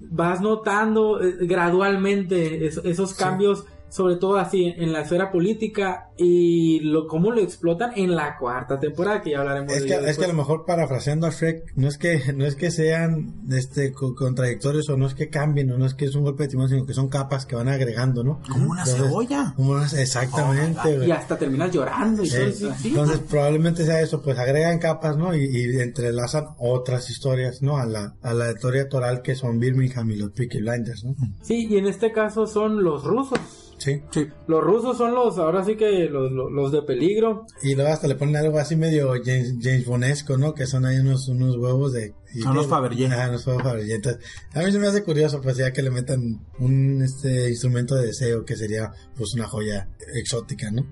vas 0.00 0.40
notando 0.42 1.22
eh, 1.22 1.36
gradualmente 1.40 2.66
es- 2.66 2.80
esos 2.84 3.14
cambios, 3.14 3.64
sobre 3.90 4.16
todo 4.16 4.36
así 4.36 4.64
en 4.76 4.92
la 4.92 5.00
esfera 5.02 5.30
política 5.32 6.10
y 6.16 6.80
lo 6.80 7.06
cómo 7.06 7.30
lo 7.30 7.40
explotan 7.40 7.92
en 7.96 8.14
la 8.16 8.36
cuarta 8.38 8.78
temporada 8.80 9.22
que 9.22 9.30
ya 9.30 9.38
hablaremos 9.40 9.72
Es 9.72 9.82
de 9.82 9.88
que, 9.88 9.94
ello 9.94 10.06
es 10.06 10.18
que 10.18 10.24
a 10.24 10.28
lo 10.28 10.34
mejor 10.34 10.64
parafraseando 10.66 11.26
a 11.26 11.30
Shrek, 11.30 11.72
no 11.76 11.88
es 11.88 11.96
que, 11.96 12.32
no 12.34 12.44
es 12.44 12.54
que 12.56 12.70
sean 12.70 13.34
este 13.50 13.92
co- 13.92 14.14
contradictorios 14.14 14.88
o 14.90 14.96
no 14.96 15.06
es 15.06 15.14
que 15.14 15.28
cambien 15.30 15.70
o 15.70 15.78
no 15.78 15.86
es 15.86 15.94
que 15.94 16.06
es 16.06 16.14
un 16.14 16.24
golpe 16.24 16.42
de 16.44 16.48
timón, 16.50 16.68
sino 16.68 16.84
que 16.86 16.92
son 16.92 17.08
capas 17.08 17.46
que 17.46 17.54
van 17.56 17.68
agregando, 17.68 18.24
¿no? 18.24 18.40
Como 18.50 18.70
una 18.72 18.82
Entonces, 18.82 19.06
cebolla. 19.06 19.52
como 19.56 19.70
unas- 19.72 19.92
exactamente, 19.94 20.92
y 20.92 20.96
güey. 20.96 21.10
hasta 21.12 21.38
terminas 21.38 21.72
llorando 21.72 22.22
y 22.24 22.28
todo 22.28 22.40
Eh. 22.40 22.54
Entonces 22.84 23.20
probablemente 23.20 23.84
sea 23.84 24.00
eso, 24.00 24.20
pues 24.22 24.38
agregan 24.38 24.78
capas, 24.78 25.16
¿no? 25.16 25.34
Y, 25.34 25.44
y 25.44 25.80
entrelazan 25.80 26.46
otras 26.58 27.08
historias, 27.10 27.62
¿no? 27.62 27.78
A 27.78 27.86
la, 27.86 28.14
a 28.22 28.34
la 28.34 28.50
historia 28.50 28.88
toral 28.88 29.22
que 29.22 29.34
son 29.34 29.58
Birmingham 29.60 30.10
y 30.10 30.16
los 30.16 30.30
Peaky 30.32 30.58
Blinders, 30.58 31.04
¿no? 31.04 31.14
Sí, 31.42 31.66
y 31.70 31.76
en 31.76 31.86
este 31.86 32.12
caso 32.12 32.46
son 32.46 32.82
los 32.82 33.04
rusos. 33.04 33.38
Sí. 33.78 34.02
Sí. 34.10 34.26
Los 34.48 34.62
rusos 34.62 34.98
son 34.98 35.14
los, 35.14 35.38
ahora 35.38 35.64
sí 35.64 35.76
que 35.76 36.08
los, 36.10 36.30
los, 36.32 36.50
los 36.52 36.72
de 36.72 36.82
peligro. 36.82 37.46
Y 37.62 37.74
luego 37.74 37.90
hasta 37.92 38.08
le 38.08 38.16
ponen 38.16 38.36
algo 38.36 38.58
así 38.58 38.74
medio 38.76 39.12
James, 39.24 39.54
James 39.60 39.86
Bonesco, 39.86 40.36
¿no? 40.36 40.52
Que 40.52 40.66
son 40.66 40.84
ahí 40.84 40.98
unos, 40.98 41.28
unos 41.28 41.56
huevos 41.56 41.92
de... 41.92 42.12
y- 42.34 42.40
Son 42.40 42.54
los 42.56 42.66
Fabergé. 42.66 43.06
Ah, 43.06 43.28
los 43.28 43.46
huevos 43.46 43.62
Fabergé. 43.62 43.94
Entonces, 43.94 44.22
a 44.52 44.60
mí 44.60 44.72
se 44.72 44.78
me 44.78 44.88
hace 44.88 45.02
curioso, 45.04 45.40
pues 45.40 45.56
ya 45.56 45.72
que 45.72 45.82
le 45.82 45.90
metan 45.90 46.40
un 46.58 47.00
este 47.02 47.48
instrumento 47.50 47.94
de 47.94 48.06
deseo 48.06 48.44
que 48.44 48.56
sería 48.56 48.90
pues 49.16 49.32
una 49.34 49.46
joya 49.46 49.88
exótica, 50.14 50.70
¿no? 50.70 50.84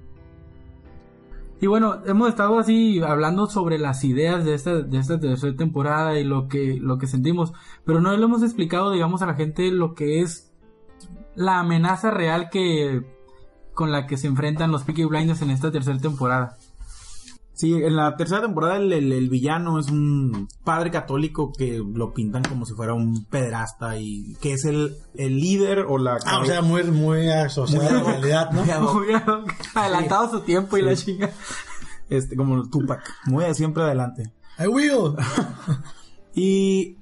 Y 1.61 1.67
bueno, 1.69 2.03
hemos 2.07 2.29
estado 2.29 2.59
así 2.59 3.01
hablando 3.01 3.47
sobre 3.47 3.79
las 3.79 4.05
ideas 4.05 4.45
de 4.45 4.53
esta, 4.55 4.83
de 4.83 4.99
esta 4.99 5.19
tercera 5.19 5.57
temporada 5.57 6.19
y 6.21 6.25
lo 6.25 6.49
que, 6.49 6.77
lo 6.79 6.99
que 6.99 7.07
sentimos, 7.07 7.53
pero 7.87 8.01
no 8.03 8.15
le 8.15 8.23
hemos 8.23 8.43
explicado, 8.43 8.93
digamos, 8.93 9.23
a 9.23 9.27
la 9.27 9.35
gente 9.35 9.71
lo 9.71 9.95
que 9.95 10.21
es 10.21 10.53
la 11.35 11.61
amenaza 11.61 12.11
real 12.11 12.49
que 12.51 13.03
con 13.75 13.93
la 13.93 14.07
que 14.07 14.17
se 14.17 14.27
enfrentan 14.27 14.73
los 14.73 14.85
Peaky 14.85 15.05
Blinders 15.05 15.43
en 15.43 15.51
esta 15.51 15.71
tercera 15.71 15.99
temporada. 15.99 16.57
Sí, 17.53 17.73
en 17.73 17.97
la 17.97 18.17
tercera 18.17 18.43
temporada 18.43 18.77
el, 18.77 18.93
el- 18.93 19.13
el 19.13 19.31
villano 19.31 19.79
es 19.79 19.89
un 19.91 20.47
padre 20.63 20.91
católico 20.91 21.53
que 21.57 21.83
lo 21.95 22.13
pintan 22.13 22.43
como 22.45 22.67
si 22.67 22.75
fuera 22.75 22.93
un 22.93 23.25
pederasta 23.25 23.99
y 23.99 24.35
que 24.43 24.53
es 24.53 24.67
el, 24.67 24.95
el 25.15 25.39
líder 25.41 25.81
o 25.89 25.97
la... 25.97 26.19
Ah, 26.27 26.41
o 26.41 26.45
sea, 26.45 26.61
muy, 26.61 26.85
muy 26.85 27.31
asociado 27.31 27.89
a 27.89 27.93
la 27.93 28.03
realidad, 28.03 28.51
¿no? 28.51 28.63
Muy 28.93 29.07
adelantado 29.75 30.31
su 30.31 30.41
tiempo 30.41 30.77
y 30.77 30.83
la 30.83 30.95
chinga. 30.97 31.31
este, 32.11 32.37
como 32.37 32.69
Tupac, 32.69 33.03
muy 33.25 33.45
de 33.45 33.55
siempre 33.55 33.83
adelante. 33.85 34.33
I 34.59 34.67
will. 34.69 35.15
Y 36.35 36.99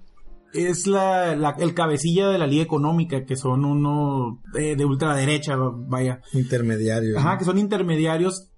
es 0.54 0.86
la, 0.86 1.36
la- 1.36 1.56
el 1.58 1.74
cabecilla 1.74 2.28
de 2.28 2.38
la 2.38 2.46
Liga 2.46 2.62
Económica, 2.62 3.24
que 3.24 3.36
son 3.36 3.64
uno 3.64 4.40
eh, 4.56 4.76
de 4.76 4.84
ultraderecha, 4.84 5.56
vaya. 5.58 6.20
Intermediario. 6.32 7.18
Ajá, 7.18 7.32
¿no? 7.32 7.38
que 7.38 7.44
son 7.44 7.58
intermediarios 7.58 8.50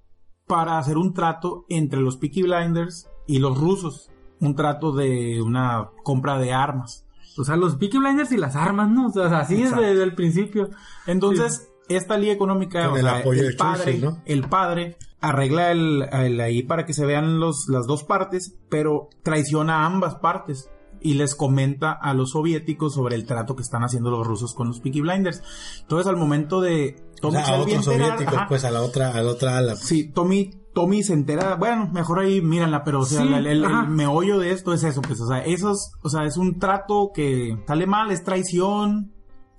para 0.47 0.78
hacer 0.78 0.97
un 0.99 1.12
trato 1.14 1.64
entre 1.68 2.01
los 2.01 2.16
Peaky 2.18 2.42
Blinders 2.42 3.09
y 3.26 3.38
los 3.38 3.59
rusos. 3.59 4.11
Un 4.38 4.55
trato 4.55 4.92
de 4.92 5.40
una 5.42 5.88
compra 6.05 6.38
de 6.38 6.53
armas. 6.53 7.07
O 7.38 7.44
sea, 7.44 7.57
los 7.57 7.76
Peaky 7.76 7.99
Blinders 7.99 8.32
y 8.32 8.36
las 8.36 8.55
armas, 8.55 8.90
¿no? 8.90 9.07
O 9.09 9.11
sea, 9.12 9.40
así 9.40 9.57
Exacto. 9.61 9.82
es 9.82 9.90
desde 9.90 10.05
el 10.05 10.14
principio. 10.14 10.68
Entonces, 11.07 11.70
esta 11.88 12.18
liga 12.18 12.32
económica, 12.32 12.84
Con 12.84 12.94
o 12.94 12.97
el 12.97 13.03
sea, 13.03 13.18
apoyo 13.18 13.42
el 13.42 13.49
de 13.51 13.57
padre, 13.57 13.84
Churchill, 13.84 14.05
¿no? 14.05 14.22
el 14.26 14.49
padre 14.49 14.97
arregla 15.20 15.72
el, 15.72 16.03
el 16.12 16.40
ahí 16.40 16.62
para 16.62 16.84
que 16.84 16.92
se 16.92 17.07
vean 17.07 17.40
los, 17.40 17.66
las 17.68 17.86
dos 17.86 18.05
partes, 18.05 18.59
pero 18.68 19.09
traiciona 19.22 19.82
a 19.82 19.86
ambas 19.86 20.16
partes 20.16 20.70
y 21.07 21.14
les 21.14 21.34
comenta 21.34 21.92
a 21.92 22.12
los 22.14 22.30
soviéticos 22.30 22.94
sobre 22.94 23.14
el 23.16 23.24
trato 23.26 23.54
que 23.57 23.62
están 23.62 23.82
haciendo 23.82 24.11
los 24.11 24.26
rusos 24.26 24.54
con 24.54 24.68
los 24.68 24.80
Peaky 24.80 25.00
Blinders. 25.02 25.42
Entonces, 25.82 26.07
al 26.07 26.16
momento 26.16 26.61
de 26.61 26.96
O 27.18 27.20
Tommy 27.20 27.36
sea, 27.44 27.54
a 27.54 27.61
otros 27.61 27.84
soviéticos, 27.84 28.34
ajá, 28.34 28.46
pues 28.48 28.64
a 28.64 28.70
la 28.70 28.82
otra, 28.82 29.11
a 29.12 29.22
la 29.22 29.30
otra 29.30 29.57
ala. 29.59 29.72
pues. 29.74 29.86
Sí, 29.86 30.11
Tommy, 30.12 30.50
Tommy 30.74 31.02
se 31.02 31.12
entera, 31.14 31.54
bueno, 31.54 31.88
mejor 31.92 32.18
ahí 32.18 32.40
míranla, 32.42 32.84
pero 32.84 33.00
o 33.00 33.04
sea, 33.07 33.22
Sí, 33.22 33.28
el, 33.28 33.34
el- 33.34 33.46
el 33.46 33.64
ajá. 33.64 33.84
meollo 33.84 34.38
de 34.38 34.50
esto 34.52 34.74
es 34.74 34.84
eso, 34.84 35.00
pues, 35.00 35.20
o 35.20 35.26
sea, 35.28 35.44
esos, 35.44 35.92
o 36.02 36.09
sea, 36.11 36.24
es 36.24 36.36
un 36.36 36.59
trato 36.59 37.11
que 37.14 37.57
sale 37.66 37.86
mal, 37.86 38.11
es 38.11 38.24
traición, 38.24 39.12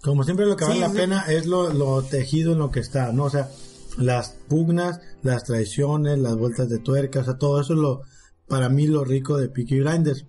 Como 0.04 0.24
siempre 0.24 0.46
lo 0.46 0.56
que 0.56 0.64
Sí, 0.66 0.70
vale 0.70 0.82
la 0.82 0.90
sí. 0.90 0.96
pena 0.98 1.22
es 1.28 1.48
lo, 1.48 1.74
lo 1.74 2.04
tejido 2.04 2.54
en 2.54 2.60
lo 2.60 2.70
que 2.70 2.80
está, 2.82 3.12
¿no? 3.12 3.24
O 3.24 3.30
sea, 3.32 3.50
las 3.98 4.38
pugnas, 4.48 5.02
las 5.24 5.44
traiciones, 5.44 6.20
las 6.20 6.36
vueltas 6.38 6.70
de 6.70 6.78
tuerca, 6.78 7.22
o 7.22 7.24
sea, 7.24 7.38
todo 7.40 7.60
eso 7.60 7.74
es 7.74 7.80
lo, 7.80 8.02
para 8.48 8.70
mí 8.70 8.86
lo 8.86 9.04
rico 9.04 9.38
de 9.38 9.50
Peaky 9.50 9.80
Blinders. 9.80 10.28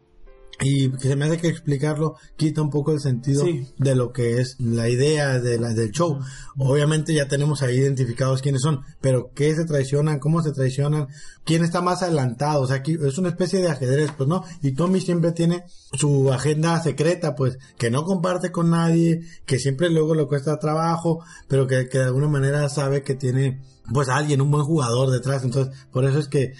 Y 0.61 0.91
que 0.91 1.07
se 1.09 1.15
me 1.15 1.27
hace 1.27 1.39
que 1.39 1.47
explicarlo 1.49 2.17
quita 2.37 2.63
un 2.63 2.71
poco 2.71 2.93
el 2.93 3.01
sentido 3.01 3.45
Sí. 3.45 3.69
de 3.79 3.95
lo 3.95 4.13
que 4.13 4.41
es 4.41 4.57
la 4.59 4.89
idea 4.89 5.39
de 5.39 5.57
la, 5.59 5.73
del 5.73 5.93
show. 5.93 6.19
Obviamente 6.57 7.15
ya 7.15 7.29
tenemos 7.29 7.63
ahí 7.63 7.77
identificados 7.77 8.43
quiénes 8.43 8.63
son, 8.63 8.81
pero 9.01 9.31
qué 9.35 9.55
se 9.55 9.65
traicionan, 9.65 10.19
cómo 10.19 10.43
se 10.43 10.51
traicionan, 10.51 11.07
quién 11.45 11.63
está 11.63 11.81
más 11.81 12.03
adelantado. 12.03 12.63
O 12.63 12.67
sea, 12.67 12.77
aquí 12.77 12.97
es 13.01 13.19
una 13.19 13.29
especie 13.29 13.61
de 13.61 13.69
ajedrez, 13.69 14.11
pues 14.17 14.29
no. 14.29 14.43
Y 14.61 14.73
Tommy 14.73 15.01
siempre 15.01 15.31
tiene 15.31 15.63
su 15.93 16.33
agenda 16.33 16.83
secreta, 16.83 17.37
pues, 17.37 17.59
que 17.77 17.91
no 17.91 18.03
comparte 18.03 18.51
con 18.51 18.71
nadie, 18.71 19.23
que 19.47 19.61
siempre 19.61 19.91
luego 19.91 20.17
le 20.17 20.27
cuesta 20.27 20.59
trabajo, 20.59 21.23
pero 21.47 21.69
que, 21.69 21.89
que 21.89 21.99
de 21.99 22.05
alguna 22.05 22.27
manera 22.29 22.69
sabe 22.69 23.03
que 23.05 23.15
tiene, 23.15 23.61
pues, 23.95 24.09
alguien, 24.09 24.41
un 24.41 24.51
buen 24.51 24.65
jugador 24.65 25.11
detrás. 25.11 25.45
Entonces, 25.45 25.73
por 25.93 26.05
eso 26.05 26.19
es 26.19 26.27
que 26.27 26.53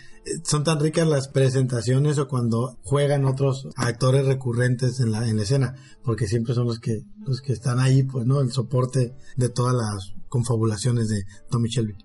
son 0.45 0.65
tan 0.65 0.81
ricas 0.81 1.07
las 1.07 1.29
presentaciones 1.29 2.19
o 2.19 2.29
cuando 2.29 2.79
juegan 2.83 3.25
otros 3.25 3.69
actores 3.77 4.27
recurrentes 4.27 5.01
en 5.01 5.13
la, 5.13 5.29
en 5.29 5.37
la 5.37 5.43
escena, 5.43 5.75
porque 6.03 6.27
siempre 6.27 6.55
son 6.55 6.67
los 6.67 6.81
que, 6.81 7.03
los 7.27 7.41
que 7.41 7.53
están 7.53 7.81
ahí, 7.81 8.03
pues, 8.03 8.27
¿no? 8.27 8.41
El 8.41 8.53
soporte 8.53 9.15
de 9.37 9.49
todas 9.49 9.75
las 9.75 10.15
confabulaciones 10.29 11.09
de 11.09 11.25
Tommy 11.51 11.69
Shelby. 11.69 11.97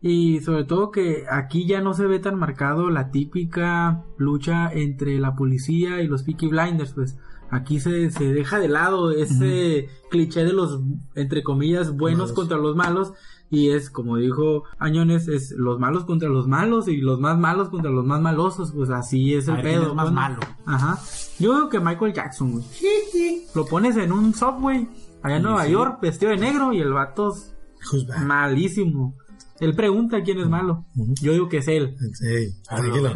Y 0.00 0.40
sobre 0.40 0.64
todo 0.64 0.90
que 0.90 1.24
aquí 1.28 1.66
ya 1.66 1.80
no 1.80 1.92
se 1.92 2.06
ve 2.06 2.20
tan 2.20 2.38
marcado 2.38 2.88
la 2.88 3.10
típica 3.10 4.04
lucha 4.16 4.70
entre 4.72 5.18
la 5.18 5.34
policía 5.34 6.00
y 6.02 6.06
los 6.06 6.22
Peaky 6.22 6.46
Blinders, 6.46 6.92
pues 6.92 7.16
aquí 7.50 7.80
se, 7.80 8.10
se 8.10 8.24
deja 8.32 8.60
de 8.60 8.68
lado 8.68 9.10
ese 9.10 9.88
cliché 10.10 10.44
de 10.44 10.52
los, 10.52 10.80
entre 11.14 11.42
comillas, 11.42 11.96
buenos 11.96 12.30
Malos. 12.30 12.32
contra 12.32 12.58
los 12.58 12.76
malos 12.76 13.12
y 13.50 13.70
es, 13.70 13.90
como 13.90 14.16
dijo 14.16 14.64
Añones, 14.78 15.26
es 15.28 15.52
los 15.52 15.78
malos 15.78 16.04
contra 16.04 16.28
los 16.28 16.46
malos 16.46 16.86
y 16.88 16.98
los 16.98 17.18
más 17.20 17.38
malos 17.38 17.68
contra 17.70 17.90
los 17.90 18.04
más 18.04 18.20
malosos, 18.20 18.72
pues 18.72 18.90
así 18.90 19.34
es 19.34 19.48
A 19.48 19.52
el 19.56 19.62
ver, 19.62 19.64
¿quién 19.66 19.80
pedo. 19.80 19.88
es 19.90 19.94
más 19.96 20.12
malo? 20.12 20.38
Ajá. 20.66 20.98
Yo 21.38 21.52
creo 21.54 21.68
que 21.68 21.80
Michael 21.80 22.12
Jackson, 22.12 22.52
güey. 22.52 22.64
Lo 23.54 23.64
pones 23.66 23.96
en 23.96 24.12
un 24.12 24.34
subway 24.34 24.88
allá 25.22 25.36
en 25.36 25.42
Nueva 25.42 25.64
sí. 25.64 25.72
York, 25.72 25.98
vestido 26.02 26.30
de 26.32 26.38
negro 26.38 26.72
y 26.72 26.80
el 26.80 26.92
vato 26.92 27.34
es 27.34 27.54
malísimo. 28.24 29.14
Él 29.60 29.74
pregunta 29.74 30.22
quién 30.22 30.38
es 30.38 30.48
malo. 30.48 30.86
Yo 31.20 31.32
digo 31.32 31.48
que 31.48 31.58
es 31.58 31.68
él. 31.68 31.96
Sí, 32.14 32.54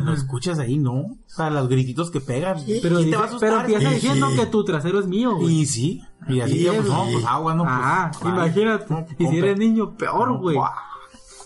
lo 0.05 0.12
escuchas 0.12 0.59
ahí, 0.59 0.76
¿no? 0.78 0.93
O 0.93 1.16
sea, 1.26 1.51
los 1.51 1.68
grititos 1.68 2.11
que 2.11 2.20
pegan. 2.20 2.57
Pero, 2.66 2.97
¿Quién 2.97 2.97
dice- 2.99 3.11
te 3.11 3.16
va 3.16 3.22
a 3.22 3.26
asustar? 3.26 3.49
pero 3.51 3.61
empieza 3.61 3.88
Sí, 3.88 3.95
diciendo 3.95 4.30
sí. 4.30 4.36
que 4.38 4.47
tu 4.47 4.64
trasero 4.64 4.99
es 5.01 5.07
mío, 5.07 5.36
güey. 5.36 5.61
Y 5.61 5.66
sí. 5.66 6.03
Y 6.28 6.40
así, 6.40 6.61
Y 6.62 6.66
pues, 6.66 6.78
es- 6.80 6.84
no, 6.86 7.07
pues 7.12 7.24
agua, 7.24 7.55
¿no? 7.55 7.62
Pues, 7.64 7.74
ah, 7.76 8.11
ay, 8.22 8.28
imagínate. 8.32 8.86
no, 8.90 9.07
y 9.18 9.26
si 9.26 9.38
eres 9.38 9.59
niño, 9.59 9.97
peor, 9.97 10.38
güey. 10.38 10.57
Guau. 10.57 10.72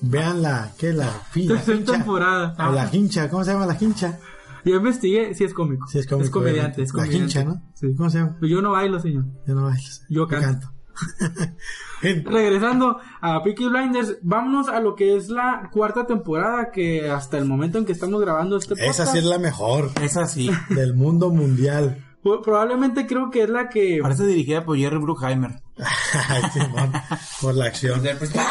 Vean 0.03 0.43
la, 0.43 0.73
¿qué? 0.79 0.93
La, 0.93 1.09
fin- 1.09 1.49
la 1.49 1.55
Tercera 1.57 1.79
hincha. 1.79 1.93
temporada. 1.93 2.55
O 2.69 2.73
la 2.73 2.89
hincha, 2.95 3.29
¿cómo 3.31 3.45
se 3.45 3.53
llama 3.53 3.67
la 3.67 3.77
hincha? 3.81 4.19
Yo 4.65 4.77
investigué, 4.77 5.35
sí 5.35 5.45
es 5.45 5.55
cómico. 5.55 5.87
Sí, 5.87 5.99
es 5.99 6.07
cómico, 6.07 6.31
comediante, 6.33 6.83
obviamente. 6.83 6.83
es 6.83 6.89
La 6.89 7.03
comediante. 7.05 7.25
hincha, 7.25 7.45
¿no? 7.45 7.63
Sí. 7.75 7.95
¿Cómo 7.97 8.11
se 8.11 8.19
llama? 8.19 8.37
Yo 8.43 8.61
no 8.63 8.73
bailo, 8.73 8.99
señor. 9.01 9.25
Yo 9.47 9.55
no 9.55 9.63
bailes. 9.65 10.05
Yo 10.11 10.27
canto. 10.27 10.69
Regresando 12.03 12.99
a 13.21 13.43
Peaky 13.43 13.69
Blinders, 13.69 14.19
vámonos 14.23 14.69
a 14.69 14.81
lo 14.81 14.95
que 14.95 15.17
es 15.17 15.29
la 15.29 15.71
cuarta 15.73 16.07
temporada 16.07 16.71
que 16.71 17.09
hasta 17.11 17.39
el 17.39 17.47
momento 17.47 17.79
en 17.79 17.85
que 17.87 17.93
estamos 17.93 18.21
grabando 18.21 18.57
este 18.57 18.71
podcast, 18.77 19.01
Esa 19.01 19.07
sí 19.13 19.19
es 19.19 19.25
la 19.25 19.39
mejor 19.39 19.91
Esa 20.03 20.27
sí. 20.27 20.51
del 20.71 20.95
mundo 20.95 21.31
mundial. 21.31 22.05
pro- 22.23 22.43
probablemente 22.43 23.07
creo 23.07 23.31
que 23.31 23.43
es 23.45 23.49
la 23.49 23.69
que 23.69 23.99
Parece 24.03 24.27
dirigida 24.27 24.65
por 24.65 24.77
Jerry 24.77 24.99
Bruckheimer. 24.99 25.63
Por 27.43 27.55
la 27.55 27.67
acción. 27.67 28.01
Desde 28.03 28.13
el 28.13 28.17
principio, 28.19 28.45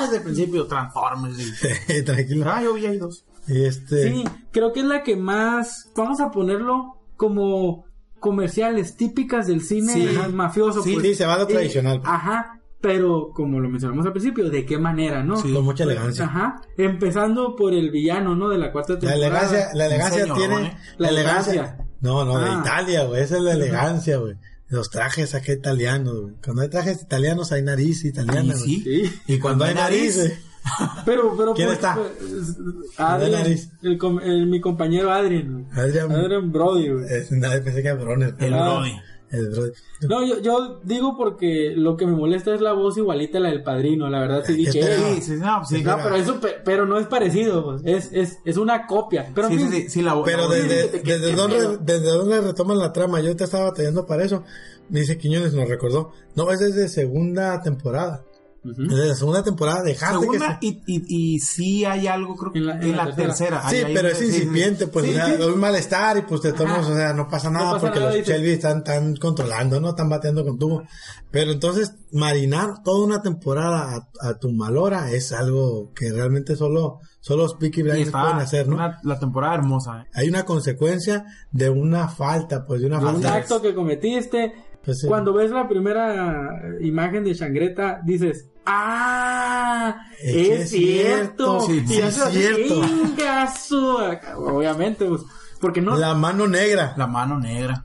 desde 0.00 0.16
el 0.16 0.22
principio 0.22 0.66
Transformers. 0.66 1.38
Y... 1.38 2.02
Tranquilo. 2.02 2.44
Ah, 2.50 2.62
yo 2.62 2.72
vi 2.74 2.86
ahí 2.86 2.96
dos. 2.98 3.24
Y 3.46 3.64
este, 3.64 4.10
sí, 4.10 4.24
creo 4.52 4.72
que 4.72 4.80
es 4.80 4.86
la 4.86 5.02
que 5.02 5.16
más 5.16 5.90
vamos 5.96 6.20
a 6.20 6.30
ponerlo 6.30 6.96
como 7.16 7.84
comerciales 8.22 8.96
típicas 8.96 9.46
del 9.46 9.60
cine 9.60 9.92
Sí. 9.92 10.08
mafioso. 10.32 10.82
Sí, 10.82 10.94
pues. 10.94 11.06
sí, 11.08 11.14
se 11.16 11.26
va 11.26 11.34
a 11.34 11.38
lo 11.40 11.44
Y- 11.50 11.52
tradicional. 11.52 12.00
Ajá, 12.04 12.60
pero 12.80 13.30
como 13.34 13.60
lo 13.60 13.68
mencionamos 13.68 14.06
al 14.06 14.12
principio, 14.12 14.48
¿de 14.48 14.64
qué 14.64 14.78
manera, 14.78 15.22
no? 15.22 15.34
con 15.40 15.64
mucha 15.64 15.84
elegancia. 15.84 16.24
Ajá, 16.24 16.62
empezando 16.78 17.54
por 17.56 17.74
el 17.74 17.90
villano, 17.90 18.34
¿no? 18.34 18.48
De 18.48 18.56
la 18.58 18.72
cuarta 18.72 18.94
La 18.94 18.98
temporada. 19.00 19.26
elegancia, 19.26 19.68
la 19.74 19.86
elegancia 19.86 20.34
tiene. 20.34 20.54
¿eh? 20.66 20.76
La 20.96 21.06
La 21.06 21.08
elegancia. 21.10 21.52
elegancia. 21.52 21.84
No, 22.00 22.24
no, 22.24 22.38
de 22.38 22.46
Ah. 22.48 22.58
Italia, 22.64 23.04
güey. 23.04 23.22
Esa 23.22 23.36
es 23.36 23.42
la 23.42 23.52
elegancia, 23.52 24.16
güey. 24.16 24.34
Los 24.68 24.88
trajes 24.90 25.34
acá 25.34 25.52
italianos, 25.52 26.20
güey. 26.20 26.34
Cuando 26.42 26.62
hay 26.62 26.68
trajes 26.70 27.02
italianos 27.02 27.52
hay 27.52 27.62
nariz 27.62 28.04
italiana, 28.04 28.54
Y 28.54 28.58
güey. 28.58 28.58
sí. 28.58 28.82
Sí. 28.84 29.20
Y 29.34 29.38
cuando 29.38 29.64
hay 29.64 29.74
nariz, 29.74 30.16
güey. 30.16 30.32
Pero, 31.04 31.34
pero 31.36 31.54
¿Quién 31.54 31.66
pues, 31.68 31.78
está? 31.78 31.96
de 31.96 32.82
Adrian, 32.96 33.32
nariz? 33.42 33.70
el, 33.82 34.46
mi 34.46 34.60
compañero 34.60 35.10
Adrian. 35.12 35.66
Adrian. 35.72 36.10
Adrian 36.12 36.52
Brody, 36.52 36.88
güey. 36.90 37.04
Es, 37.10 37.32
nada, 37.32 37.54
pensé 37.62 37.82
que 37.82 37.88
era 37.88 37.96
Bronner. 38.00 38.34
El 38.38 38.54
Ah. 38.54 38.62
Brody. 38.74 38.92
El 39.30 39.48
Brody. 39.48 39.70
No, 40.08 40.24
yo, 40.26 40.40
yo 40.40 40.80
digo 40.84 41.16
porque 41.16 41.72
lo 41.74 41.96
que 41.96 42.06
me 42.06 42.12
molesta 42.12 42.54
es 42.54 42.60
la 42.60 42.74
voz 42.74 42.96
igualita 42.98 43.38
a 43.38 43.40
la 43.40 43.48
del 43.48 43.62
padrino. 43.62 44.08
La 44.08 44.20
verdad, 44.20 44.42
sí 44.46 44.52
dije. 44.54 44.72
Sí, 44.72 45.22
sí, 45.22 45.32
no, 45.38 45.64
sí. 45.64 45.82
No, 45.82 45.96
pero 46.02 46.14
eso, 46.16 46.38
pero 46.64 46.86
no 46.86 46.98
es 46.98 47.06
parecido, 47.06 47.64
pues. 47.64 47.82
es, 47.84 48.10
es, 48.12 48.38
es 48.44 48.56
una 48.56 48.86
copia. 48.86 49.30
Pero 49.34 49.48
en 49.48 49.52
Sí, 49.54 49.58
fin, 49.58 49.70
sí, 49.72 49.82
sí, 49.82 49.88
sí, 49.88 50.02
la 50.02 50.14
voz- 50.14 50.24
Pero 50.26 50.42
la 50.42 50.46
voz- 50.46 50.54
desde, 50.68 51.02
¿qué- 51.02 51.18
desde, 51.18 51.78
desde 51.80 52.08
dónde 52.10 52.40
retoman 52.40 52.78
la 52.78 52.92
trama, 52.92 53.20
yo 53.20 53.34
te 53.34 53.44
estaba 53.44 53.70
batallando 53.70 54.06
para 54.06 54.22
eso. 54.24 54.44
Me 54.90 55.00
dice 55.00 55.16
Quiñones, 55.18 55.54
nos 55.54 55.68
recordó. 55.68 56.12
No, 56.36 56.50
es 56.52 56.60
desde 56.60 56.88
segunda 56.88 57.62
temporada. 57.62 58.24
Ujú. 58.64 58.80
Desde 58.86 59.08
la 59.08 59.14
segunda 59.16 59.42
temporada 59.42 59.82
dejaste 59.82 60.20
Segunda, 60.20 60.58
que 60.60 60.66
se... 60.68 60.72
y, 60.72 60.82
y, 60.86 61.34
y 61.34 61.38
sí 61.40 61.84
hay 61.84 62.06
algo, 62.06 62.36
creo 62.36 62.52
que 62.52 62.58
En 62.60 62.64
en 62.64 62.68
la- 62.68 62.74
la, 62.76 62.84
en 62.84 62.96
la 62.96 63.04
tercera. 63.16 63.26
tercera. 63.26 63.68
Sí, 63.68 63.76
Hay- 63.76 63.82
hay- 63.82 63.94
pero 63.94 64.08
es 64.08 64.22
incipiente, 64.22 64.86
pues, 64.86 65.04
Sí, 65.06 65.10
o 65.10 65.14
sea, 65.14 65.26
sí. 65.26 65.32
hay 65.42 65.48
un 65.48 65.58
malestar 65.58 66.16
y 66.18 66.22
pues 66.22 66.40
te 66.42 66.52
tomas, 66.52 66.86
o 66.88 66.94
sea, 66.94 67.12
no 67.12 67.26
pasa 67.28 67.50
nada 67.50 67.64
No 67.66 67.72
pasa 67.72 67.86
porque 67.86 67.98
nada, 67.98 68.10
los 68.12 68.18
dice. 68.20 68.32
Shelby 68.32 68.50
están, 68.50 68.78
están 68.78 69.16
controlando, 69.16 69.80
¿no? 69.80 69.88
Están 69.90 70.08
bateando 70.08 70.44
con 70.44 70.58
tubo. 70.58 70.84
Pero 71.32 71.50
entonces, 71.50 71.94
marinar 72.12 72.82
toda 72.84 73.04
una 73.04 73.20
temporada 73.20 73.96
a, 74.20 74.28
a 74.28 74.38
tu 74.38 74.52
malora 74.52 75.10
es 75.10 75.32
algo 75.32 75.90
que 75.94 76.12
realmente 76.12 76.54
solo, 76.54 77.00
solo 77.20 77.42
los 77.44 77.54
Peaky 77.54 77.80
Y 77.80 77.82
Blinders 77.82 78.06
está 78.06 78.22
pueden 78.22 78.36
hacer, 78.38 78.68
¿no? 78.68 78.76
una- 78.76 79.00
la 79.02 79.18
temporada 79.18 79.54
hermosa. 79.56 80.02
¿eh? 80.02 80.06
Hay 80.14 80.28
una 80.28 80.44
consecuencia 80.44 81.24
de 81.50 81.68
una 81.68 82.06
falta, 82.08 82.64
pues, 82.64 82.80
de 82.80 82.86
una 82.86 83.00
De 83.00 83.06
un 83.06 83.12
falta. 83.14 83.34
acto 83.34 83.60
que 83.60 83.74
cometiste. 83.74 84.52
Pues, 84.84 85.00
sí. 85.00 85.06
Cuando 85.08 85.32
ves 85.32 85.50
la 85.50 85.68
primera 85.68 86.60
imagen 86.80 87.22
de 87.24 87.34
Shangreta, 87.34 88.00
dices, 88.04 88.48
¡Ah! 88.64 90.06
Es 90.22 90.48
Es, 90.50 90.70
cierto. 90.70 91.60
cierto, 91.60 91.60
sí, 91.62 91.86
sí, 91.86 91.98
es 92.00 92.18
así, 92.20 92.38
cierto. 92.38 92.74
"Ingazo". 92.84 93.98
Obviamente, 94.38 95.04
pues, 95.06 95.22
porque 95.60 95.80
no, 95.80 95.96
La 95.96 96.14
mano 96.14 96.46
negra. 96.46 96.94
La 96.96 97.06
mano 97.06 97.38
negra. 97.38 97.84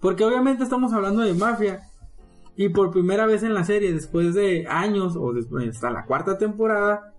porque 0.00 0.24
obviamente 0.24 0.62
estamos 0.64 0.92
hablando 0.92 1.22
de 1.22 1.34
mafia. 1.34 1.80
Y 2.56 2.68
por 2.70 2.90
primera 2.90 3.26
vez 3.26 3.42
en 3.44 3.54
la 3.54 3.64
serie, 3.64 3.92
después 3.92 4.34
de 4.34 4.66
años, 4.68 5.14
o 5.16 5.32
después 5.32 5.68
hasta 5.68 5.90
la 5.90 6.04
cuarta 6.04 6.38
temporada, 6.38 7.14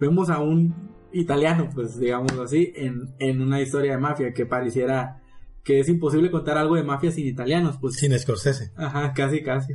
vemos 0.00 0.28
a 0.30 0.40
un 0.40 0.74
italiano, 1.12 1.68
pues 1.72 1.98
digamos 2.00 2.32
así, 2.32 2.72
en, 2.74 3.14
en 3.20 3.40
una 3.42 3.60
historia 3.60 3.92
de 3.92 3.98
mafia 3.98 4.32
que 4.34 4.44
pareciera 4.46 5.21
que 5.64 5.78
es 5.80 5.88
imposible 5.88 6.30
contar 6.30 6.58
algo 6.58 6.74
de 6.76 6.82
mafia 6.82 7.12
sin 7.12 7.26
italianos, 7.26 7.76
pues. 7.80 7.94
Sin 7.96 8.18
Scorsese. 8.18 8.72
Ajá, 8.76 9.12
casi, 9.14 9.42
casi. 9.42 9.72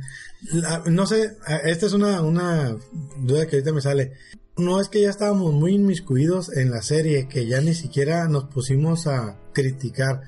La- 0.52 0.82
no 0.86 1.06
sé, 1.06 1.36
a- 1.46 1.56
esta 1.68 1.86
es 1.86 1.92
una, 1.94 2.20
una 2.22 2.76
duda 3.20 3.46
que 3.46 3.56
ahorita 3.56 3.72
me 3.72 3.80
sale. 3.80 4.12
No 4.56 4.80
es 4.80 4.88
que 4.88 5.00
ya 5.00 5.08
estábamos 5.10 5.54
muy 5.54 5.74
inmiscuidos 5.74 6.54
en 6.56 6.70
la 6.70 6.82
serie, 6.82 7.28
que 7.28 7.46
ya 7.46 7.60
ni 7.60 7.74
siquiera 7.74 8.28
nos 8.28 8.44
pusimos 8.44 9.06
a 9.06 9.38
criticar 9.52 10.20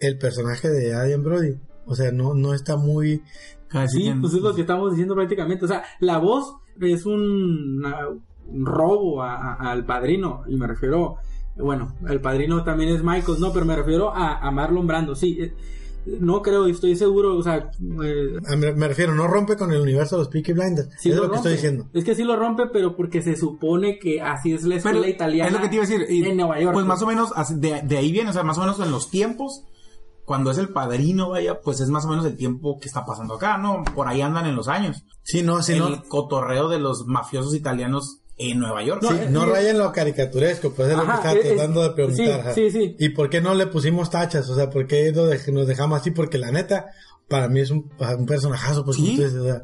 el 0.00 0.16
personaje 0.18 0.68
de 0.70 0.94
Adrian 0.94 1.22
Brody. 1.22 1.56
O 1.86 1.94
sea, 1.94 2.10
no, 2.12 2.34
no 2.34 2.54
está 2.54 2.76
muy... 2.76 3.22
Casi 3.68 4.04
Sí, 4.04 4.12
pues 4.20 4.32
es 4.34 4.40
lo 4.40 4.54
que 4.54 4.60
estamos 4.60 4.90
diciendo 4.92 5.14
prácticamente. 5.16 5.64
O 5.64 5.68
sea, 5.68 5.82
la 6.00 6.18
voz 6.18 6.54
es 6.80 7.04
un, 7.04 7.78
una- 7.78 8.08
un 8.46 8.64
robo 8.66 9.22
a- 9.22 9.54
a- 9.54 9.72
al 9.72 9.84
padrino. 9.84 10.44
Y 10.46 10.56
me 10.56 10.66
refiero, 10.68 11.16
bueno, 11.56 11.94
el 12.08 12.20
padrino 12.20 12.64
también 12.64 12.90
es 12.90 13.02
Michael, 13.02 13.38
no, 13.40 13.52
pero 13.52 13.64
me 13.64 13.76
refiero 13.76 14.10
a, 14.14 14.38
a 14.38 14.50
Marlon 14.50 14.86
Brando. 14.86 15.14
Sí, 15.14 15.38
eh, 15.40 15.54
no 16.20 16.42
creo, 16.42 16.66
estoy 16.66 16.96
seguro, 16.96 17.36
o 17.36 17.42
sea, 17.42 17.70
eh, 18.04 18.36
a- 18.46 18.56
Me, 18.56 18.88
refiero, 18.88 19.14
no 19.14 19.26
rompe 19.26 19.56
con 19.56 19.72
el 19.72 19.80
universo 19.80 20.16
de 20.16 20.22
los 20.24 20.28
Peaky 20.28 20.52
Blinders. 20.52 20.88
sí 20.98 21.10
es 21.10 21.16
lo 21.16 21.24
lo 21.24 21.30
que 21.30 21.36
estoy 21.36 21.52
diciendo. 21.52 21.86
Es 21.94 22.04
que 22.04 22.14
sí 22.14 22.24
lo 22.24 22.36
rompe, 22.36 22.64
pero 22.72 22.94
porque 22.96 23.22
se 23.22 23.36
supone 23.36 23.98
que 23.98 24.20
así 24.20 24.52
es 24.52 24.64
la 24.64 24.76
escuela 24.76 25.00
Pero 25.00 25.10
italiana. 25.14 25.48
es 25.48 25.54
lo 25.54 25.60
que 25.62 25.68
te 25.68 25.74
iba 25.76 25.84
a 25.84 25.86
decir. 25.88 26.06
y, 26.10 26.24
en 26.28 26.36
Nueva 26.36 26.60
York. 26.60 26.74
Pues 26.74 26.84
más 26.86 27.00
o 27.02 27.06
menos 27.06 27.30
de, 27.58 27.80
de 27.82 27.96
ahí 27.96 28.12
viene, 28.12 28.30
o 28.30 28.32
sea, 28.32 28.42
más 28.42 28.58
o 28.58 28.60
menos 28.60 28.78
en 28.80 28.90
los 28.90 29.10
tiempos. 29.10 29.64
Cuando 30.26 30.50
es 30.50 30.56
el 30.56 30.70
padrino, 30.70 31.28
vaya, 31.28 31.60
pues 31.60 31.80
es 31.80 31.90
más 31.90 32.06
o 32.06 32.08
menos 32.08 32.24
el 32.24 32.34
tiempo 32.36 32.78
que 32.80 32.88
está 32.88 33.04
pasando 33.04 33.34
acá, 33.34 33.58
¿no? 33.58 33.84
Por 33.94 34.08
ahí 34.08 34.22
andan 34.22 34.46
en 34.46 34.56
los 34.56 34.68
años. 34.68 35.04
Sí, 35.22 35.42
no, 35.42 35.62
sí, 35.62 35.74
el 35.74 35.80
no, 35.80 36.02
cotorreo 36.08 36.68
de 36.70 36.78
los 36.78 37.06
mafiosos 37.06 37.54
italianos 37.54 38.22
en 38.36 38.58
Nueva 38.58 38.82
York. 38.82 39.00
No, 39.02 39.10
sí, 39.10 39.16
eh, 39.20 39.28
no 39.30 39.44
eh, 39.44 39.46
raya 39.50 39.70
en 39.70 39.78
lo 39.78 39.92
caricaturesco, 39.92 40.72
pues 40.74 40.88
es 40.90 40.96
lo 40.96 41.04
que 41.04 41.08
Ajá, 41.10 41.16
estaba 41.32 41.34
eh, 41.34 41.54
tratando 41.54 41.82
de 41.82 41.90
preguntar. 41.90 42.26
sí, 42.26 42.30
ajá. 42.32 42.52
sí, 42.54 42.70
sí. 42.70 42.96
¿Y 42.98 43.08
por 43.10 43.30
qué 43.30 43.40
no 43.40 43.54
le 43.54 43.66
pusimos 43.68 44.10
tachas? 44.10 44.48
O 44.50 44.54
sea, 44.56 44.70
¿por 44.70 44.86
qué 44.86 45.12
nos 45.52 45.66
dejamos 45.66 46.00
así? 46.00 46.10
Porque 46.10 46.38
la 46.38 46.50
neta, 46.50 46.86
para 47.28 47.48
mí 47.48 47.60
es 47.60 47.70
un, 47.70 47.90
un 48.18 48.26
personajazo, 48.26 48.84
pues 48.84 48.96
dices, 48.96 49.34
o 49.34 49.44
sea, 49.44 49.62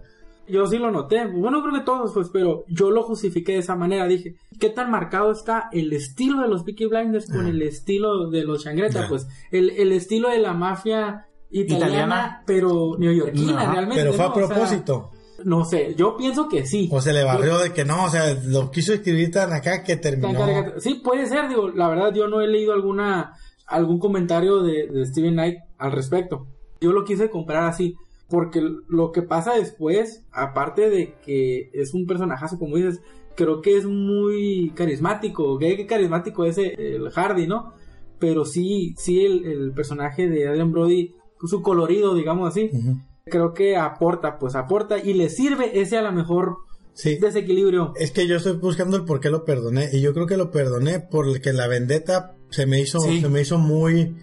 Yo 0.48 0.66
sí 0.66 0.78
lo 0.78 0.90
noté. 0.90 1.26
Bueno, 1.26 1.62
creo 1.62 1.74
que 1.74 1.84
todos, 1.84 2.12
pues, 2.12 2.28
pero 2.32 2.64
yo 2.68 2.90
lo 2.90 3.02
justifiqué 3.02 3.52
de 3.52 3.58
esa 3.58 3.74
manera. 3.76 4.06
Dije, 4.06 4.34
¿qué 4.58 4.68
tan 4.70 4.90
marcado 4.90 5.30
está 5.32 5.68
el 5.72 5.92
estilo 5.92 6.40
de 6.42 6.48
los 6.48 6.62
Peaky 6.64 6.86
Blinders 6.86 7.26
con 7.30 7.46
Ah. 7.46 7.50
el 7.50 7.62
estilo 7.62 8.30
de 8.30 8.44
los 8.44 8.62
Changreta? 8.64 9.02
Ya. 9.02 9.08
Pues, 9.08 9.26
el, 9.52 9.70
el 9.70 9.92
estilo 9.92 10.28
de 10.28 10.38
la 10.38 10.52
mafia 10.54 11.26
italiana, 11.50 11.86
Italiana. 11.86 12.42
pero 12.46 12.96
neoyorquina, 12.98 13.60
Ajá, 13.62 13.72
realmente. 13.72 14.02
pero 14.02 14.12
fue 14.12 14.18
¿no? 14.18 14.24
a 14.24 14.32
O 14.32 14.34
sea, 14.38 14.46
propósito. 14.48 15.10
No 15.44 15.64
sé, 15.64 15.94
yo 15.96 16.16
pienso 16.16 16.48
que 16.48 16.66
sí. 16.66 16.88
O 16.92 17.00
se 17.00 17.12
le 17.12 17.24
barrió 17.24 17.58
de 17.58 17.72
que 17.72 17.84
no, 17.84 18.04
o 18.04 18.10
sea, 18.10 18.34
lo 18.44 18.70
quiso 18.70 18.92
escribir 18.92 19.30
tan 19.30 19.52
acá 19.52 19.82
que 19.82 19.96
terminó. 19.96 20.40
Sí, 20.78 21.00
puede 21.02 21.26
ser, 21.26 21.48
digo, 21.48 21.68
la 21.68 21.88
verdad 21.88 22.12
yo 22.14 22.28
no 22.28 22.40
he 22.40 22.48
leído 22.48 22.72
alguna 22.72 23.34
algún 23.66 23.98
comentario 23.98 24.62
de, 24.62 24.88
de 24.88 25.06
Steven 25.06 25.34
Knight 25.34 25.58
al 25.78 25.92
respecto. 25.92 26.46
Yo 26.80 26.92
lo 26.92 27.04
quise 27.04 27.30
comprar 27.30 27.64
así, 27.64 27.94
porque 28.28 28.62
lo 28.88 29.12
que 29.12 29.22
pasa 29.22 29.54
después, 29.54 30.24
aparte 30.32 30.90
de 30.90 31.14
que 31.24 31.70
es 31.72 31.94
un 31.94 32.06
personajazo, 32.06 32.58
como 32.58 32.76
dices, 32.76 33.00
creo 33.36 33.60
que 33.60 33.76
es 33.76 33.86
muy 33.86 34.72
carismático, 34.74 35.58
que 35.58 35.76
qué 35.76 35.86
carismático 35.86 36.44
es 36.44 36.58
el, 36.58 37.10
Hardy, 37.10 37.46
¿no? 37.46 37.74
Pero 38.18 38.44
sí, 38.44 38.94
sí 38.98 39.24
el, 39.24 39.44
el 39.46 39.72
personaje 39.72 40.28
de 40.28 40.48
Adrian 40.48 40.72
Brody, 40.72 41.14
su 41.44 41.62
colorido, 41.62 42.14
digamos 42.14 42.48
así, 42.48 42.70
Ujú. 42.72 42.98
Creo 43.26 43.52
que 43.54 43.76
aporta, 43.76 44.38
pues 44.38 44.54
aporta 44.54 44.98
y 44.98 45.14
le 45.14 45.28
sirve 45.28 45.80
ese 45.80 45.96
a 45.98 46.02
lo 46.02 46.12
mejor 46.12 46.56
Sí. 46.92 47.16
desequilibrio. 47.18 47.92
Es 47.96 48.10
que 48.10 48.26
yo 48.26 48.36
estoy 48.36 48.56
buscando 48.56 48.96
el 48.96 49.04
por 49.04 49.20
qué 49.20 49.30
lo 49.30 49.44
perdoné. 49.44 49.88
Y 49.92 50.00
yo 50.00 50.12
creo 50.12 50.26
que 50.26 50.36
lo 50.36 50.50
perdoné 50.50 51.00
porque 51.00 51.52
la 51.52 51.66
vendetta 51.68 52.34
se 52.50 52.66
me 52.66 52.80
hizo, 52.80 52.98
Sí. 53.00 53.20
se 53.20 53.28
me 53.28 53.40
hizo 53.40 53.58
muy. 53.58 54.16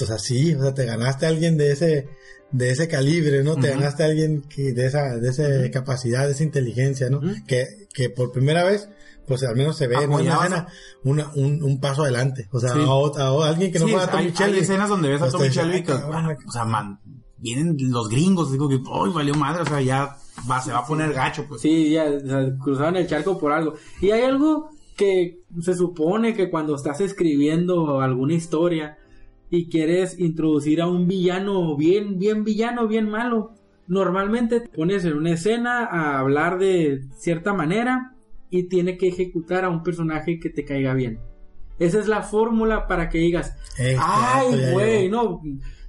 O 0.00 0.04
sea, 0.06 0.18
sí, 0.18 0.54
o 0.54 0.62
sea, 0.62 0.74
te 0.74 0.84
ganaste 0.86 1.26
a 1.26 1.28
alguien 1.28 1.56
de 1.56 1.70
ese, 1.70 2.08
de 2.50 2.70
ese 2.70 2.88
calibre, 2.88 3.44
¿no? 3.44 3.54
Te 3.56 3.68
ganaste 3.70 4.02
a 4.02 4.06
alguien 4.06 4.42
que, 4.42 4.72
de 4.72 4.86
esa, 4.86 5.16
de 5.16 5.28
esa 5.28 5.70
capacidad, 5.70 6.26
de 6.26 6.32
esa 6.32 6.42
inteligencia, 6.42 7.10
¿no? 7.10 7.20
Que, 7.46 7.66
que 7.92 8.10
por 8.10 8.32
primera 8.32 8.64
vez, 8.64 8.88
pues 9.28 9.42
al 9.44 9.54
menos 9.54 9.76
se 9.76 9.86
ve 9.86 9.96
en 10.02 10.10
una 10.10 10.34
escena 10.34 10.66
una, 11.04 11.30
un, 11.36 11.62
un 11.62 11.78
paso 11.80 12.02
adelante. 12.02 12.48
O 12.52 12.58
sea, 12.58 12.70
Sí. 12.72 12.80
a, 12.80 12.86
ot- 12.86 13.18
a 13.18 13.48
alguien 13.48 13.70
que 13.70 13.78
no 13.78 13.86
Sí, 13.86 13.92
fuera 13.92 14.10
Tommy 14.10 14.24
hay, 14.24 14.30
Shelby. 14.32 14.52
hay 14.56 14.58
escenas 14.60 14.88
donde 14.88 15.08
ves 15.10 15.18
a 15.22 15.24
Pues 15.26 15.32
Tommy 15.34 15.48
Shelby 15.48 15.74
"Ay, 15.76 15.82
que, 15.82 15.92
cabrón, 15.92 16.36
o 16.48 16.50
sea, 16.52 16.64
man, 16.64 16.98
vienen 17.44 17.76
los 17.92 18.08
gringos, 18.08 18.50
digo 18.50 18.70
que, 18.70 18.76
¡ay, 18.76 19.12
valió 19.12 19.34
madre! 19.34 19.62
O 19.62 19.66
sea, 19.66 19.82
ya 19.82 20.16
va, 20.50 20.62
se 20.62 20.72
va 20.72 20.78
a 20.78 20.86
poner 20.86 21.12
gacho, 21.12 21.44
pues. 21.46 21.60
Sí, 21.60 21.90
ya 21.90 22.04
o 22.04 22.26
sea, 22.26 22.58
cruzaron 22.58 22.96
el 22.96 23.06
charco 23.06 23.38
por 23.38 23.52
algo. 23.52 23.74
Y 24.00 24.10
hay 24.10 24.22
algo 24.22 24.70
que 24.96 25.40
se 25.60 25.74
supone 25.74 26.34
que 26.34 26.48
cuando 26.48 26.74
estás 26.74 27.02
escribiendo 27.02 28.00
alguna 28.00 28.32
historia 28.32 28.96
y 29.50 29.68
quieres 29.68 30.18
introducir 30.18 30.80
a 30.80 30.88
un 30.88 31.06
villano 31.06 31.76
bien, 31.76 32.18
bien 32.18 32.44
villano, 32.44 32.88
bien 32.88 33.10
malo, 33.10 33.52
normalmente 33.86 34.60
te 34.60 34.68
pones 34.70 35.04
en 35.04 35.18
una 35.18 35.32
escena 35.32 35.84
a 35.84 36.18
hablar 36.18 36.58
de 36.58 37.02
cierta 37.18 37.52
manera 37.52 38.14
y 38.48 38.64
tiene 38.64 38.96
que 38.96 39.08
ejecutar 39.08 39.66
a 39.66 39.68
un 39.68 39.82
personaje 39.82 40.40
que 40.40 40.48
te 40.48 40.64
caiga 40.64 40.94
bien. 40.94 41.20
Esa 41.78 41.98
es 41.98 42.08
la 42.08 42.22
fórmula 42.22 42.86
para 42.86 43.10
que 43.10 43.18
digas, 43.18 43.54
Exacto, 43.76 44.02
ay, 44.06 44.72
güey, 44.72 45.08
no. 45.10 45.42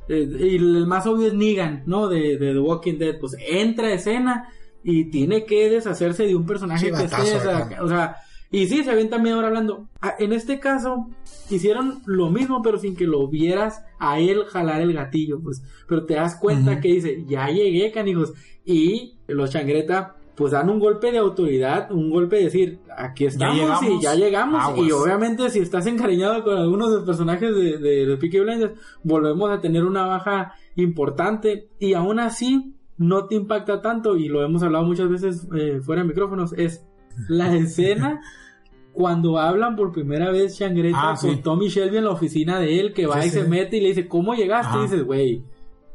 Eh, 0.08 0.30
y 0.40 0.56
el 0.56 0.86
más 0.88 1.08
obvio 1.08 1.28
es 1.28 1.34
Negan, 1.34 1.84
¿no? 1.86 2.08
De, 2.08 2.38
de 2.38 2.54
The 2.54 2.60
Walking 2.60 2.98
Dead. 2.98 3.20
Pues 3.20 3.36
entra 3.40 3.88
a 3.88 3.94
escena 3.94 4.50
y 4.84 5.06
tiene 5.06 5.46
que 5.46 5.70
deshacerse 5.70 6.28
de 6.28 6.36
un 6.36 6.46
personaje 6.46 6.92
que 6.92 7.04
esté. 7.04 7.80
O 7.82 7.88
sea, 7.88 8.18
y 8.52 8.68
sí, 8.68 8.84
se 8.84 8.94
ven 8.94 9.10
también 9.10 9.36
ahora 9.36 9.48
hablando. 9.48 9.90
Ah, 10.02 10.16
En 10.20 10.32
este 10.32 10.60
caso, 10.60 11.08
hicieron 11.50 12.02
lo 12.06 12.30
mismo, 12.30 12.62
pero 12.62 12.78
sin 12.78 12.96
que 12.96 13.06
lo 13.06 13.28
vieras 13.28 13.84
a 14.00 14.20
él 14.20 14.46
jalar 14.46 14.82
el 14.82 14.94
gatillo, 14.94 15.42
pues. 15.42 15.64
Pero 15.88 16.06
te 16.06 16.14
das 16.14 16.36
cuenta 16.36 16.80
que 16.80 16.90
dice, 16.90 17.26
ya 17.28 17.50
llegué, 17.50 17.92
canijos. 17.92 18.34
Y 18.64 19.18
los 19.28 19.52
changreta, 19.52 20.16
pues 20.36 20.52
dan 20.52 20.70
un 20.70 20.80
golpe 20.80 21.12
de 21.12 21.18
autoridad, 21.18 21.92
un 21.92 22.10
golpe 22.10 22.36
de 22.38 22.44
decir, 22.46 22.80
aquí 22.98 23.26
estamos 23.26 23.56
llegamos, 23.56 23.84
y 23.84 24.02
ya 24.02 24.16
llegamos. 24.16 24.62
aguas. 24.64 24.88
Y 24.88 24.92
obviamente, 24.92 25.50
si 25.50 25.60
estás 25.60 25.86
encariñado 25.88 26.44
con 26.44 26.58
algunos 26.58 26.90
de 26.90 26.96
los 26.98 27.06
personajes 27.06 27.56
de, 27.56 27.78
de, 27.78 28.06
de 28.06 28.18
Peaky 28.18 28.40
Blinders, 28.42 28.74
volvemos 29.04 29.50
a 29.50 29.62
tener 29.62 29.86
una 29.86 30.06
baja 30.06 30.54
importante. 30.76 31.70
Y 31.80 31.94
aún 31.94 32.20
así, 32.20 32.76
no 32.98 33.26
te 33.28 33.36
impacta 33.36 33.82
tanto. 33.82 34.18
Y 34.18 34.28
lo 34.28 34.44
hemos 34.44 34.62
hablado 34.64 34.86
muchas 34.86 35.10
veces 35.10 35.48
eh, 35.56 35.80
fuera 35.82 36.02
de 36.02 36.08
micrófonos. 36.10 36.54
Es 36.54 36.86
la 37.30 37.56
escena 37.56 38.20
cuando 38.94 39.38
hablan 39.40 39.76
por 39.76 39.92
primera 39.92 40.32
vez 40.32 40.58
Shangreta 40.60 41.12
Ah, 41.12 41.16
sí. 41.16 41.28
con 41.28 41.42
Tommy 41.44 41.68
Shelby 41.70 41.98
en 41.98 42.04
la 42.06 42.12
oficina 42.12 42.60
de 42.60 42.80
él, 42.80 42.94
que 42.94 43.08
va 43.08 43.22
Sí, 43.22 43.28
y 43.28 43.32
se 43.32 43.44
sí. 43.44 43.50
mete 43.50 43.78
y 43.78 43.82
le 43.82 43.88
dice, 43.90 44.08
¿cómo 44.08 44.34
llegaste? 44.36 44.68
Ajá. 44.70 44.80
Y 44.80 44.82
dices, 44.84 45.04
güey, 45.06 45.44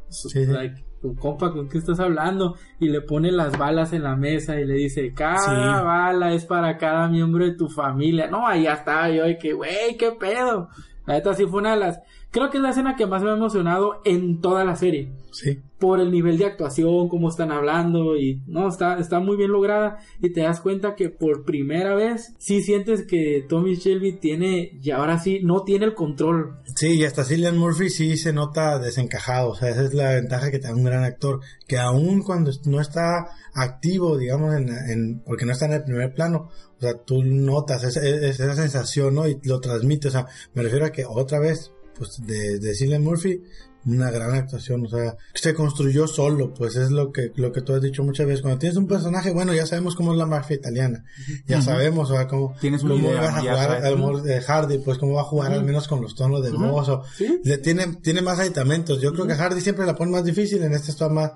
Sí, 0.09 0.29
sí. 0.29 0.45
like, 0.47 0.83
tu 1.01 1.15
compa, 1.15 1.51
¿con 1.51 1.67
qué 1.67 1.77
estás 1.79 1.99
hablando? 1.99 2.55
Y 2.79 2.89
le 2.89 3.01
pone 3.01 3.31
las 3.31 3.57
balas 3.57 3.91
en 3.93 4.03
la 4.03 4.15
mesa 4.15 4.59
y 4.59 4.65
le 4.65 4.75
dice, 4.75 5.13
cada 5.13 5.37
Sí. 5.37 5.83
bala 5.85 6.33
es 6.33 6.45
para 6.45 6.77
cada 6.77 7.07
miembro 7.07 7.43
de 7.43 7.55
tu 7.55 7.69
familia. 7.69 8.27
No, 8.29 8.47
ahí 8.47 8.63
ya 8.63 8.73
estaba 8.73 9.09
yo, 9.09 9.27
y 9.27 9.37
que, 9.37 9.53
güey, 9.53 9.97
qué 9.97 10.11
pedo. 10.11 10.69
La 11.07 11.15
neta 11.15 11.33
sí 11.33 11.45
fue 11.47 11.61
una 11.61 11.71
de 11.71 11.77
las, 11.79 11.99
creo 12.31 12.49
que 12.49 12.57
es 12.57 12.63
la 12.63 12.69
escena 12.71 12.95
que 12.95 13.05
más 13.05 13.21
me 13.23 13.29
ha 13.29 13.33
emocionado 13.33 14.01
en 14.05 14.41
toda 14.41 14.63
la 14.65 14.75
serie 14.75 15.11
Sí. 15.31 15.59
por 15.79 15.99
el 16.01 16.11
nivel 16.11 16.37
de 16.37 16.45
actuación, 16.45 17.07
cómo 17.07 17.29
están 17.29 17.51
hablando 17.51 18.17
y 18.17 18.41
no, 18.47 18.67
está, 18.67 18.99
está 18.99 19.19
muy 19.21 19.37
bien 19.37 19.51
lograda 19.51 19.99
y 20.21 20.33
te 20.33 20.41
das 20.41 20.59
cuenta 20.59 20.95
que 20.95 21.09
por 21.09 21.45
primera 21.45 21.95
vez 21.95 22.33
sí 22.37 22.61
sientes 22.61 23.05
que 23.07 23.45
Tommy 23.47 23.75
Shelby 23.75 24.17
tiene, 24.19 24.77
y 24.81 24.91
ahora 24.91 25.19
sí, 25.19 25.39
no 25.41 25.63
tiene 25.63 25.85
el 25.85 25.93
control. 25.93 26.57
Sí, 26.75 26.95
y 26.99 27.05
hasta 27.05 27.23
Cillian 27.23 27.57
Murphy 27.57 27.89
sí 27.89 28.17
se 28.17 28.33
nota 28.33 28.77
desencajado, 28.79 29.51
o 29.51 29.55
sea, 29.55 29.69
esa 29.69 29.83
es 29.83 29.93
la 29.93 30.11
ventaja 30.15 30.51
que 30.51 30.59
te 30.59 30.67
da 30.67 30.75
un 30.75 30.83
gran 30.83 31.05
actor, 31.05 31.39
que 31.65 31.77
aún 31.77 32.21
cuando 32.23 32.51
no 32.65 32.81
está 32.81 33.27
activo, 33.53 34.17
digamos, 34.17 34.53
en, 34.55 34.69
en- 34.69 35.19
porque 35.25 35.45
no 35.45 35.53
está 35.53 35.65
en 35.65 35.73
el 35.73 35.83
primer 35.83 36.13
plano, 36.13 36.49
o 36.77 36.81
sea, 36.81 36.93
tú 37.05 37.23
notas 37.23 37.83
esa, 37.85 38.05
esa 38.05 38.53
sensación, 38.55 39.15
¿no? 39.15 39.27
Y 39.29 39.39
lo 39.43 39.61
transmite, 39.61 40.09
o 40.09 40.11
sea, 40.11 40.25
me 40.53 40.63
refiero 40.63 40.85
a 40.85 40.91
que 40.91 41.05
otra 41.05 41.39
vez, 41.39 41.71
pues, 42.01 42.19
de, 42.25 42.57
de 42.57 42.73
Cillian 42.73 43.03
Murphy, 43.03 43.43
una 43.85 44.09
gran 44.09 44.33
actuación, 44.33 44.83
o 44.87 44.89
sea, 44.89 45.15
se 45.35 45.53
construyó 45.53 46.07
solo, 46.07 46.51
pues 46.51 46.75
es 46.77 46.89
lo 46.89 47.11
que, 47.11 47.31
lo 47.35 47.51
que 47.51 47.61
tú 47.61 47.75
has 47.75 47.81
dicho 47.83 48.03
muchas 48.03 48.25
veces, 48.25 48.41
cuando 48.41 48.57
tienes 48.57 48.75
un 48.75 48.87
personaje, 48.87 49.29
bueno, 49.29 49.53
ya 49.53 49.67
sabemos 49.67 49.95
cómo 49.95 50.13
es 50.13 50.17
la 50.17 50.25
mafia 50.25 50.55
italiana, 50.55 51.03
ya 51.45 51.61
sabemos, 51.61 52.09
o 52.09 52.15
sea, 52.15 52.27
cómo, 52.27 52.55
Tienes 52.59 52.81
cómo 52.81 52.95
idea, 52.95 53.21
vas 53.21 53.35
a 53.35 53.39
jugar, 53.41 53.81
mejor 53.95 54.23
de 54.23 54.41
Hardy, 54.41 54.79
pues 54.79 54.97
cómo 54.97 55.13
va 55.13 55.21
a 55.21 55.25
jugar 55.25 55.53
al 55.53 55.63
menos 55.63 55.87
con 55.87 56.01
los 56.01 56.15
tonos 56.15 56.43
de 56.43 56.49
voz, 56.49 56.89
o, 56.89 57.03
¿Sí? 57.15 57.39
le 57.43 57.59
tiene, 57.59 57.85
tiene 58.01 58.23
más 58.23 58.39
aditamentos. 58.39 58.99
Yo 58.99 59.13
creo 59.13 59.27
que 59.27 59.35
Hardy 59.35 59.61
siempre 59.61 59.85
la 59.85 59.95
pone 59.95 60.11
más 60.11 60.23
difícil, 60.23 60.63
en 60.63 60.73
este 60.73 60.89
está 60.89 61.07
más. 61.07 61.33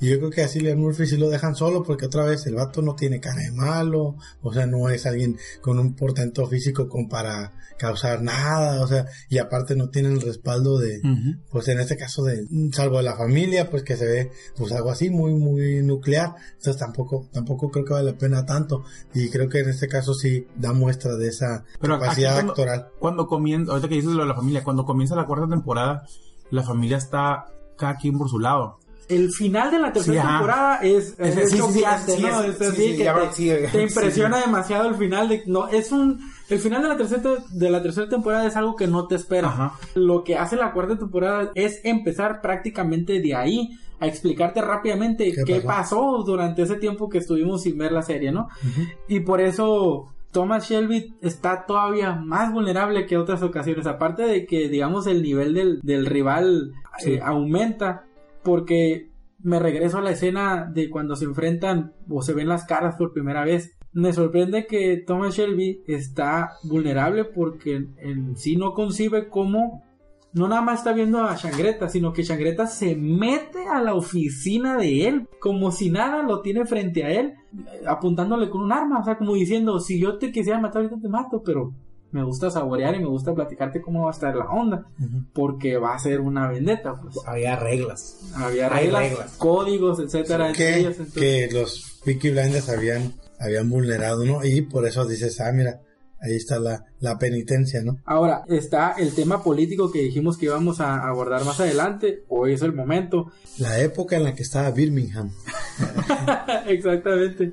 Y 0.00 0.08
yo 0.08 0.18
creo 0.18 0.30
que 0.30 0.42
a 0.42 0.48
Cillian 0.48 0.78
Murphy 0.78 1.06
sí 1.06 1.16
lo 1.16 1.28
dejan 1.28 1.54
solo 1.54 1.84
porque 1.84 2.06
otra 2.06 2.24
vez 2.24 2.44
el 2.46 2.56
vato 2.56 2.82
no 2.82 2.96
tiene 2.96 3.20
cara 3.20 3.42
de 3.42 3.52
malo, 3.52 4.16
o 4.42 4.52
sea, 4.52 4.66
no 4.66 4.88
es 4.88 5.06
alguien 5.06 5.36
con 5.60 5.78
un 5.78 5.94
portento 5.94 6.46
físico 6.46 6.88
como 6.88 7.08
para 7.08 7.52
causar 7.78 8.22
nada, 8.22 8.82
o 8.82 8.86
sea, 8.86 9.06
y 9.28 9.38
aparte 9.38 9.76
no 9.76 9.88
tiene 9.88 10.08
el 10.08 10.20
respaldo 10.20 10.78
de, 10.78 11.00
pues 11.50 11.68
en 11.68 11.80
este 11.80 11.96
caso 11.96 12.24
de, 12.24 12.44
salvo 12.72 12.98
de 12.98 13.04
la 13.04 13.16
familia, 13.16 13.70
pues 13.70 13.82
que 13.82 13.96
se 13.96 14.04
ve, 14.06 14.30
pues 14.56 14.72
algo 14.72 14.90
así 14.90 15.10
muy, 15.10 15.34
muy 15.34 15.82
nuclear, 15.82 16.34
entonces 16.56 16.76
tampoco, 16.76 17.28
tampoco 17.32 17.70
creo 17.70 17.84
que 17.84 17.92
vale 17.94 18.12
la 18.12 18.18
pena 18.18 18.44
tanto, 18.44 18.84
y 19.14 19.30
creo 19.30 19.48
que 19.48 19.60
en 19.60 19.68
este 19.70 19.88
caso 19.88 20.12
sí 20.14 20.46
da 20.56 20.72
muestra 20.72 21.16
de 21.16 21.28
esa 21.28 21.64
Pero 21.80 21.98
capacidad 21.98 22.34
cuando- 22.34 22.52
actoral. 22.52 22.88
Cuando 22.98 23.26
comienza, 23.26 23.70
ahorita 23.72 23.88
que 23.88 23.94
dices 23.94 24.10
lo 24.10 24.22
de 24.22 24.28
la 24.28 24.34
familia, 24.34 24.64
cuando 24.64 24.84
comienza 24.84 25.14
la 25.16 25.24
cuarta 25.26 25.48
temporada, 25.48 26.06
la 26.50 26.62
familia 26.62 26.96
está 26.96 27.46
cada 27.76 27.96
quien 27.96 28.18
por 28.18 28.28
su 28.28 28.38
lado. 28.38 28.78
El 29.08 29.30
final 29.32 29.70
de 29.70 29.78
la 29.78 29.90
tercera 29.92 30.20
Sí, 30.20 30.28
temporada 30.28 30.76
es, 30.82 31.14
es, 31.18 31.34
Sí, 31.34 31.40
sí, 31.40 31.48
sí, 31.52 31.56
choqueante, 31.58 32.12
sí, 32.16 32.22
¿no? 32.22 32.42
es- 32.42 32.48
Es 32.50 32.58
sí, 32.58 32.64
así 32.64 32.76
sí, 32.90 32.96
que 32.98 33.04
ya 33.04 33.30
te, 33.30 33.68
te 33.68 33.82
impresiona 33.82 34.36
sí. 34.38 34.42
demasiado 34.44 34.88
el 34.88 34.94
final 34.96 35.28
de, 35.30 35.42
no, 35.46 35.66
es 35.68 35.92
un, 35.92 36.20
el 36.50 36.58
final 36.58 36.82
de 36.82 36.88
la 36.88 36.96
tercera, 36.96 37.22
de 37.50 37.70
la 37.70 37.82
tercera 37.82 38.08
temporada 38.08 38.46
es 38.46 38.56
algo 38.56 38.76
que 38.76 38.86
no 38.86 39.06
te 39.06 39.14
espera. 39.14 39.48
Ajá. 39.48 39.72
Lo 39.94 40.24
que 40.24 40.36
hace 40.36 40.56
la 40.56 40.72
cuarta 40.72 40.98
temporada 40.98 41.50
es 41.54 41.80
empezar 41.84 42.40
prácticamente 42.40 43.20
de 43.20 43.34
ahí 43.34 43.78
a 44.00 44.06
explicarte 44.06 44.60
rápidamente 44.62 45.32
¿Qué 45.32 45.42
qué, 45.44 45.60
pasó? 45.60 46.22
durante 46.24 46.62
ese 46.62 46.76
tiempo 46.76 47.08
que 47.08 47.18
estuvimos 47.18 47.62
sin 47.62 47.76
ver 47.78 47.92
la 47.92 48.02
serie, 48.02 48.30
¿no? 48.30 48.48
Y 49.08 49.20
por 49.20 49.40
eso 49.40 50.06
Thomas 50.30 50.68
Shelby 50.68 51.14
está 51.20 51.66
todavía 51.66 52.12
más 52.14 52.52
vulnerable 52.52 53.06
que 53.06 53.16
otras 53.16 53.42
ocasiones. 53.42 53.86
Aparte 53.86 54.22
de 54.22 54.46
que, 54.46 54.68
digamos, 54.68 55.06
el 55.08 55.22
nivel 55.22 55.54
del, 55.54 55.80
del 55.82 56.06
rival 56.06 56.72
Sí. 56.98 57.14
eh, 57.14 57.20
aumenta. 57.22 58.04
Porque 58.42 59.10
me 59.42 59.58
regreso 59.58 59.98
a 59.98 60.02
la 60.02 60.10
escena 60.12 60.64
de 60.72 60.90
cuando 60.90 61.16
se 61.16 61.24
enfrentan 61.24 61.92
o 62.08 62.22
se 62.22 62.34
ven 62.34 62.48
las 62.48 62.64
caras 62.64 62.94
por 62.96 63.12
primera 63.12 63.44
vez. 63.44 63.76
Me 63.98 64.12
sorprende 64.12 64.66
que 64.66 64.98
Thomas 65.04 65.34
Shelby 65.34 65.82
está 65.88 66.52
vulnerable 66.62 67.24
porque 67.24 67.74
en, 67.74 67.94
en 67.98 68.36
sí 68.36 68.56
no 68.56 68.72
concibe 68.72 69.28
cómo 69.28 69.82
no 70.32 70.46
nada 70.46 70.60
más 70.62 70.80
está 70.80 70.92
viendo 70.92 71.24
a 71.24 71.34
Shangreta, 71.36 71.88
sino 71.88 72.12
que 72.12 72.22
Shangreta 72.22 72.66
se 72.66 72.94
mete 72.94 73.66
a 73.66 73.80
la 73.82 73.94
oficina 73.94 74.76
de 74.76 75.08
él, 75.08 75.26
como 75.40 75.72
si 75.72 75.90
nada 75.90 76.22
lo 76.22 76.42
tiene 76.42 76.64
frente 76.64 77.02
a 77.02 77.10
él, 77.10 77.34
apuntándole 77.86 78.50
con 78.50 78.60
un 78.62 78.72
arma, 78.72 79.00
o 79.00 79.04
sea, 79.04 79.16
como 79.18 79.34
diciendo, 79.34 79.80
si 79.80 79.98
yo 79.98 80.18
te 80.18 80.30
quisiera 80.30 80.60
matar 80.60 80.82
ahorita 80.82 81.00
te 81.00 81.08
mato, 81.08 81.42
pero 81.42 81.72
me 82.12 82.22
gusta 82.22 82.50
saborear 82.50 82.94
y 82.94 83.00
me 83.00 83.06
gusta 83.06 83.34
platicarte 83.34 83.80
cómo 83.80 84.02
va 84.02 84.10
a 84.10 84.12
estar 84.12 84.36
la 84.36 84.48
onda, 84.50 84.86
porque 85.32 85.76
va 85.76 85.94
a 85.94 85.98
ser 85.98 86.20
una 86.20 86.48
vendetta, 86.48 86.94
pues. 86.94 87.18
Había 87.26 87.56
reglas. 87.56 88.30
Había 88.36 88.68
reglas, 88.68 89.10
reglas. 89.10 89.36
códigos, 89.38 89.98
etcétera, 89.98 90.52
que, 90.52 90.76
ellos, 90.78 90.98
entonces- 90.98 91.14
que 91.14 91.48
los 91.52 92.00
Peaky 92.04 92.30
Blinders 92.30 92.68
habían, 92.68 93.12
habían 93.38 93.68
vulnerado, 93.70 94.24
¿no? 94.24 94.44
Y 94.44 94.62
por 94.62 94.86
eso 94.86 95.06
dices, 95.06 95.40
ah, 95.40 95.52
mira, 95.52 95.80
ahí 96.20 96.34
está 96.34 96.58
la, 96.58 96.84
la 97.00 97.18
penitencia, 97.18 97.82
¿no? 97.82 97.98
Ahora, 98.04 98.42
está 98.48 98.92
el 98.98 99.14
tema 99.14 99.42
político 99.42 99.90
que 99.92 100.02
dijimos 100.02 100.36
que 100.36 100.46
íbamos 100.46 100.80
a 100.80 101.06
abordar 101.06 101.44
más 101.44 101.60
adelante, 101.60 102.24
hoy 102.28 102.54
es 102.54 102.62
el 102.62 102.72
momento, 102.72 103.30
La 103.58 103.80
época 103.80 104.16
en 104.16 104.24
la 104.24 104.34
que 104.34 104.42
estaba 104.42 104.70
Birmingham. 104.70 105.30
Exactamente. 106.66 107.52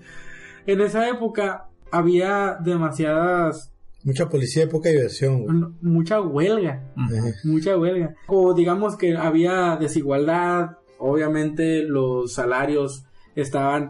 En 0.66 0.82
esa 0.82 1.08
época 1.10 1.70
había 1.92 2.58
demasiadas, 2.64 3.72
Mucha 4.04 4.30
policía 4.30 4.66
y 4.66 4.68
poca 4.68 4.90
diversión, 4.90 5.42
güey. 5.44 5.74
mucha 5.82 6.22
huelga, 6.22 6.84
mucha 7.44 7.76
huelga. 7.76 8.14
O 8.28 8.54
digamos 8.54 8.96
que 8.98 9.18
había 9.18 9.78
desigualdad, 9.78 10.78
obviamente 11.00 11.82
los 11.82 12.34
salarios 12.34 13.04
estaban 13.36 13.90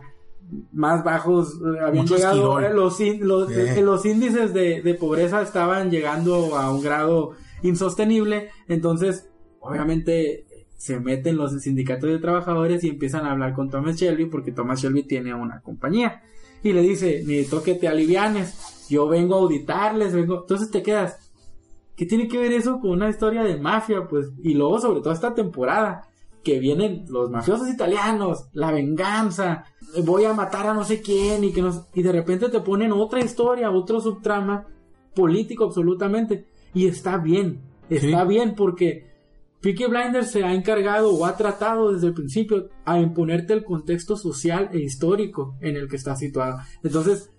más 0.72 1.04
bajos, 1.04 1.56
eh, 1.56 1.80
habían 1.80 2.06
llegado, 2.06 2.60
eh, 2.60 2.74
los, 2.74 3.00
los, 3.20 3.52
eh, 3.52 3.82
los 3.82 4.06
índices 4.06 4.54
de, 4.54 4.82
de 4.82 4.94
pobreza 4.94 5.42
estaban 5.42 5.90
llegando 5.90 6.56
a 6.56 6.72
un 6.72 6.82
grado 6.82 7.32
insostenible, 7.64 8.50
entonces 8.68 9.28
obviamente 9.60 10.46
se 10.78 11.00
meten 11.00 11.38
los 11.38 11.60
sindicatos 11.62 12.10
de 12.10 12.20
trabajadores 12.20 12.84
y 12.84 12.90
empiezan 12.90 13.26
a 13.26 13.32
hablar 13.32 13.54
con 13.54 13.70
Thomas 13.70 13.96
Shelby 13.96 14.26
porque 14.26 14.52
Thomas 14.52 14.82
Shelby 14.82 15.04
tiene 15.04 15.34
una 15.34 15.62
compañía 15.62 16.22
y 16.62 16.74
le 16.74 16.82
dice, 16.82 17.24
necesito 17.26 17.64
que 17.64 17.76
te 17.76 17.88
alivianes, 17.88 18.88
yo 18.90 19.08
vengo 19.08 19.36
a 19.36 19.40
auditarles, 19.40 20.14
vengo, 20.14 20.42
entonces 20.42 20.72
te 20.72 20.82
quedas, 20.82 21.32
¿qué 21.96 22.06
tiene 22.06 22.28
que 22.28 22.38
ver 22.38 22.54
eso 22.54 22.80
con 22.80 22.92
una 22.92 23.10
historia 23.10 23.44
de 23.44 23.58
mafia? 23.58 24.08
Pues, 24.08 24.32
y 24.42 24.56
luego 24.56 24.80
sobre 24.80 25.02
todo 25.02 25.14
esta 25.14 25.36
temporada, 25.36 26.08
que 26.46 26.60
vienen 26.60 27.06
los 27.10 27.30
mafiosos 27.32 27.68
italianos, 27.68 28.48
la 28.54 28.72
venganza, 28.72 29.66
voy 30.06 30.26
a 30.26 30.34
matar 30.34 30.68
a 30.68 30.74
no 30.76 30.84
sé 30.86 31.02
quién 31.02 31.44
y 31.44 31.52
que 31.52 31.62
nos, 31.64 31.88
y 31.96 32.04
de 32.04 32.12
repente 32.12 32.50
te 32.50 32.62
ponen 32.62 32.92
otra 32.94 33.20
historia, 33.20 33.72
otro 33.72 34.00
subtrama 34.00 34.68
político 35.16 35.66
absolutamente, 35.66 36.46
y 36.74 36.86
está 36.88 37.18
bien, 37.18 37.62
está 37.90 38.22
Sí. 38.22 38.28
bien 38.28 38.54
porque 38.56 39.14
Peaky 39.62 39.86
Blinders 39.88 40.30
se 40.30 40.44
ha 40.44 40.54
encargado 40.54 41.12
o 41.16 41.26
ha 41.26 41.36
tratado 41.36 41.92
desde 41.92 42.08
el 42.08 42.14
principio 42.14 42.70
a 42.86 43.00
imponerte 43.00 43.54
el 43.54 43.64
contexto 43.64 44.16
social 44.16 44.70
e 44.72 44.80
histórico 44.80 45.56
en 45.62 45.76
el 45.76 45.88
que 45.90 45.96
está 45.96 46.16
situado. 46.16 46.60
Entonces, 46.84 47.32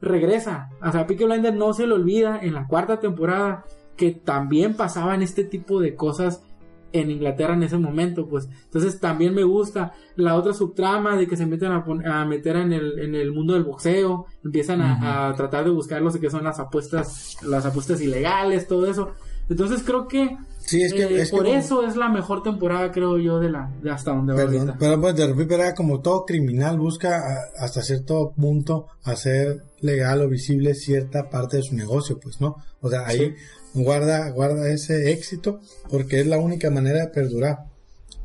regresa. 0.00 0.68
O 0.86 0.92
sea, 0.92 1.06
Peaky 1.08 1.24
Blinders 1.24 1.56
no 1.56 1.72
se 1.74 1.88
le 1.88 1.94
olvida 1.94 2.38
en 2.40 2.54
la 2.54 2.68
cuarta 2.68 3.00
temporada 3.00 3.64
que 3.96 4.12
también 4.12 4.76
pasaban 4.76 5.22
este 5.22 5.42
tipo 5.42 5.80
de 5.80 5.96
cosas 5.96 6.44
en 6.92 7.10
Inglaterra 7.10 7.54
en 7.54 7.62
ese 7.62 7.78
momento, 7.78 8.26
pues. 8.28 8.48
Entonces 8.64 9.00
también 9.00 9.34
me 9.34 9.44
gusta 9.44 9.92
la 10.16 10.34
otra 10.36 10.52
subtrama 10.52 11.16
de 11.16 11.26
que 11.26 11.36
se 11.36 11.46
meten 11.46 11.72
a, 11.72 11.84
a 12.20 12.24
meter 12.24 12.56
en 12.56 12.72
el, 12.72 12.98
en 12.98 13.14
el 13.14 13.32
mundo 13.32 13.54
del 13.54 13.64
boxeo, 13.64 14.26
empiezan 14.44 14.80
a, 14.82 15.28
a 15.28 15.34
tratar 15.34 15.64
de 15.64 15.70
buscar 15.70 16.00
lo 16.02 16.12
que 16.12 16.30
son 16.30 16.44
las 16.44 16.58
apuestas, 16.58 17.36
las 17.42 17.64
apuestas 17.66 18.00
ilegales, 18.00 18.66
todo 18.68 18.86
eso. 18.86 19.10
Entonces 19.48 19.82
creo 19.84 20.06
que, 20.06 20.36
Sí, 20.58 20.80
es 20.82 20.94
que, 20.94 21.02
eh, 21.02 21.22
es 21.22 21.30
que 21.30 21.36
por 21.36 21.46
como- 21.46 21.58
eso 21.58 21.84
es 21.84 21.96
la 21.96 22.08
mejor 22.08 22.44
temporada, 22.44 22.92
creo 22.92 23.18
yo, 23.18 23.40
de 23.40 23.50
la 23.50 23.68
de 23.82 23.90
hasta 23.90 24.12
donde 24.12 24.32
va 24.32 24.38
Perdón, 24.38 24.60
ahorita. 24.60 24.76
pero 24.78 25.00
pues 25.00 25.16
de 25.16 25.26
repente 25.26 25.54
era 25.56 25.74
como 25.74 26.00
todo 26.00 26.24
criminal 26.24 26.78
busca 26.78 27.16
a- 27.18 27.64
hasta 27.64 27.82
cierto 27.82 28.32
punto 28.36 28.86
hacer 29.02 29.64
legal 29.80 30.22
o 30.22 30.28
visible 30.28 30.74
cierta 30.74 31.28
parte 31.28 31.56
de 31.56 31.64
su 31.64 31.74
negocio, 31.74 32.20
pues, 32.22 32.40
¿no? 32.40 32.56
O 32.80 32.88
sea, 32.88 33.04
ahí 33.06 33.34
guarda, 33.74 34.30
guarda 34.30 34.70
ese 34.70 35.12
éxito 35.12 35.60
porque 35.88 36.20
es 36.20 36.26
la 36.26 36.38
única 36.38 36.70
manera 36.70 37.00
de 37.00 37.08
perdurar. 37.08 37.58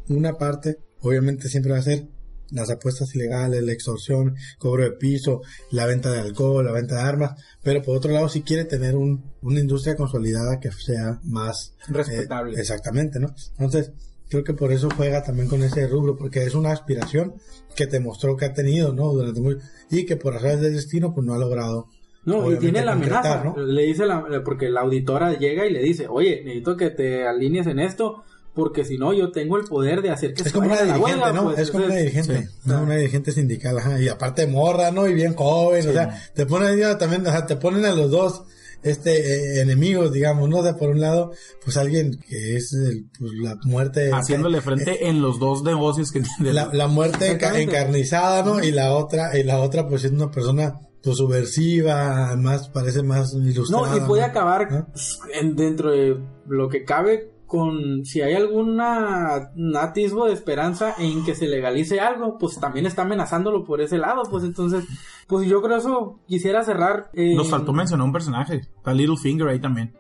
Una 0.10 0.38
parte, 0.38 0.78
obviamente, 1.02 1.50
siempre 1.50 1.74
va 1.74 1.80
a 1.80 1.84
ser 1.84 2.08
las 2.52 2.70
apuestas 2.70 3.14
ilegales, 3.16 3.64
la 3.64 3.74
extorsión, 3.74 4.36
cobro 4.58 4.84
de 4.84 4.92
piso, 4.92 5.42
la 5.72 5.86
venta 5.86 6.12
de 6.12 6.20
alcohol, 6.20 6.66
la 6.66 6.72
venta 6.72 6.96
de 6.96 7.02
armas, 7.02 7.42
pero 7.62 7.82
por 7.82 7.98
otro 7.98 8.12
lado, 8.12 8.30
si 8.30 8.42
quiere 8.42 8.66
tener 8.66 8.96
un, 8.96 9.32
una 9.42 9.60
industria 9.60 9.96
consolidada 9.96 10.60
que 10.60 10.72
sea 10.72 11.20
más 11.24 11.74
Respetable. 11.88 12.58
eh, 12.58 12.62
exactamente, 12.62 13.20
¿no? 13.20 13.36
Entonces, 13.58 13.92
creo 14.30 14.44
que 14.44 14.54
por 14.54 14.72
eso 14.72 14.90
juega 14.96 15.24
también 15.24 15.50
con 15.50 15.64
ese 15.64 15.88
rubro, 15.88 16.18
porque 16.18 16.44
es 16.44 16.56
una 16.56 16.72
aspiración 16.72 17.36
que 17.76 17.88
te 17.88 18.00
mostró 18.00 18.38
que 18.38 18.46
ha 18.46 18.54
tenido, 18.54 18.94
¿no? 18.94 19.12
Durante 19.12 19.42
mucho, 19.42 19.60
y 19.90 20.06
que 20.06 20.16
por 20.16 20.34
razones 20.34 20.62
del 20.62 20.74
destino, 20.76 21.14
pues 21.14 21.26
no 21.26 21.34
ha 21.34 21.38
logrado. 21.38 21.90
No, 22.28 22.52
y 22.52 22.58
tiene 22.58 22.84
la 22.84 22.92
concretar, 22.92 23.26
amenaza. 23.26 23.44
¿no? 23.56 23.66
Le 23.66 23.84
dice 23.84 24.06
la, 24.06 24.44
porque 24.44 24.70
la 24.70 24.82
auditora 24.82 25.40
llega 25.40 25.66
y 25.66 25.72
le 25.72 25.82
dice, 25.82 26.08
oye, 26.10 26.42
necesito 26.44 26.76
que 26.76 26.90
te 26.90 27.26
alinees 27.26 27.68
en 27.68 27.80
esto, 27.80 28.26
porque 28.54 28.84
si 28.84 28.98
no, 28.98 29.14
yo 29.14 29.32
tengo 29.32 29.58
el 29.58 29.64
poder 29.64 30.02
de 30.02 30.10
hacer 30.10 30.34
que 30.34 30.42
Es 30.42 30.50
se 30.50 30.54
como 30.54 30.68
una 30.68 30.76
la 30.76 30.82
dirigente, 30.82 31.06
huelga, 31.06 31.32
¿no? 31.32 31.44
pues. 31.46 31.60
es 31.60 31.72
como 31.72 31.86
una 31.86 31.96
dirigente, 31.96 32.44
sí. 32.44 32.50
¿no? 32.66 32.84
Una 32.84 32.96
dirigente 32.98 33.32
sindical, 33.32 33.78
ajá. 33.78 34.02
Y 34.02 34.10
aparte 34.10 34.46
morra, 34.46 34.92
¿no? 34.92 35.08
Y 35.08 35.14
bien 35.14 35.36
joven, 35.36 35.88
o 35.88 35.94
sea, 35.94 36.22
te 36.36 36.46
ponen 36.46 36.78
ya 36.78 36.98
también, 36.98 37.26
o 37.26 37.32
sea, 37.32 37.46
te 37.46 37.56
ponen 37.56 37.86
a 37.86 37.94
los 37.94 38.12
dos, 38.12 38.44
este, 38.84 39.12
eh, 39.58 39.62
enemigos, 39.62 40.12
digamos, 40.12 40.50
¿no? 40.50 40.58
O 40.58 40.64
sea, 40.64 40.76
por 40.76 40.90
un 40.90 41.00
lado, 41.00 41.32
pues 41.64 41.78
alguien 41.78 42.20
que 42.28 42.58
es 42.58 42.74
el, 42.74 43.06
pues, 43.18 43.32
la 43.42 43.58
muerte. 43.64 44.12
Haciéndole 44.12 44.60
frente 44.60 45.08
en 45.08 45.22
los 45.22 45.40
dos 45.40 45.64
negocios 45.64 46.12
que 46.12 46.24
la, 46.42 46.70
la 46.74 46.88
muerte 46.88 47.32
encarnizada, 47.32 48.44
¿no? 48.44 48.62
Y 48.62 48.72
la 48.72 48.94
otra, 48.94 49.38
y 49.38 49.44
la 49.44 49.60
otra 49.60 49.88
pues 49.88 50.04
es 50.04 50.12
una 50.12 50.30
persona 50.30 50.82
pues 51.08 51.18
subversiva, 51.18 52.36
más, 52.38 52.70
parece 52.70 53.02
más 53.04 53.34
ilustrada. 53.34 53.90
No, 53.90 53.98
y 53.98 54.08
puede 54.08 54.22
¿no? 54.24 54.28
acabar 54.28 54.72
¿No? 54.72 54.88
en- 55.34 55.56
dentro 55.56 55.92
de 55.92 56.18
lo 56.48 56.68
que 56.70 56.84
cabe 56.84 57.32
con 57.46 58.04
si 58.04 58.22
hay 58.22 58.34
alguna 58.34 59.52
un 59.56 59.78
atisbo 59.78 60.26
de 60.26 60.34
esperanza 60.34 60.94
en 60.98 61.24
que 61.24 61.34
se 61.34 61.48
legalice 61.48 62.02
algo, 62.02 62.38
pues 62.38 62.60
también 62.60 62.86
está 62.86 63.04
amenazándolo 63.04 63.64
por 63.64 63.80
ese 63.80 63.98
lado, 63.98 64.24
pues 64.30 64.44
entonces, 64.44 64.84
pues 65.28 65.48
yo 65.48 65.62
creo 65.62 65.78
eso 65.78 66.20
quisiera 66.28 66.64
cerrar. 66.64 67.10
eh, 67.14 67.36
Nos 67.36 67.50
faltó 67.50 67.72
mencionar 67.72 68.06
un 68.06 68.12
personaje. 68.12 68.56
Está 68.78 68.94
Littlefinger 68.94 69.48
ahí 69.48 69.60
también. 69.62 69.94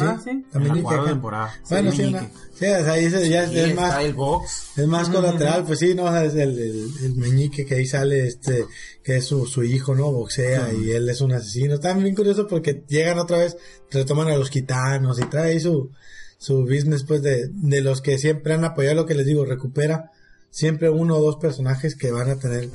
Ah, 0.00 0.18
sí. 0.24 0.30
En 0.30 0.44
También 0.44 0.82
la 0.84 1.04
temporada. 1.04 1.54
Bueno, 1.68 1.90
Sí, 1.90 1.96
sí, 1.98 2.02
una- 2.04 2.20
sí, 2.22 2.64
o 2.64 2.84
sea, 2.84 2.92
ahí 2.92 3.10
se- 3.10 3.28
ya 3.28 3.44
es, 3.44 3.74
más, 3.74 4.02
el 4.02 4.14
box. 4.14 4.64
es 4.76 4.86
más 4.86 5.08
colateral, 5.10 5.64
pues 5.66 5.80
sí, 5.80 5.94
no, 5.94 6.04
O 6.04 6.10
sea, 6.10 6.24
es 6.24 6.34
el, 6.34 6.58
el, 6.58 6.90
el 7.04 7.14
meñique 7.16 7.66
que 7.66 7.74
ahí 7.74 7.86
sale, 7.86 8.26
este, 8.26 8.64
que 9.02 9.16
es 9.18 9.24
su, 9.26 9.44
su 9.46 9.62
hijo, 9.64 9.94
¿no? 9.94 10.10
Boxea 10.10 10.72
y 10.72 10.92
él 10.92 11.08
es 11.10 11.20
un 11.20 11.32
asesino. 11.32 11.74
Está 11.74 11.92
bien 11.92 12.14
curioso 12.14 12.46
porque 12.46 12.82
llegan 12.88 13.18
otra 13.18 13.36
vez, 13.38 13.56
retoman 13.90 14.28
a 14.28 14.36
los 14.36 14.48
gitanos 14.48 15.18
y 15.20 15.24
trae 15.26 15.52
ahí 15.52 15.60
su, 15.60 15.90
su 16.38 16.62
business, 16.62 17.04
pues, 17.04 17.20
de, 17.22 17.48
de 17.52 17.80
los 17.82 18.00
que 18.00 18.16
siempre 18.18 18.54
han 18.54 18.64
apoyado 18.64 18.96
lo 18.96 19.06
que 19.06 19.14
les 19.14 19.26
digo, 19.26 19.44
recupera 19.44 20.10
siempre 20.50 20.88
uno 20.90 21.16
o 21.16 21.22
dos 21.22 21.36
personajes 21.36 21.96
que 21.96 22.10
van 22.12 22.30
a 22.30 22.36
tener 22.38 22.68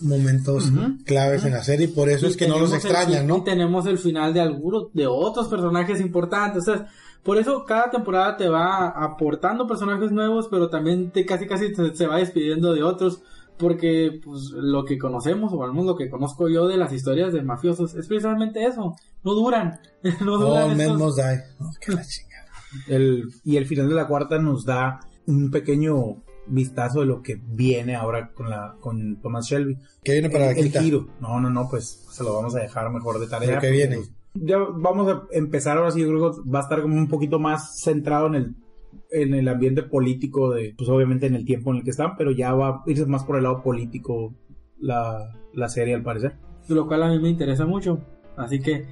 momentos 0.00 0.70
claves 1.04 1.44
en 1.44 1.52
la 1.52 1.62
serie 1.64 1.86
y 1.86 1.90
por 1.90 2.08
eso 2.08 2.26
Y 2.26 2.30
es 2.30 2.36
que 2.36 2.48
no 2.48 2.58
los 2.58 2.70
el 2.70 2.76
extrañan, 2.78 3.26
¿no? 3.26 3.38
Y 3.38 3.44
tenemos 3.44 3.86
el 3.86 3.98
final 3.98 4.32
de 4.34 4.40
algunos, 4.40 4.92
de 4.92 5.06
otros 5.06 5.48
personajes 5.48 6.00
importantes. 6.00 6.68
O 6.68 6.72
sea, 6.74 6.86
por 7.22 7.38
eso 7.38 7.64
cada 7.64 7.90
temporada 7.90 8.36
te 8.36 8.48
va 8.48 8.88
aportando 8.88 9.66
personajes 9.66 10.12
nuevos, 10.12 10.48
pero 10.50 10.68
también 10.68 11.10
te 11.10 11.24
casi 11.26 11.46
casi 11.46 11.72
te- 11.72 11.94
se 11.96 12.06
va 12.06 12.18
despidiendo 12.18 12.72
de 12.74 12.82
otros. 12.82 13.20
Porque 13.58 14.20
pues 14.22 14.50
lo 14.54 14.84
que 14.84 14.98
conocemos, 14.98 15.50
o 15.54 15.62
al 15.64 15.70
menos 15.70 15.86
lo 15.86 15.96
que 15.96 16.10
conozco 16.10 16.46
yo 16.50 16.68
de 16.68 16.76
las 16.76 16.92
historias 16.92 17.32
de 17.32 17.40
mafiosos, 17.40 17.94
es 17.94 18.06
precisamente 18.06 18.62
eso. 18.66 18.94
No 19.24 19.32
duran. 19.32 19.80
No 20.20 20.36
duran 20.36 20.76
men 20.76 20.90
estos- 20.90 20.98
must 20.98 21.16
die. 21.18 21.40
Oh, 21.60 21.70
qué 21.80 21.92
la 21.92 22.04
chingada. 22.04 22.44
El, 22.86 23.30
y 23.44 23.56
el 23.56 23.64
final 23.64 23.88
de 23.88 23.94
la 23.94 24.06
cuarta 24.06 24.38
nos 24.38 24.66
da 24.66 25.00
un 25.26 25.50
pequeño 25.50 25.94
vistazo 26.46 27.00
de 27.00 27.06
lo 27.06 27.22
que 27.22 27.40
viene 27.42 27.94
ahora 27.96 28.32
con 28.32 28.50
la 28.50 28.76
con 28.80 29.20
Thomas 29.20 29.46
Shelby. 29.46 29.78
¿Qué 30.02 30.12
viene 30.12 30.30
para 30.30 30.46
la 30.46 30.52
el 30.52 30.70
giro. 30.70 31.08
No, 31.20 31.40
no, 31.40 31.50
no, 31.50 31.68
pues 31.68 32.06
se 32.10 32.24
lo 32.24 32.34
vamos 32.34 32.54
a 32.56 32.60
dejar 32.60 32.90
mejor 32.90 33.18
de 33.18 33.26
tarea. 33.26 33.52
Porque, 33.52 33.70
viene. 33.70 33.96
pues, 33.96 34.12
ya 34.34 34.58
vamos 34.58 35.08
a 35.08 35.22
empezar 35.32 35.78
ahora 35.78 35.90
sí, 35.90 36.00
yo 36.00 36.08
creo 36.08 36.32
que 36.32 36.50
va 36.50 36.60
a 36.60 36.62
estar 36.62 36.82
como 36.82 36.94
un 36.94 37.08
poquito 37.08 37.38
más 37.38 37.80
centrado 37.80 38.26
en 38.28 38.34
el 38.34 38.54
en 39.10 39.34
el 39.34 39.48
ambiente 39.48 39.82
político 39.82 40.52
de, 40.52 40.74
pues 40.76 40.88
obviamente 40.88 41.26
en 41.26 41.34
el 41.34 41.44
tiempo 41.44 41.70
en 41.70 41.78
el 41.78 41.84
que 41.84 41.90
están, 41.90 42.16
pero 42.16 42.30
ya 42.32 42.52
va 42.54 42.68
a 42.68 42.82
irse 42.86 43.06
más 43.06 43.24
por 43.24 43.36
el 43.36 43.44
lado 43.44 43.62
político 43.62 44.34
la, 44.78 45.32
la 45.52 45.68
serie 45.68 45.94
al 45.94 46.02
parecer. 46.02 46.34
lo 46.68 46.86
cual 46.86 47.02
a 47.02 47.10
mí 47.10 47.18
me 47.18 47.28
interesa 47.28 47.66
mucho. 47.66 48.00
Así 48.36 48.60
que 48.60 48.84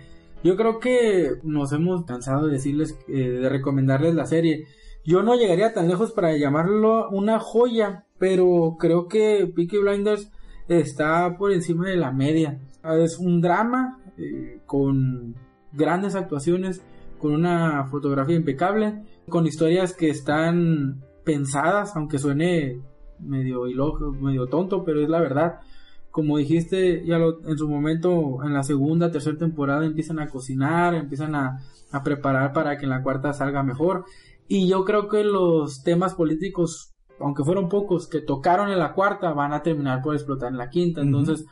yo 0.42 0.56
creo 0.56 0.78
que 0.78 1.30
nos 1.42 1.72
hemos 1.72 2.04
cansado 2.04 2.46
de 2.46 2.52
decirles, 2.52 2.98
eh, 3.08 3.12
de 3.14 3.48
recomendarles 3.48 4.14
la 4.14 4.26
serie. 4.26 4.66
Yo 5.04 5.22
no 5.22 5.34
llegaría 5.34 5.72
tan 5.74 5.88
lejos 5.88 6.12
para 6.12 6.36
llamarlo 6.36 7.10
una 7.10 7.38
joya, 7.38 8.04
pero 8.18 8.76
creo 8.78 9.06
que 9.08 9.50
Peaky 9.54 9.78
Blinders 9.78 10.30
está 10.68 11.36
por 11.36 11.52
encima 11.52 11.88
de 11.88 11.96
la 11.96 12.10
media. 12.10 12.58
Es 12.98 13.18
un 13.18 13.40
drama 13.40 13.98
eh, 14.16 14.60
con 14.66 15.34
grandes 15.72 16.14
actuaciones, 16.14 16.82
con 17.18 17.32
una 17.32 17.84
fotografía 17.86 18.36
impecable, 18.36 19.02
con 19.28 19.46
historias 19.46 19.94
que 19.94 20.08
están 20.10 21.02
pensadas, 21.24 21.96
aunque 21.96 22.18
suene 22.18 22.80
medio 23.18 23.66
ilógico, 23.66 24.12
medio 24.12 24.46
tonto, 24.46 24.84
pero 24.84 25.00
es 25.02 25.08
la 25.08 25.20
verdad 25.20 25.60
como 26.10 26.38
dijiste, 26.38 27.04
ya 27.04 27.18
lo- 27.18 27.40
en 27.44 27.58
su 27.58 27.68
momento, 27.68 28.38
en 28.44 28.54
la 28.54 28.62
segunda, 28.62 29.10
tercera 29.10 29.36
temporada 29.36 29.84
empiezan 29.84 30.20
a 30.20 30.28
cocinar, 30.28 30.94
empiezan 30.94 31.34
a, 31.34 31.58
a 31.90 32.04
preparar 32.04 32.52
para 32.52 32.76
que 32.78 32.84
en 32.84 32.90
la 32.90 33.02
cuarta 33.02 33.32
salga 33.32 33.64
mejor. 33.64 34.04
Y 34.48 34.68
yo 34.68 34.84
creo 34.84 35.08
que 35.08 35.24
los 35.24 35.82
temas 35.82 36.14
políticos, 36.14 36.92
aunque 37.18 37.44
fueron 37.44 37.68
pocos, 37.68 38.06
que 38.06 38.20
tocaron 38.20 38.70
en 38.70 38.78
la 38.78 38.92
cuarta, 38.92 39.32
van 39.32 39.52
a 39.52 39.62
terminar 39.62 40.02
por 40.02 40.14
explotar 40.14 40.50
en 40.50 40.58
la 40.58 40.68
quinta. 40.70 41.00
Entonces, 41.00 41.46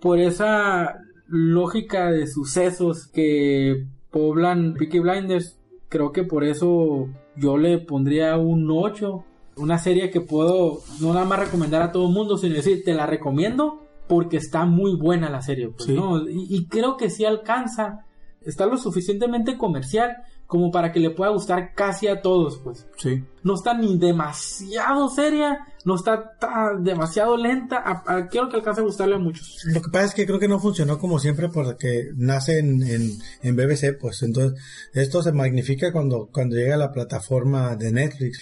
por 0.00 0.18
esa 0.18 0.98
lógica 1.26 2.10
de 2.10 2.26
sucesos 2.26 3.06
que 3.08 3.86
poblan 4.10 4.74
Peaky 4.74 5.00
Blinders, 5.00 5.58
creo 5.88 6.12
que 6.12 6.24
por 6.24 6.44
eso 6.44 7.08
yo 7.36 7.56
le 7.58 7.78
pondría 7.78 8.36
un 8.36 8.68
8. 8.70 9.24
Una 9.56 9.78
serie 9.78 10.10
que 10.10 10.20
puedo 10.20 10.78
no 11.00 11.12
nada 11.12 11.26
más 11.26 11.40
recomendar 11.40 11.82
a 11.82 11.90
todo 11.90 12.06
el 12.06 12.14
mundo, 12.14 12.36
sino 12.38 12.54
decir, 12.54 12.84
te 12.84 12.94
la 12.94 13.06
recomiendo 13.06 13.82
porque 14.06 14.36
está 14.36 14.64
muy 14.64 14.94
buena 14.96 15.28
la 15.28 15.42
serie. 15.42 15.68
pues, 15.70 15.84
Sí. 15.84 15.94
¿no? 15.94 16.20
y, 16.28 16.46
y 16.48 16.66
creo 16.66 16.96
que 16.96 17.10
sí 17.10 17.24
alcanza, 17.24 18.06
está 18.40 18.66
lo 18.66 18.76
suficientemente 18.76 19.58
comercial 19.58 20.16
como 20.48 20.70
para 20.70 20.90
que 20.92 20.98
le 20.98 21.10
pueda 21.10 21.30
gustar 21.30 21.74
casi 21.74 22.08
a 22.08 22.22
todos, 22.22 22.58
pues. 22.64 22.86
Sí. 22.96 23.22
No 23.44 23.54
está 23.54 23.74
ni 23.74 23.98
demasiado 23.98 25.08
seria, 25.10 25.58
no 25.84 25.94
está 25.94 26.36
tan 26.38 26.82
demasiado 26.82 27.36
lenta, 27.36 27.76
a- 27.84 28.02
a- 28.06 28.26
quiero 28.28 28.48
que 28.48 28.56
alcance 28.56 28.80
a 28.80 28.84
gustarle 28.84 29.16
a 29.16 29.18
muchos. 29.18 29.58
Lo 29.66 29.82
que 29.82 29.90
pasa 29.90 30.06
es 30.06 30.14
que 30.14 30.24
creo 30.24 30.38
que 30.38 30.48
no 30.48 30.58
funcionó 30.58 30.98
como 30.98 31.18
siempre 31.18 31.50
porque 31.50 32.06
nace 32.16 32.60
en, 32.60 32.82
en, 32.82 33.10
en 33.42 33.56
BBC, 33.56 33.98
pues 34.00 34.22
entonces 34.22 34.58
esto 34.94 35.22
se 35.22 35.32
magnifica 35.32 35.92
cuando, 35.92 36.30
cuando 36.32 36.56
llega 36.56 36.76
a 36.76 36.78
la 36.78 36.92
plataforma 36.92 37.76
de 37.76 37.92
Netflix. 37.92 38.40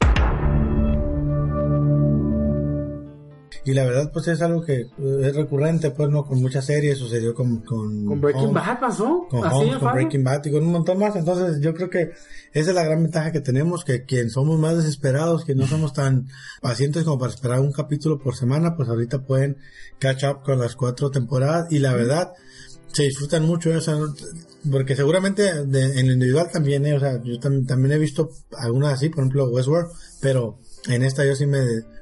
Y 3.66 3.74
la 3.74 3.84
verdad 3.84 4.10
pues 4.12 4.28
es 4.28 4.40
algo 4.43 4.62
que 4.62 4.74
eh, 4.82 4.88
es 5.24 5.34
recurrente, 5.34 5.90
pues 5.90 6.09
no 6.09 6.24
con 6.24 6.40
muchas 6.40 6.64
series, 6.64 6.97
sucedió 6.98 7.34
con... 7.34 7.59
Con, 7.62 8.06
Con 8.06 8.20
Breaking 8.20 8.44
Holmes, 8.47 8.55
Bad 8.66 8.80
pasó, 8.80 9.26
Con 9.28 9.44
así 9.44 9.55
Holmes, 9.56 9.72
de 9.74 9.78
con 9.80 9.88
fácil. 9.88 10.02
Breaking 10.05 10.24
Bad 10.24 10.44
y 10.47 10.51
con 10.52 10.64
un 10.64 10.72
montón 10.72 10.98
más. 10.98 11.16
Entonces 11.16 11.60
yo 11.60 11.74
creo 11.74 11.90
que 11.90 12.12
esa 12.52 12.70
es 12.70 12.74
la 12.74 12.84
gran 12.84 13.02
ventaja 13.02 13.32
que 13.32 13.40
tenemos, 13.40 13.84
que 13.84 14.05
quien 14.05 14.30
somos 14.30 14.59
más 14.59 14.76
desesperados, 14.76 15.44
que 15.44 15.55
no 15.56 15.66
somos 15.66 15.93
tan 15.93 16.28
pacientes 16.62 17.05
como 17.05 17.18
para 17.18 17.32
esperar 17.32 17.60
un 17.60 17.72
capítulo 17.72 18.18
por 18.18 18.36
semana, 18.36 18.76
pues 18.76 18.88
ahorita 18.88 19.24
pueden 19.26 19.56
catch 19.98 20.22
up 20.24 20.43
con 20.44 20.59
las 20.60 20.76
cuatro 20.76 21.10
temporadas. 21.10 21.66
Y 21.72 21.80
la 21.80 21.93
verdad, 21.93 22.32
se 22.93 23.02
disfrutan 23.02 23.44
mucho, 23.44 23.70
o 23.76 23.80
sea, 23.80 23.97
porque 24.70 24.97
seguramente 24.97 25.64
de- 25.66 25.98
en 26.01 26.06
lo 26.06 26.12
individual 26.14 26.48
también, 26.52 26.86
eh, 26.86 26.94
o 26.94 27.01
sea, 27.01 27.20
yo 27.22 27.34
tam- 27.40 27.66
también 27.66 27.93
he 27.93 27.98
visto 27.98 28.30
algunas 28.56 28.94
así, 28.94 29.09
por 29.09 29.18
ejemplo 29.20 29.48
Westworld, 29.48 29.90
pero 30.22 30.59
en 30.88 31.02
esta 31.02 31.24
yo 31.26 31.34
sí 31.36 31.47
me, 31.47 31.59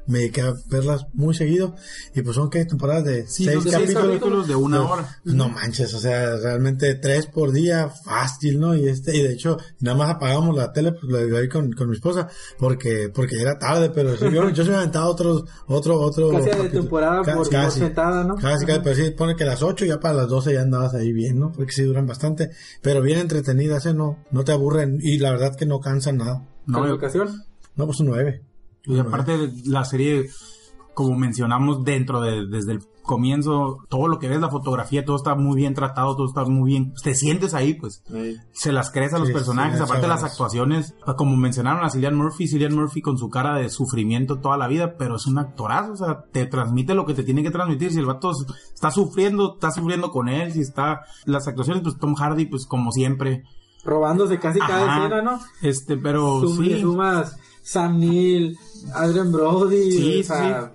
me 0.06 0.18
dediqué 0.18 0.42
a 0.42 0.54
verlas 0.68 1.06
muy 1.14 1.34
seguido 1.34 1.74
y 2.14 2.22
pues 2.22 2.36
son 2.36 2.50
que 2.50 2.64
temporadas 2.64 3.04
de 3.04 3.26
Sí, 3.26 3.44
seis 3.44 3.64
de 3.64 3.70
seis 3.70 3.74
capítulos. 3.74 4.04
capítulos 4.06 4.48
de 4.48 4.54
una 4.54 4.76
No, 4.78 4.90
hora. 4.90 5.18
No 5.24 5.48
manches, 5.48 5.92
o 5.94 5.98
sea, 6.00 6.36
realmente 6.36 6.94
tres 6.96 7.26
por 7.26 7.52
día, 7.52 7.88
fácil, 8.04 8.60
¿no? 8.60 8.74
Y 8.74 8.88
este, 8.88 9.16
y 9.16 9.22
de 9.22 9.32
hecho, 9.32 9.56
nada 9.80 9.96
más 9.96 10.10
apagamos 10.10 10.56
la 10.56 10.72
tele, 10.72 10.92
pues 10.92 11.04
lo 11.04 11.40
vi 11.40 11.48
con, 11.48 11.72
con 11.72 11.88
mi 11.88 11.94
esposa, 11.96 12.28
porque, 12.58 13.10
porque 13.14 13.40
era 13.40 13.58
tarde, 13.58 13.90
pero 13.90 14.16
sí, 14.16 14.26
yo, 14.32 14.48
yo 14.50 14.62
se 14.64 14.68
me 14.70 14.76
he 14.76 14.78
aventado 14.78 15.10
otros, 15.10 15.44
otro, 15.66 16.00
otro. 16.00 16.30
Casi 16.30 16.50
de 16.50 16.68
temporada 16.68 17.22
Ca- 17.22 17.34
por, 17.34 17.44
por 17.44 17.50
casi. 17.52 17.80
sentada, 17.80 18.24
¿no? 18.24 18.36
Casi, 18.36 18.66
casi, 18.66 18.80
pero 18.82 18.96
sí, 18.96 19.10
pone 19.10 19.34
que 19.36 19.44
a 19.44 19.46
las 19.46 19.62
8 19.62 19.84
ya 19.86 20.00
para 20.00 20.14
las 20.14 20.28
12 20.28 20.52
ya 20.54 20.62
andabas 20.62 20.94
ahí 20.94 21.12
bien, 21.12 21.38
¿no? 21.38 21.52
Porque 21.52 21.72
sí 21.72 21.82
duran 21.82 22.06
bastante, 22.06 22.50
pero 22.82 23.00
bien 23.02 23.18
entretenidas, 23.20 23.86
¿eh? 23.86 23.94
No, 23.94 24.18
no 24.30 24.44
te 24.44 24.52
aburren 24.52 24.98
y 25.00 25.18
la 25.18 25.30
verdad 25.30 25.56
que 25.56 25.66
no 25.66 25.80
cansan 25.80 26.18
nada. 26.18 26.46
No, 26.66 26.78
¿En 26.84 26.88
yo- 26.90 26.94
ocasión? 26.96 27.28
No, 27.76 27.86
pues 27.86 28.00
un 28.00 28.06
9. 28.06 28.42
Y 28.86 28.98
aparte 28.98 29.36
de 29.38 29.52
la 29.66 29.84
serie, 29.84 30.28
como 30.94 31.16
mencionamos 31.16 31.84
dentro 31.84 32.20
de, 32.20 32.46
desde 32.46 32.72
el 32.72 32.80
comienzo, 33.02 33.84
todo 33.90 34.08
lo 34.08 34.18
que 34.18 34.28
ves, 34.28 34.40
la 34.40 34.48
fotografía, 34.48 35.04
todo 35.04 35.16
está 35.16 35.34
muy 35.34 35.56
bien 35.56 35.74
tratado, 35.74 36.16
todo 36.16 36.26
está 36.26 36.44
muy 36.46 36.70
bien, 36.70 36.94
te 37.02 37.14
sientes 37.14 37.52
ahí, 37.52 37.74
pues, 37.74 38.02
se 38.52 38.72
las 38.72 38.90
crees 38.90 39.12
a 39.12 39.18
los 39.18 39.28
Sí, 39.28 39.34
personajes, 39.34 39.76
sí, 39.76 39.82
aparte 39.84 40.06
las 40.06 40.20
chavales. 40.20 40.32
actuaciones, 40.32 40.94
como 41.18 41.36
mencionaron 41.36 41.84
a 41.84 41.90
Cillian 41.90 42.14
Murphy, 42.16 42.48
Cillian 42.48 42.74
Murphy 42.74 43.02
con 43.02 43.18
su 43.18 43.28
cara 43.28 43.56
de 43.56 43.68
sufrimiento 43.68 44.38
toda 44.38 44.56
la 44.56 44.68
vida, 44.68 44.94
pero 44.98 45.16
es 45.16 45.26
un 45.26 45.36
actorazo, 45.38 45.92
o 45.92 45.96
sea, 45.96 46.24
te 46.32 46.46
transmite 46.46 46.94
lo 46.94 47.04
que 47.04 47.12
te 47.12 47.24
tiene 47.24 47.42
que 47.42 47.50
transmitir, 47.50 47.92
si 47.92 47.98
el 47.98 48.06
vato 48.06 48.32
está 48.72 48.90
sufriendo, 48.90 49.52
está 49.54 49.70
sufriendo 49.70 50.10
con 50.10 50.30
él, 50.30 50.52
si 50.52 50.60
está, 50.60 51.02
las 51.26 51.46
actuaciones, 51.46 51.82
pues 51.82 51.98
Tom 51.98 52.14
Hardy, 52.14 52.46
pues 52.46 52.64
como 52.66 52.90
siempre, 52.90 53.44
Robándose 53.84 54.38
casi 54.38 54.60
cada 54.60 54.80
escena, 55.08 55.20
¿no? 55.20 55.38
este, 55.60 55.98
pero 55.98 56.40
Sum- 56.40 56.56
sí, 56.64 56.80
Sumas 56.80 57.36
Sam 57.64 57.98
Neill, 57.98 58.56
Adrian 58.94 59.32
Brody, 59.32 59.90
Sí, 59.90 60.20
o 60.20 60.24
sea, 60.24 60.72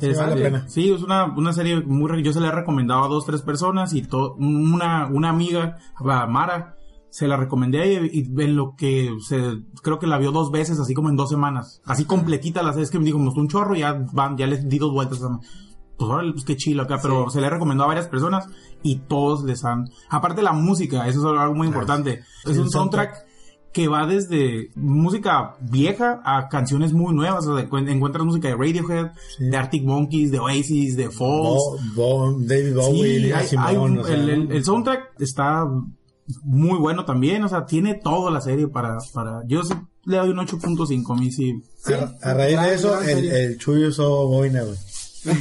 Sí, 0.00 0.06
vale 0.14 0.34
la 0.36 0.42
pena. 0.42 0.68
Sí, 0.68 0.90
es 0.90 1.02
una, 1.02 1.24
una 1.26 1.52
serie 1.52 1.80
muy... 1.82 2.08
re- 2.10 2.22
Yo 2.22 2.32
se 2.32 2.40
la 2.40 2.48
he 2.48 2.52
recomendado 2.52 3.04
a 3.04 3.08
dos, 3.08 3.26
tres 3.26 3.42
personas 3.42 3.92
y 3.92 4.02
to- 4.02 4.34
una, 4.34 5.06
una 5.06 5.28
amiga, 5.28 5.76
a 5.96 6.26
Mara, 6.26 6.76
se 7.10 7.28
la 7.28 7.36
recomendé 7.36 8.08
y, 8.10 8.20
y 8.20 8.42
en 8.42 8.56
lo 8.56 8.74
que 8.76 9.10
se... 9.26 9.58
Creo 9.82 9.98
que 9.98 10.06
la 10.06 10.16
vio 10.18 10.32
dos 10.32 10.50
veces, 10.50 10.80
así 10.80 10.94
como 10.94 11.10
en 11.10 11.16
dos 11.16 11.28
semanas. 11.28 11.82
Así 11.84 12.06
completita 12.06 12.62
la 12.62 12.70
serie. 12.72 12.84
Es 12.84 12.90
que 12.90 12.98
me 12.98 13.04
dijo, 13.04 13.18
me 13.18 13.26
gustó 13.26 13.40
un 13.40 13.48
chorro 13.48 13.74
y 13.76 13.80
ya, 13.80 14.04
van, 14.12 14.36
ya 14.38 14.46
les 14.46 14.66
di 14.68 14.78
dos 14.78 14.90
vueltas. 14.92 15.18
Pues 15.20 16.10
órale, 16.10 16.32
pues 16.32 16.44
qué 16.46 16.56
chilo 16.56 16.84
acá. 16.84 16.98
Pero 17.02 17.28
se 17.28 17.40
le 17.42 17.48
he 17.48 17.50
recomendado 17.50 17.84
a 17.84 17.88
varias 17.94 18.08
personas 18.08 18.46
y 18.82 19.00
todos 19.00 19.44
les 19.44 19.64
han... 19.66 19.90
Aparte 20.08 20.40
la 20.40 20.52
música, 20.54 21.06
eso 21.08 21.18
es 21.34 21.38
algo 21.40 21.54
muy 21.54 21.66
importante. 21.66 22.22
Es 22.46 22.56
un 22.56 22.70
soundtrack 22.70 23.26
que 23.72 23.86
va 23.88 24.06
desde 24.06 24.70
música 24.74 25.54
vieja 25.60 26.20
a 26.24 26.48
canciones 26.48 26.92
muy 26.92 27.14
nuevas. 27.14 27.46
O 27.46 27.56
sea, 27.56 27.68
encuent- 27.68 27.88
encuentras 27.90 28.24
música 28.24 28.48
de 28.48 28.54
Radiohead, 28.56 29.12
Sí. 29.38 29.44
de 29.48 29.56
Arctic 29.56 29.84
Monkeys, 29.84 30.30
de 30.32 30.38
Oasis, 30.40 30.96
de 30.96 31.04
Falls. 31.10 31.18
Bo- 31.18 31.78
Bo- 31.94 32.36
David 32.40 32.74
Bowie, 32.74 33.20
Sí, 33.26 33.32
hay- 33.32 33.46
Simone, 33.46 33.68
hay 33.68 33.76
un- 33.76 33.98
o 33.98 34.04
sea, 34.04 34.14
el, 34.14 34.28
el- 34.28 34.48
¿no? 34.48 34.54
el 34.54 34.64
soundtrack 34.64 35.20
está 35.20 35.66
muy 36.42 36.78
bueno 36.78 37.04
también. 37.04 37.42
O 37.44 37.48
sea, 37.48 37.64
tiene 37.64 37.94
toda 37.94 38.30
la 38.30 38.40
serie 38.40 38.66
para... 38.68 38.98
para 39.14 39.42
yo 39.46 39.62
sí 39.64 39.74
le 40.06 40.16
doy 40.16 40.30
un 40.30 40.38
8.5 40.38 41.12
a 41.12 41.16
mí 41.16 41.30
sí. 41.30 41.62
a, 42.22 42.30
a 42.30 42.34
raíz 42.34 42.58
de 42.60 42.74
eso, 42.74 43.00
el, 43.02 43.30
el 43.30 43.58
Chuy 43.58 43.84
usó 43.86 44.26
boina, 44.26 44.62
güey. 44.62 44.76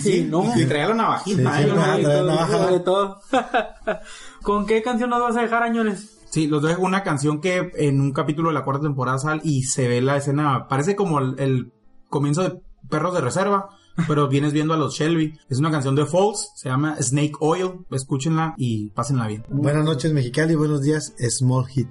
Sí, 0.01 0.27
no. 0.29 0.43
Y 0.59 0.65
traía 0.65 0.89
la 0.89 0.95
navajita. 0.95 1.57
Sí, 1.57 1.63
¿eh? 1.63 1.69
sí, 1.71 1.71
navaja. 2.03 2.67
de 2.71 2.79
todo. 2.81 3.21
¿Con 4.43 4.65
qué 4.65 4.81
canción 4.81 5.09
nos 5.09 5.21
vas 5.21 5.37
a 5.37 5.41
dejar, 5.41 5.63
Añones? 5.63 6.18
Sí, 6.29 6.47
los 6.47 6.61
dejo 6.61 6.83
una 6.83 7.03
canción 7.03 7.41
que 7.41 7.71
en 7.75 7.99
un 7.99 8.11
capítulo 8.11 8.49
de 8.49 8.53
la 8.53 8.63
cuarta 8.63 8.83
temporada 8.83 9.17
sale 9.17 9.41
y 9.43 9.63
se 9.63 9.87
ve 9.87 10.01
la 10.01 10.17
escena, 10.17 10.67
parece 10.67 10.95
como 10.95 11.19
el, 11.19 11.35
el 11.39 11.71
comienzo 12.07 12.43
de 12.43 12.61
Perros 12.87 13.13
de 13.13 13.21
Reserva, 13.21 13.69
pero 14.07 14.27
vienes 14.27 14.53
viendo 14.53 14.73
a 14.73 14.77
los 14.77 14.95
Shelby. 14.95 15.37
Es 15.49 15.59
una 15.59 15.71
canción 15.71 15.95
de 15.95 16.05
Falls, 16.05 16.51
se 16.55 16.69
llama 16.69 16.95
Snake 17.01 17.33
Oil, 17.39 17.85
escúchenla 17.91 18.53
y 18.57 18.89
pásenla 18.91 19.27
bien. 19.27 19.43
Buenas 19.49 19.83
noches, 19.83 20.13
Mexicali. 20.13 20.55
Buenos 20.55 20.81
días, 20.81 21.13
Small 21.19 21.65
Hit. 21.67 21.89